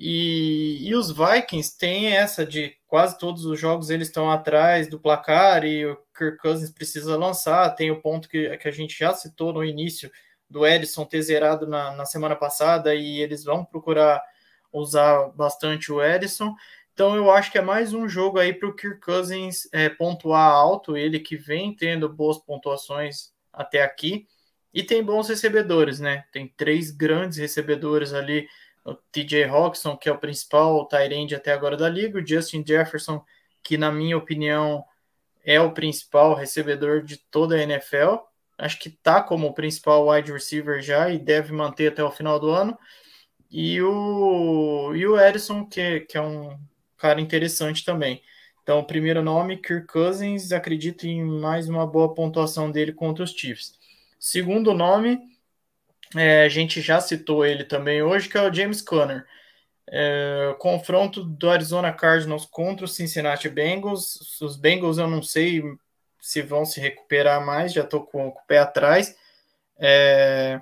E, 0.01 0.87
e 0.87 0.95
os 0.95 1.11
Vikings 1.11 1.77
têm 1.77 2.15
essa 2.15 2.45
de 2.45 2.73
quase 2.87 3.17
todos 3.17 3.43
os 3.43 3.59
jogos 3.59 3.89
eles 3.89 4.07
estão 4.07 4.31
atrás 4.31 4.89
do 4.89 4.97
placar 4.97 5.65
e 5.65 5.85
o 5.85 5.97
Kirk 6.17 6.37
Cousins 6.37 6.71
precisa 6.71 7.17
lançar. 7.17 7.69
Tem 7.75 7.91
o 7.91 8.01
ponto 8.01 8.29
que, 8.29 8.55
que 8.57 8.67
a 8.69 8.71
gente 8.71 8.97
já 8.97 9.13
citou 9.13 9.51
no 9.51 9.61
início 9.61 10.09
do 10.49 10.65
Edson 10.65 11.03
ter 11.03 11.21
zerado 11.21 11.67
na, 11.67 11.91
na 11.91 12.05
semana 12.05 12.33
passada 12.33 12.95
e 12.95 13.19
eles 13.19 13.43
vão 13.43 13.65
procurar 13.65 14.23
usar 14.71 15.31
bastante 15.35 15.91
o 15.91 16.01
Edson. 16.01 16.55
Então 16.93 17.13
eu 17.13 17.29
acho 17.29 17.51
que 17.51 17.57
é 17.57 17.61
mais 17.61 17.93
um 17.93 18.07
jogo 18.07 18.39
aí 18.39 18.53
para 18.53 18.69
o 18.69 18.75
Kirk 18.75 19.01
Cousins 19.01 19.67
é, 19.73 19.89
pontuar 19.89 20.49
alto, 20.49 20.95
ele 20.95 21.19
que 21.19 21.35
vem 21.35 21.75
tendo 21.75 22.07
boas 22.07 22.37
pontuações 22.37 23.31
até 23.51 23.83
aqui. 23.83 24.25
E 24.73 24.81
tem 24.81 25.03
bons 25.03 25.27
recebedores, 25.27 25.99
né? 25.99 26.23
Tem 26.31 26.47
três 26.55 26.91
grandes 26.91 27.37
recebedores 27.37 28.13
ali 28.13 28.47
o 28.91 28.95
TJ 29.11 29.45
Hawkinson, 29.45 29.97
que 29.97 30.09
é 30.09 30.11
o 30.11 30.17
principal 30.17 30.85
tight 30.87 31.35
até 31.35 31.53
agora 31.53 31.77
da 31.77 31.89
liga, 31.89 32.19
o 32.19 32.25
Justin 32.25 32.63
Jefferson, 32.65 33.23
que 33.63 33.77
na 33.77 33.91
minha 33.91 34.17
opinião 34.17 34.83
é 35.43 35.59
o 35.59 35.71
principal 35.71 36.33
recebedor 36.33 37.03
de 37.03 37.17
toda 37.17 37.55
a 37.55 37.61
NFL. 37.61 38.17
Acho 38.57 38.79
que 38.79 38.89
tá 38.89 39.21
como 39.21 39.47
o 39.47 39.53
principal 39.53 40.07
wide 40.07 40.31
receiver 40.31 40.81
já 40.81 41.09
e 41.09 41.17
deve 41.17 41.53
manter 41.53 41.91
até 41.91 42.03
o 42.03 42.11
final 42.11 42.39
do 42.39 42.49
ano. 42.49 42.77
E 43.49 43.81
o, 43.81 44.93
e 44.95 45.07
o 45.07 45.19
Edison, 45.19 45.65
que, 45.65 46.01
que 46.01 46.17
é 46.17 46.21
um 46.21 46.59
cara 46.97 47.21
interessante 47.21 47.83
também. 47.83 48.21
Então, 48.61 48.83
primeiro 48.83 49.23
nome, 49.23 49.57
Kirk 49.57 49.87
Cousins, 49.87 50.51
acredito 50.51 51.07
em 51.07 51.23
mais 51.23 51.67
uma 51.67 51.87
boa 51.87 52.13
pontuação 52.13 52.69
dele 52.69 52.93
contra 52.93 53.23
os 53.23 53.31
Chiefs. 53.31 53.79
Segundo 54.19 54.73
nome, 54.73 55.19
é, 56.15 56.43
a 56.43 56.49
gente 56.49 56.81
já 56.81 56.99
citou 56.99 57.45
ele 57.45 57.63
também 57.63 58.01
hoje, 58.01 58.27
que 58.27 58.37
é 58.37 58.41
o 58.41 58.53
James 58.53 58.81
Conner. 58.81 59.25
É, 59.91 60.55
confronto 60.59 61.23
do 61.23 61.49
Arizona 61.49 61.91
Cardinals 61.91 62.45
contra 62.45 62.85
o 62.85 62.87
Cincinnati 62.87 63.49
Bengals. 63.49 64.39
Os 64.41 64.55
Bengals 64.55 64.97
eu 64.97 65.07
não 65.07 65.21
sei 65.21 65.63
se 66.19 66.41
vão 66.41 66.65
se 66.65 66.79
recuperar 66.79 67.43
mais, 67.45 67.73
já 67.73 67.83
estou 67.83 68.03
com, 68.03 68.31
com, 68.31 68.39
o 68.39 68.45
pé 68.45 68.59
atrás. 68.59 69.15
É, 69.79 70.61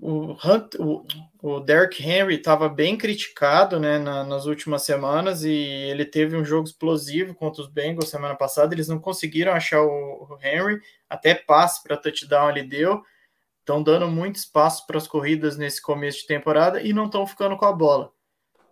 o, 0.00 0.32
Hunt, 0.32 0.74
o, 0.78 1.04
o 1.42 1.60
Derrick 1.60 2.02
Henry 2.02 2.36
estava 2.36 2.68
bem 2.68 2.96
criticado 2.96 3.80
né, 3.80 3.98
na, 3.98 4.24
nas 4.24 4.46
últimas 4.46 4.82
semanas 4.82 5.42
e 5.44 5.52
ele 5.52 6.04
teve 6.04 6.36
um 6.36 6.44
jogo 6.44 6.66
explosivo 6.66 7.34
contra 7.34 7.62
os 7.62 7.68
Bengals 7.68 8.10
semana 8.10 8.34
passada. 8.34 8.74
Eles 8.74 8.88
não 8.88 8.98
conseguiram 8.98 9.52
achar 9.52 9.82
o, 9.82 9.88
o 9.88 10.38
Henry, 10.42 10.80
até 11.08 11.34
passe 11.34 11.82
para 11.82 11.96
touchdown 11.96 12.50
ele 12.50 12.64
deu. 12.64 13.02
Estão 13.66 13.82
dando 13.82 14.06
muito 14.06 14.36
espaço 14.36 14.86
para 14.86 14.96
as 14.96 15.08
corridas 15.08 15.56
nesse 15.56 15.82
começo 15.82 16.20
de 16.20 16.28
temporada 16.28 16.80
e 16.80 16.92
não 16.92 17.06
estão 17.06 17.26
ficando 17.26 17.56
com 17.56 17.64
a 17.64 17.72
bola. 17.72 18.12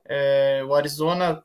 É, 0.04 0.62
o 0.64 0.72
Arizona 0.72 1.44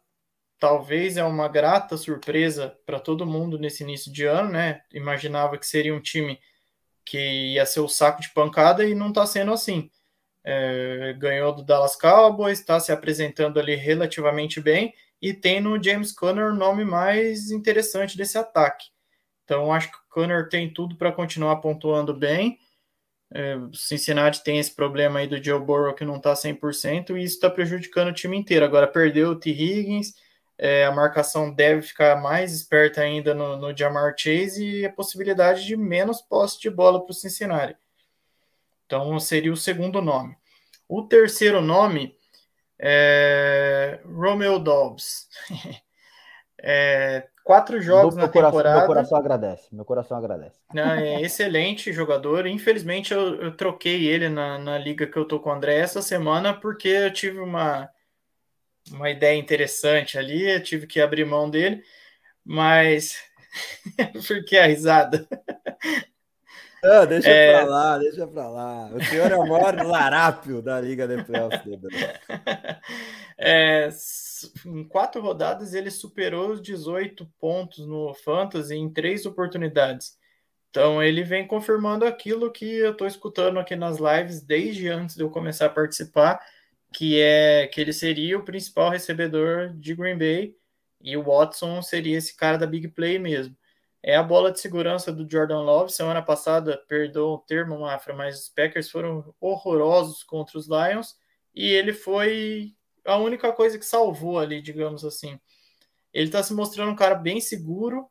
talvez 0.59 1.17
é 1.17 1.23
uma 1.23 1.47
grata 1.47 1.97
surpresa 1.97 2.77
para 2.85 2.99
todo 2.99 3.25
mundo 3.25 3.57
nesse 3.57 3.81
início 3.81 4.13
de 4.13 4.23
ano, 4.23 4.51
né? 4.51 4.81
Imaginava 4.93 5.57
que 5.57 5.65
seria 5.65 5.95
um 5.95 5.99
time 5.99 6.39
que 7.03 7.55
ia 7.55 7.65
ser 7.65 7.79
o 7.79 7.87
saco 7.89 8.21
de 8.21 8.31
pancada 8.35 8.85
e 8.85 8.93
não 8.93 9.09
está 9.09 9.25
sendo 9.25 9.51
assim. 9.51 9.89
É, 10.43 11.15
ganhou 11.17 11.51
do 11.51 11.63
Dallas 11.63 11.95
Cowboys, 11.95 12.59
está 12.59 12.79
se 12.79 12.91
apresentando 12.91 13.59
ali 13.59 13.73
relativamente 13.73 14.61
bem 14.61 14.93
e 15.19 15.33
tem 15.33 15.59
no 15.59 15.83
James 15.83 16.11
Conner 16.11 16.51
o 16.51 16.55
nome 16.55 16.85
mais 16.85 17.49
interessante 17.49 18.15
desse 18.15 18.37
ataque. 18.37 18.85
Então 19.43 19.73
acho 19.73 19.89
que 19.89 19.97
o 19.97 20.01
Conner 20.07 20.49
tem 20.49 20.71
tudo 20.71 20.95
para 20.95 21.11
continuar 21.11 21.55
pontuando 21.55 22.13
bem. 22.13 22.59
É, 23.31 23.57
Cincinnati 23.73 24.43
tem 24.43 24.57
esse 24.57 24.73
problema 24.73 25.19
aí 25.19 25.27
do 25.27 25.43
Joe 25.43 25.59
Burrow 25.59 25.93
que 25.93 26.03
não 26.03 26.17
está 26.17 26.33
100% 26.33 27.15
e 27.15 27.23
isso 27.23 27.35
está 27.35 27.49
prejudicando 27.49 28.09
o 28.09 28.13
time 28.13 28.37
inteiro. 28.37 28.65
Agora 28.65 28.87
perdeu 28.87 29.29
o 29.29 29.35
T. 29.35 29.51
Higgins, 29.51 30.13
é, 30.57 30.85
a 30.85 30.91
marcação 30.91 31.53
deve 31.53 31.83
ficar 31.83 32.21
mais 32.21 32.53
esperta 32.53 33.01
ainda 33.01 33.33
no, 33.33 33.55
no 33.55 33.75
Jamar 33.75 34.13
Chase 34.17 34.65
e 34.65 34.85
a 34.85 34.91
possibilidade 34.91 35.65
de 35.65 35.77
menos 35.77 36.21
posse 36.21 36.59
de 36.59 36.69
bola 36.69 37.03
para 37.03 37.11
o 37.11 37.15
Cincinnati. 37.15 37.77
Então 38.85 39.19
seria 39.19 39.53
o 39.53 39.57
segundo 39.57 40.01
nome. 40.01 40.35
O 40.87 41.03
terceiro 41.03 41.61
nome 41.61 42.17
é 42.79 43.99
Romeo 44.03 44.57
Dobbs. 44.57 45.29
é, 46.63 47.27
quatro 47.43 47.81
jogos 47.81 48.15
meu 48.15 48.25
na 48.25 48.31
coração, 48.31 48.51
temporada. 48.51 48.77
Meu 48.77 48.87
coração 48.87 49.17
agradece, 49.17 49.75
meu 49.75 49.85
coração 49.85 50.17
agradece. 50.17 50.59
É 50.75 51.21
excelente 51.25 51.91
jogador. 51.91 52.45
Infelizmente, 52.45 53.13
eu, 53.13 53.41
eu 53.41 53.57
troquei 53.57 54.07
ele 54.07 54.29
na, 54.29 54.57
na, 54.57 54.77
liga 54.77 55.07
que 55.07 55.17
eu 55.17 55.25
tô 55.25 55.39
com 55.39 55.49
o 55.49 55.53
André 55.53 55.77
essa 55.77 56.01
semana, 56.01 56.53
porque 56.53 56.87
eu 56.87 57.11
tive 57.11 57.39
uma, 57.39 57.89
uma 58.91 59.09
ideia 59.09 59.37
interessante 59.37 60.17
ali, 60.17 60.49
eu 60.49 60.61
tive 60.61 60.85
que 60.85 61.01
abrir 61.01 61.25
mão 61.25 61.49
dele, 61.49 61.83
mas. 62.45 63.17
por 64.27 64.45
que 64.45 64.57
a 64.57 64.67
risada? 64.67 65.27
Não, 66.83 67.05
deixa 67.05 67.29
é... 67.29 67.53
pra 67.53 67.65
lá, 67.65 67.97
deixa 67.97 68.27
pra 68.27 68.49
lá. 68.49 68.89
O 68.93 69.03
senhor 69.03 69.31
é 69.31 69.35
o 69.35 69.47
maior 69.47 69.75
larápio 69.85 70.61
da 70.61 70.79
Liga 70.79 71.07
de 71.07 71.23
Playoffs. 71.23 71.61
é, 73.37 73.89
em 74.65 74.83
quatro 74.85 75.21
rodadas, 75.21 75.73
ele 75.73 75.91
superou 75.91 76.51
os 76.51 76.61
18 76.61 77.25
pontos 77.39 77.85
no 77.85 78.13
Fantasy 78.13 78.75
em 78.75 78.89
três 78.89 79.25
oportunidades. 79.25 80.17
Então, 80.69 81.01
ele 81.01 81.23
vem 81.23 81.47
confirmando 81.47 82.05
aquilo 82.05 82.51
que 82.51 82.65
eu 82.65 82.91
estou 82.91 83.07
escutando 83.07 83.59
aqui 83.59 83.75
nas 83.75 83.97
lives 83.97 84.41
desde 84.41 84.87
antes 84.87 85.15
de 85.15 85.23
eu 85.23 85.29
começar 85.29 85.65
a 85.65 85.69
participar, 85.69 86.39
que 86.93 87.19
é 87.19 87.67
que 87.67 87.81
ele 87.81 87.91
seria 87.93 88.37
o 88.37 88.43
principal 88.43 88.89
recebedor 88.89 89.73
de 89.73 89.95
Green 89.95 90.17
Bay 90.17 90.55
e 91.01 91.15
o 91.17 91.23
Watson 91.23 91.81
seria 91.81 92.17
esse 92.17 92.35
cara 92.35 92.57
da 92.57 92.67
big 92.67 92.87
play 92.89 93.17
mesmo. 93.17 93.55
É 94.01 94.15
a 94.15 94.23
bola 94.23 94.51
de 94.51 94.59
segurança 94.59 95.11
do 95.11 95.29
Jordan 95.29 95.61
Love. 95.61 95.91
Semana 95.91 96.21
passada, 96.21 96.77
perdoa 96.87 97.35
o 97.35 97.39
termo, 97.39 97.79
Mafra, 97.79 98.13
mas 98.13 98.39
os 98.39 98.49
Packers 98.49 98.89
foram 98.89 99.33
horrorosos 99.39 100.23
contra 100.23 100.57
os 100.57 100.67
Lions 100.67 101.17
e 101.53 101.67
ele 101.67 101.93
foi 101.93 102.73
a 103.05 103.17
única 103.17 103.51
coisa 103.51 103.77
que 103.77 103.85
salvou 103.85 104.39
ali, 104.39 104.61
digamos 104.61 105.03
assim. 105.03 105.39
Ele 106.13 106.27
está 106.27 106.41
se 106.41 106.53
mostrando 106.53 106.91
um 106.91 106.95
cara 106.95 107.15
bem 107.15 107.41
seguro. 107.41 108.09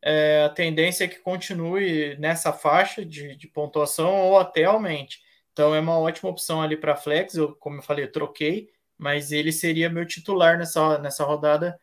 É, 0.00 0.44
a 0.44 0.48
tendência 0.48 1.04
é 1.04 1.08
que 1.08 1.18
continue 1.18 2.16
nessa 2.18 2.52
faixa 2.52 3.04
de, 3.04 3.36
de 3.36 3.46
pontuação 3.48 4.14
ou 4.14 4.38
até 4.38 4.64
aumente. 4.64 5.20
Então 5.52 5.74
é 5.74 5.80
uma 5.80 5.98
ótima 5.98 6.30
opção 6.30 6.62
ali 6.62 6.76
para 6.76 6.96
flex. 6.96 7.34
Eu, 7.34 7.54
como 7.56 7.78
eu 7.78 7.82
falei, 7.82 8.04
eu 8.04 8.12
troquei, 8.12 8.70
mas 8.96 9.32
ele 9.32 9.52
seria 9.52 9.90
meu 9.90 10.06
titular 10.06 10.58
nessa, 10.58 10.98
nessa 10.98 11.24
rodada 11.24 11.78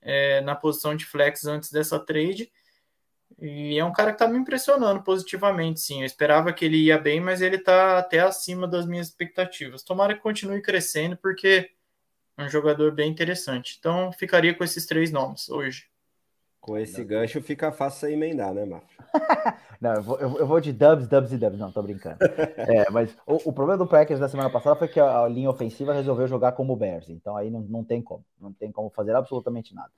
é, 0.00 0.40
na 0.42 0.54
posição 0.54 0.94
de 0.94 1.04
flex 1.04 1.44
antes 1.44 1.70
dessa 1.70 1.98
trade. 1.98 2.50
E 3.40 3.78
é 3.78 3.84
um 3.84 3.92
cara 3.92 4.10
que 4.10 4.16
está 4.16 4.28
me 4.28 4.38
impressionando 4.38 5.02
positivamente, 5.02 5.80
sim. 5.80 6.00
Eu 6.00 6.06
esperava 6.06 6.52
que 6.52 6.64
ele 6.64 6.76
ia 6.76 6.98
bem, 6.98 7.20
mas 7.20 7.40
ele 7.40 7.56
está 7.56 7.98
até 7.98 8.20
acima 8.20 8.66
das 8.66 8.86
minhas 8.86 9.08
expectativas. 9.08 9.82
Tomara 9.82 10.14
que 10.14 10.20
continue 10.20 10.60
crescendo, 10.62 11.16
porque 11.16 11.70
um 12.38 12.48
jogador 12.48 12.92
bem 12.92 13.10
interessante. 13.10 13.76
Então, 13.78 14.12
ficaria 14.12 14.54
com 14.54 14.64
esses 14.64 14.86
três 14.86 15.10
nomes 15.10 15.48
hoje. 15.48 15.86
Com 16.60 16.78
esse 16.78 17.02
gancho 17.02 17.42
fica 17.42 17.72
fácil 17.72 18.00
você 18.00 18.12
emendar, 18.12 18.54
né, 18.54 18.64
Márcio? 18.64 18.96
não, 19.80 19.94
eu 19.94 20.02
vou, 20.02 20.18
eu 20.20 20.46
vou, 20.46 20.60
de 20.60 20.72
dubs, 20.72 21.08
dubs 21.08 21.32
e 21.32 21.36
dubs. 21.36 21.58
Não, 21.58 21.72
tô 21.72 21.82
brincando. 21.82 22.18
é, 22.56 22.88
mas 22.88 23.16
o, 23.26 23.50
o, 23.50 23.52
problema 23.52 23.78
do 23.78 23.86
Packers 23.86 24.20
da 24.20 24.28
semana 24.28 24.48
passada 24.48 24.76
foi 24.76 24.86
que 24.86 25.00
a, 25.00 25.22
a, 25.24 25.28
linha 25.28 25.50
ofensiva 25.50 25.92
resolveu 25.92 26.28
jogar 26.28 26.52
como 26.52 26.72
o 26.72 26.76
Bears. 26.76 27.08
Então 27.08 27.36
aí 27.36 27.50
não, 27.50 27.62
não 27.62 27.82
tem 27.82 28.00
como. 28.00 28.24
Não 28.40 28.52
tem 28.52 28.70
como 28.70 28.88
fazer 28.90 29.12
absolutamente 29.16 29.74
nada. 29.74 29.90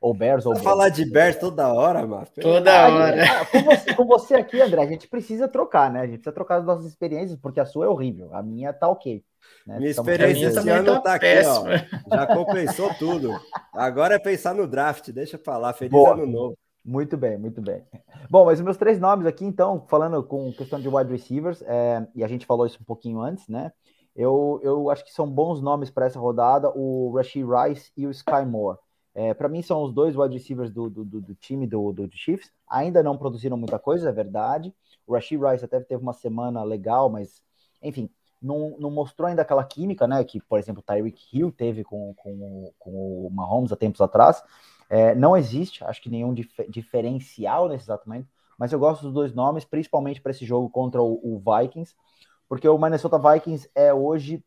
Ou 0.00 0.14
Bears 0.14 0.46
ou 0.46 0.52
Bears. 0.52 0.64
falar 0.64 0.88
de 0.90 1.04
Bears 1.04 1.36
toda 1.36 1.72
hora, 1.72 2.06
Márcio? 2.06 2.40
Toda 2.40 2.88
hora. 2.88 3.24
Ah, 3.24 3.44
com, 3.46 3.62
você, 3.62 3.94
com 3.94 4.06
você 4.06 4.34
aqui, 4.36 4.60
André, 4.60 4.82
a 4.82 4.86
gente 4.86 5.08
precisa 5.08 5.48
trocar, 5.48 5.90
né? 5.90 6.00
A 6.00 6.06
gente 6.06 6.18
precisa 6.18 6.32
trocar 6.32 6.56
as 6.58 6.64
nossas 6.64 6.86
experiências, 6.86 7.38
porque 7.40 7.58
a 7.58 7.66
sua 7.66 7.86
é 7.86 7.88
horrível. 7.88 8.32
A 8.32 8.42
minha 8.42 8.72
tá 8.72 8.88
ok. 8.88 9.24
Né? 9.66 9.78
Minha 9.78 9.90
experiência 9.90 10.46
esse 10.46 10.70
ano 10.70 10.94
tá, 10.94 11.00
tá 11.00 11.14
aqui, 11.14 11.26
ó. 11.44 12.16
Já 12.16 12.26
compensou 12.26 12.94
tudo. 12.94 13.32
Agora 13.74 14.14
é 14.14 14.18
pensar 14.18 14.54
no 14.54 14.68
draft, 14.68 15.10
deixa 15.10 15.36
pra 15.36 15.56
lá. 15.56 15.72
Feliz 15.72 15.90
Boa. 15.90 16.12
ano 16.12 16.26
novo. 16.26 16.58
Muito 16.84 17.16
bem, 17.16 17.36
muito 17.36 17.60
bem. 17.60 17.84
Bom, 18.30 18.46
mas 18.46 18.58
os 18.60 18.64
meus 18.64 18.76
três 18.76 18.98
nomes 18.98 19.26
aqui, 19.26 19.44
então, 19.44 19.84
falando 19.88 20.22
com 20.22 20.52
questão 20.52 20.80
de 20.80 20.88
wide 20.88 21.10
receivers, 21.10 21.60
é, 21.62 22.06
e 22.14 22.24
a 22.24 22.28
gente 22.28 22.46
falou 22.46 22.64
isso 22.66 22.78
um 22.80 22.84
pouquinho 22.84 23.20
antes, 23.20 23.46
né? 23.48 23.72
Eu, 24.16 24.58
eu 24.62 24.90
acho 24.90 25.04
que 25.04 25.12
são 25.12 25.28
bons 25.30 25.60
nomes 25.60 25.90
para 25.90 26.06
essa 26.06 26.18
rodada, 26.18 26.70
o 26.74 27.12
Rashid 27.14 27.44
Rice 27.44 27.92
e 27.96 28.06
o 28.06 28.10
Sky 28.10 28.44
Moore. 28.46 28.78
É, 29.18 29.34
para 29.34 29.48
mim, 29.48 29.62
são 29.62 29.82
os 29.82 29.92
dois 29.92 30.14
wide 30.14 30.32
receivers 30.32 30.70
do, 30.70 30.88
do, 30.88 31.04
do, 31.04 31.20
do 31.20 31.34
time 31.34 31.66
do, 31.66 31.92
do 31.92 32.08
Chiefs. 32.12 32.52
Ainda 32.70 33.02
não 33.02 33.18
produziram 33.18 33.56
muita 33.56 33.76
coisa, 33.76 34.10
é 34.10 34.12
verdade. 34.12 34.72
O 35.04 35.14
Rashid 35.14 35.44
Rice 35.44 35.64
até 35.64 35.80
teve 35.80 36.00
uma 36.00 36.12
semana 36.12 36.62
legal, 36.62 37.10
mas, 37.10 37.42
enfim, 37.82 38.08
não, 38.40 38.76
não 38.78 38.92
mostrou 38.92 39.26
ainda 39.26 39.42
aquela 39.42 39.64
química, 39.64 40.06
né? 40.06 40.22
Que, 40.22 40.40
por 40.40 40.56
exemplo, 40.56 40.78
o 40.78 40.84
Tyreek 40.84 41.20
Hill 41.36 41.50
teve 41.50 41.82
com, 41.82 42.14
com, 42.14 42.72
com 42.78 43.26
o 43.26 43.28
Mahomes 43.32 43.72
há 43.72 43.76
tempos 43.76 44.00
atrás. 44.00 44.40
É, 44.88 45.16
não 45.16 45.36
existe, 45.36 45.82
acho 45.82 46.00
que 46.00 46.08
nenhum 46.08 46.32
dif 46.32 46.48
diferencial 46.70 47.68
nesse 47.68 47.86
exato 47.86 48.08
momento, 48.08 48.28
mas 48.56 48.72
eu 48.72 48.78
gosto 48.78 49.02
dos 49.02 49.12
dois 49.12 49.34
nomes, 49.34 49.64
principalmente 49.64 50.20
para 50.20 50.30
esse 50.30 50.46
jogo 50.46 50.70
contra 50.70 51.02
o, 51.02 51.14
o, 51.24 51.40
Vikings, 51.40 51.92
porque 52.48 52.68
o 52.68 52.78
Minnesota 52.78 53.18
Vikings 53.18 53.68
é 53.74 53.92
hoje 53.92 54.44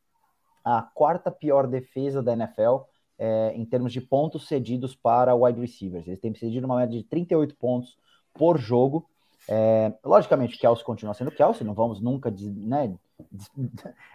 a 0.64 0.82
quarta 0.82 1.30
pior 1.30 1.68
defesa 1.68 2.24
da 2.24 2.32
NFL 2.32 2.84
é, 3.22 3.54
em 3.54 3.64
termos 3.64 3.94
de 3.94 4.02
pontos 4.02 4.48
cedidos 4.48 4.96
para 4.96 5.36
wide 5.36 5.62
receivers. 5.62 6.08
Eles 6.08 6.20
têm 6.20 6.34
cedido 6.34 6.66
uma 6.66 6.78
média 6.78 6.98
de 6.98 7.04
38 7.04 7.56
pontos 7.56 7.96
por 8.34 8.58
jogo. 8.58 9.08
É, 9.48 9.94
logicamente, 10.04 10.58
Kelsey 10.58 10.84
continua 10.84 11.14
sendo 11.14 11.30
Kelsey, 11.30 11.66
não 11.66 11.76
vamos 11.76 12.02
nunca 12.02 12.32
né, 12.32 12.96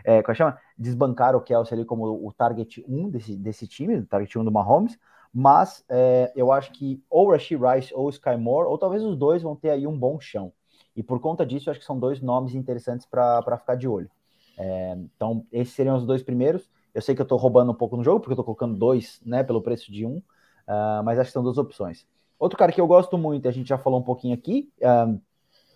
é, 0.05 0.21
como 0.23 0.33
é 0.33 0.35
chama? 0.35 0.59
desbancar 0.77 1.37
o 1.37 1.41
Kelsey 1.41 1.75
ali 1.75 1.85
como 1.85 2.05
o 2.05 2.33
target 2.33 2.85
1 2.89 3.11
desse, 3.11 3.37
desse 3.37 3.69
time, 3.69 3.99
o 3.99 4.07
target 4.07 4.37
1 4.37 4.45
do 4.45 4.51
Mahomes, 4.51 4.99
mas 5.33 5.85
é, 5.89 6.33
eu 6.35 6.51
acho 6.51 6.73
que 6.73 7.01
ou 7.09 7.31
Rashid 7.31 7.61
Rice 7.63 7.95
ou 7.95 8.11
Sky 8.11 8.37
Moore, 8.37 8.67
ou 8.67 8.77
talvez 8.77 9.05
os 9.05 9.17
dois 9.17 9.41
vão 9.41 9.55
ter 9.55 9.71
aí 9.71 9.87
um 9.87 9.97
bom 9.97 10.19
chão. 10.19 10.53
E 10.97 11.03
por 11.03 11.21
conta 11.21 11.47
disso, 11.47 11.69
eu 11.69 11.71
acho 11.71 11.81
que 11.81 11.87
são 11.87 11.99
dois 11.99 12.21
nomes 12.21 12.57
interessantes 12.57 13.07
para 13.07 13.57
ficar 13.57 13.77
de 13.77 13.87
olho. 13.87 14.11
É, 14.59 14.97
então, 15.15 15.47
esses 15.53 15.75
seriam 15.75 15.97
os 15.97 16.07
dois 16.07 16.25
primeiros. 16.25 16.69
Eu 16.97 17.03
sei 17.03 17.15
que 17.15 17.21
eu 17.21 17.25
estou 17.25 17.37
roubando 17.37 17.71
um 17.71 17.75
pouco 17.75 17.95
no 17.95 18.03
jogo, 18.03 18.21
porque 18.21 18.31
eu 18.33 18.35
estou 18.35 18.45
colocando 18.45 18.75
dois 18.75 19.21
né, 19.23 19.45
pelo 19.45 19.61
preço 19.61 19.93
de 19.93 20.07
um, 20.07 20.17
uh, 20.17 21.05
mas 21.05 21.19
acho 21.19 21.29
que 21.29 21.35
são 21.35 21.43
duas 21.43 21.59
opções. 21.59 22.07
Outro 22.39 22.59
cara 22.59 22.73
que 22.73 22.81
eu 22.81 22.87
gosto 22.87 23.19
muito, 23.19 23.47
a 23.47 23.51
gente 23.51 23.69
já 23.69 23.77
falou 23.77 24.01
um 24.01 24.03
pouquinho 24.03 24.33
aqui, 24.33 24.73
uh, 24.81 25.21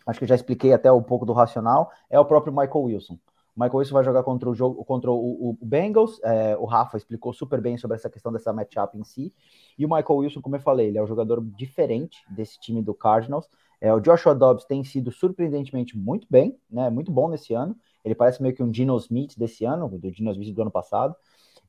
acho 0.06 0.18
que 0.18 0.24
eu 0.24 0.28
já 0.28 0.34
expliquei 0.34 0.72
até 0.72 0.90
um 0.90 1.02
pouco 1.02 1.26
do 1.26 1.34
racional, 1.34 1.90
é 2.08 2.18
o 2.18 2.24
próprio 2.24 2.50
Michael 2.50 2.84
Wilson. 2.84 3.18
O 3.54 3.60
Michael 3.60 3.76
Wilson 3.80 3.92
vai 3.92 4.04
jogar 4.04 4.22
contra 4.22 4.48
o 4.48 4.54
jogo 4.54 4.82
contra 4.82 5.10
o, 5.10 5.50
o 5.50 5.58
Bengals. 5.60 6.18
É, 6.22 6.56
o 6.56 6.64
Rafa 6.64 6.96
explicou 6.96 7.34
super 7.34 7.60
bem 7.60 7.76
sobre 7.76 7.96
essa 7.96 8.08
questão 8.08 8.32
dessa 8.32 8.52
matchup 8.52 8.96
em 8.96 9.04
si. 9.04 9.34
E 9.76 9.84
o 9.84 9.88
Michael 9.88 10.20
Wilson, 10.20 10.40
como 10.40 10.56
eu 10.56 10.60
falei, 10.60 10.86
ele 10.86 10.98
é 10.98 11.02
um 11.02 11.06
jogador 11.06 11.44
diferente 11.44 12.24
desse 12.30 12.58
time 12.60 12.80
do 12.80 12.94
Cardinals. 12.94 13.46
É, 13.80 13.92
o 13.92 14.00
Joshua 14.00 14.34
Dobbs 14.34 14.64
tem 14.64 14.84
sido 14.84 15.10
surpreendentemente 15.10 15.98
muito 15.98 16.26
bem, 16.30 16.58
né? 16.70 16.88
Muito 16.88 17.10
bom 17.10 17.28
nesse 17.28 17.52
ano. 17.52 17.76
Ele 18.04 18.14
parece 18.14 18.42
meio 18.42 18.54
que 18.54 18.62
um 18.62 18.70
Dino 18.70 18.96
Smith 18.96 19.36
desse 19.36 19.64
ano, 19.64 19.88
do 19.88 20.10
Dino 20.10 20.30
Smith 20.32 20.54
do 20.54 20.62
ano 20.62 20.70
passado. 20.70 21.14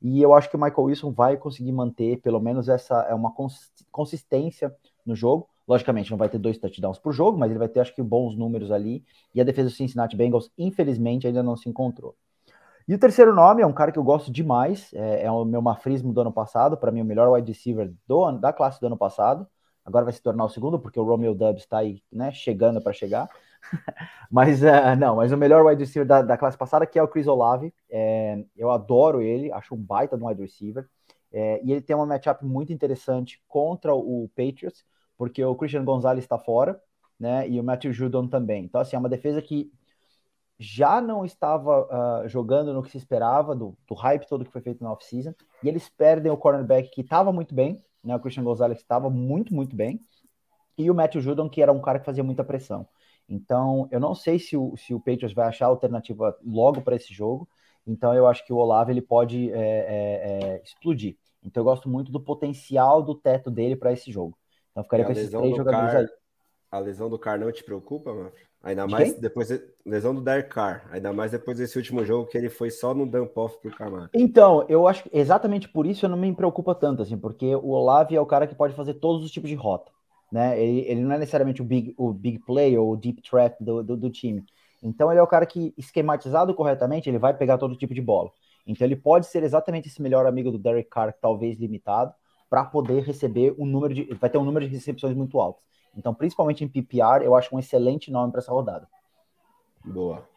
E 0.01 0.21
eu 0.21 0.33
acho 0.33 0.49
que 0.49 0.55
o 0.55 0.59
Michael 0.59 0.83
Wilson 0.83 1.11
vai 1.11 1.37
conseguir 1.37 1.71
manter 1.71 2.19
pelo 2.21 2.39
menos 2.39 2.67
essa 2.67 3.01
é 3.03 3.13
uma 3.13 3.33
consistência 3.91 4.75
no 5.05 5.15
jogo. 5.15 5.47
Logicamente, 5.67 6.09
não 6.09 6.17
vai 6.17 6.27
ter 6.27 6.39
dois 6.39 6.57
touchdowns 6.57 6.97
por 6.97 7.13
jogo, 7.13 7.37
mas 7.37 7.51
ele 7.51 7.59
vai 7.59 7.69
ter, 7.69 7.79
acho 7.79 7.93
que, 7.93 8.01
bons 8.01 8.35
números 8.35 8.71
ali. 8.71 9.03
E 9.33 9.39
a 9.39 9.43
defesa 9.43 9.69
do 9.69 9.75
Cincinnati 9.75 10.17
Bengals, 10.17 10.51
infelizmente, 10.57 11.27
ainda 11.27 11.43
não 11.43 11.55
se 11.55 11.69
encontrou. 11.69 12.15
E 12.87 12.95
o 12.95 12.99
terceiro 12.99 13.33
nome 13.33 13.61
é 13.61 13.65
um 13.65 13.71
cara 13.71 13.91
que 13.91 13.99
eu 13.99 14.03
gosto 14.03 14.31
demais, 14.31 14.91
é, 14.93 15.25
é 15.25 15.31
o 15.31 15.45
meu 15.45 15.61
mafrismo 15.61 16.11
do 16.11 16.21
ano 16.21 16.31
passado, 16.31 16.75
para 16.75 16.91
mim, 16.91 17.01
o 17.01 17.05
melhor 17.05 17.31
wide 17.31 17.49
receiver 17.49 17.93
do, 18.07 18.31
da 18.33 18.51
classe 18.51 18.81
do 18.81 18.87
ano 18.87 18.97
passado. 18.97 19.47
Agora 19.85 20.03
vai 20.03 20.13
se 20.13 20.21
tornar 20.21 20.45
o 20.45 20.49
segundo, 20.49 20.79
porque 20.79 20.99
o 20.99 21.03
Romeo 21.03 21.33
Dubs 21.33 21.63
está 21.63 21.77
aí, 21.77 22.01
né, 22.11 22.31
chegando 22.31 22.81
para 22.81 22.91
chegar. 22.91 23.29
mas 24.29 24.61
uh, 24.63 24.95
não, 24.97 25.17
mas 25.17 25.31
o 25.31 25.37
melhor 25.37 25.65
wide 25.65 25.83
receiver 25.83 26.07
da, 26.07 26.21
da 26.21 26.37
classe 26.37 26.57
passada, 26.57 26.85
que 26.85 26.97
é 26.97 27.03
o 27.03 27.07
Chris 27.07 27.27
Olave. 27.27 27.73
É, 27.89 28.43
eu 28.55 28.71
adoro 28.71 29.21
ele, 29.21 29.51
acho 29.51 29.75
um 29.75 29.81
baita 29.81 30.17
de 30.17 30.23
um 30.23 30.27
wide 30.27 30.41
receiver. 30.41 30.87
É, 31.31 31.61
e 31.63 31.71
ele 31.71 31.81
tem 31.81 31.95
uma 31.95 32.05
matchup 32.05 32.45
muito 32.45 32.73
interessante 32.73 33.41
contra 33.47 33.95
o 33.95 34.29
Patriots, 34.35 34.83
porque 35.17 35.43
o 35.43 35.55
Christian 35.55 35.85
Gonzalez 35.85 36.23
está 36.25 36.37
fora, 36.37 36.81
né? 37.19 37.47
E 37.47 37.59
o 37.59 37.63
Matthew 37.63 37.93
Judon 37.93 38.27
também. 38.27 38.65
Então, 38.65 38.81
assim, 38.81 38.95
é 38.95 38.99
uma 38.99 39.07
defesa 39.07 39.41
que 39.41 39.71
já 40.59 41.01
não 41.01 41.25
estava 41.25 42.23
uh, 42.23 42.27
jogando 42.27 42.73
no 42.73 42.83
que 42.83 42.91
se 42.91 42.97
esperava, 42.97 43.55
do, 43.55 43.75
do, 43.87 43.95
hype 43.95 44.27
todo 44.27 44.45
que 44.45 44.51
foi 44.51 44.61
feito 44.61 44.83
na 44.83 44.91
off-season, 44.91 45.33
e 45.63 45.67
eles 45.67 45.89
perdem 45.89 46.31
o 46.31 46.37
cornerback 46.37 46.91
que 46.91 47.01
estava 47.01 47.31
muito 47.31 47.55
bem, 47.55 47.83
né? 48.03 48.15
O 48.15 48.19
Christian 48.19 48.43
Gonzalez 48.43 48.77
estava 48.79 49.09
muito, 49.09 49.53
muito 49.55 49.75
bem, 49.75 49.99
e 50.77 50.91
o 50.91 50.95
Matthew 50.95 51.21
Judon, 51.21 51.49
que 51.49 51.61
era 51.61 51.71
um 51.71 51.81
cara 51.81 51.99
que 51.99 52.05
fazia 52.05 52.23
muita 52.23 52.43
pressão. 52.43 52.87
Então, 53.31 53.87
eu 53.89 53.99
não 53.99 54.13
sei 54.13 54.37
se 54.37 54.57
o, 54.57 54.75
se 54.75 54.93
o 54.93 54.99
Patriots 54.99 55.33
vai 55.33 55.47
achar 55.47 55.67
alternativa 55.67 56.37
logo 56.45 56.81
para 56.81 56.97
esse 56.97 57.13
jogo, 57.13 57.47
então 57.87 58.13
eu 58.13 58.27
acho 58.27 58.45
que 58.45 58.51
o 58.51 58.57
Olavo 58.57 58.91
ele 58.91 59.01
pode 59.01 59.49
é, 59.53 59.55
é, 59.55 60.57
é, 60.57 60.61
explodir. 60.61 61.15
Então 61.41 61.61
eu 61.61 61.65
gosto 61.65 61.87
muito 61.87 62.11
do 62.11 62.19
potencial 62.19 63.01
do 63.01 63.15
teto 63.15 63.49
dele 63.49 63.77
para 63.77 63.93
esse 63.93 64.11
jogo. 64.11 64.37
Então 64.71 64.83
ficaria 64.83 65.05
com 65.05 65.13
esses 65.13 65.29
três 65.29 65.55
jogadores 65.55 65.91
Car... 65.91 66.01
aí. 66.01 66.07
A 66.69 66.79
lesão 66.79 67.09
do 67.09 67.17
Car 67.17 67.39
não 67.39 67.49
te 67.53 67.63
preocupa, 67.63 68.13
mano? 68.13 68.31
Ainda 68.63 68.85
mais 68.85 69.17
depois 69.17 69.49
lesão 69.85 70.13
do 70.13 70.21
Derek 70.21 70.49
Carr, 70.49 70.87
ainda 70.91 71.11
mais 71.11 71.31
depois 71.31 71.57
desse 71.57 71.77
último 71.77 72.05
jogo 72.05 72.27
que 72.27 72.37
ele 72.37 72.49
foi 72.49 72.69
só 72.69 72.93
no 72.93 73.07
dump 73.07 73.35
off 73.37 73.57
pro 73.59 73.75
Camaro. 73.75 74.09
Então, 74.13 74.65
eu 74.69 74.87
acho 74.87 75.03
que 75.03 75.09
exatamente 75.11 75.67
por 75.67 75.87
isso 75.87 76.05
eu 76.05 76.09
não 76.09 76.17
me 76.17 76.35
preocupa 76.35 76.75
tanto 76.75 77.01
assim, 77.01 77.17
porque 77.17 77.55
o 77.55 77.69
Olave 77.69 78.15
é 78.15 78.21
o 78.21 78.25
cara 78.25 78.45
que 78.45 78.53
pode 78.53 78.75
fazer 78.75 78.95
todos 78.95 79.25
os 79.25 79.31
tipos 79.31 79.49
de 79.49 79.55
rota, 79.55 79.91
né? 80.31 80.61
Ele, 80.61 80.79
ele 80.87 81.01
não 81.01 81.13
é 81.13 81.17
necessariamente 81.17 81.61
o 81.61 81.65
big, 81.65 81.93
o 81.97 82.13
big 82.13 82.39
play 82.39 82.77
ou 82.77 82.93
o 82.93 82.97
deep 82.97 83.21
threat 83.21 83.55
do, 83.59 83.83
do, 83.83 83.97
do 83.97 84.09
time. 84.09 84.43
Então 84.81 85.11
ele 85.11 85.19
é 85.19 85.23
o 85.23 85.27
cara 85.27 85.45
que 85.45 85.73
esquematizado 85.77 86.53
corretamente, 86.53 87.09
ele 87.09 87.19
vai 87.19 87.35
pegar 87.35 87.57
todo 87.57 87.75
tipo 87.75 87.93
de 87.93 88.01
bola. 88.01 88.31
Então 88.65 88.85
ele 88.85 88.95
pode 88.95 89.27
ser 89.27 89.43
exatamente 89.43 89.87
esse 89.87 90.01
melhor 90.01 90.25
amigo 90.25 90.51
do 90.51 90.57
Derek 90.57 90.89
Carr, 90.89 91.13
talvez 91.19 91.57
limitado, 91.59 92.13
para 92.49 92.63
poder 92.65 93.03
receber 93.03 93.55
um 93.57 93.65
número 93.65 93.93
de. 93.93 94.13
Vai 94.15 94.29
ter 94.29 94.37
um 94.37 94.45
número 94.45 94.67
de 94.67 94.73
recepções 94.73 95.15
muito 95.15 95.39
alto. 95.39 95.61
Então, 95.95 96.13
principalmente 96.13 96.63
em 96.63 96.67
PPR, 96.67 97.23
eu 97.23 97.35
acho 97.35 97.53
um 97.55 97.59
excelente 97.59 98.09
nome 98.09 98.31
para 98.31 98.39
essa 98.39 98.51
rodada. 98.51 98.87
Boa. 99.83 100.30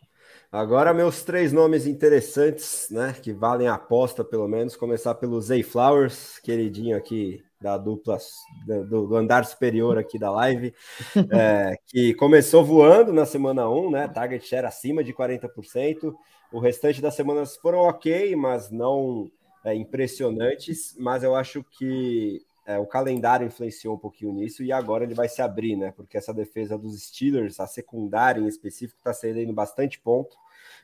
Agora, 0.54 0.94
meus 0.94 1.24
três 1.24 1.52
nomes 1.52 1.84
interessantes, 1.84 2.86
né? 2.88 3.12
Que 3.20 3.32
valem 3.32 3.66
a 3.66 3.74
aposta, 3.74 4.22
pelo 4.22 4.46
menos. 4.46 4.76
Começar 4.76 5.16
pelo 5.16 5.40
Zay 5.40 5.64
Flowers, 5.64 6.38
queridinho 6.38 6.96
aqui 6.96 7.42
da 7.60 7.76
dupla 7.76 8.18
do, 8.64 9.08
do 9.08 9.16
andar 9.16 9.44
superior 9.46 9.98
aqui 9.98 10.16
da 10.16 10.30
live, 10.30 10.72
é, 11.32 11.76
que 11.88 12.14
começou 12.14 12.64
voando 12.64 13.12
na 13.12 13.26
semana 13.26 13.68
1, 13.68 13.90
né? 13.90 14.06
Target 14.06 14.46
share 14.46 14.64
acima 14.64 15.02
de 15.02 15.12
40%. 15.12 16.14
O 16.52 16.60
restante 16.60 17.02
das 17.02 17.16
semanas 17.16 17.56
foram 17.56 17.80
ok, 17.80 18.36
mas 18.36 18.70
não 18.70 19.28
é, 19.64 19.74
impressionantes, 19.74 20.94
mas 21.00 21.24
eu 21.24 21.34
acho 21.34 21.64
que 21.64 22.40
é, 22.66 22.78
o 22.78 22.86
calendário 22.86 23.46
influenciou 23.46 23.94
um 23.94 23.98
pouquinho 23.98 24.32
nisso 24.32 24.62
e 24.62 24.72
agora 24.72 25.04
ele 25.04 25.14
vai 25.14 25.28
se 25.28 25.42
abrir, 25.42 25.76
né? 25.76 25.92
Porque 25.94 26.16
essa 26.16 26.32
defesa 26.32 26.78
dos 26.78 27.00
Steelers, 27.02 27.60
a 27.60 27.66
secundária 27.66 28.40
em 28.40 28.46
específico, 28.46 28.98
está 28.98 29.12
cedendo 29.12 29.52
bastante 29.52 30.00
ponto. 30.00 30.36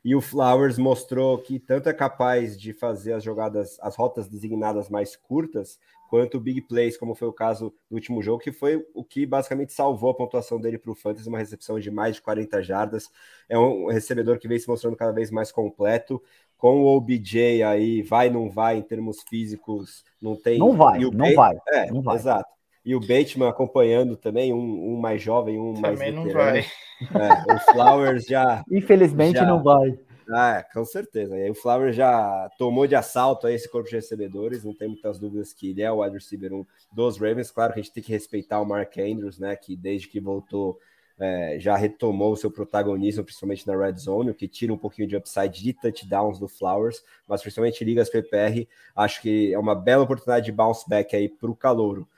E 0.05 0.15
o 0.15 0.21
Flowers 0.21 0.79
mostrou 0.79 1.39
que 1.39 1.59
tanto 1.59 1.89
é 1.89 1.93
capaz 1.93 2.59
de 2.59 2.73
fazer 2.73 3.15
as 3.15 3.25
jogadas, 3.25 3.79
as 3.81 3.97
rotas 3.97 4.29
designadas 4.29 4.89
mais 4.89 5.17
curtas, 5.17 5.79
quanto 6.11 6.41
big 6.41 6.63
plays, 6.63 6.97
como 6.97 7.15
foi 7.15 7.29
o 7.29 7.33
caso 7.33 7.73
do 7.89 7.95
último 7.95 8.21
jogo, 8.21 8.43
que 8.43 8.51
foi 8.51 8.85
o 8.93 9.05
que 9.05 9.25
basicamente 9.25 9.73
salvou 9.73 10.11
a 10.11 10.15
pontuação 10.15 10.61
dele 10.61 10.77
para 10.77 10.91
o 10.91 10.95
Fantasy, 10.95 11.29
uma 11.29 11.39
recepção 11.39 11.79
de 11.79 11.89
mais 11.89 12.17
de 12.17 12.23
40 12.23 12.61
jardas. 12.65 13.09
É 13.49 13.57
um 13.57 13.87
recebedor 13.87 14.41
que 14.41 14.49
vem 14.49 14.59
se 14.59 14.69
mostrando 14.69 14.97
cada 14.97 15.13
vez 15.13 15.31
mais 15.31 15.53
completo 15.53 16.21
com 16.59 16.83
o 16.83 16.97
OBJ 16.97 17.63
aí, 17.63 18.03
vai, 18.03 18.29
não 18.29 18.51
vai, 18.51 18.77
em 18.77 18.83
termos 18.83 19.23
físicos, 19.23 20.05
não 20.21 20.35
tem. 20.35 20.59
Não 20.59 20.77
vai, 20.77 20.99
não 20.99 21.11
Bateman, 21.11 21.35
vai. 21.37 21.57
É, 21.69 21.91
não 21.93 22.03
vai. 22.03 22.17
exato. 22.17 22.51
E 22.85 22.93
o 22.95 23.01
Bateman 23.01 23.49
acompanhando 23.49 24.17
também, 24.17 24.53
um, 24.53 24.95
um 24.95 25.01
mais 25.01 25.23
jovem, 25.23 25.61
um 25.61 25.75
também 25.75 25.83
mais. 25.83 25.99
Também 26.01 26.13
não 26.13 26.33
vai. 26.33 26.59
É, 26.59 27.55
o 27.55 27.59
Flowers 27.73 28.25
já. 28.25 28.65
Infelizmente 28.71 29.39
já, 29.39 29.47
não 29.47 29.63
vai. 29.63 29.97
Ah, 30.33 30.65
com 30.73 30.85
certeza. 30.85 31.37
E 31.37 31.43
aí 31.43 31.51
o 31.51 31.55
Flowers 31.55 31.97
já 31.97 32.49
tomou 32.57 32.87
de 32.87 32.95
assalto 32.95 33.47
aí 33.47 33.55
esse 33.55 33.69
corpo 33.69 33.89
de 33.89 33.97
recebedores, 33.97 34.63
não 34.63 34.75
tem 34.75 34.87
muitas 34.89 35.19
dúvidas 35.19 35.53
que 35.53 35.71
ele 35.71 35.83
é 35.83 35.91
o 35.91 36.03
wide 36.03 36.15
receiver 36.15 36.53
1 36.53 36.65
dos 36.93 37.19
Ravens. 37.19 37.51
Claro 37.51 37.73
que 37.73 37.81
a 37.81 37.83
gente 37.83 37.93
tem 37.93 38.03
que 38.03 38.13
respeitar 38.13 38.61
o 38.61 38.65
Mark 38.67 38.97
Andrews, 38.99 39.39
né? 39.39 39.57
Que 39.57 39.75
desde 39.77 40.09
que 40.09 40.21
voltou 40.21 40.79
é, 41.19 41.59
já 41.59 41.77
retomou 41.77 42.33
o 42.33 42.37
seu 42.37 42.51
protagonismo, 42.51 43.25
principalmente 43.25 43.67
na 43.67 43.77
red 43.77 43.97
zone, 43.99 44.31
o 44.31 44.35
que 44.35 44.49
tira 44.49 44.73
um 44.73 44.79
pouquinho 44.79 45.07
de 45.07 45.17
upside 45.17 45.63
de 45.63 45.73
touchdowns 45.75 46.39
do 46.39 46.49
Flowers, 46.49 47.03
mas 47.29 47.43
principalmente 47.43 47.85
ligas 47.85 48.09
PPR, 48.09 48.67
acho 48.97 49.21
que 49.21 49.53
é 49.53 49.59
uma 49.59 49.75
bela 49.75 50.05
oportunidade 50.05 50.47
de 50.47 50.53
bounce 50.53 50.89
back 50.89 51.15
aí 51.15 51.29
para 51.29 51.51
o 51.51 51.57
calouro. 51.57 52.09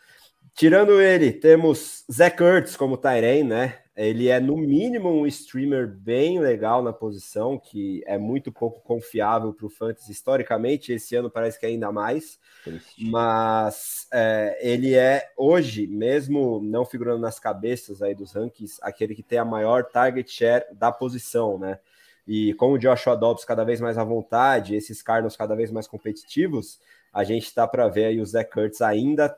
Tirando 0.54 1.00
ele, 1.00 1.32
temos 1.32 2.04
Zach 2.12 2.40
Ertz 2.42 2.76
como 2.76 2.96
Tyrene, 2.96 3.44
né? 3.48 3.78
Ele 3.94 4.28
é, 4.28 4.40
no 4.40 4.56
mínimo, 4.56 5.10
um 5.10 5.26
streamer 5.26 5.86
bem 5.86 6.40
legal 6.40 6.82
na 6.82 6.94
posição, 6.94 7.58
que 7.58 8.02
é 8.06 8.16
muito 8.16 8.50
pouco 8.50 8.80
confiável 8.80 9.52
para 9.52 9.66
o 9.66 9.70
Fantasy 9.70 10.12
historicamente. 10.12 10.92
Esse 10.92 11.14
ano 11.14 11.30
parece 11.30 11.60
que 11.60 11.66
é 11.66 11.68
ainda 11.68 11.92
mais. 11.92 12.38
Triste. 12.64 13.04
Mas 13.04 14.06
é, 14.10 14.58
ele 14.62 14.94
é, 14.94 15.30
hoje, 15.36 15.86
mesmo 15.86 16.60
não 16.62 16.86
figurando 16.86 17.20
nas 17.20 17.38
cabeças 17.38 18.00
aí 18.00 18.14
dos 18.14 18.32
rankings, 18.32 18.78
aquele 18.80 19.14
que 19.14 19.22
tem 19.22 19.38
a 19.38 19.44
maior 19.44 19.84
target 19.84 20.30
share 20.30 20.64
da 20.72 20.90
posição, 20.90 21.58
né? 21.58 21.78
E 22.26 22.54
com 22.54 22.72
o 22.72 22.78
Joshua 22.78 23.14
Dobbs 23.14 23.44
cada 23.44 23.64
vez 23.64 23.78
mais 23.78 23.98
à 23.98 24.04
vontade, 24.04 24.74
esses 24.74 25.02
Cardinals 25.02 25.36
cada 25.36 25.54
vez 25.54 25.70
mais 25.70 25.86
competitivos, 25.86 26.80
a 27.12 27.24
gente 27.24 27.44
está 27.44 27.66
para 27.66 27.88
ver 27.88 28.06
aí 28.06 28.20
o 28.20 28.24
Zach 28.24 28.50
Kurtz 28.50 28.80
ainda 28.80 29.36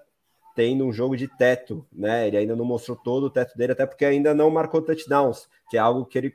tendo 0.55 0.87
um 0.87 0.93
jogo 0.93 1.17
de 1.17 1.29
teto, 1.29 1.87
né? 1.93 2.29
Ele 2.29 2.37
ainda 2.37 2.55
não 2.55 2.65
mostrou 2.65 2.97
todo 2.97 3.25
o 3.25 3.31
teto 3.31 3.57
dele, 3.57 3.73
até 3.73 3.87
porque 3.87 4.05
ainda 4.05 4.35
não 4.35 4.51
marcou 4.51 4.81
touchdowns, 4.81 5.49
que 5.69 5.77
é 5.77 5.81
algo 5.81 6.05
que 6.07 6.17
ele 6.17 6.35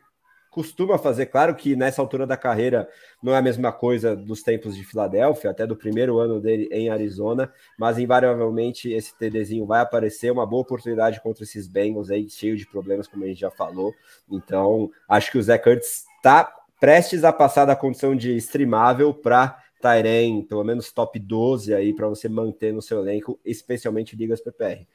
costuma 0.49 0.97
fazer. 0.97 1.27
Claro 1.27 1.55
que 1.55 1.75
nessa 1.75 2.01
altura 2.01 2.25
da 2.25 2.35
carreira 2.35 2.89
não 3.21 3.33
é 3.33 3.37
a 3.37 3.41
mesma 3.41 3.71
coisa 3.71 4.15
dos 4.15 4.41
tempos 4.41 4.75
de 4.75 4.83
Filadélfia, 4.83 5.51
até 5.51 5.65
do 5.65 5.75
primeiro 5.75 6.19
ano 6.19 6.41
dele 6.41 6.67
em 6.71 6.89
Arizona, 6.89 7.51
mas 7.77 7.97
invariavelmente 7.97 8.91
esse 8.91 9.17
TDzinho 9.17 9.65
vai 9.65 9.81
aparecer, 9.81 10.31
uma 10.31 10.45
boa 10.45 10.61
oportunidade 10.61 11.21
contra 11.21 11.43
esses 11.43 11.67
Bengals 11.67 12.09
aí, 12.09 12.29
cheio 12.29 12.57
de 12.57 12.65
problemas, 12.65 13.07
como 13.07 13.23
a 13.23 13.27
gente 13.27 13.39
já 13.39 13.51
falou. 13.51 13.93
Então, 14.29 14.89
acho 15.07 15.31
que 15.31 15.37
o 15.37 15.43
Zé 15.43 15.57
Curtis 15.57 16.05
está 16.17 16.55
prestes 16.79 17.23
a 17.23 17.33
passar 17.33 17.65
da 17.65 17.75
condição 17.75 18.15
de 18.15 18.35
streamável 18.37 19.13
para 19.13 19.61
Tairen, 19.79 20.43
pelo 20.43 20.63
menos 20.63 20.91
top 20.91 21.17
12 21.19 21.73
aí 21.73 21.93
para 21.93 22.07
você 22.07 22.27
manter 22.27 22.73
no 22.73 22.81
seu 22.81 22.99
elenco, 22.99 23.39
especialmente 23.43 24.15
ligas 24.15 24.41
PPR. 24.41 24.87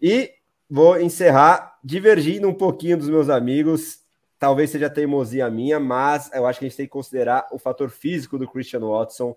E 0.00 0.32
vou 0.68 1.00
encerrar 1.00 1.78
divergindo 1.82 2.48
um 2.48 2.54
pouquinho 2.54 2.98
dos 2.98 3.08
meus 3.08 3.28
amigos. 3.28 4.00
Talvez 4.38 4.70
seja 4.70 4.90
teimosia 4.90 5.48
minha, 5.50 5.80
mas 5.80 6.30
eu 6.32 6.46
acho 6.46 6.58
que 6.58 6.66
a 6.66 6.68
gente 6.68 6.76
tem 6.76 6.86
que 6.86 6.92
considerar 6.92 7.46
o 7.50 7.58
fator 7.58 7.88
físico 7.90 8.38
do 8.38 8.46
Christian 8.46 8.80
Watson 8.80 9.34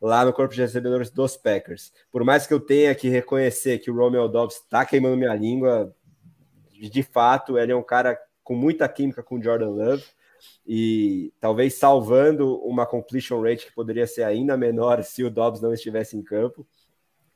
lá 0.00 0.24
no 0.24 0.32
corpo 0.32 0.54
de 0.54 0.60
recebedores 0.60 1.10
dos 1.10 1.36
Packers. 1.36 1.92
Por 2.10 2.24
mais 2.24 2.46
que 2.46 2.52
eu 2.52 2.60
tenha 2.60 2.94
que 2.94 3.08
reconhecer 3.08 3.78
que 3.78 3.90
o 3.90 3.96
Romeo 3.96 4.28
Dobbs 4.28 4.56
está 4.56 4.84
queimando 4.84 5.16
minha 5.16 5.34
língua, 5.34 5.94
de 6.72 7.02
fato, 7.02 7.56
ele 7.56 7.72
é 7.72 7.76
um 7.76 7.82
cara 7.82 8.18
com 8.42 8.54
muita 8.54 8.88
química 8.88 9.22
com 9.22 9.36
o 9.36 9.42
Jordan 9.42 9.70
Love 9.70 10.04
e 10.66 11.32
talvez 11.40 11.74
salvando 11.74 12.56
uma 12.60 12.86
completion 12.86 13.40
rate 13.40 13.66
que 13.66 13.74
poderia 13.74 14.06
ser 14.06 14.22
ainda 14.22 14.56
menor 14.56 15.02
se 15.02 15.24
o 15.24 15.30
Dobbs 15.30 15.60
não 15.60 15.72
estivesse 15.72 16.16
em 16.16 16.22
campo. 16.22 16.66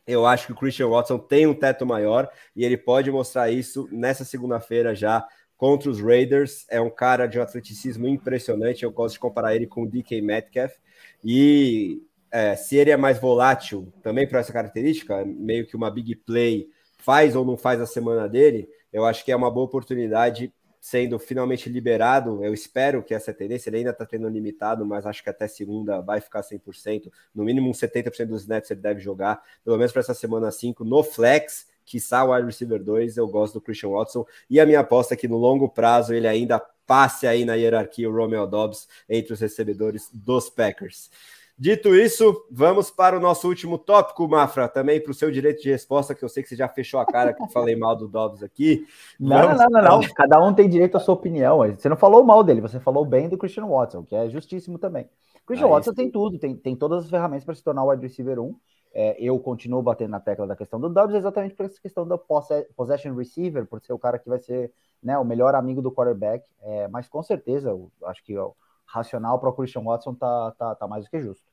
Eu 0.07 0.24
acho 0.24 0.47
que 0.47 0.53
o 0.53 0.57
Christian 0.57 0.89
Watson 0.89 1.19
tem 1.19 1.47
um 1.47 1.55
teto 1.55 1.85
maior 1.85 2.31
e 2.55 2.65
ele 2.65 2.77
pode 2.77 3.11
mostrar 3.11 3.51
isso 3.51 3.89
nessa 3.91 4.24
segunda-feira 4.24 4.95
já 4.95 5.27
contra 5.57 5.91
os 5.91 6.01
Raiders. 6.01 6.65
É 6.70 6.81
um 6.81 6.91
cara 6.91 7.27
de 7.27 7.39
um 7.39 7.43
atleticismo 7.43 8.07
impressionante. 8.07 8.85
Eu 8.85 8.93
gosto 8.93 9.15
de 9.15 9.20
comparar 9.20 9.57
ele 9.57 9.66
com 9.66 9.83
o 9.83 9.89
DK 9.89 10.20
Metcalf. 10.23 10.74
E 11.24 12.03
é, 12.31 12.55
se 12.55 12.77
ele 12.77 12.91
é 12.91 12.97
mais 12.97 13.19
volátil 13.19 13.93
também 14.03 14.28
para 14.28 14.41
essa 14.41 14.53
característica, 14.53 15.24
meio 15.24 15.66
que 15.66 15.74
uma 15.74 15.91
big 15.91 16.15
play 16.15 16.69
faz 16.99 17.35
ou 17.35 17.45
não 17.45 17.57
faz 17.57 17.81
a 17.81 17.87
semana 17.87 18.28
dele, 18.28 18.69
eu 18.93 19.05
acho 19.05 19.24
que 19.24 19.33
é 19.33 19.37
uma 19.37 19.51
boa 19.51 19.66
oportunidade 19.66 20.53
sendo 20.87 21.19
finalmente 21.19 21.69
liberado. 21.69 22.45
Eu 22.45 22.55
espero 22.55 23.03
que 23.03 23.13
essa 23.13 23.35
tendência, 23.35 23.69
ele 23.69 23.79
ainda 23.79 23.91
está 23.91 24.07
tendo 24.07 24.29
limitado, 24.29 24.87
mas 24.87 25.05
acho 25.05 25.21
que 25.21 25.29
até 25.29 25.49
segunda 25.49 26.01
vai 26.01 26.21
ficar 26.21 26.43
100%. 26.43 27.11
No 27.35 27.43
mínimo, 27.43 27.69
70% 27.73 28.27
dos 28.27 28.43
snaps 28.43 28.71
ele 28.71 28.81
deve 28.81 29.01
jogar, 29.01 29.43
pelo 29.65 29.77
menos 29.77 29.91
para 29.91 29.99
essa 29.99 30.15
semana 30.15 30.49
5, 30.49 30.85
no 30.85 31.03
flex 31.03 31.67
que 31.85 31.99
o 31.99 32.33
wide 32.33 32.47
receiver 32.47 32.81
2, 32.81 33.17
eu 33.17 33.27
gosto 33.27 33.55
do 33.55 33.61
Christian 33.61 33.91
Watson, 33.91 34.25
e 34.49 34.61
a 34.61 34.67
minha 34.67 34.79
aposta 34.79 35.15
é 35.15 35.17
que 35.17 35.27
no 35.27 35.37
longo 35.37 35.69
prazo 35.69 36.15
ele 36.15 36.29
ainda 36.29 36.61
passe 36.87 37.27
aí 37.27 37.45
na 37.45 37.55
hierarquia 37.55 38.09
o 38.09 38.15
Romeo 38.15 38.47
Dobbs 38.47 38.87
entre 39.09 39.33
os 39.33 39.41
recebedores 39.41 40.09
dos 40.13 40.49
Packers. 40.49 41.11
Dito 41.59 41.95
isso, 41.95 42.47
vamos 42.51 42.91
para 42.91 43.16
o 43.16 43.20
nosso 43.20 43.49
último 43.49 43.78
tópico, 43.78 44.28
Mafra, 44.28 44.69
também 44.69 45.01
para 45.01 45.11
o 45.11 45.15
seu 45.15 45.31
direito 45.31 45.62
de 45.62 45.70
resposta, 45.70 46.15
que 46.15 46.23
eu 46.23 46.28
sei 46.28 46.43
que 46.43 46.51
você 46.51 46.57
já 46.57 46.69
fechou 46.69 47.01
a 47.01 47.07
cara 47.07 47.33
que 47.33 47.43
eu 47.43 47.49
falei 47.49 47.74
mal 47.74 47.97
do 47.97 48.07
Dobbs 48.07 48.43
aqui. 48.43 48.87
Não, 49.19 49.49
não, 49.49 49.57
não, 49.57 49.69
não, 49.70 50.01
não, 50.01 50.01
Cada 50.15 50.39
um 50.39 50.53
tem 50.53 50.69
direito 50.69 50.99
à 50.99 51.01
sua 51.01 51.15
opinião. 51.15 51.59
Você 51.59 51.89
não 51.89 51.97
falou 51.97 52.23
mal 52.23 52.45
dele, 52.45 52.61
você 52.61 52.78
falou 52.78 53.07
bem 53.07 53.27
do 53.27 53.39
Christian 53.39 53.65
Watson, 53.66 54.05
que 54.05 54.15
é 54.15 54.28
justíssimo 54.28 54.78
também. 54.78 55.09
Christian 55.47 55.69
ah, 55.69 55.70
Watson 55.70 55.95
tem 55.95 56.11
tudo, 56.11 56.39
tem, 56.39 56.55
tem 56.55 56.77
todas 56.77 57.05
as 57.05 57.11
ferramentas 57.11 57.45
para 57.45 57.55
se 57.55 57.65
tornar 57.65 57.85
o 57.85 57.89
wide 57.89 58.03
receiver 58.03 58.39
1. 58.39 58.55
É, 58.93 59.16
eu 59.19 59.39
continuo 59.39 59.83
batendo 59.83 60.11
na 60.11 60.20
tecla 60.20 60.47
da 60.47 60.57
questão 60.57 60.78
do 60.78 60.91
Dobbs 60.91 61.15
exatamente 61.15 61.55
por 61.55 61.65
essa 61.65 61.81
questão 61.81 62.07
da 62.07 62.19
possession 62.19 63.15
receiver, 63.15 63.65
por 63.65 63.81
ser 63.81 63.95
o 63.95 63.99
cara 63.99 64.19
que 64.19 64.28
vai 64.28 64.39
ser 64.39 64.70
né, 65.03 65.16
o 65.19 65.24
melhor 65.24 65.55
amigo 65.55 65.81
do 65.81 65.91
quarterback. 65.91 66.47
É, 66.61 66.87
mas 66.89 67.09
com 67.09 67.23
certeza, 67.23 67.70
eu 67.70 67.91
acho 68.05 68.23
que 68.23 68.37
o 68.37 68.55
racional 68.97 69.39
para 69.39 69.51
o 69.51 69.52
Christian 69.52 69.82
Watson 69.82 70.14
tá, 70.14 70.52
tá, 70.59 70.74
tá 70.74 70.86
mais 70.89 71.05
do 71.05 71.10
que 71.10 71.20
justo. 71.20 71.44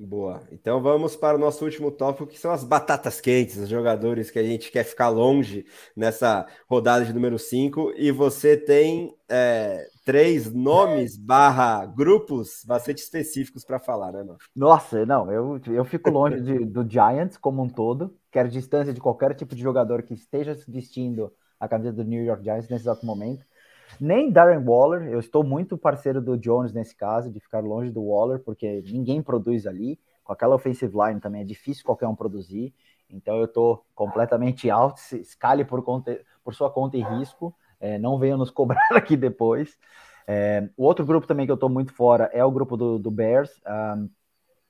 Boa. 0.00 0.40
Então 0.52 0.80
vamos 0.80 1.16
para 1.16 1.36
o 1.36 1.40
nosso 1.40 1.64
último 1.64 1.90
tópico, 1.90 2.28
que 2.28 2.38
são 2.38 2.52
as 2.52 2.62
batatas 2.62 3.20
quentes, 3.20 3.56
os 3.56 3.68
jogadores 3.68 4.30
que 4.30 4.38
a 4.38 4.44
gente 4.44 4.70
quer 4.70 4.84
ficar 4.84 5.08
longe 5.08 5.66
nessa 5.96 6.46
rodada 6.70 7.04
de 7.04 7.12
número 7.12 7.36
5. 7.36 7.94
E 7.96 8.12
você 8.12 8.56
tem 8.56 9.12
é, 9.28 9.88
três 10.04 10.52
nomes 10.52 11.16
barra 11.16 11.84
grupos 11.84 12.62
bastante 12.64 12.98
específicos 12.98 13.64
para 13.64 13.80
falar, 13.80 14.12
né, 14.12 14.22
mano? 14.22 14.38
Nossa, 14.54 15.04
não, 15.04 15.32
eu, 15.32 15.60
eu 15.66 15.84
fico 15.84 16.10
longe 16.10 16.40
de, 16.40 16.64
do 16.64 16.88
Giants 16.88 17.36
como 17.36 17.60
um 17.60 17.68
todo. 17.68 18.16
Quero 18.30 18.48
distância 18.48 18.94
de 18.94 19.00
qualquer 19.00 19.34
tipo 19.34 19.52
de 19.56 19.62
jogador 19.62 20.04
que 20.04 20.14
esteja 20.14 20.56
vestindo 20.68 21.32
a 21.58 21.66
camisa 21.66 21.92
do 21.92 22.04
New 22.04 22.22
York 22.22 22.44
Giants 22.44 22.68
nesse 22.68 22.84
exato 22.84 23.04
momento. 23.04 23.44
Nem 24.00 24.30
Darren 24.30 24.64
Waller, 24.64 25.08
eu 25.08 25.18
estou 25.18 25.42
muito 25.42 25.76
parceiro 25.76 26.20
do 26.20 26.36
Jones 26.36 26.72
nesse 26.72 26.94
caso, 26.94 27.30
de 27.30 27.40
ficar 27.40 27.60
longe 27.60 27.90
do 27.90 28.02
Waller, 28.02 28.40
porque 28.40 28.82
ninguém 28.86 29.22
produz 29.22 29.66
ali. 29.66 29.98
Com 30.22 30.32
aquela 30.32 30.54
offensive 30.54 30.94
line 30.96 31.20
também 31.20 31.40
é 31.40 31.44
difícil 31.44 31.84
qualquer 31.84 32.06
um 32.06 32.14
produzir. 32.14 32.74
Então 33.10 33.36
eu 33.36 33.46
estou 33.46 33.84
completamente 33.94 34.70
out, 34.70 35.00
escale 35.16 35.64
por, 35.64 35.82
conta, 35.82 36.20
por 36.44 36.54
sua 36.54 36.70
conta 36.70 36.96
e 36.96 37.02
risco. 37.02 37.54
É, 37.80 37.98
não 37.98 38.18
venham 38.18 38.38
nos 38.38 38.50
cobrar 38.52 38.90
aqui 38.90 39.16
depois. 39.16 39.76
É, 40.26 40.68
o 40.76 40.84
outro 40.84 41.06
grupo 41.06 41.26
também 41.26 41.46
que 41.46 41.52
eu 41.52 41.54
estou 41.54 41.70
muito 41.70 41.92
fora 41.92 42.30
é 42.32 42.44
o 42.44 42.50
grupo 42.50 42.76
do, 42.76 42.98
do 42.98 43.10
Bears. 43.10 43.50
Um, 43.66 44.10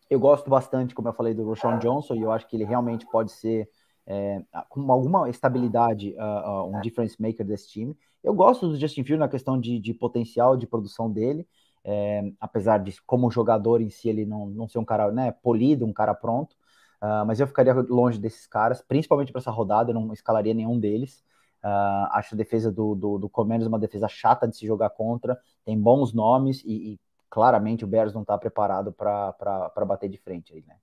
eu 0.08 0.18
gosto 0.18 0.48
bastante, 0.48 0.94
como 0.94 1.08
eu 1.08 1.12
falei, 1.12 1.34
do 1.34 1.44
Roshan 1.44 1.78
Johnson, 1.78 2.14
e 2.14 2.22
eu 2.22 2.32
acho 2.32 2.46
que 2.46 2.56
ele 2.56 2.64
realmente 2.64 3.04
pode 3.06 3.32
ser, 3.32 3.68
é, 4.06 4.40
com 4.68 4.90
alguma 4.90 5.28
estabilidade, 5.28 6.14
uh, 6.16 6.48
uh, 6.48 6.76
um 6.76 6.80
difference 6.80 7.20
maker 7.20 7.44
desse 7.44 7.68
time. 7.68 7.96
Eu 8.22 8.34
gosto 8.34 8.68
do 8.68 8.76
Justin 8.76 9.04
Fields 9.04 9.20
na 9.20 9.28
questão 9.28 9.58
de, 9.60 9.78
de 9.78 9.94
potencial 9.94 10.56
de 10.56 10.66
produção 10.66 11.10
dele, 11.10 11.46
é, 11.84 12.32
apesar 12.40 12.78
de, 12.78 13.00
como 13.02 13.30
jogador 13.30 13.80
em 13.80 13.88
si, 13.90 14.08
ele 14.08 14.26
não, 14.26 14.46
não 14.46 14.68
ser 14.68 14.78
um 14.78 14.84
cara 14.84 15.10
né, 15.10 15.32
polido, 15.32 15.86
um 15.86 15.92
cara 15.92 16.14
pronto. 16.14 16.56
Uh, 17.00 17.24
mas 17.24 17.38
eu 17.38 17.46
ficaria 17.46 17.72
longe 17.74 18.18
desses 18.18 18.46
caras, 18.46 18.82
principalmente 18.82 19.30
para 19.30 19.40
essa 19.40 19.52
rodada, 19.52 19.90
eu 19.90 19.94
não 19.94 20.12
escalaria 20.12 20.52
nenhum 20.52 20.78
deles. 20.78 21.24
Uh, 21.62 22.10
acho 22.12 22.34
a 22.34 22.38
defesa 22.38 22.72
do, 22.72 22.94
do, 22.94 23.18
do 23.18 23.28
Commanders 23.28 23.68
uma 23.68 23.78
defesa 23.78 24.08
chata 24.08 24.46
de 24.48 24.56
se 24.56 24.66
jogar 24.66 24.90
contra, 24.90 25.38
tem 25.64 25.80
bons 25.80 26.12
nomes 26.12 26.62
e, 26.64 26.94
e 26.94 27.00
claramente 27.30 27.84
o 27.84 27.86
Bears 27.86 28.12
não 28.12 28.22
está 28.22 28.36
preparado 28.36 28.92
para 28.92 29.84
bater 29.86 30.08
de 30.08 30.18
frente 30.18 30.52
aí, 30.52 30.64
né? 30.66 30.76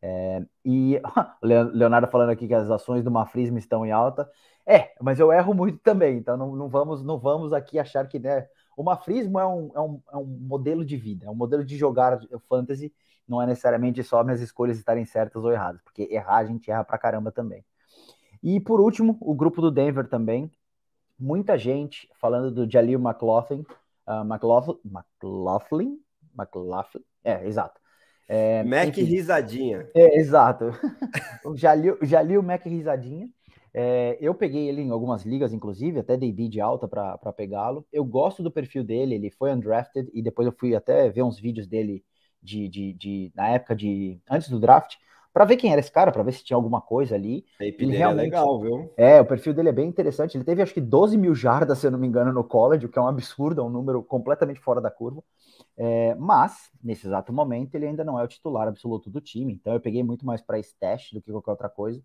É, 0.00 0.42
e 0.64 1.00
Leonardo 1.42 2.08
falando 2.08 2.30
aqui 2.30 2.46
que 2.46 2.54
as 2.54 2.70
ações 2.70 3.04
do 3.04 3.10
Mafrismo 3.10 3.58
estão 3.58 3.84
em 3.84 3.92
alta. 3.92 4.30
É, 4.66 4.92
mas 5.00 5.18
eu 5.18 5.32
erro 5.32 5.54
muito 5.54 5.78
também, 5.78 6.18
então 6.18 6.36
não, 6.36 6.54
não 6.54 6.68
vamos 6.68 7.02
não 7.02 7.18
vamos 7.18 7.54
aqui 7.54 7.78
achar 7.78 8.06
que 8.06 8.18
né, 8.18 8.46
o 8.76 8.82
mafrismo 8.82 9.40
é 9.40 9.46
um, 9.46 9.70
é, 9.74 9.80
um, 9.80 10.02
é 10.12 10.16
um 10.18 10.26
modelo 10.26 10.84
de 10.84 10.94
vida, 10.94 11.24
é 11.24 11.30
um 11.30 11.34
modelo 11.34 11.64
de 11.64 11.76
jogar 11.76 12.20
fantasy, 12.48 12.92
não 13.26 13.40
é 13.40 13.46
necessariamente 13.46 14.02
só 14.04 14.22
minhas 14.22 14.42
escolhas 14.42 14.78
estarem 14.78 15.06
certas 15.06 15.42
ou 15.42 15.50
erradas, 15.50 15.80
porque 15.82 16.06
errar 16.10 16.36
a 16.36 16.44
gente 16.44 16.70
erra 16.70 16.84
pra 16.84 16.98
caramba 16.98 17.32
também. 17.32 17.64
E 18.42 18.60
por 18.60 18.80
último, 18.80 19.16
o 19.20 19.34
grupo 19.34 19.60
do 19.60 19.70
Denver 19.70 20.06
também, 20.06 20.50
muita 21.18 21.58
gente 21.58 22.08
falando 22.20 22.50
do 22.52 22.70
Jalil 22.70 23.00
McLaughlin, 23.00 23.64
uh, 24.06 24.22
McLaughlin, 24.22 24.78
McLaughlin, 24.84 25.98
McLaughlin, 26.38 27.04
é, 27.24 27.46
exato. 27.46 27.80
É, 28.28 28.62
Mac 28.62 28.88
enfim, 28.88 29.04
risadinha. 29.04 29.88
É, 29.94 30.18
exato. 30.18 30.66
o 31.44 31.56
Jalil, 31.56 31.96
Jalil 32.02 32.42
Mac 32.42 32.64
risadinha. 32.64 33.28
É, 33.72 34.18
eu 34.20 34.34
peguei 34.34 34.68
ele 34.68 34.82
em 34.82 34.90
algumas 34.90 35.24
ligas, 35.24 35.52
inclusive, 35.52 36.00
até 36.00 36.16
dei 36.16 36.32
bid 36.32 36.60
alta 36.60 36.86
para 36.86 37.32
pegá-lo. 37.32 37.86
Eu 37.92 38.04
gosto 38.04 38.42
do 38.42 38.50
perfil 38.50 38.84
dele, 38.84 39.14
ele 39.14 39.30
foi 39.30 39.52
undrafted 39.52 40.10
e 40.12 40.22
depois 40.22 40.46
eu 40.46 40.52
fui 40.52 40.74
até 40.74 41.08
ver 41.08 41.22
uns 41.22 41.38
vídeos 41.38 41.66
dele 41.66 42.04
de, 42.42 42.68
de, 42.68 42.92
de 42.92 43.32
na 43.34 43.48
época 43.48 43.74
de 43.74 44.20
antes 44.30 44.48
do 44.48 44.60
draft 44.60 44.96
para 45.32 45.44
ver 45.44 45.56
quem 45.56 45.70
era 45.70 45.80
esse 45.80 45.92
cara, 45.92 46.10
para 46.10 46.22
ver 46.22 46.32
se 46.32 46.42
tinha 46.42 46.56
alguma 46.56 46.80
coisa 46.80 47.14
ali. 47.14 47.44
Ele 47.60 47.94
é 47.94 47.98
realmente, 47.98 48.20
é 48.20 48.24
legal, 48.24 48.60
viu? 48.60 48.92
É, 48.96 49.20
o 49.20 49.24
perfil 49.24 49.54
dele 49.54 49.68
é 49.68 49.72
bem 49.72 49.88
interessante. 49.88 50.36
Ele 50.36 50.44
teve 50.44 50.62
acho 50.62 50.74
que 50.74 50.80
12 50.80 51.16
mil 51.16 51.34
jardas, 51.34 51.78
se 51.78 51.86
eu 51.86 51.90
não 51.90 51.98
me 51.98 52.08
engano, 52.08 52.32
no 52.32 52.42
college, 52.42 52.86
o 52.86 52.88
que 52.88 52.98
é 52.98 53.02
um 53.02 53.06
absurdo, 53.06 53.60
é 53.60 53.64
um 53.64 53.70
número 53.70 54.02
completamente 54.02 54.58
fora 54.58 54.80
da 54.80 54.90
curva. 54.90 55.22
É, 55.80 56.14
mas, 56.16 56.70
nesse 56.82 57.06
exato 57.06 57.32
momento, 57.32 57.74
ele 57.76 57.86
ainda 57.86 58.02
não 58.02 58.18
é 58.18 58.24
o 58.24 58.28
titular 58.28 58.66
absoluto 58.66 59.08
do 59.08 59.20
time. 59.20 59.52
Então 59.54 59.72
eu 59.74 59.80
peguei 59.80 60.02
muito 60.02 60.26
mais 60.26 60.42
para 60.42 60.60
teste 60.78 61.14
do 61.14 61.22
que 61.22 61.30
qualquer 61.30 61.52
outra 61.52 61.68
coisa. 61.68 62.02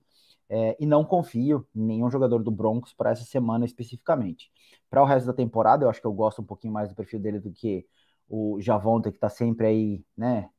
É, 0.50 0.78
e 0.80 0.86
não 0.86 1.04
confio 1.04 1.68
em 1.76 1.82
nenhum 1.84 2.10
jogador 2.12 2.44
do 2.44 2.52
Broncos 2.52 2.94
para 2.94 3.10
essa 3.12 3.24
semana 3.24 3.66
especificamente. 3.66 4.52
Para 4.90 5.02
o 5.02 5.06
resto 5.06 5.26
da 5.26 5.34
temporada, 5.34 5.86
eu 5.86 5.90
acho 5.90 6.00
que 6.00 6.06
eu 6.08 6.14
gosto 6.14 6.42
um 6.42 6.46
pouquinho 6.46 6.74
mais 6.74 6.90
do 6.90 6.96
perfil 6.96 7.20
dele 7.20 7.40
do 7.40 7.52
que 7.52 7.88
o 8.30 8.60
Javonta, 8.62 9.10
que 9.10 9.18
está 9.18 9.30
sempre 9.30 9.66
aí, 9.68 10.06
né, 10.16 10.50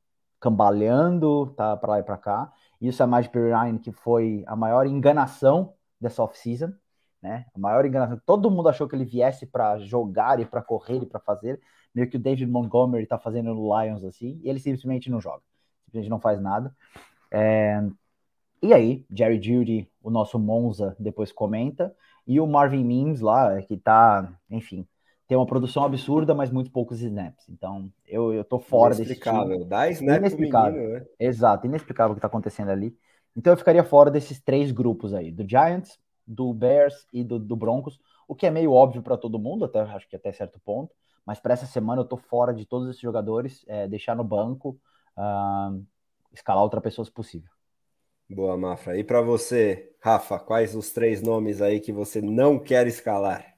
cambaleando, 0.41 1.53
tá 1.57 1.77
para 1.77 1.91
lá 1.93 1.99
e 2.01 2.03
para 2.03 2.17
cá. 2.19 2.53
E 2.81 2.89
o 2.89 2.93
Samaj 2.93 3.29
Perrine, 3.29 3.79
que 3.79 3.93
foi 3.93 4.43
a 4.47 4.57
maior 4.57 4.87
enganação 4.87 5.75
dessa 6.01 6.23
off-season, 6.23 6.73
né? 7.23 7.47
A 7.55 7.59
maior 7.59 7.87
enganação. 7.87 8.21
Todo 8.27 8.51
mundo 8.51 8.69
achou 8.69 8.87
que 8.89 8.95
ele 8.95 9.05
viesse 9.05 9.47
para 9.47 9.79
jogar 9.79 10.41
e 10.41 10.45
para 10.45 10.61
correr 10.63 11.03
e 11.03 11.07
para 11.07 11.21
fazer, 11.21 11.61
meio 11.95 12.09
que 12.09 12.17
o 12.17 12.21
David 12.21 12.51
Montgomery 12.51 13.05
está 13.05 13.19
fazendo 13.19 13.55
no 13.55 13.81
Lions 13.81 14.05
assim, 14.05 14.41
e 14.43 14.49
ele 14.49 14.59
simplesmente 14.59 15.11
não 15.11 15.21
joga, 15.21 15.43
simplesmente 15.85 16.11
não 16.11 16.21
faz 16.21 16.41
nada. 16.41 16.75
É, 17.31 17.83
e 18.63 18.73
aí, 18.73 19.05
Jerry 19.15 19.43
Judy, 19.43 19.91
o 20.03 20.11
nosso 20.11 20.39
Monza, 20.39 20.97
depois 20.99 21.31
comenta. 21.31 21.95
E 22.27 22.41
o 22.41 22.47
Marvin 22.47 22.83
Mims 22.83 23.21
lá, 23.21 23.61
que 23.61 23.77
tá, 23.77 24.33
enfim, 24.51 24.87
tem 25.29 25.37
uma 25.37 25.45
produção 25.45 25.85
absurda, 25.85 26.35
mas 26.35 26.51
muito 26.51 26.71
poucos 26.71 27.03
snaps. 27.03 27.47
Então, 27.51 27.93
eu, 28.07 28.33
eu 28.33 28.43
tô 28.43 28.59
fora 28.59 28.95
desse 28.95 29.21
time. 29.21 29.65
Dá 29.67 29.91
snap 29.91 30.19
inexplicável. 30.19 30.81
Menino, 30.81 31.01
né? 31.01 31.07
Exato, 31.19 31.67
inexplicável 31.67 32.13
o 32.13 32.15
que 32.15 32.23
tá 32.23 32.27
acontecendo 32.27 32.71
ali. 32.71 32.97
Então, 33.37 33.53
eu 33.53 33.57
ficaria 33.59 33.85
fora 33.85 34.11
desses 34.11 34.41
três 34.41 34.73
grupos 34.73 35.13
aí, 35.13 35.31
do 35.31 35.47
Giants, 35.47 35.99
do 36.27 36.55
Bears 36.55 37.07
e 37.13 37.23
do, 37.23 37.39
do 37.39 37.57
Broncos, 37.57 38.01
o 38.27 38.35
que 38.35 38.47
é 38.47 38.51
meio 38.51 38.73
óbvio 38.73 39.03
para 39.03 39.19
todo 39.19 39.39
mundo, 39.39 39.67
até 39.67 39.81
acho 39.81 40.09
que 40.09 40.17
até 40.17 40.33
certo 40.33 40.59
ponto. 40.65 40.95
Mas 41.27 41.41
para 41.41 41.55
essa 41.55 41.67
semana 41.67 42.03
eu 42.03 42.05
tô 42.05 42.17
fora 42.17 42.53
de 42.53 42.67
todos 42.67 42.89
esses 42.89 43.01
jogadores, 43.01 43.65
é, 43.67 43.89
deixar 43.89 44.15
no 44.15 44.25
banco, 44.25 44.79
uh, 45.17 45.85
escalar 46.33 46.63
outra 46.63 46.81
pessoa 46.81 47.05
se 47.05 47.11
possível. 47.11 47.51
Boa, 48.29 48.57
Mafra. 48.57 48.99
E 48.99 49.05
para 49.05 49.21
você, 49.21 49.93
Rafa, 50.01 50.39
quais 50.39 50.75
os 50.75 50.91
três 50.91 51.23
nomes 51.23 51.61
aí 51.61 51.81
que 51.81 51.93
você 51.93 52.21
não 52.21 52.59
quer 52.59 52.87
escalar? 52.87 53.55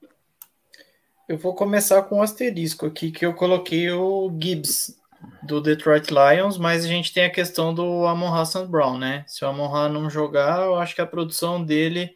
Eu 1.29 1.39
vou 1.39 1.55
começar 1.55 2.03
com 2.03 2.19
um 2.19 2.23
asterisco 2.23 2.87
aqui, 2.87 3.11
que 3.11 3.27
eu 3.27 3.35
coloquei 3.35 3.91
o 3.91 4.31
Gibbs 4.41 4.97
do 5.43 5.61
Detroit 5.61 6.09
Lions, 6.11 6.59
mas 6.59 6.85
a 6.85 6.89
gente 6.89 7.13
tem 7.13 7.25
a 7.25 7.31
questão 7.31 7.75
do 7.75 8.07
Amon 8.07 8.33
Hassan 8.33 8.69
Brown, 8.69 8.99
né? 8.99 9.25
Se 9.27 9.45
o 9.45 9.49
Amon 9.49 9.89
não 9.89 10.11
jogar, 10.11 10.65
eu 10.65 10.77
acho 10.77 10.95
que 10.95 11.01
a 11.01 11.07
produção 11.07 11.65
dele 11.65 12.11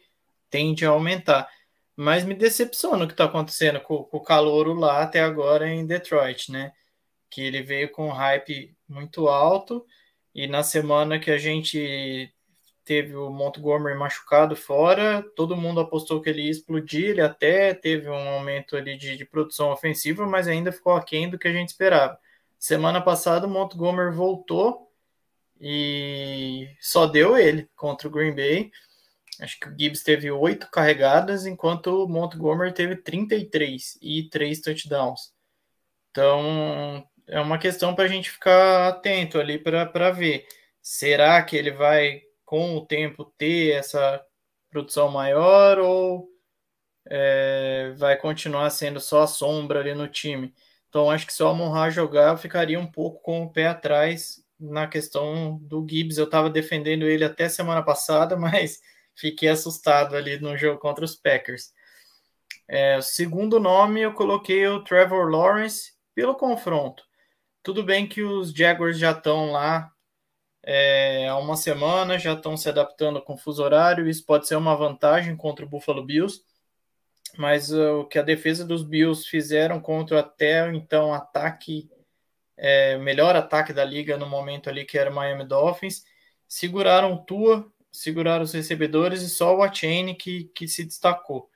tende 0.49 0.85
a 0.85 0.89
aumentar. 0.89 1.49
Mas 2.01 2.23
me 2.23 2.33
decepciona 2.33 3.03
o 3.03 3.07
que 3.07 3.13
está 3.13 3.25
acontecendo 3.25 3.79
com, 3.79 4.03
com 4.03 4.17
o 4.17 4.23
calouro 4.23 4.73
lá 4.73 5.03
até 5.03 5.21
agora 5.21 5.69
em 5.69 5.85
Detroit, 5.85 6.51
né? 6.51 6.73
Que 7.29 7.41
ele 7.41 7.61
veio 7.61 7.91
com 7.91 8.07
um 8.07 8.11
hype 8.11 8.75
muito 8.89 9.27
alto 9.27 9.85
e 10.33 10.47
na 10.47 10.63
semana 10.63 11.19
que 11.19 11.29
a 11.29 11.37
gente 11.37 12.33
teve 12.83 13.15
o 13.15 13.29
Montgomery 13.29 13.95
machucado 13.95 14.55
fora, 14.55 15.23
todo 15.35 15.55
mundo 15.55 15.79
apostou 15.79 16.19
que 16.19 16.31
ele 16.31 16.41
ia 16.41 16.49
explodir, 16.49 17.11
ele 17.11 17.21
até 17.21 17.71
teve 17.75 18.09
um 18.09 18.29
aumento 18.29 18.75
ali 18.75 18.97
de, 18.97 19.15
de 19.15 19.23
produção 19.23 19.71
ofensiva, 19.71 20.25
mas 20.25 20.47
ainda 20.47 20.71
ficou 20.71 20.93
aquém 20.93 21.29
do 21.29 21.37
que 21.37 21.47
a 21.47 21.53
gente 21.53 21.69
esperava. 21.69 22.17
Semana 22.57 22.99
passada 22.99 23.45
o 23.45 23.49
Montgomery 23.49 24.11
voltou 24.15 24.91
e 25.59 26.67
só 26.79 27.05
deu 27.05 27.37
ele 27.37 27.69
contra 27.75 28.07
o 28.07 28.11
Green 28.11 28.33
Bay. 28.33 28.71
Acho 29.41 29.59
que 29.59 29.67
o 29.67 29.75
Gibbs 29.77 30.03
teve 30.03 30.29
oito 30.29 30.69
carregadas, 30.69 31.47
enquanto 31.47 32.05
o 32.05 32.07
Montgomery 32.07 32.73
teve 32.73 32.95
33 32.95 33.97
e 34.01 34.29
três 34.29 34.61
touchdowns. 34.61 35.33
Então, 36.11 37.07
é 37.27 37.39
uma 37.39 37.57
questão 37.57 37.95
para 37.95 38.05
a 38.05 38.07
gente 38.07 38.29
ficar 38.29 38.89
atento 38.89 39.39
ali 39.39 39.57
para 39.57 40.11
ver. 40.11 40.45
Será 40.81 41.41
que 41.43 41.55
ele 41.57 41.71
vai, 41.71 42.21
com 42.45 42.75
o 42.75 42.85
tempo, 42.85 43.25
ter 43.37 43.71
essa 43.71 44.23
produção 44.69 45.09
maior 45.09 45.79
ou 45.79 46.29
é, 47.09 47.93
vai 47.97 48.17
continuar 48.17 48.69
sendo 48.69 48.99
só 48.99 49.25
sombra 49.25 49.79
ali 49.79 49.95
no 49.95 50.07
time? 50.07 50.53
Então, 50.89 51.09
acho 51.09 51.25
que 51.25 51.33
se 51.33 51.41
o 51.41 51.47
Amon 51.47 51.89
jogar, 51.89 52.31
eu 52.31 52.37
ficaria 52.37 52.79
um 52.79 52.85
pouco 52.85 53.21
com 53.21 53.43
o 53.43 53.51
pé 53.51 53.67
atrás 53.67 54.43
na 54.59 54.87
questão 54.87 55.57
do 55.63 55.85
Gibbs. 55.89 56.17
Eu 56.17 56.25
estava 56.25 56.49
defendendo 56.49 57.05
ele 57.05 57.23
até 57.23 57.49
semana 57.49 57.81
passada, 57.81 58.35
mas 58.37 58.81
fiquei 59.15 59.49
assustado 59.49 60.15
ali 60.15 60.39
no 60.39 60.57
jogo 60.57 60.79
contra 60.79 61.05
os 61.05 61.15
Packers. 61.15 61.73
É, 62.67 63.01
segundo 63.01 63.59
nome 63.59 64.01
eu 64.01 64.13
coloquei 64.13 64.65
o 64.67 64.83
Trevor 64.83 65.29
Lawrence 65.29 65.93
pelo 66.15 66.35
confronto. 66.35 67.03
Tudo 67.63 67.83
bem 67.83 68.07
que 68.07 68.23
os 68.23 68.51
Jaguars 68.53 68.97
já 68.97 69.11
estão 69.11 69.51
lá 69.51 69.91
é, 70.63 71.27
há 71.27 71.37
uma 71.37 71.55
semana, 71.55 72.19
já 72.19 72.33
estão 72.33 72.55
se 72.55 72.69
adaptando 72.69 73.21
com 73.21 73.33
o 73.33 73.37
fuso 73.37 73.63
horário, 73.63 74.07
isso 74.07 74.25
pode 74.25 74.47
ser 74.47 74.55
uma 74.55 74.75
vantagem 74.75 75.35
contra 75.35 75.65
o 75.65 75.69
Buffalo 75.69 76.03
Bills, 76.03 76.43
mas 77.37 77.71
uh, 77.71 77.99
o 78.01 78.05
que 78.05 78.19
a 78.19 78.23
defesa 78.23 78.65
dos 78.65 78.83
Bills 78.83 79.27
fizeram 79.27 79.79
contra 79.79 80.19
até 80.19 80.67
então 80.73 81.13
ataque, 81.13 81.89
é, 82.57 82.97
melhor 82.97 83.35
ataque 83.35 83.73
da 83.73 83.83
liga 83.83 84.17
no 84.17 84.29
momento 84.29 84.69
ali, 84.69 84.85
que 84.85 84.97
era 84.97 85.09
o 85.09 85.13
Miami 85.13 85.45
Dolphins, 85.45 86.03
seguraram 86.47 87.17
Tua, 87.17 87.71
seguraram 87.91 88.43
os 88.43 88.53
recebedores 88.53 89.21
e 89.21 89.29
só 89.29 89.55
o 89.55 89.63
Achane 89.63 90.15
que, 90.15 90.45
que 90.55 90.67
se 90.67 90.83
destacou. 90.85 91.49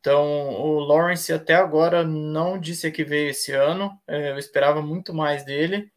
Então, 0.00 0.54
o 0.54 0.78
Lawrence 0.80 1.32
até 1.32 1.54
agora 1.54 2.04
não 2.04 2.58
disse 2.58 2.90
que 2.90 3.04
veio 3.04 3.30
esse 3.30 3.52
ano. 3.52 4.00
É, 4.06 4.30
eu 4.30 4.38
esperava 4.38 4.80
muito 4.80 5.12
mais 5.12 5.44
dele. 5.44 5.92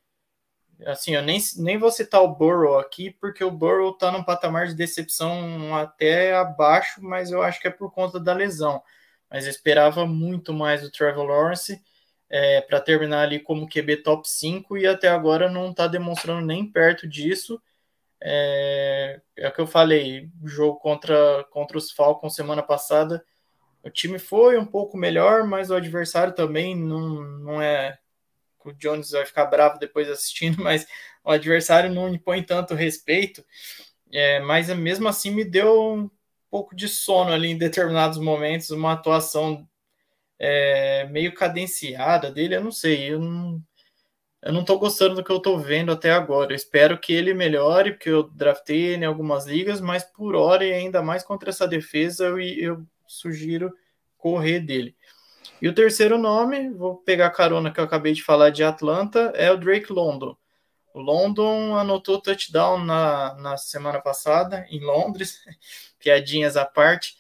Assim, 0.86 1.16
eu 1.16 1.22
nem, 1.22 1.40
nem 1.58 1.78
vou 1.78 1.92
citar 1.92 2.22
o 2.22 2.36
Burrow 2.36 2.80
aqui, 2.80 3.12
porque 3.12 3.44
o 3.44 3.52
Burrow 3.52 3.92
está 3.92 4.12
num 4.12 4.24
patamar 4.24 4.68
de 4.68 4.76
decepção 4.76 5.76
até 5.76 6.36
abaixo, 6.36 7.02
mas 7.04 7.32
eu 7.32 7.42
acho 7.44 7.60
que 7.62 7.68
é 7.68 7.72
por 7.72 7.92
conta 7.92 8.20
da 8.20 8.34
lesão. 8.34 8.82
Mas 9.30 9.46
eu 9.46 9.52
esperava 9.52 10.06
muito 10.06 10.52
mais 10.54 10.82
do 10.82 10.92
Trevor 10.92 11.26
Lawrence 11.26 11.82
é, 12.30 12.62
para 12.62 12.82
terminar 12.82 13.22
ali 13.24 13.40
como 13.40 13.70
QB 13.70 13.98
top 13.98 14.28
5 14.28 14.78
e 14.78 14.88
até 14.88 15.10
agora 15.10 15.50
não 15.50 15.70
está 15.70 15.88
demonstrando 15.88 16.46
nem 16.46 16.66
perto 16.66 17.08
disso. 17.08 17.62
É, 18.24 19.22
é 19.38 19.48
o 19.48 19.52
que 19.52 19.62
eu 19.62 19.68
falei, 19.68 20.30
o 20.42 20.48
jogo 20.48 20.78
contra, 20.80 21.44
contra 21.50 21.78
os 21.78 21.92
Falcons 21.92 22.36
semana 22.36 22.62
passada 22.62 23.24
o 23.84 23.90
time 23.90 24.20
foi 24.20 24.58
um 24.58 24.66
pouco 24.66 24.98
melhor, 24.98 25.44
mas 25.44 25.70
o 25.70 25.76
adversário 25.76 26.34
também 26.34 26.76
não, 26.76 27.22
não 27.40 27.62
é. 27.62 27.98
O 28.64 28.72
Jones 28.74 29.12
vai 29.12 29.26
ficar 29.26 29.46
bravo 29.46 29.80
depois 29.80 30.08
assistindo, 30.10 30.58
mas 30.64 30.86
o 31.24 31.32
adversário 31.32 31.92
não 31.92 32.10
impõe 32.14 32.44
tanto 32.44 32.76
respeito. 32.76 33.44
É, 34.12 34.40
mas 34.42 34.70
mesmo 34.70 35.08
assim 35.08 35.32
me 35.32 35.44
deu 35.44 35.94
um 35.94 36.12
pouco 36.50 36.76
de 36.76 36.88
sono 36.88 37.32
ali 37.32 37.50
em 37.50 37.58
determinados 37.58 38.20
momentos, 38.20 38.70
uma 38.72 38.94
atuação 38.94 39.68
é, 40.38 41.06
meio 41.08 41.34
cadenciada 41.34 42.32
dele, 42.32 42.56
eu 42.56 42.64
não 42.64 42.72
sei, 42.72 43.14
eu 43.14 43.20
não, 43.20 43.64
eu 44.42 44.52
não 44.52 44.66
tô 44.66 44.78
gostando 44.80 45.16
do 45.16 45.24
que 45.24 45.32
eu 45.32 45.40
tô 45.40 45.58
vendo 45.58 45.92
até 45.92 46.12
agora. 46.12 46.52
Eu 46.52 46.56
espero 46.56 47.00
que 47.00 47.14
ele 47.14 47.34
melhore, 47.34 47.92
porque 47.92 48.10
eu 48.10 48.24
draftei 48.24 48.82
ele 48.88 49.04
em 49.04 49.08
algumas 49.08 49.46
ligas, 49.46 49.80
mas 49.80 50.04
por 50.04 50.36
hora 50.36 50.66
e 50.66 50.74
ainda 50.74 51.02
mais 51.02 51.24
contra 51.24 51.50
essa 51.50 51.68
defesa, 51.68 52.26
eu, 52.26 52.40
eu 52.40 52.86
sugiro 53.06 53.72
correr 54.18 54.60
dele. 54.60 54.96
E 55.62 55.68
o 55.68 55.76
terceiro 55.76 56.18
nome, 56.18 56.70
vou 56.72 56.98
pegar 56.98 57.28
a 57.28 57.32
carona 57.32 57.72
que 57.72 57.80
eu 57.80 57.84
acabei 57.84 58.14
de 58.14 58.24
falar 58.24 58.50
de 58.50 58.64
Atlanta, 58.64 59.32
é 59.36 59.52
o 59.52 59.58
Drake 59.58 59.94
London. 59.94 60.36
O 60.92 61.00
London 61.00 61.76
anotou 61.78 62.20
touchdown 62.20 62.84
na, 62.84 63.36
na 63.36 63.58
semana 63.58 64.02
passada 64.02 64.66
em 64.72 64.80
Londres, 64.84 65.40
piadinhas 66.00 66.58
à 66.58 66.66
parte, 66.66 67.16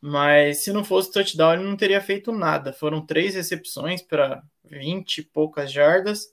mas 0.00 0.64
se 0.64 0.72
não 0.72 0.82
fosse 0.82 1.12
touchdown 1.12 1.52
ele 1.52 1.64
não 1.64 1.76
teria 1.76 2.00
feito 2.00 2.32
nada. 2.32 2.72
Foram 2.72 3.04
três 3.04 3.34
recepções 3.34 4.00
para 4.02 4.42
20 4.64 5.18
e 5.18 5.22
poucas 5.22 5.70
jardas 5.70 6.32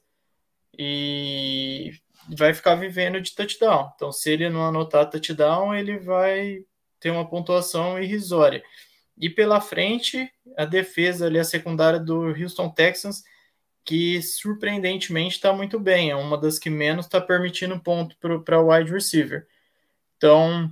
e 0.77 1.91
vai 2.35 2.53
ficar 2.53 2.75
vivendo 2.75 3.19
de 3.19 3.33
touchdown. 3.35 3.91
Então, 3.95 4.11
se 4.11 4.31
ele 4.31 4.49
não 4.49 4.65
anotar 4.65 5.09
touchdown, 5.09 5.73
ele 5.73 5.97
vai 5.97 6.63
ter 6.99 7.11
uma 7.11 7.27
pontuação 7.27 8.01
irrisória. 8.01 8.63
E 9.17 9.29
pela 9.29 9.59
frente, 9.59 10.31
a 10.57 10.65
defesa 10.65 11.25
ali, 11.25 11.39
a 11.39 11.43
secundária 11.43 11.99
do 11.99 12.27
Houston 12.27 12.69
Texans, 12.69 13.23
que 13.83 14.21
surpreendentemente 14.21 15.35
está 15.35 15.51
muito 15.51 15.79
bem, 15.79 16.11
é 16.11 16.15
uma 16.15 16.37
das 16.37 16.59
que 16.59 16.69
menos 16.69 17.05
está 17.05 17.19
permitindo 17.19 17.79
ponto 17.79 18.15
para 18.43 18.61
o 18.61 18.71
wide 18.71 18.91
receiver. 18.91 19.47
Então, 20.15 20.71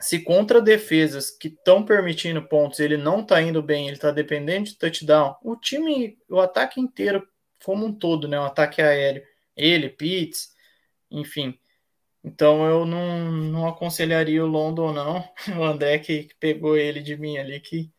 se 0.00 0.18
contra 0.18 0.60
defesas 0.60 1.30
que 1.30 1.48
estão 1.48 1.84
permitindo 1.84 2.42
pontos 2.42 2.80
ele 2.80 2.96
não 2.96 3.20
está 3.20 3.40
indo 3.40 3.62
bem, 3.62 3.86
ele 3.86 3.96
está 3.96 4.10
dependendo 4.10 4.64
de 4.64 4.76
touchdown, 4.76 5.36
o 5.42 5.54
time, 5.54 6.18
o 6.28 6.40
ataque 6.40 6.80
inteiro, 6.80 7.26
como 7.64 7.86
um 7.86 7.92
todo, 7.92 8.28
né, 8.28 8.38
o 8.38 8.44
ataque 8.44 8.80
aéreo, 8.80 9.22
ele, 9.56 9.88
Pitts, 9.88 10.52
enfim, 11.10 11.58
então 12.24 12.64
eu 12.64 12.86
não, 12.86 13.32
não 13.32 13.68
aconselharia 13.68 14.44
o 14.44 14.48
London, 14.48 14.92
não. 14.92 15.24
O 15.58 15.64
André 15.64 15.98
que, 15.98 16.24
que 16.24 16.34
pegou 16.36 16.76
ele 16.76 17.00
de 17.00 17.16
mim 17.16 17.36
ali, 17.36 17.58
que, 17.58 17.90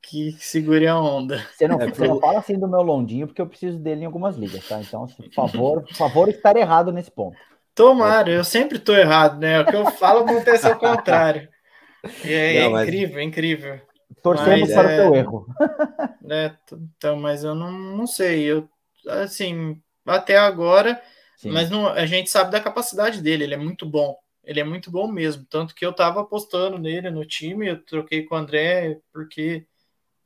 que 0.00 0.32
segure 0.32 0.86
a 0.86 0.98
onda. 0.98 1.44
Você 1.52 1.66
não, 1.66 1.80
é, 1.80 1.88
você 1.88 2.06
não 2.06 2.20
fala 2.20 2.38
assim 2.38 2.58
do 2.58 2.68
meu 2.68 2.82
Londinho, 2.82 3.26
porque 3.26 3.42
eu 3.42 3.48
preciso 3.48 3.78
dele 3.78 4.02
em 4.02 4.06
algumas 4.06 4.36
ligas, 4.36 4.66
tá? 4.68 4.80
Então, 4.80 5.06
por 5.06 5.32
favor, 5.32 5.82
por 5.82 5.94
favor, 5.94 6.28
estar 6.28 6.56
errado 6.56 6.92
nesse 6.92 7.10
ponto. 7.10 7.36
Tomara, 7.74 8.30
eu 8.30 8.44
sempre 8.44 8.78
tô 8.78 8.94
errado, 8.94 9.40
né? 9.40 9.60
O 9.60 9.66
que 9.66 9.74
eu 9.74 9.90
falo 9.90 10.20
acontece 10.20 10.66
ao 10.66 10.78
contrário. 10.78 11.48
E 12.24 12.32
é, 12.32 12.62
não, 12.62 12.72
mas... 12.72 12.86
incrível, 12.86 13.20
incrível. 13.20 13.80
Torcemos 14.22 14.72
para 14.72 14.92
é... 14.92 14.94
o 14.94 15.02
teu 15.02 15.14
erro. 15.16 15.46
É, 16.26 16.52
então, 16.72 17.16
mas 17.16 17.44
eu 17.44 17.54
não, 17.54 17.70
não 17.70 18.06
sei. 18.06 18.44
Eu, 18.44 18.66
assim, 19.08 19.80
até 20.06 20.36
agora 20.36 21.00
Sim. 21.44 21.50
Mas 21.50 21.68
não, 21.68 21.88
a 21.88 22.06
gente 22.06 22.30
sabe 22.30 22.50
da 22.50 22.60
capacidade 22.60 23.20
dele, 23.20 23.44
ele 23.44 23.54
é 23.54 23.58
muito 23.58 23.84
bom. 23.84 24.16
Ele 24.42 24.60
é 24.60 24.64
muito 24.64 24.90
bom 24.90 25.06
mesmo. 25.06 25.44
Tanto 25.44 25.74
que 25.74 25.84
eu 25.84 25.90
estava 25.90 26.22
apostando 26.22 26.78
nele 26.78 27.10
no 27.10 27.24
time, 27.24 27.68
eu 27.68 27.82
troquei 27.84 28.24
com 28.24 28.34
o 28.34 28.38
André 28.38 28.98
porque 29.12 29.66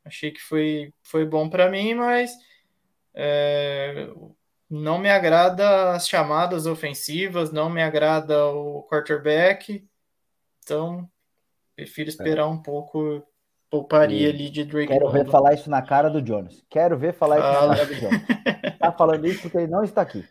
achei 0.03 0.31
que 0.31 0.39
foi, 0.39 0.93
foi 1.03 1.25
bom 1.25 1.49
para 1.49 1.69
mim, 1.69 1.93
mas 1.93 2.31
é, 3.13 4.09
não 4.69 4.97
me 4.97 5.09
agrada 5.09 5.91
as 5.91 6.07
chamadas 6.07 6.65
ofensivas, 6.65 7.51
não 7.51 7.69
me 7.69 7.81
agrada 7.81 8.45
o 8.47 8.83
quarterback. 8.83 9.85
Então, 10.63 11.09
prefiro 11.75 12.07
esperar 12.07 12.43
é. 12.43 12.45
um 12.45 12.61
pouco. 12.61 13.25
Pouparia 13.69 14.27
e 14.27 14.29
ali 14.31 14.49
de 14.49 14.63
Drake. 14.63 14.87
Quero 14.87 15.05
London. 15.05 15.17
ver 15.23 15.29
falar 15.29 15.53
isso 15.53 15.69
na 15.69 15.81
cara 15.81 16.09
do 16.09 16.21
Jones. 16.21 16.63
Quero 16.69 16.97
ver 16.97 17.13
falar 17.13 17.37
Fala. 17.37 17.51
isso 17.51 17.67
na 17.67 17.75
cara 17.75 17.85
do 17.85 17.95
Jones. 17.95 18.39
tá 18.79 18.91
falando 18.91 19.27
isso 19.27 19.41
porque 19.41 19.57
ele 19.57 19.67
não 19.67 19.83
está 19.83 20.01
aqui. 20.01 20.25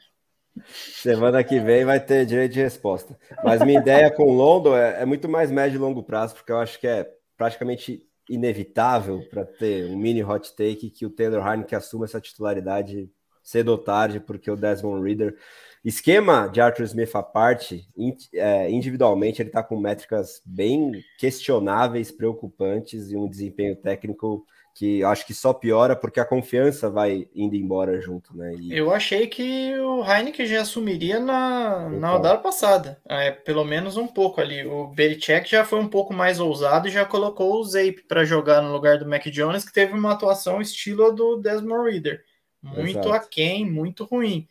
Semana 0.67 1.45
que 1.45 1.61
vem 1.61 1.85
vai 1.85 2.01
ter 2.01 2.27
direito 2.27 2.53
de 2.53 2.63
resposta. 2.63 3.17
Mas 3.45 3.63
minha 3.63 3.79
ideia 3.79 4.11
com 4.11 4.25
o 4.25 4.33
London 4.33 4.77
é, 4.77 5.03
é, 5.03 5.05
muito 5.05 5.29
mais 5.29 5.51
médio 5.51 5.77
e 5.77 5.79
longo 5.79 6.03
prazo, 6.03 6.35
porque 6.35 6.51
eu 6.51 6.59
acho 6.59 6.79
que 6.81 6.87
é 6.87 7.09
praticamente 7.37 8.03
inevitável 8.29 9.23
para 9.31 9.45
ter 9.45 9.87
um 9.87 9.97
mini 9.97 10.23
hot 10.23 10.55
take 10.55 10.91
que 10.91 11.07
o 11.07 11.11
Taylor 11.11 11.47
Heineken 11.47 11.79
assuma 11.79 12.05
essa 12.05 12.21
titularidade 12.21 13.11
cedo 13.43 13.69
ou 13.69 13.79
tarde, 13.79 14.21
porque 14.21 14.51
o 14.51 14.57
Desmond 14.57 15.03
Reader, 15.03 15.35
esquema 15.83 16.49
de 16.49 16.61
Arthur 16.61 16.83
Smith 16.85 17.15
à 17.15 17.23
parte, 17.23 17.89
é, 18.35 18.71
individualmente 18.71 19.41
ele 19.41 19.49
está 19.49 19.63
com 19.63 19.81
métricas 19.81 20.43
bem 20.45 20.93
questionáveis, 21.19 22.11
preocupantes 22.11 23.11
e 23.11 23.17
um 23.17 23.27
desempenho 23.27 23.75
técnico 23.75 24.45
que 24.79 25.03
acho 25.03 25.27
que 25.27 25.35
só 25.35 25.53
piora 25.53 25.97
porque 25.97 26.21
a 26.21 26.25
confiança 26.25 26.89
vai 26.89 27.29
indo 27.35 27.57
embora 27.57 28.01
junto, 28.01 28.37
né? 28.37 28.55
E... 28.61 28.73
Eu 28.79 28.93
achei 28.93 29.27
que 29.27 29.77
o 29.77 30.05
Heineken 30.05 30.47
já 30.47 30.61
assumiria 30.61 31.19
na, 31.19 31.89
na 31.89 32.13
rodada 32.13 32.39
passada, 32.39 33.03
é, 33.05 33.33
pelo 33.33 33.65
menos 33.65 33.97
um 33.97 34.07
pouco 34.07 34.41
ali. 34.41 34.65
O 34.65 34.87
Belichick 34.87 35.51
já 35.51 35.65
foi 35.65 35.81
um 35.81 35.89
pouco 35.89 36.15
mais 36.15 36.39
ousado 36.39 36.87
e 36.87 36.93
já 36.93 37.05
colocou 37.05 37.57
o 37.57 37.65
Zape 37.65 38.05
para 38.07 38.25
jogar 38.25 38.63
no 38.63 38.71
lugar 38.71 38.99
do 38.99 39.09
Mac 39.09 39.25
Jones, 39.27 39.65
que 39.65 39.73
teve 39.73 39.93
uma 39.93 40.13
atuação 40.13 40.61
estilo 40.61 41.11
do 41.11 41.39
Desmond 41.39 41.91
Reader, 41.91 42.23
muito 42.63 43.01
Exato. 43.01 43.13
aquém, 43.13 43.69
muito 43.69 44.05
ruim. 44.05 44.47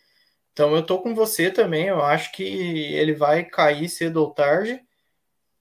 Então 0.52 0.76
eu 0.76 0.86
tô 0.86 1.00
com 1.00 1.16
você 1.16 1.50
também, 1.50 1.86
eu 1.86 2.02
acho 2.02 2.34
que 2.34 2.44
ele 2.44 3.14
vai 3.14 3.46
cair 3.46 3.88
cedo 3.88 4.18
ou 4.18 4.32
tarde. 4.32 4.82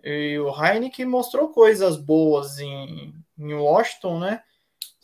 E 0.03 0.37
o 0.41 0.51
Heineken 0.51 1.07
mostrou 1.07 1.51
coisas 1.51 1.97
boas 1.97 2.59
em, 2.59 3.15
em 3.39 3.55
Washington, 3.55 4.19
né? 4.19 4.43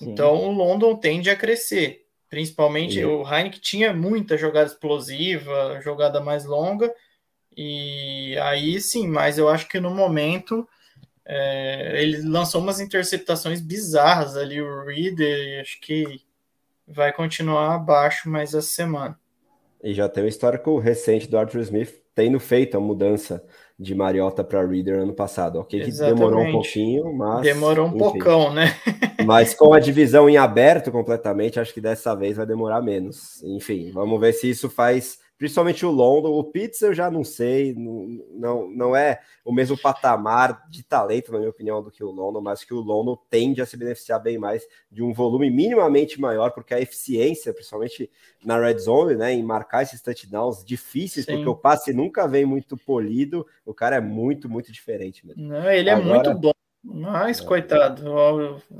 Sim. 0.02 0.10
Então 0.10 0.34
o 0.34 0.50
London 0.50 0.96
tende 0.96 1.30
a 1.30 1.36
crescer. 1.36 2.06
Principalmente 2.28 2.94
Sim. 2.94 3.04
o 3.04 3.22
Heineken 3.22 3.60
tinha 3.60 3.92
muita 3.92 4.36
jogada 4.36 4.66
explosiva, 4.66 5.80
jogada 5.82 6.20
mais 6.20 6.44
longa. 6.44 6.92
E 7.56 8.36
aí 8.38 8.80
sim, 8.80 9.06
mas 9.06 9.36
eu 9.36 9.48
acho 9.48 9.68
que 9.68 9.78
no 9.78 9.90
momento 9.90 10.66
é, 11.24 12.02
ele 12.02 12.22
lançou 12.22 12.60
umas 12.60 12.80
interceptações 12.80 13.60
bizarras 13.60 14.36
ali, 14.36 14.60
o 14.60 14.84
Reader, 14.84 15.60
acho 15.60 15.78
que 15.80 16.22
vai 16.86 17.12
continuar 17.12 17.74
abaixo 17.74 18.28
mais 18.28 18.54
essa 18.54 18.66
semana. 18.66 19.18
E 19.82 19.92
já 19.92 20.08
tem 20.08 20.24
um 20.24 20.28
histórico 20.28 20.78
recente 20.78 21.28
do 21.28 21.36
Arthur 21.36 21.60
Smith 21.60 22.02
tendo 22.14 22.38
feito 22.40 22.76
a 22.76 22.80
mudança 22.80 23.44
de 23.78 23.94
Mariota 23.94 24.44
para 24.44 24.66
Reader 24.66 25.00
ano 25.00 25.12
passado. 25.12 25.60
Ok, 25.60 25.80
que 25.80 25.90
demorou 25.90 26.40
um 26.42 26.52
pouquinho, 26.52 27.12
mas. 27.12 27.42
Demorou 27.42 27.86
um 27.86 27.90
enfim. 27.90 27.98
pocão, 27.98 28.52
né? 28.52 28.74
mas 29.24 29.54
com 29.54 29.72
a 29.72 29.80
divisão 29.80 30.28
em 30.28 30.36
aberto 30.36 30.90
completamente, 30.90 31.58
acho 31.58 31.72
que 31.72 31.80
dessa 31.80 32.14
vez 32.14 32.36
vai 32.36 32.46
demorar 32.46 32.82
menos. 32.82 33.42
Enfim, 33.42 33.90
vamos 33.92 34.20
ver 34.20 34.32
se 34.32 34.50
isso 34.50 34.68
faz 34.68 35.21
principalmente 35.42 35.84
o 35.84 35.90
London. 35.90 36.38
O 36.38 36.44
Pitts 36.44 36.80
eu 36.82 36.94
já 36.94 37.10
não 37.10 37.24
sei, 37.24 37.74
não, 37.74 38.70
não, 38.70 38.94
é 38.94 39.20
o 39.44 39.52
mesmo 39.52 39.76
patamar 39.76 40.68
de 40.70 40.84
talento, 40.84 41.32
na 41.32 41.38
minha 41.38 41.50
opinião, 41.50 41.82
do 41.82 41.90
que 41.90 42.04
o 42.04 42.12
London, 42.12 42.40
mas 42.40 42.62
que 42.62 42.72
o 42.72 42.78
London 42.78 43.18
tende 43.28 43.60
a 43.60 43.66
se 43.66 43.76
beneficiar 43.76 44.22
bem 44.22 44.38
mais 44.38 44.64
de 44.88 45.02
um 45.02 45.12
volume 45.12 45.50
minimamente 45.50 46.20
maior, 46.20 46.52
porque 46.52 46.72
a 46.72 46.80
eficiência, 46.80 47.52
principalmente 47.52 48.08
na 48.44 48.56
red 48.56 48.78
zone, 48.78 49.16
né, 49.16 49.32
em 49.32 49.42
marcar 49.42 49.82
esses 49.82 50.00
touchdowns 50.00 50.64
difíceis, 50.64 51.26
Sim. 51.26 51.32
porque 51.32 51.48
o 51.48 51.56
passe 51.56 51.92
nunca 51.92 52.28
vem 52.28 52.44
muito 52.44 52.76
polido, 52.76 53.44
o 53.66 53.74
cara 53.74 53.96
é 53.96 54.00
muito, 54.00 54.48
muito 54.48 54.70
diferente. 54.70 55.26
Mesmo. 55.26 55.42
Não, 55.42 55.68
ele 55.68 55.90
é 55.90 55.92
Agora, 55.92 56.22
muito 56.22 56.40
bom. 56.40 56.52
Mas, 56.84 57.40
coitado, 57.40 58.02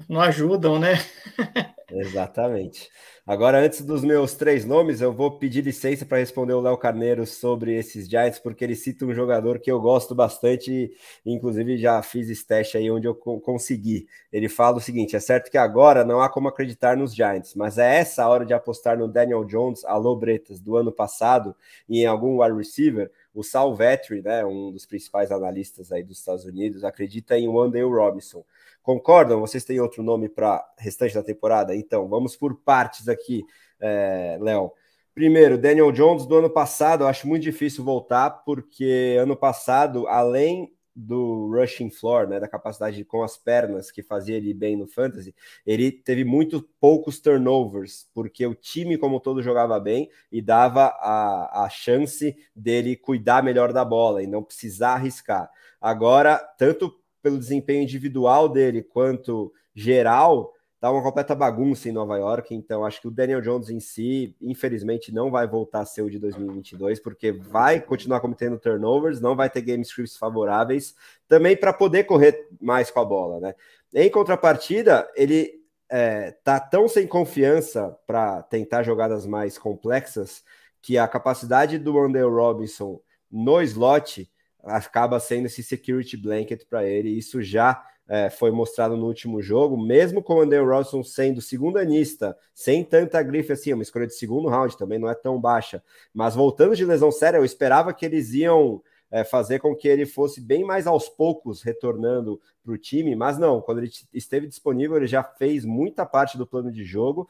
não 0.09 0.21
ajudam, 0.21 0.79
né? 0.79 0.95
Exatamente. 1.89 2.91
Agora, 3.25 3.61
antes 3.61 3.83
dos 3.83 4.03
meus 4.03 4.35
três 4.35 4.65
nomes, 4.65 5.01
eu 5.01 5.13
vou 5.13 5.39
pedir 5.39 5.63
licença 5.63 6.05
para 6.05 6.19
responder 6.19 6.55
o 6.55 6.61
Léo 6.61 6.77
Carneiro 6.77 7.25
sobre 7.25 7.73
esses 7.77 8.09
Giants, 8.09 8.41
porque 8.41 8.65
ele 8.65 8.75
cita 8.75 9.05
um 9.05 9.15
jogador 9.15 9.61
que 9.61 9.71
eu 9.71 9.81
gosto 9.81 10.13
bastante, 10.13 10.91
inclusive 11.25 11.79
já 11.79 12.03
fiz 12.03 12.29
esse 12.29 12.45
teste 12.45 12.77
aí 12.77 12.91
onde 12.91 13.07
eu 13.07 13.15
consegui. 13.15 14.09
Ele 14.33 14.49
fala 14.49 14.79
o 14.79 14.81
seguinte: 14.81 15.15
é 15.15 15.21
certo 15.21 15.51
que 15.51 15.59
agora 15.59 16.05
não 16.05 16.21
há 16.21 16.29
como 16.29 16.49
acreditar 16.49 16.97
nos 16.97 17.15
Giants, 17.15 17.55
mas 17.55 17.79
é 17.79 17.99
essa 17.99 18.25
a 18.25 18.29
hora 18.29 18.45
de 18.45 18.55
apostar 18.55 18.99
no 18.99 19.07
Daniel 19.07 19.45
Jones, 19.45 19.85
alô 19.85 20.17
Bretas, 20.17 20.59
do 20.59 20.77
ano 20.77 20.91
passado, 20.91 21.55
e 21.89 22.01
em 22.01 22.07
algum 22.07 22.43
wide 22.43 22.57
receiver. 22.57 23.09
O 23.35 23.43
Sal 23.43 23.75
Vetri, 23.75 24.23
né, 24.23 24.45
um 24.45 24.71
dos 24.71 24.85
principais 24.85 25.31
analistas 25.31 25.91
aí 25.91 26.03
dos 26.03 26.19
Estados 26.19 26.45
Unidos, 26.45 26.85
acredita 26.85 27.39
em 27.39 27.49
Wandale 27.49 27.85
Robinson. 27.85 28.45
Concordam? 28.83 29.41
Vocês 29.41 29.65
têm 29.65 29.81
outro 29.81 30.03
nome 30.03 30.29
para 30.29 30.65
restante 30.79 31.15
da 31.15 31.23
temporada? 31.23 31.75
Então, 31.75 32.09
vamos 32.09 32.37
por 32.37 32.57
partes 32.57 33.09
aqui, 33.09 33.45
é, 33.81 34.37
Léo. 34.41 34.73
Primeiro, 35.15 35.59
Daniel 35.59 35.93
Jones 35.93 36.27
do 36.27 36.37
ano 36.37 36.51
passado, 36.51 37.05
eu 37.05 37.09
acho 37.09 37.29
muito 37.29 37.43
difícil 37.43 37.85
voltar, 37.85 38.31
porque 38.45 39.17
ano 39.21 39.37
passado, 39.37 40.07
além 40.09 40.73
do 40.95 41.49
rushing 41.51 41.91
floor, 41.91 42.29
né, 42.29 42.39
da 42.39 42.49
capacidade 42.49 43.03
com 43.05 43.23
as 43.23 43.37
pernas 43.37 43.91
que 43.91 44.03
fazia 44.03 44.37
ele 44.37 44.53
bem 44.53 44.77
no 44.77 44.87
fantasy, 44.87 45.35
ele 45.67 45.91
teve 45.91 46.25
muito 46.25 46.69
poucos 46.79 47.19
turnovers, 47.19 48.09
porque 48.15 48.47
o 48.47 48.55
time 48.55 48.99
como 48.99 49.21
todo 49.21 49.43
jogava 49.43 49.81
bem 49.81 50.11
e 50.31 50.43
dava 50.43 50.87
a, 51.01 51.65
a 51.65 51.69
chance 51.71 52.37
dele 52.55 52.97
cuidar 52.97 53.43
melhor 53.43 53.73
da 53.73 53.85
bola 53.85 54.23
e 54.23 54.27
não 54.27 54.43
precisar 54.43 54.95
arriscar. 54.95 55.51
Agora, 55.81 56.37
tanto 56.59 56.95
pelo 57.23 57.39
desempenho 57.39 57.83
individual 57.83 58.49
dele 58.49 58.83
quanto 58.83 59.53
geral, 59.75 60.53
tá 60.83 60.91
uma 60.91 61.01
completa 61.01 61.33
bagunça 61.33 61.89
em 61.89 61.93
Nova 61.93 62.19
York. 62.19 62.53
Então, 62.53 62.85
acho 62.85 63.01
que 63.01 63.07
o 63.07 63.11
Daniel 63.13 63.41
Jones 63.41 63.71
em 63.71 63.79
si, 63.79 64.35
infelizmente, 64.41 65.15
não 65.15 65.31
vai 65.31 65.47
voltar 65.47 65.83
a 65.83 65.85
ser 65.85 66.03
o 66.03 66.11
de 66.11 66.19
2022, 66.19 66.99
porque 66.99 67.31
vai 67.31 67.81
continuar 67.81 68.19
cometendo 68.19 68.59
turnovers, 68.59 69.21
não 69.21 69.37
vai 69.37 69.49
ter 69.49 69.61
game 69.61 69.85
scripts 69.85 70.17
favoráveis, 70.17 70.97
também 71.29 71.57
para 71.57 71.73
poder 71.73 72.03
correr 72.03 72.49
mais 72.61 72.91
com 72.91 72.99
a 72.99 73.05
bola, 73.05 73.39
né? 73.39 73.55
Em 73.95 74.11
contrapartida, 74.11 75.09
ele 75.15 75.53
é, 75.89 76.33
tá 76.43 76.59
tão 76.59 76.89
sem 76.89 77.07
confiança 77.07 77.97
para 78.05 78.43
tentar 78.43 78.83
jogadas 78.83 79.25
mais 79.25 79.57
complexas 79.57 80.43
que 80.83 80.99
a 80.99 81.07
capacidade 81.07 81.79
do 81.79 81.95
Wandale 81.95 82.29
Robinson 82.29 83.01
no 83.31 83.63
slot 83.63 84.29
acaba 84.65 85.21
sendo 85.21 85.47
esse 85.47 85.63
security 85.63 86.17
blanket 86.17 86.65
para 86.69 86.85
ele. 86.85 87.09
Isso 87.09 87.41
já 87.41 87.87
é, 88.09 88.29
foi 88.29 88.51
mostrado 88.51 88.97
no 88.97 89.07
último 89.07 89.41
jogo, 89.41 89.77
mesmo 89.77 90.23
com 90.23 90.35
o 90.35 90.41
Andrew 90.41 90.67
Robinson 90.67 91.03
sendo 91.03 91.41
segundanista, 91.41 92.37
sem 92.55 92.85
tanta 92.85 93.23
grife 93.23 93.53
assim, 93.53 93.73
uma 93.73 93.83
escolha 93.83 94.07
de 94.07 94.15
segundo 94.15 94.49
round 94.49 94.77
também 94.77 94.99
não 94.99 95.09
é 95.09 95.15
tão 95.15 95.41
baixa. 95.41 95.83
Mas 96.13 96.35
voltando 96.35 96.77
de 96.77 96.85
lesão 96.85 97.11
séria, 97.11 97.39
eu 97.39 97.45
esperava 97.45 97.93
que 97.95 98.05
eles 98.05 98.33
iam 98.35 98.83
é, 99.11 99.23
fazer 99.25 99.59
com 99.59 99.77
que 99.77 99.87
ele 99.87 100.07
fosse 100.07 100.41
bem 100.41 100.65
mais 100.65 100.87
aos 100.87 101.09
poucos 101.09 101.63
retornando 101.63 102.41
para 102.65 102.73
o 102.73 102.79
time, 102.79 103.15
mas 103.15 103.39
não, 103.39 103.61
quando 103.61 103.79
ele 103.79 103.91
esteve 104.13 104.47
disponível, 104.47 104.97
ele 104.97 105.07
já 105.07 105.23
fez 105.23 105.65
muita 105.65 106.07
parte 106.07 106.39
do 106.39 106.47
plano 106.47 106.73
de 106.73 106.85
jogo 106.85 107.29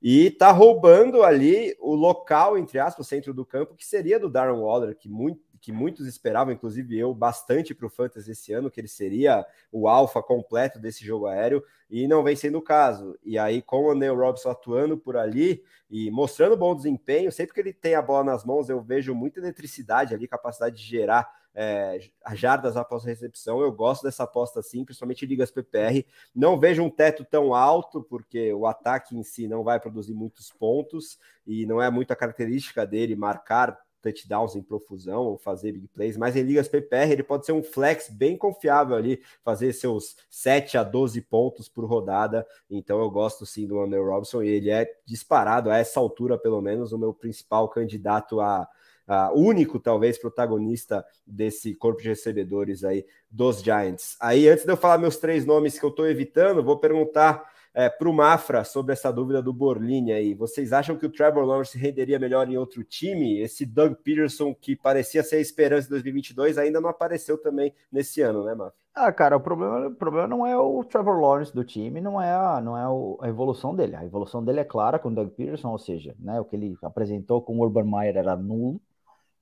e 0.00 0.30
tá 0.30 0.52
roubando 0.52 1.22
ali 1.22 1.74
o 1.80 1.94
local, 1.94 2.58
entre 2.58 2.78
aspas, 2.78 3.08
centro 3.08 3.32
do 3.32 3.44
campo, 3.44 3.74
que 3.74 3.86
seria 3.86 4.20
do 4.20 4.28
Darren 4.28 4.60
Waller, 4.60 4.96
que 4.96 5.08
muito, 5.08 5.40
que 5.64 5.72
muitos 5.72 6.06
esperavam, 6.06 6.52
inclusive 6.52 6.98
eu, 6.98 7.14
bastante 7.14 7.74
para 7.74 7.86
o 7.86 7.88
Fantasy 7.88 8.32
esse 8.32 8.52
ano, 8.52 8.70
que 8.70 8.78
ele 8.78 8.86
seria 8.86 9.46
o 9.72 9.88
alfa 9.88 10.22
completo 10.22 10.78
desse 10.78 11.02
jogo 11.02 11.26
aéreo, 11.26 11.64
e 11.88 12.06
não 12.06 12.22
vem 12.22 12.36
sendo 12.36 12.58
o 12.58 12.62
caso. 12.62 13.18
E 13.24 13.38
aí, 13.38 13.62
com 13.62 13.84
o 13.84 13.94
Neil 13.94 14.14
Robson 14.14 14.50
atuando 14.50 14.98
por 14.98 15.16
ali 15.16 15.64
e 15.88 16.10
mostrando 16.10 16.54
bom 16.54 16.76
desempenho, 16.76 17.32
sempre 17.32 17.54
que 17.54 17.60
ele 17.60 17.72
tem 17.72 17.94
a 17.94 18.02
bola 18.02 18.24
nas 18.24 18.44
mãos, 18.44 18.68
eu 18.68 18.82
vejo 18.82 19.14
muita 19.14 19.40
eletricidade 19.40 20.14
ali, 20.14 20.28
capacidade 20.28 20.76
de 20.76 20.82
gerar 20.82 21.32
é, 21.54 21.98
jardas 22.34 22.76
após 22.76 23.02
a 23.04 23.08
recepção. 23.08 23.62
Eu 23.62 23.72
gosto 23.72 24.02
dessa 24.02 24.24
aposta 24.24 24.60
assim, 24.60 24.84
principalmente 24.84 25.24
ligas 25.24 25.50
PPR. 25.50 26.04
Não 26.34 26.60
vejo 26.60 26.82
um 26.82 26.90
teto 26.90 27.24
tão 27.24 27.54
alto, 27.54 28.02
porque 28.02 28.52
o 28.52 28.66
ataque 28.66 29.16
em 29.16 29.22
si 29.22 29.48
não 29.48 29.64
vai 29.64 29.80
produzir 29.80 30.12
muitos 30.12 30.52
pontos 30.52 31.18
e 31.46 31.64
não 31.64 31.80
é 31.80 31.88
muita 31.88 32.14
característica 32.14 32.86
dele 32.86 33.16
marcar 33.16 33.78
touchdowns 34.04 34.54
em 34.54 34.62
profusão 34.62 35.22
ou 35.22 35.38
fazer 35.38 35.72
big 35.72 35.88
plays, 35.88 36.16
mas 36.16 36.36
em 36.36 36.42
ligas 36.42 36.68
PPR 36.68 37.10
ele 37.10 37.22
pode 37.22 37.46
ser 37.46 37.52
um 37.52 37.62
flex 37.62 38.10
bem 38.10 38.36
confiável 38.36 38.94
ali, 38.94 39.22
fazer 39.42 39.72
seus 39.72 40.16
7 40.28 40.76
a 40.76 40.82
12 40.82 41.22
pontos 41.22 41.68
por 41.68 41.84
rodada. 41.86 42.46
Então 42.70 43.00
eu 43.00 43.10
gosto 43.10 43.46
sim 43.46 43.66
do 43.66 43.80
Andrew 43.80 44.04
Robson 44.04 44.42
e 44.42 44.48
ele 44.48 44.70
é 44.70 44.86
disparado 45.06 45.70
a 45.70 45.78
essa 45.78 45.98
altura, 45.98 46.36
pelo 46.36 46.60
menos, 46.60 46.92
o 46.92 46.98
meu 46.98 47.14
principal 47.14 47.68
candidato 47.68 48.40
a, 48.40 48.68
a 49.06 49.32
único, 49.32 49.80
talvez, 49.80 50.18
protagonista 50.18 51.04
desse 51.26 51.74
corpo 51.74 52.02
de 52.02 52.08
recebedores 52.08 52.84
aí 52.84 53.06
dos 53.30 53.62
Giants. 53.62 54.16
Aí, 54.20 54.48
antes 54.48 54.64
de 54.64 54.70
eu 54.70 54.76
falar 54.76 54.98
meus 54.98 55.16
três 55.16 55.46
nomes 55.46 55.78
que 55.78 55.84
eu 55.84 55.90
estou 55.90 56.06
evitando, 56.06 56.62
vou 56.62 56.78
perguntar 56.78 57.53
é, 57.74 57.90
para 57.90 58.08
o 58.08 58.12
Mafra 58.12 58.62
sobre 58.62 58.92
essa 58.92 59.12
dúvida 59.12 59.42
do 59.42 59.52
Borlini 59.52 60.12
aí. 60.12 60.32
Vocês 60.32 60.72
acham 60.72 60.96
que 60.96 61.04
o 61.04 61.10
Trevor 61.10 61.44
Lawrence 61.44 61.76
renderia 61.76 62.18
melhor 62.20 62.48
em 62.48 62.56
outro 62.56 62.84
time? 62.84 63.40
Esse 63.40 63.66
Doug 63.66 63.94
Peterson, 63.94 64.54
que 64.54 64.76
parecia 64.76 65.24
ser 65.24 65.36
a 65.36 65.40
esperança 65.40 65.82
de 65.82 65.90
2022, 65.90 66.56
ainda 66.56 66.80
não 66.80 66.88
apareceu 66.88 67.36
também 67.36 67.74
nesse 67.90 68.22
ano, 68.22 68.44
né, 68.44 68.54
Mafra? 68.54 68.84
Ah, 68.94 69.12
cara, 69.12 69.36
o 69.36 69.40
problema, 69.40 69.88
o 69.88 69.94
problema 69.96 70.28
não 70.28 70.46
é 70.46 70.56
o 70.56 70.84
Trevor 70.84 71.18
Lawrence 71.18 71.52
do 71.52 71.64
time, 71.64 72.00
não 72.00 72.22
é, 72.22 72.32
a, 72.32 72.60
não 72.60 72.78
é 72.78 73.26
a 73.26 73.28
evolução 73.28 73.74
dele. 73.74 73.96
A 73.96 74.04
evolução 74.04 74.44
dele 74.44 74.60
é 74.60 74.64
clara 74.64 75.00
com 75.00 75.08
o 75.08 75.14
Doug 75.14 75.30
Peterson, 75.30 75.68
ou 75.70 75.78
seja, 75.78 76.14
né, 76.16 76.40
o 76.40 76.44
que 76.44 76.54
ele 76.54 76.76
apresentou 76.80 77.42
com 77.42 77.58
o 77.58 77.62
Urban 77.62 77.90
Meyer 77.90 78.16
era 78.16 78.36
nulo, 78.36 78.80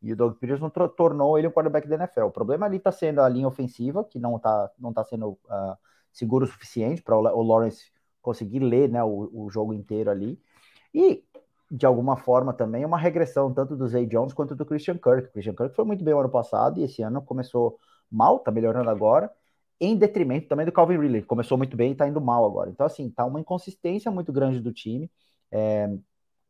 e 0.00 0.10
o 0.10 0.16
Doug 0.16 0.36
Peterson 0.38 0.70
tornou 0.70 1.38
ele 1.38 1.48
um 1.48 1.50
quarterback 1.50 1.86
da 1.86 1.96
NFL. 1.96 2.22
O 2.22 2.30
problema 2.30 2.64
ali 2.64 2.78
está 2.78 2.90
sendo 2.90 3.20
a 3.20 3.28
linha 3.28 3.46
ofensiva, 3.46 4.02
que 4.02 4.18
não 4.18 4.36
está 4.36 4.70
não 4.78 4.92
tá 4.92 5.04
sendo 5.04 5.32
uh, 5.32 5.76
seguro 6.10 6.44
o 6.44 6.48
suficiente 6.48 7.02
para 7.02 7.16
o 7.16 7.42
Lawrence 7.42 7.91
conseguir 8.22 8.60
ler 8.60 8.88
né, 8.88 9.02
o, 9.02 9.28
o 9.32 9.50
jogo 9.50 9.74
inteiro 9.74 10.10
ali. 10.10 10.40
E, 10.94 11.24
de 11.70 11.84
alguma 11.86 12.16
forma, 12.16 12.52
também 12.52 12.84
uma 12.84 12.98
regressão 12.98 13.52
tanto 13.52 13.76
do 13.76 13.86
Zay 13.88 14.06
Jones 14.06 14.32
quanto 14.32 14.54
do 14.54 14.64
Christian 14.64 14.94
Kirk. 14.94 15.28
O 15.28 15.32
Christian 15.32 15.54
Kirk 15.54 15.74
foi 15.74 15.84
muito 15.84 16.04
bem 16.04 16.14
no 16.14 16.20
ano 16.20 16.28
passado 16.28 16.80
e 16.80 16.84
esse 16.84 17.02
ano 17.02 17.20
começou 17.22 17.78
mal, 18.10 18.38
tá 18.38 18.50
melhorando 18.50 18.90
agora, 18.90 19.30
em 19.80 19.96
detrimento 19.96 20.48
também 20.48 20.64
do 20.64 20.72
Calvin 20.72 20.98
Ridley, 20.98 21.22
que 21.22 21.26
começou 21.26 21.58
muito 21.58 21.76
bem 21.76 21.92
e 21.92 21.94
tá 21.94 22.06
indo 22.06 22.20
mal 22.20 22.44
agora. 22.44 22.70
Então, 22.70 22.86
assim, 22.86 23.10
tá 23.10 23.24
uma 23.24 23.40
inconsistência 23.40 24.10
muito 24.10 24.32
grande 24.32 24.60
do 24.60 24.72
time. 24.72 25.10
É... 25.50 25.90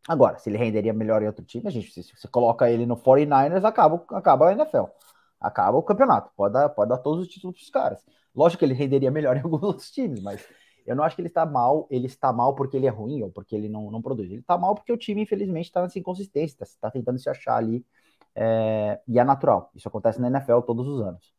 Agora, 0.09 0.39
se 0.39 0.51
ele 0.51 0.59
renderia 0.59 0.93
melhor 0.93 1.23
em 1.23 1.27
outro 1.27 1.45
time, 1.45 1.67
a 1.67 1.71
gente, 1.71 1.91
se 1.93 2.03
você 2.15 2.29
coloca 2.29 2.69
ele 2.69 2.85
no 2.85 2.97
49ers, 2.97 3.65
acaba, 3.65 4.05
acaba 4.11 4.49
a 4.49 4.53
NFL. 4.53 4.85
Acaba 5.41 5.79
o 5.79 5.83
campeonato. 5.83 6.31
Pode 6.37 6.55
dar, 6.55 6.69
pode 6.69 6.91
dar 6.91 6.99
todos 6.99 7.23
os 7.23 7.29
títulos 7.29 7.57
pros 7.57 7.71
caras. 7.71 8.05
Lógico 8.35 8.61
que 8.61 8.65
ele 8.65 8.75
renderia 8.75 9.11
melhor 9.11 9.37
em 9.39 9.41
alguns 9.41 9.63
outros 9.63 9.91
times, 9.91 10.23
mas 10.23 10.45
eu 10.87 10.97
não 10.97 11.05
acho 11.05 11.17
que 11.17 11.23
ele 11.23 11.29
está 11.29 11.47
mal, 11.47 11.87
ele 11.91 12.07
está 12.07 12.33
mal 12.33 12.55
porque 12.55 12.77
ele 12.77 12.87
é 12.87 12.91
ruim 12.91 13.23
ou 13.23 13.31
porque 13.31 13.55
ele 13.55 13.69
não, 13.69 13.91
não 13.91 14.03
produz. 14.03 14.31
Ele 14.31 14.41
está 14.41 14.59
mal 14.59 14.75
porque 14.75 14.93
o 14.93 14.97
time, 14.97 15.23
infelizmente, 15.23 15.67
está 15.67 15.83
nessa 15.83 15.99
inconsistência, 15.99 16.63
está 16.63 16.89
tá 16.89 16.91
tentando 16.91 17.19
se 17.19 17.29
achar 17.29 17.57
ali. 17.57 17.85
É, 18.35 19.01
e 19.07 19.19
é 19.19 19.25
natural. 19.25 19.71
Isso 19.75 19.89
acontece 19.89 20.21
na 20.21 20.29
NFL 20.29 20.61
todos 20.61 20.89
os 20.89 21.01
anos. 21.01 21.35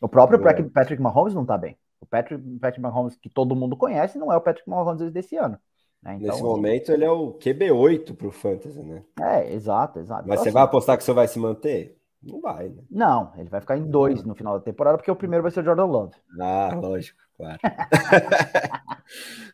O 0.00 0.08
próprio 0.08 0.40
é. 0.48 0.62
Patrick 0.64 1.00
Mahomes 1.00 1.34
não 1.34 1.44
tá 1.44 1.56
bem. 1.56 1.76
O 2.00 2.06
Patrick, 2.06 2.42
Patrick 2.58 2.80
Mahomes 2.80 3.16
que 3.16 3.28
todo 3.28 3.56
mundo 3.56 3.76
conhece 3.76 4.18
não 4.18 4.32
é 4.32 4.36
o 4.36 4.40
Patrick 4.40 4.68
Mahomes 4.68 5.10
desse 5.12 5.36
ano. 5.36 5.58
Né? 6.02 6.16
Então, 6.16 6.28
Nesse 6.28 6.42
momento 6.42 6.92
ele 6.92 7.04
é 7.04 7.10
o 7.10 7.34
QB8 7.34 8.14
pro 8.14 8.30
Fantasy, 8.30 8.82
né? 8.82 9.02
É, 9.20 9.52
exato, 9.52 9.98
exato. 9.98 10.22
Mas 10.22 10.34
então, 10.34 10.44
você 10.44 10.48
assim, 10.48 10.54
vai 10.54 10.62
apostar 10.62 10.96
que 10.98 11.04
você 11.04 11.12
vai 11.12 11.26
se 11.26 11.38
manter? 11.38 11.96
Não 12.22 12.40
vai, 12.40 12.68
né? 12.68 12.82
Não, 12.90 13.32
ele 13.36 13.48
vai 13.48 13.60
ficar 13.60 13.76
em 13.76 13.84
dois 13.84 14.24
no 14.24 14.34
final 14.34 14.58
da 14.58 14.64
temporada, 14.64 14.98
porque 14.98 15.10
o 15.10 15.16
primeiro 15.16 15.42
vai 15.42 15.50
ser 15.50 15.60
o 15.60 15.64
Jordan 15.64 15.84
Love. 15.84 16.14
Ah, 16.40 16.74
lógico, 16.74 17.18
claro. 17.36 17.58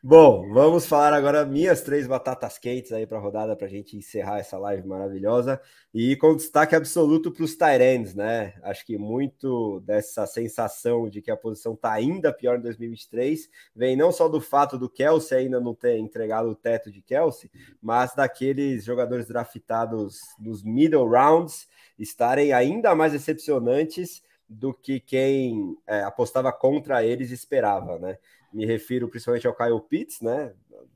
Bom, 0.03 0.49
vamos 0.53 0.87
falar 0.87 1.13
agora 1.13 1.45
minhas 1.45 1.83
três 1.83 2.07
batatas 2.07 2.59
quentes 2.59 2.91
aí 2.91 3.07
para 3.07 3.19
a 3.19 3.21
rodada 3.21 3.55
para 3.55 3.67
a 3.67 3.71
gente 3.71 3.97
encerrar 3.97 4.39
essa 4.39 4.59
live 4.59 4.87
maravilhosa 4.87 5.61
e 5.93 6.17
com 6.17 6.35
destaque 6.35 6.75
absoluto 6.75 7.31
para 7.31 7.45
os 7.45 7.55
Tyrants, 7.55 8.15
né? 8.15 8.55
Acho 8.63 8.85
que 8.85 8.97
muito 8.97 9.81
dessa 9.81 10.27
sensação 10.27 11.09
de 11.09 11.21
que 11.21 11.31
a 11.31 11.37
posição 11.37 11.75
está 11.75 11.93
ainda 11.93 12.33
pior 12.33 12.59
em 12.59 12.63
2023 12.63 13.49
vem 13.77 13.95
não 13.95 14.11
só 14.11 14.29
do 14.29 14.41
fato 14.41 14.79
do 14.79 14.89
Kelsey 14.89 15.39
ainda 15.39 15.61
não 15.61 15.75
ter 15.75 15.99
entregado 15.99 16.49
o 16.49 16.57
teto 16.57 16.91
de 16.91 17.03
Kelsey, 17.03 17.51
mas 17.81 18.15
daqueles 18.15 18.85
jogadores 18.85 19.29
draftados 19.29 20.19
nos 20.39 20.63
middle 20.63 21.09
rounds 21.09 21.69
estarem 21.99 22.53
ainda 22.53 22.95
mais 22.95 23.13
decepcionantes 23.13 24.23
do 24.53 24.75
que 24.75 25.01
quem 25.01 25.77
é, 25.87 26.03
apostava 26.03 26.53
contra 26.53 27.05
eles 27.05 27.31
esperava, 27.31 27.99
né? 27.99 28.19
Me 28.53 28.67
refiro 28.67 29.09
principalmente 29.09 29.47
ao 29.47 29.57
Kyle 29.57 29.81
Pitts, 29.81 30.21
né? 30.21 30.53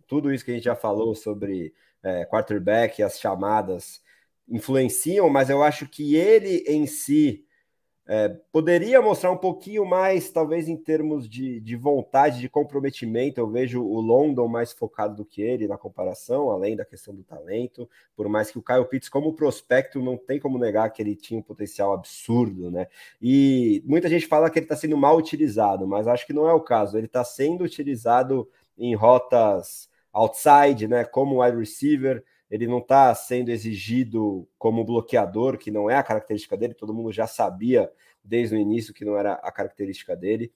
Tudo 0.06 0.32
isso 0.32 0.44
que 0.44 0.50
a 0.50 0.54
gente 0.54 0.64
já 0.64 0.76
falou 0.76 1.14
sobre 1.14 1.72
é, 2.02 2.24
quarterback 2.26 3.02
as 3.02 3.18
chamadas 3.18 4.02
influenciam, 4.48 5.28
mas 5.30 5.48
eu 5.50 5.62
acho 5.62 5.88
que 5.88 6.14
ele 6.14 6.64
em 6.68 6.86
si 6.86 7.45
é, 8.08 8.28
poderia 8.52 9.02
mostrar 9.02 9.32
um 9.32 9.36
pouquinho 9.36 9.84
mais, 9.84 10.30
talvez 10.30 10.68
em 10.68 10.76
termos 10.76 11.28
de, 11.28 11.58
de 11.58 11.74
vontade, 11.74 12.38
de 12.38 12.48
comprometimento. 12.48 13.40
Eu 13.40 13.48
vejo 13.48 13.82
o 13.82 14.00
London 14.00 14.46
mais 14.46 14.72
focado 14.72 15.16
do 15.16 15.24
que 15.24 15.42
ele 15.42 15.66
na 15.66 15.76
comparação, 15.76 16.50
além 16.50 16.76
da 16.76 16.84
questão 16.84 17.12
do 17.12 17.24
talento. 17.24 17.88
Por 18.14 18.28
mais 18.28 18.48
que 18.48 18.58
o 18.58 18.62
Kyle 18.62 18.84
Pitts, 18.84 19.08
como 19.08 19.34
prospecto, 19.34 20.00
não 20.00 20.16
tem 20.16 20.38
como 20.38 20.56
negar 20.56 20.90
que 20.90 21.02
ele 21.02 21.16
tinha 21.16 21.40
um 21.40 21.42
potencial 21.42 21.92
absurdo, 21.92 22.70
né? 22.70 22.86
E 23.20 23.82
muita 23.84 24.08
gente 24.08 24.28
fala 24.28 24.48
que 24.50 24.60
ele 24.60 24.66
está 24.66 24.76
sendo 24.76 24.96
mal 24.96 25.16
utilizado, 25.16 25.84
mas 25.84 26.06
acho 26.06 26.26
que 26.26 26.32
não 26.32 26.48
é 26.48 26.52
o 26.52 26.60
caso. 26.60 26.96
Ele 26.96 27.06
está 27.06 27.24
sendo 27.24 27.64
utilizado 27.64 28.48
em 28.78 28.94
rotas 28.94 29.88
outside, 30.12 30.86
né? 30.86 31.04
Como 31.04 31.42
wide 31.42 31.58
receiver 31.58 32.22
ele 32.50 32.66
não 32.66 32.78
está 32.78 33.14
sendo 33.14 33.50
exigido 33.50 34.48
como 34.58 34.84
bloqueador, 34.84 35.58
que 35.58 35.70
não 35.70 35.90
é 35.90 35.96
a 35.96 36.02
característica 36.02 36.56
dele, 36.56 36.74
todo 36.74 36.94
mundo 36.94 37.12
já 37.12 37.26
sabia 37.26 37.90
desde 38.22 38.54
o 38.56 38.58
início 38.58 38.94
que 38.94 39.04
não 39.04 39.16
era 39.16 39.34
a 39.34 39.50
característica 39.52 40.16
dele. 40.16 40.52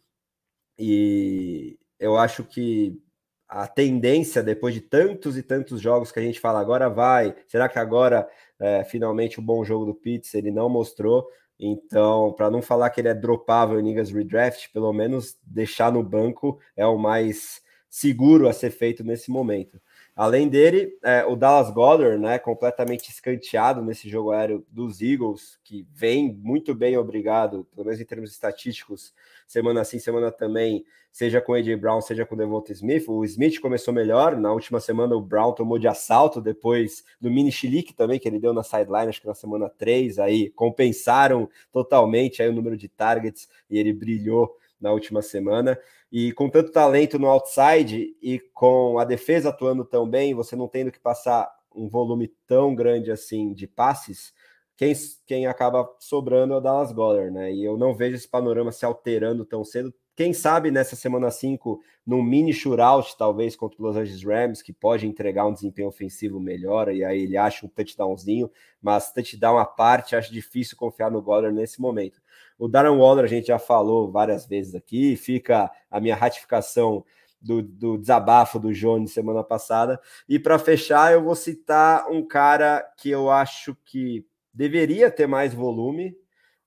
E 0.78 1.78
eu 1.98 2.16
acho 2.16 2.44
que 2.44 3.00
a 3.48 3.66
tendência, 3.66 4.42
depois 4.42 4.74
de 4.74 4.80
tantos 4.80 5.36
e 5.36 5.42
tantos 5.42 5.80
jogos 5.80 6.12
que 6.12 6.20
a 6.20 6.22
gente 6.22 6.38
fala, 6.38 6.60
agora 6.60 6.88
vai, 6.88 7.34
será 7.48 7.68
que 7.68 7.78
agora 7.78 8.28
é, 8.58 8.84
finalmente 8.84 9.40
o 9.40 9.42
bom 9.42 9.64
jogo 9.64 9.84
do 9.84 9.94
Pitts 9.94 10.34
ele 10.34 10.50
não 10.52 10.68
mostrou? 10.68 11.28
Então, 11.58 12.32
para 12.32 12.50
não 12.50 12.62
falar 12.62 12.90
que 12.90 13.00
ele 13.00 13.08
é 13.08 13.14
dropável 13.14 13.78
em 13.78 13.84
ligas 13.84 14.10
redraft, 14.10 14.72
pelo 14.72 14.92
menos 14.92 15.36
deixar 15.42 15.92
no 15.92 16.02
banco 16.02 16.58
é 16.76 16.86
o 16.86 16.96
mais 16.96 17.60
seguro 17.88 18.48
a 18.48 18.52
ser 18.52 18.70
feito 18.70 19.04
nesse 19.04 19.30
momento. 19.30 19.80
Além 20.20 20.50
dele, 20.50 20.98
é, 21.02 21.24
o 21.24 21.34
Dallas 21.34 21.70
Goddard, 21.70 22.18
né, 22.18 22.38
completamente 22.38 23.08
escanteado 23.08 23.80
nesse 23.80 24.06
jogo 24.06 24.32
aéreo 24.32 24.66
dos 24.70 25.00
Eagles, 25.00 25.58
que 25.64 25.86
vem 25.94 26.30
muito 26.30 26.74
bem, 26.74 26.94
obrigado, 26.98 27.66
pelo 27.74 27.86
menos 27.86 27.98
em 28.02 28.04
termos 28.04 28.30
estatísticos, 28.30 29.14
semana 29.46 29.82
sim, 29.82 29.98
semana 29.98 30.30
também, 30.30 30.84
seja 31.10 31.40
com 31.40 31.54
AJ 31.54 31.74
Brown, 31.76 32.02
seja 32.02 32.26
com 32.26 32.36
Devonta 32.36 32.70
Smith. 32.70 33.08
O 33.08 33.24
Smith 33.24 33.60
começou 33.60 33.94
melhor, 33.94 34.36
na 34.36 34.52
última 34.52 34.78
semana 34.78 35.16
o 35.16 35.22
Brown 35.22 35.54
tomou 35.54 35.78
de 35.78 35.88
assalto, 35.88 36.38
depois 36.38 37.02
do 37.18 37.30
mini 37.30 37.50
chilique 37.50 37.94
também, 37.94 38.18
que 38.18 38.28
ele 38.28 38.38
deu 38.38 38.52
na 38.52 38.62
sideline, 38.62 39.08
acho 39.08 39.22
que 39.22 39.26
na 39.26 39.34
semana 39.34 39.70
3, 39.70 40.18
aí 40.18 40.50
compensaram 40.50 41.48
totalmente 41.72 42.42
aí 42.42 42.48
o 42.50 42.52
número 42.52 42.76
de 42.76 42.88
targets 42.88 43.48
e 43.70 43.78
ele 43.78 43.94
brilhou 43.94 44.54
na 44.80 44.92
última 44.92 45.22
semana. 45.22 45.78
E 46.10 46.32
com 46.32 46.48
tanto 46.48 46.72
talento 46.72 47.18
no 47.18 47.28
outside 47.28 48.16
e 48.22 48.40
com 48.54 48.98
a 48.98 49.04
defesa 49.04 49.50
atuando 49.50 49.84
tão 49.84 50.08
bem, 50.08 50.34
você 50.34 50.56
não 50.56 50.66
tendo 50.66 50.90
que 50.90 50.98
passar 50.98 51.50
um 51.74 51.88
volume 51.88 52.28
tão 52.46 52.74
grande 52.74 53.10
assim 53.12 53.52
de 53.52 53.66
passes, 53.66 54.32
quem, 54.80 54.94
quem 55.26 55.46
acaba 55.46 55.86
sobrando 55.98 56.54
é 56.54 56.56
o 56.56 56.60
Dallas 56.60 56.90
Goddard, 56.90 57.30
né? 57.30 57.52
E 57.52 57.62
eu 57.62 57.76
não 57.76 57.94
vejo 57.94 58.16
esse 58.16 58.26
panorama 58.26 58.72
se 58.72 58.82
alterando 58.82 59.44
tão 59.44 59.62
cedo. 59.62 59.92
Quem 60.16 60.32
sabe 60.32 60.70
nessa 60.70 60.96
semana 60.96 61.30
5, 61.30 61.78
num 62.06 62.22
mini 62.22 62.52
shootout, 62.52 63.14
talvez, 63.18 63.54
contra 63.54 63.78
o 63.78 63.86
Los 63.86 63.96
Angeles 63.96 64.24
Rams, 64.24 64.62
que 64.62 64.72
pode 64.72 65.06
entregar 65.06 65.46
um 65.46 65.52
desempenho 65.52 65.88
ofensivo 65.88 66.40
melhor, 66.40 66.90
e 66.90 67.04
aí 67.04 67.24
ele 67.24 67.36
acha 67.36 67.66
um 67.66 67.68
touchdownzinho, 67.68 68.50
mas 68.80 69.12
touchdown 69.12 69.58
à 69.58 69.66
parte, 69.66 70.16
acho 70.16 70.32
difícil 70.32 70.78
confiar 70.78 71.10
no 71.10 71.20
Goddard 71.20 71.54
nesse 71.54 71.78
momento. 71.78 72.18
O 72.60 72.68
Darren 72.68 72.98
Waller 72.98 73.24
a 73.24 73.28
gente 73.28 73.46
já 73.46 73.58
falou 73.58 74.12
várias 74.12 74.44
vezes 74.44 74.74
aqui, 74.74 75.16
fica 75.16 75.70
a 75.90 75.98
minha 75.98 76.14
ratificação 76.14 77.02
do, 77.40 77.62
do 77.62 77.96
desabafo 77.96 78.58
do 78.58 78.70
Jones 78.70 79.14
semana 79.14 79.42
passada. 79.42 79.98
E 80.28 80.38
para 80.38 80.58
fechar, 80.58 81.10
eu 81.10 81.24
vou 81.24 81.34
citar 81.34 82.06
um 82.10 82.22
cara 82.22 82.86
que 82.98 83.08
eu 83.08 83.30
acho 83.30 83.74
que 83.82 84.26
deveria 84.52 85.10
ter 85.10 85.26
mais 85.26 85.54
volume 85.54 86.14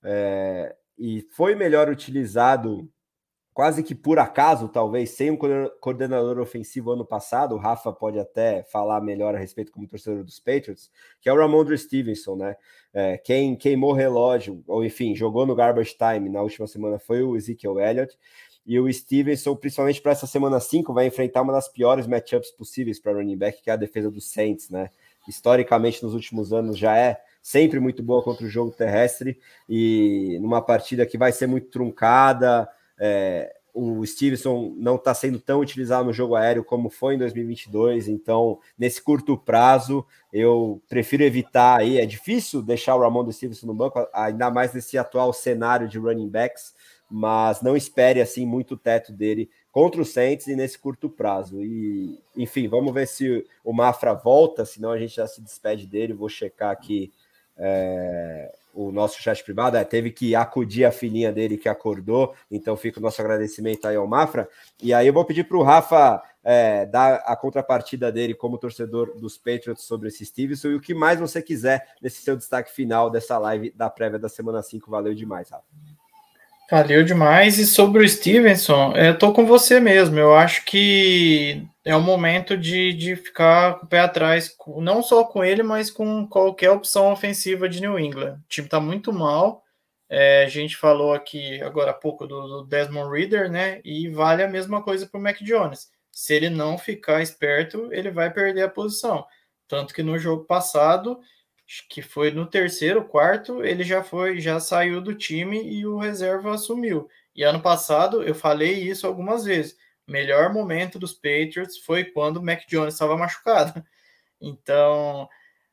é, 0.01 0.75
e 0.97 1.27
foi 1.31 1.53
melhor 1.53 1.87
utilizado 1.89 2.89
quase 3.53 3.83
que 3.83 3.93
por 3.93 4.19
acaso, 4.19 4.67
talvez, 4.67 5.11
sem 5.11 5.29
um 5.29 5.37
coordenador 5.79 6.39
ofensivo 6.39 6.91
ano 6.91 7.05
passado, 7.05 7.55
o 7.55 7.57
Rafa 7.57 7.93
pode 7.93 8.17
até 8.17 8.63
falar 8.63 8.99
melhor 9.01 9.35
a 9.35 9.37
respeito 9.37 9.71
como 9.71 9.87
torcedor 9.87 10.23
dos 10.23 10.39
Patriots, 10.39 10.89
que 11.21 11.29
é 11.29 11.33
o 11.33 11.37
Ramondre 11.37 11.77
Stevenson, 11.77 12.35
né? 12.35 12.55
É, 12.93 13.17
quem 13.17 13.55
queimou 13.55 13.93
relógio, 13.93 14.63
ou 14.67 14.83
enfim, 14.83 15.15
jogou 15.15 15.45
no 15.45 15.55
garbage 15.55 15.95
time 15.95 16.29
na 16.29 16.41
última 16.41 16.67
semana 16.67 16.99
foi 16.99 17.21
o 17.23 17.35
Ezekiel 17.35 17.79
Elliott, 17.79 18.17
e 18.65 18.79
o 18.79 18.91
Stevenson, 18.91 19.55
principalmente 19.55 20.01
para 20.01 20.13
essa 20.13 20.25
semana 20.25 20.59
5, 20.59 20.93
vai 20.93 21.05
enfrentar 21.05 21.41
uma 21.41 21.51
das 21.51 21.67
piores 21.67 22.07
matchups 22.07 22.51
possíveis 22.51 22.99
para 22.99 23.13
running 23.13 23.37
back, 23.37 23.61
que 23.61 23.69
é 23.69 23.73
a 23.73 23.77
defesa 23.77 24.09
dos 24.09 24.31
Saints, 24.31 24.69
né? 24.69 24.89
Historicamente, 25.27 26.01
nos 26.03 26.13
últimos 26.13 26.53
anos, 26.53 26.77
já 26.77 26.97
é 26.97 27.21
sempre 27.41 27.79
muito 27.79 28.01
boa 28.01 28.23
contra 28.23 28.45
o 28.45 28.49
jogo 28.49 28.71
terrestre, 28.71 29.37
e 29.67 30.39
numa 30.41 30.61
partida 30.61 31.05
que 31.05 31.17
vai 31.17 31.31
ser 31.31 31.45
muito 31.45 31.67
truncada, 31.67 32.69
é, 32.99 33.53
o 33.73 34.05
Stevenson 34.05 34.75
não 34.77 34.95
está 34.95 35.13
sendo 35.15 35.39
tão 35.39 35.59
utilizado 35.59 36.05
no 36.05 36.13
jogo 36.13 36.35
aéreo 36.35 36.63
como 36.63 36.89
foi 36.91 37.15
em 37.15 37.17
2022, 37.17 38.07
então 38.07 38.59
nesse 38.77 39.01
curto 39.01 39.35
prazo 39.35 40.05
eu 40.31 40.79
prefiro 40.87 41.23
evitar 41.23 41.79
aí. 41.79 41.97
É 41.97 42.05
difícil 42.05 42.61
deixar 42.61 42.95
o 42.95 42.99
Ramon 42.99 43.23
do 43.23 43.33
Stevenson 43.33 43.65
no 43.65 43.73
banco, 43.73 44.07
ainda 44.13 44.51
mais 44.51 44.73
nesse 44.73 44.95
atual 44.97 45.33
cenário 45.33 45.87
de 45.87 45.97
running 45.97 46.29
backs, 46.29 46.75
mas 47.09 47.61
não 47.61 47.75
espere 47.75 48.21
assim 48.21 48.45
muito 48.45 48.77
teto 48.77 49.11
dele 49.11 49.49
contra 49.71 49.99
o 49.99 50.05
Saints 50.05 50.45
e 50.45 50.55
nesse 50.55 50.77
curto 50.77 51.09
prazo. 51.09 51.63
E 51.63 52.19
enfim, 52.37 52.67
vamos 52.67 52.93
ver 52.93 53.07
se 53.07 53.43
o 53.63 53.73
Mafra 53.73 54.13
volta, 54.13 54.65
senão 54.65 54.91
a 54.91 54.99
gente 54.99 55.15
já 55.15 55.25
se 55.25 55.41
despede 55.41 55.87
dele. 55.87 56.13
Vou 56.13 56.29
checar 56.29 56.69
aqui. 56.69 57.11
É 57.57 58.51
o 58.73 58.91
nosso 58.91 59.21
chat 59.21 59.43
privado, 59.43 59.77
é, 59.77 59.83
teve 59.83 60.11
que 60.11 60.35
acudir 60.35 60.83
a 60.83 60.91
filhinha 60.91 61.31
dele 61.31 61.57
que 61.57 61.69
acordou, 61.69 62.33
então 62.49 62.75
fica 62.75 62.99
o 62.99 63.03
nosso 63.03 63.21
agradecimento 63.21 63.87
aí 63.87 63.95
ao 63.95 64.07
Mafra. 64.07 64.49
E 64.81 64.93
aí 64.93 65.07
eu 65.07 65.13
vou 65.13 65.23
pedir 65.23 65.43
para 65.43 65.57
o 65.57 65.63
Rafa 65.63 66.21
é, 66.43 66.85
dar 66.85 67.15
a 67.25 67.35
contrapartida 67.35 68.11
dele 68.11 68.33
como 68.33 68.57
torcedor 68.57 69.15
dos 69.17 69.37
Patriots 69.37 69.83
sobre 69.83 70.07
esse 70.07 70.25
Stevenson 70.25 70.69
e 70.69 70.75
o 70.75 70.81
que 70.81 70.93
mais 70.93 71.19
você 71.19 71.41
quiser 71.41 71.95
nesse 72.01 72.21
seu 72.21 72.35
destaque 72.35 72.71
final 72.71 73.09
dessa 73.09 73.37
live 73.37 73.71
da 73.71 73.89
prévia 73.89 74.19
da 74.19 74.27
semana 74.27 74.61
5. 74.61 74.89
Valeu 74.89 75.13
demais, 75.13 75.49
Rafa. 75.49 76.02
Valeu 76.73 77.03
demais. 77.03 77.59
E 77.59 77.67
sobre 77.67 78.03
o 78.03 78.09
Stevenson, 78.09 78.93
eu 78.93 79.15
tô 79.15 79.31
com 79.31 79.45
você 79.45 79.79
mesmo. 79.79 80.17
Eu 80.17 80.33
acho 80.33 80.65
que 80.65 81.67
é 81.85 81.95
o 81.95 82.01
momento 82.01 82.57
de, 82.57 82.91
de 82.93 83.15
ficar 83.15 83.75
com 83.75 83.85
o 83.85 83.87
pé 83.87 83.99
atrás, 83.99 84.57
não 84.77 85.03
só 85.03 85.23
com 85.23 85.43
ele, 85.43 85.61
mas 85.61 85.91
com 85.91 86.25
qualquer 86.27 86.71
opção 86.71 87.11
ofensiva 87.11 87.69
de 87.69 87.79
New 87.79 87.99
England. 87.99 88.39
O 88.43 88.49
time 88.49 88.67
tá 88.67 88.79
muito 88.79 89.13
mal. 89.13 89.61
É, 90.09 90.45
a 90.45 90.49
gente 90.49 90.75
falou 90.75 91.13
aqui 91.13 91.61
agora 91.61 91.91
há 91.91 91.93
pouco 91.93 92.25
do, 92.25 92.47
do, 92.47 92.63
Desmond 92.63 93.15
Reader, 93.15 93.51
né? 93.51 93.79
E 93.85 94.09
vale 94.09 94.41
a 94.41 94.49
mesma 94.49 94.81
coisa 94.81 95.05
para 95.05 95.19
o 95.19 95.21
Mac 95.21 95.43
Jones. 95.43 95.91
Se 96.11 96.33
ele 96.33 96.49
não 96.49 96.79
ficar 96.79 97.21
esperto, 97.21 97.87
ele 97.91 98.09
vai 98.09 98.33
perder 98.33 98.63
a 98.63 98.67
posição. 98.67 99.23
Tanto 99.67 99.93
que 99.93 100.01
no 100.01 100.17
jogo 100.17 100.45
passado 100.45 101.19
que 101.89 102.01
foi 102.01 102.31
no 102.31 102.45
terceiro, 102.45 103.05
quarto, 103.05 103.63
ele 103.63 103.83
já 103.83 104.03
foi, 104.03 104.39
já 104.39 104.59
saiu 104.59 105.01
do 105.01 105.15
time 105.15 105.61
e 105.63 105.85
o 105.85 105.97
reserva 105.97 106.53
assumiu. 106.53 107.07
E 107.35 107.43
ano 107.43 107.61
passado 107.61 108.23
eu 108.23 108.35
falei 108.35 108.73
isso 108.73 109.07
algumas 109.07 109.45
vezes. 109.45 109.75
Melhor 110.07 110.53
momento 110.53 110.99
dos 110.99 111.13
Patriots 111.13 111.77
foi 111.77 112.03
quando 112.05 112.37
o 112.37 112.43
Mac 112.43 112.61
Jones 112.67 112.93
estava 112.93 113.17
machucado. 113.17 113.83
Então, 114.45 115.29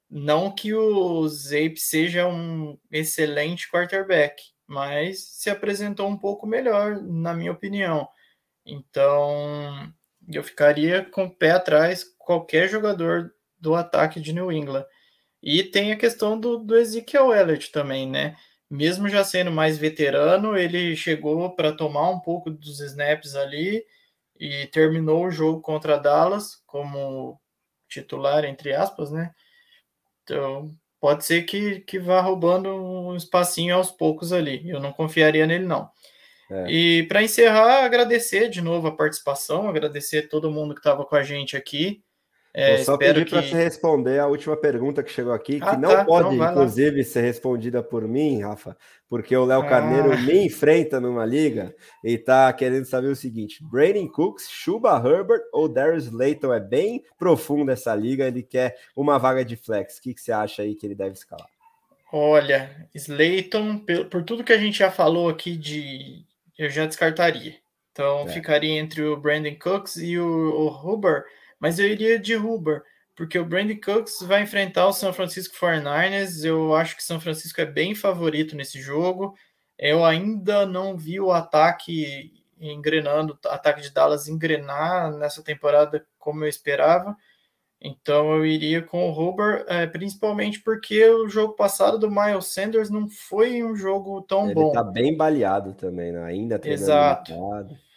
não 0.09 0.55
que 0.55 0.73
o 0.73 1.27
Zape 1.27 1.77
seja 1.77 2.29
um 2.29 2.79
excelente 2.89 3.69
quarterback, 3.69 4.41
mas 4.65 5.25
se 5.25 5.51
apresentou 5.51 6.09
um 6.09 6.17
pouco 6.17 6.47
melhor, 6.47 7.03
na 7.03 7.35
minha 7.35 7.51
opinião. 7.51 8.09
Então, 8.65 9.93
eu 10.33 10.45
ficaria 10.45 11.05
com 11.05 11.25
o 11.25 11.31
pé 11.31 11.51
atrás 11.51 12.05
qualquer 12.17 12.69
jogador 12.69 13.35
do 13.59 13.75
ataque 13.75 14.21
de 14.21 14.33
New 14.33 14.53
England. 14.53 14.85
E 15.43 15.63
tem 15.63 15.93
a 15.93 15.97
questão 15.97 16.39
do, 16.39 16.59
do 16.59 16.77
Ezekiel 16.77 17.33
Elliott 17.33 17.73
também, 17.73 18.09
né? 18.09 18.37
Mesmo 18.71 19.09
já 19.09 19.25
sendo 19.25 19.51
mais 19.51 19.79
veterano, 19.79 20.57
ele 20.57 20.95
chegou 20.95 21.51
para 21.51 21.73
tomar 21.73 22.11
um 22.11 22.21
pouco 22.21 22.51
dos 22.51 22.81
snaps 22.81 23.35
ali 23.35 23.85
e 24.39 24.67
terminou 24.69 25.27
o 25.27 25.31
jogo 25.31 25.61
contra 25.61 25.99
Dallas 25.99 26.63
como 26.67 27.41
titular, 27.89 28.45
entre 28.45 28.73
aspas, 28.73 29.11
né? 29.11 29.33
Então, 30.23 30.75
pode 31.01 31.25
ser 31.25 31.43
que, 31.43 31.81
que 31.81 31.99
vá 31.99 32.21
roubando 32.21 32.69
um 32.69 33.17
espacinho 33.17 33.75
aos 33.75 33.91
poucos 33.91 34.33
ali. 34.33 34.69
Eu 34.69 34.79
não 34.79 34.93
confiaria 34.93 35.47
nele, 35.47 35.65
não. 35.65 35.91
É. 36.51 36.71
E 36.71 37.03
para 37.05 37.23
encerrar, 37.23 37.85
agradecer 37.85 38.49
de 38.49 38.61
novo 38.61 38.89
a 38.89 38.97
participação, 38.97 39.69
agradecer 39.69 40.29
todo 40.29 40.51
mundo 40.51 40.75
que 40.75 40.81
estava 40.81 41.05
com 41.05 41.17
a 41.17 41.23
gente 41.23 41.57
aqui. 41.57 42.03
É, 42.53 42.77
Vou 42.77 42.85
só 42.85 42.97
pedir 42.97 43.25
que... 43.25 43.31
para 43.31 43.43
você 43.43 43.55
responder 43.55 44.19
a 44.19 44.27
última 44.27 44.57
pergunta 44.57 45.05
que 45.05 45.13
chegou 45.13 45.33
aqui, 45.33 45.61
ah, 45.63 45.71
que 45.71 45.81
não 45.81 45.91
tá, 45.91 46.05
pode, 46.05 46.35
então 46.35 46.51
inclusive, 46.51 46.99
lá. 46.99 47.05
ser 47.05 47.21
respondida 47.21 47.81
por 47.81 48.09
mim, 48.09 48.41
Rafa, 48.41 48.77
porque 49.09 49.37
o 49.37 49.45
Léo 49.45 49.61
ah. 49.61 49.69
Carneiro 49.69 50.19
me 50.19 50.47
enfrenta 50.47 50.99
numa 50.99 51.25
liga 51.25 51.73
e 52.03 52.15
está 52.15 52.53
querendo 52.53 52.87
saber 52.87 53.07
o 53.07 53.15
seguinte: 53.15 53.63
Brandon 53.63 54.09
Cooks, 54.09 54.49
Chuba 54.51 54.97
Herbert 54.97 55.43
ou 55.53 55.69
Darius 55.69 56.11
Layton? 56.11 56.53
É 56.53 56.59
bem 56.59 57.05
profundo 57.17 57.71
essa 57.71 57.95
liga, 57.95 58.27
ele 58.27 58.43
quer 58.43 58.77
uma 58.97 59.17
vaga 59.17 59.45
de 59.45 59.55
flex. 59.55 59.99
O 59.99 60.03
que, 60.03 60.15
que 60.15 60.21
você 60.21 60.33
acha 60.33 60.63
aí 60.63 60.75
que 60.75 60.85
ele 60.85 60.97
deve 60.97 61.13
escalar? 61.13 61.47
Olha, 62.13 62.89
Slayton, 62.93 63.85
por 64.11 64.25
tudo 64.25 64.43
que 64.43 64.53
a 64.53 64.59
gente 64.59 64.79
já 64.79 64.91
falou 64.91 65.29
aqui 65.29 65.57
de. 65.57 66.25
Eu 66.59 66.69
já 66.69 66.85
descartaria. 66.85 67.55
Então 67.93 68.23
é. 68.23 68.29
ficaria 68.29 68.79
entre 68.79 69.03
o 69.03 69.17
Brandon 69.17 69.55
Cooks 69.55 69.97
e 69.97 70.19
o, 70.19 70.27
o 70.27 70.69
Huber 70.69 71.25
mas 71.61 71.79
eu 71.79 71.87
iria 71.87 72.19
de 72.19 72.35
Huber, 72.35 72.83
porque 73.15 73.39
o 73.39 73.45
Brandon 73.45 73.79
Cooks 73.79 74.23
vai 74.23 74.43
enfrentar 74.43 74.87
o 74.87 74.93
São 74.93 75.13
Francisco 75.13 75.55
49ers. 75.55 76.43
Eu 76.43 76.75
acho 76.75 76.97
que 76.97 77.05
São 77.05 77.21
Francisco 77.21 77.61
é 77.61 77.67
bem 77.67 77.95
favorito 77.95 78.57
nesse 78.57 78.81
jogo. 78.81 79.35
Eu 79.79 80.05
ainda 80.05 80.65
não 80.65 80.97
vi 80.97 81.21
o 81.21 81.31
ataque 81.31 82.33
engrenando, 82.59 83.39
o 83.45 83.49
ataque 83.49 83.83
de 83.83 83.93
Dallas 83.93 84.27
engrenar 84.27 85.13
nessa 85.13 85.43
temporada 85.43 86.07
como 86.19 86.45
eu 86.45 86.49
esperava. 86.49 87.15
Então 87.83 88.35
eu 88.35 88.45
iria 88.45 88.83
com 88.83 89.09
o 89.09 89.13
Huber, 89.13 89.65
é, 89.67 89.87
principalmente 89.87 90.61
porque 90.61 91.03
o 91.09 91.29
jogo 91.29 91.55
passado 91.55 91.99
do 91.99 92.11
Miles 92.11 92.47
Sanders 92.47 92.91
não 92.91 93.09
foi 93.09 93.63
um 93.63 93.75
jogo 93.75 94.21
tão 94.23 94.47
Ele 94.47 94.55
bom. 94.55 94.67
Ele 94.67 94.73
tá 94.73 94.85
bem 94.85 95.17
baleado 95.17 95.73
também, 95.73 96.13
né? 96.13 96.23
ainda 96.23 96.61
Exato. 96.63 97.33
Limitado. 97.33 97.90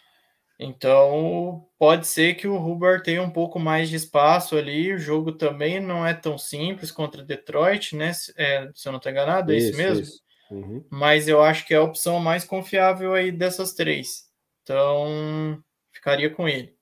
Então, 0.58 1.66
pode 1.78 2.06
ser 2.06 2.34
que 2.34 2.46
o 2.46 2.56
Huber 2.56 3.02
tenha 3.02 3.22
um 3.22 3.30
pouco 3.30 3.58
mais 3.58 3.88
de 3.88 3.96
espaço 3.96 4.56
ali. 4.56 4.92
O 4.92 4.98
jogo 4.98 5.32
também 5.32 5.80
não 5.80 6.06
é 6.06 6.14
tão 6.14 6.38
simples 6.38 6.90
contra 6.90 7.24
Detroit, 7.24 7.96
né? 7.96 8.12
É, 8.36 8.70
se 8.74 8.86
eu 8.86 8.92
não 8.92 8.98
estou 8.98 9.10
enganado, 9.10 9.52
é 9.52 9.56
isso, 9.56 9.70
isso 9.70 9.76
mesmo? 9.76 10.02
Isso. 10.02 10.22
Uhum. 10.50 10.84
Mas 10.90 11.26
eu 11.26 11.42
acho 11.42 11.66
que 11.66 11.74
é 11.74 11.78
a 11.78 11.82
opção 11.82 12.20
mais 12.20 12.44
confiável 12.44 13.14
aí 13.14 13.32
dessas 13.32 13.74
três. 13.74 14.24
Então, 14.62 15.62
ficaria 15.92 16.30
com 16.30 16.48
ele. 16.48 16.74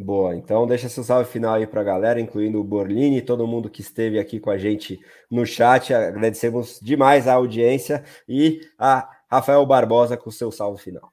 Boa, 0.00 0.36
então 0.36 0.64
deixa 0.64 0.88
seu 0.88 1.02
salve 1.02 1.28
final 1.28 1.54
aí 1.54 1.66
para 1.66 1.80
a 1.80 1.84
galera, 1.84 2.20
incluindo 2.20 2.60
o 2.60 2.64
Borlini, 2.64 3.20
todo 3.20 3.48
mundo 3.48 3.68
que 3.68 3.80
esteve 3.80 4.20
aqui 4.20 4.38
com 4.38 4.48
a 4.48 4.56
gente 4.56 5.00
no 5.28 5.44
chat. 5.44 5.92
Agradecemos 5.92 6.78
demais 6.80 7.26
a 7.26 7.34
audiência 7.34 8.04
e 8.28 8.60
a 8.78 9.10
Rafael 9.28 9.66
Barbosa 9.66 10.16
com 10.16 10.28
o 10.28 10.32
seu 10.32 10.52
salve 10.52 10.80
final. 10.80 11.12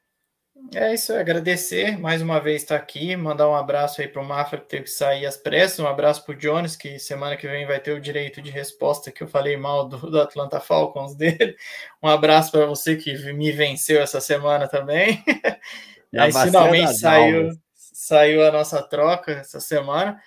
É 0.73 0.93
isso, 0.93 1.13
agradecer 1.13 1.97
mais 1.97 2.21
uma 2.21 2.39
vez 2.39 2.61
estar 2.61 2.75
aqui, 2.75 3.15
mandar 3.15 3.47
um 3.47 3.55
abraço 3.55 4.01
aí 4.01 4.07
para 4.07 4.21
o 4.21 4.25
Mafra 4.25 4.59
que 4.59 4.67
teve 4.67 4.83
que 4.83 4.89
sair 4.89 5.25
às 5.25 5.37
pressas, 5.37 5.79
um 5.79 5.87
abraço 5.87 6.25
para 6.25 6.33
o 6.33 6.37
Jones, 6.37 6.75
que 6.75 6.97
semana 6.97 7.37
que 7.37 7.47
vem 7.47 7.65
vai 7.65 7.79
ter 7.79 7.91
o 7.91 8.01
direito 8.01 8.41
de 8.41 8.49
resposta 8.49 9.11
que 9.11 9.23
eu 9.23 9.27
falei 9.27 9.55
mal 9.55 9.87
do, 9.87 9.97
do 10.09 10.19
Atlanta 10.19 10.59
Falcons 10.59 11.13
dele. 11.17 11.55
Um 12.01 12.07
abraço 12.07 12.51
para 12.51 12.65
você 12.65 12.95
que 12.95 13.13
me 13.33 13.51
venceu 13.51 14.01
essa 14.01 14.19
semana 14.19 14.67
também. 14.67 15.23
aí 16.17 16.31
finalmente 16.31 16.93
saiu, 16.97 17.51
saiu 17.73 18.45
a 18.45 18.51
nossa 18.51 18.81
troca 18.81 19.31
essa 19.33 19.59
semana. 19.59 20.21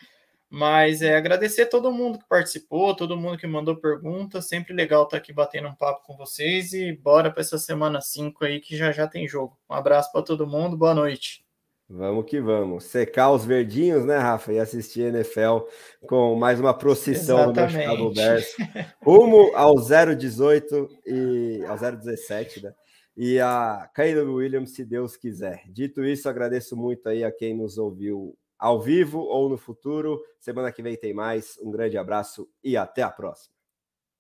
Mas 0.51 1.03
é 1.03 1.15
agradecer 1.15 1.63
a 1.63 1.69
todo 1.69 1.93
mundo 1.93 2.19
que 2.19 2.29
participou, 2.29 2.97
todo 2.97 3.17
mundo 3.17 3.37
que 3.37 3.47
mandou 3.47 3.77
perguntas. 3.77 4.49
Sempre 4.49 4.73
legal 4.73 5.05
estar 5.05 5.19
aqui 5.19 5.33
batendo 5.33 5.69
um 5.69 5.75
papo 5.75 6.07
com 6.07 6.17
vocês 6.17 6.73
e 6.73 6.93
bora 6.93 7.31
para 7.31 7.43
essa 7.43 7.59
semana 7.59 8.01
5 8.01 8.45
aí 8.45 8.59
que 8.59 8.77
já 8.77 8.91
já 8.91 9.07
tem 9.07 9.29
jogo. 9.29 9.59
Um 9.69 9.75
abraço 9.75 10.11
para 10.11 10.23
todo 10.23 10.47
mundo, 10.47 10.77
boa 10.77 10.95
noite. 10.95 11.45
Vamos 11.91 12.27
que 12.27 12.39
vamos. 12.39 12.85
Secar 12.85 13.31
os 13.31 13.47
verdinhos, 13.47 14.05
né, 14.05 14.19
Rafa? 14.19 14.53
E 14.53 14.59
assistir 14.59 15.03
NFL 15.03 15.61
com 16.07 16.35
mais 16.35 16.61
uma 16.61 16.77
procissão 16.77 17.51
Exatamente. 17.51 17.73
do 17.73 17.81
Chicago 17.81 18.11
Bears. 18.13 18.57
Rumo 19.03 19.51
ao 19.55 19.75
018 19.77 20.89
e 21.07 21.63
ao 21.67 21.79
017, 21.79 22.65
né? 22.65 22.75
E 23.17 23.41
a 23.41 23.89
Caleb 23.95 24.31
Williams, 24.31 24.75
se 24.75 24.85
Deus 24.85 25.17
quiser. 25.17 25.63
Dito 25.69 26.05
isso, 26.05 26.29
agradeço 26.29 26.77
muito 26.77 27.09
aí 27.09 27.25
a 27.25 27.33
quem 27.33 27.55
nos 27.55 27.79
ouviu 27.79 28.37
ao 28.59 28.81
vivo 28.81 29.21
ou 29.21 29.49
no 29.49 29.57
futuro. 29.57 30.21
Semana 30.41 30.73
que 30.73 30.83
vem 30.83 30.97
tem 30.97 31.15
mais. 31.15 31.59
Um 31.63 31.71
grande 31.71 31.97
abraço 31.97 32.49
e 32.63 32.77
até 32.77 33.03
a 33.03 33.11
próxima. 33.11 33.58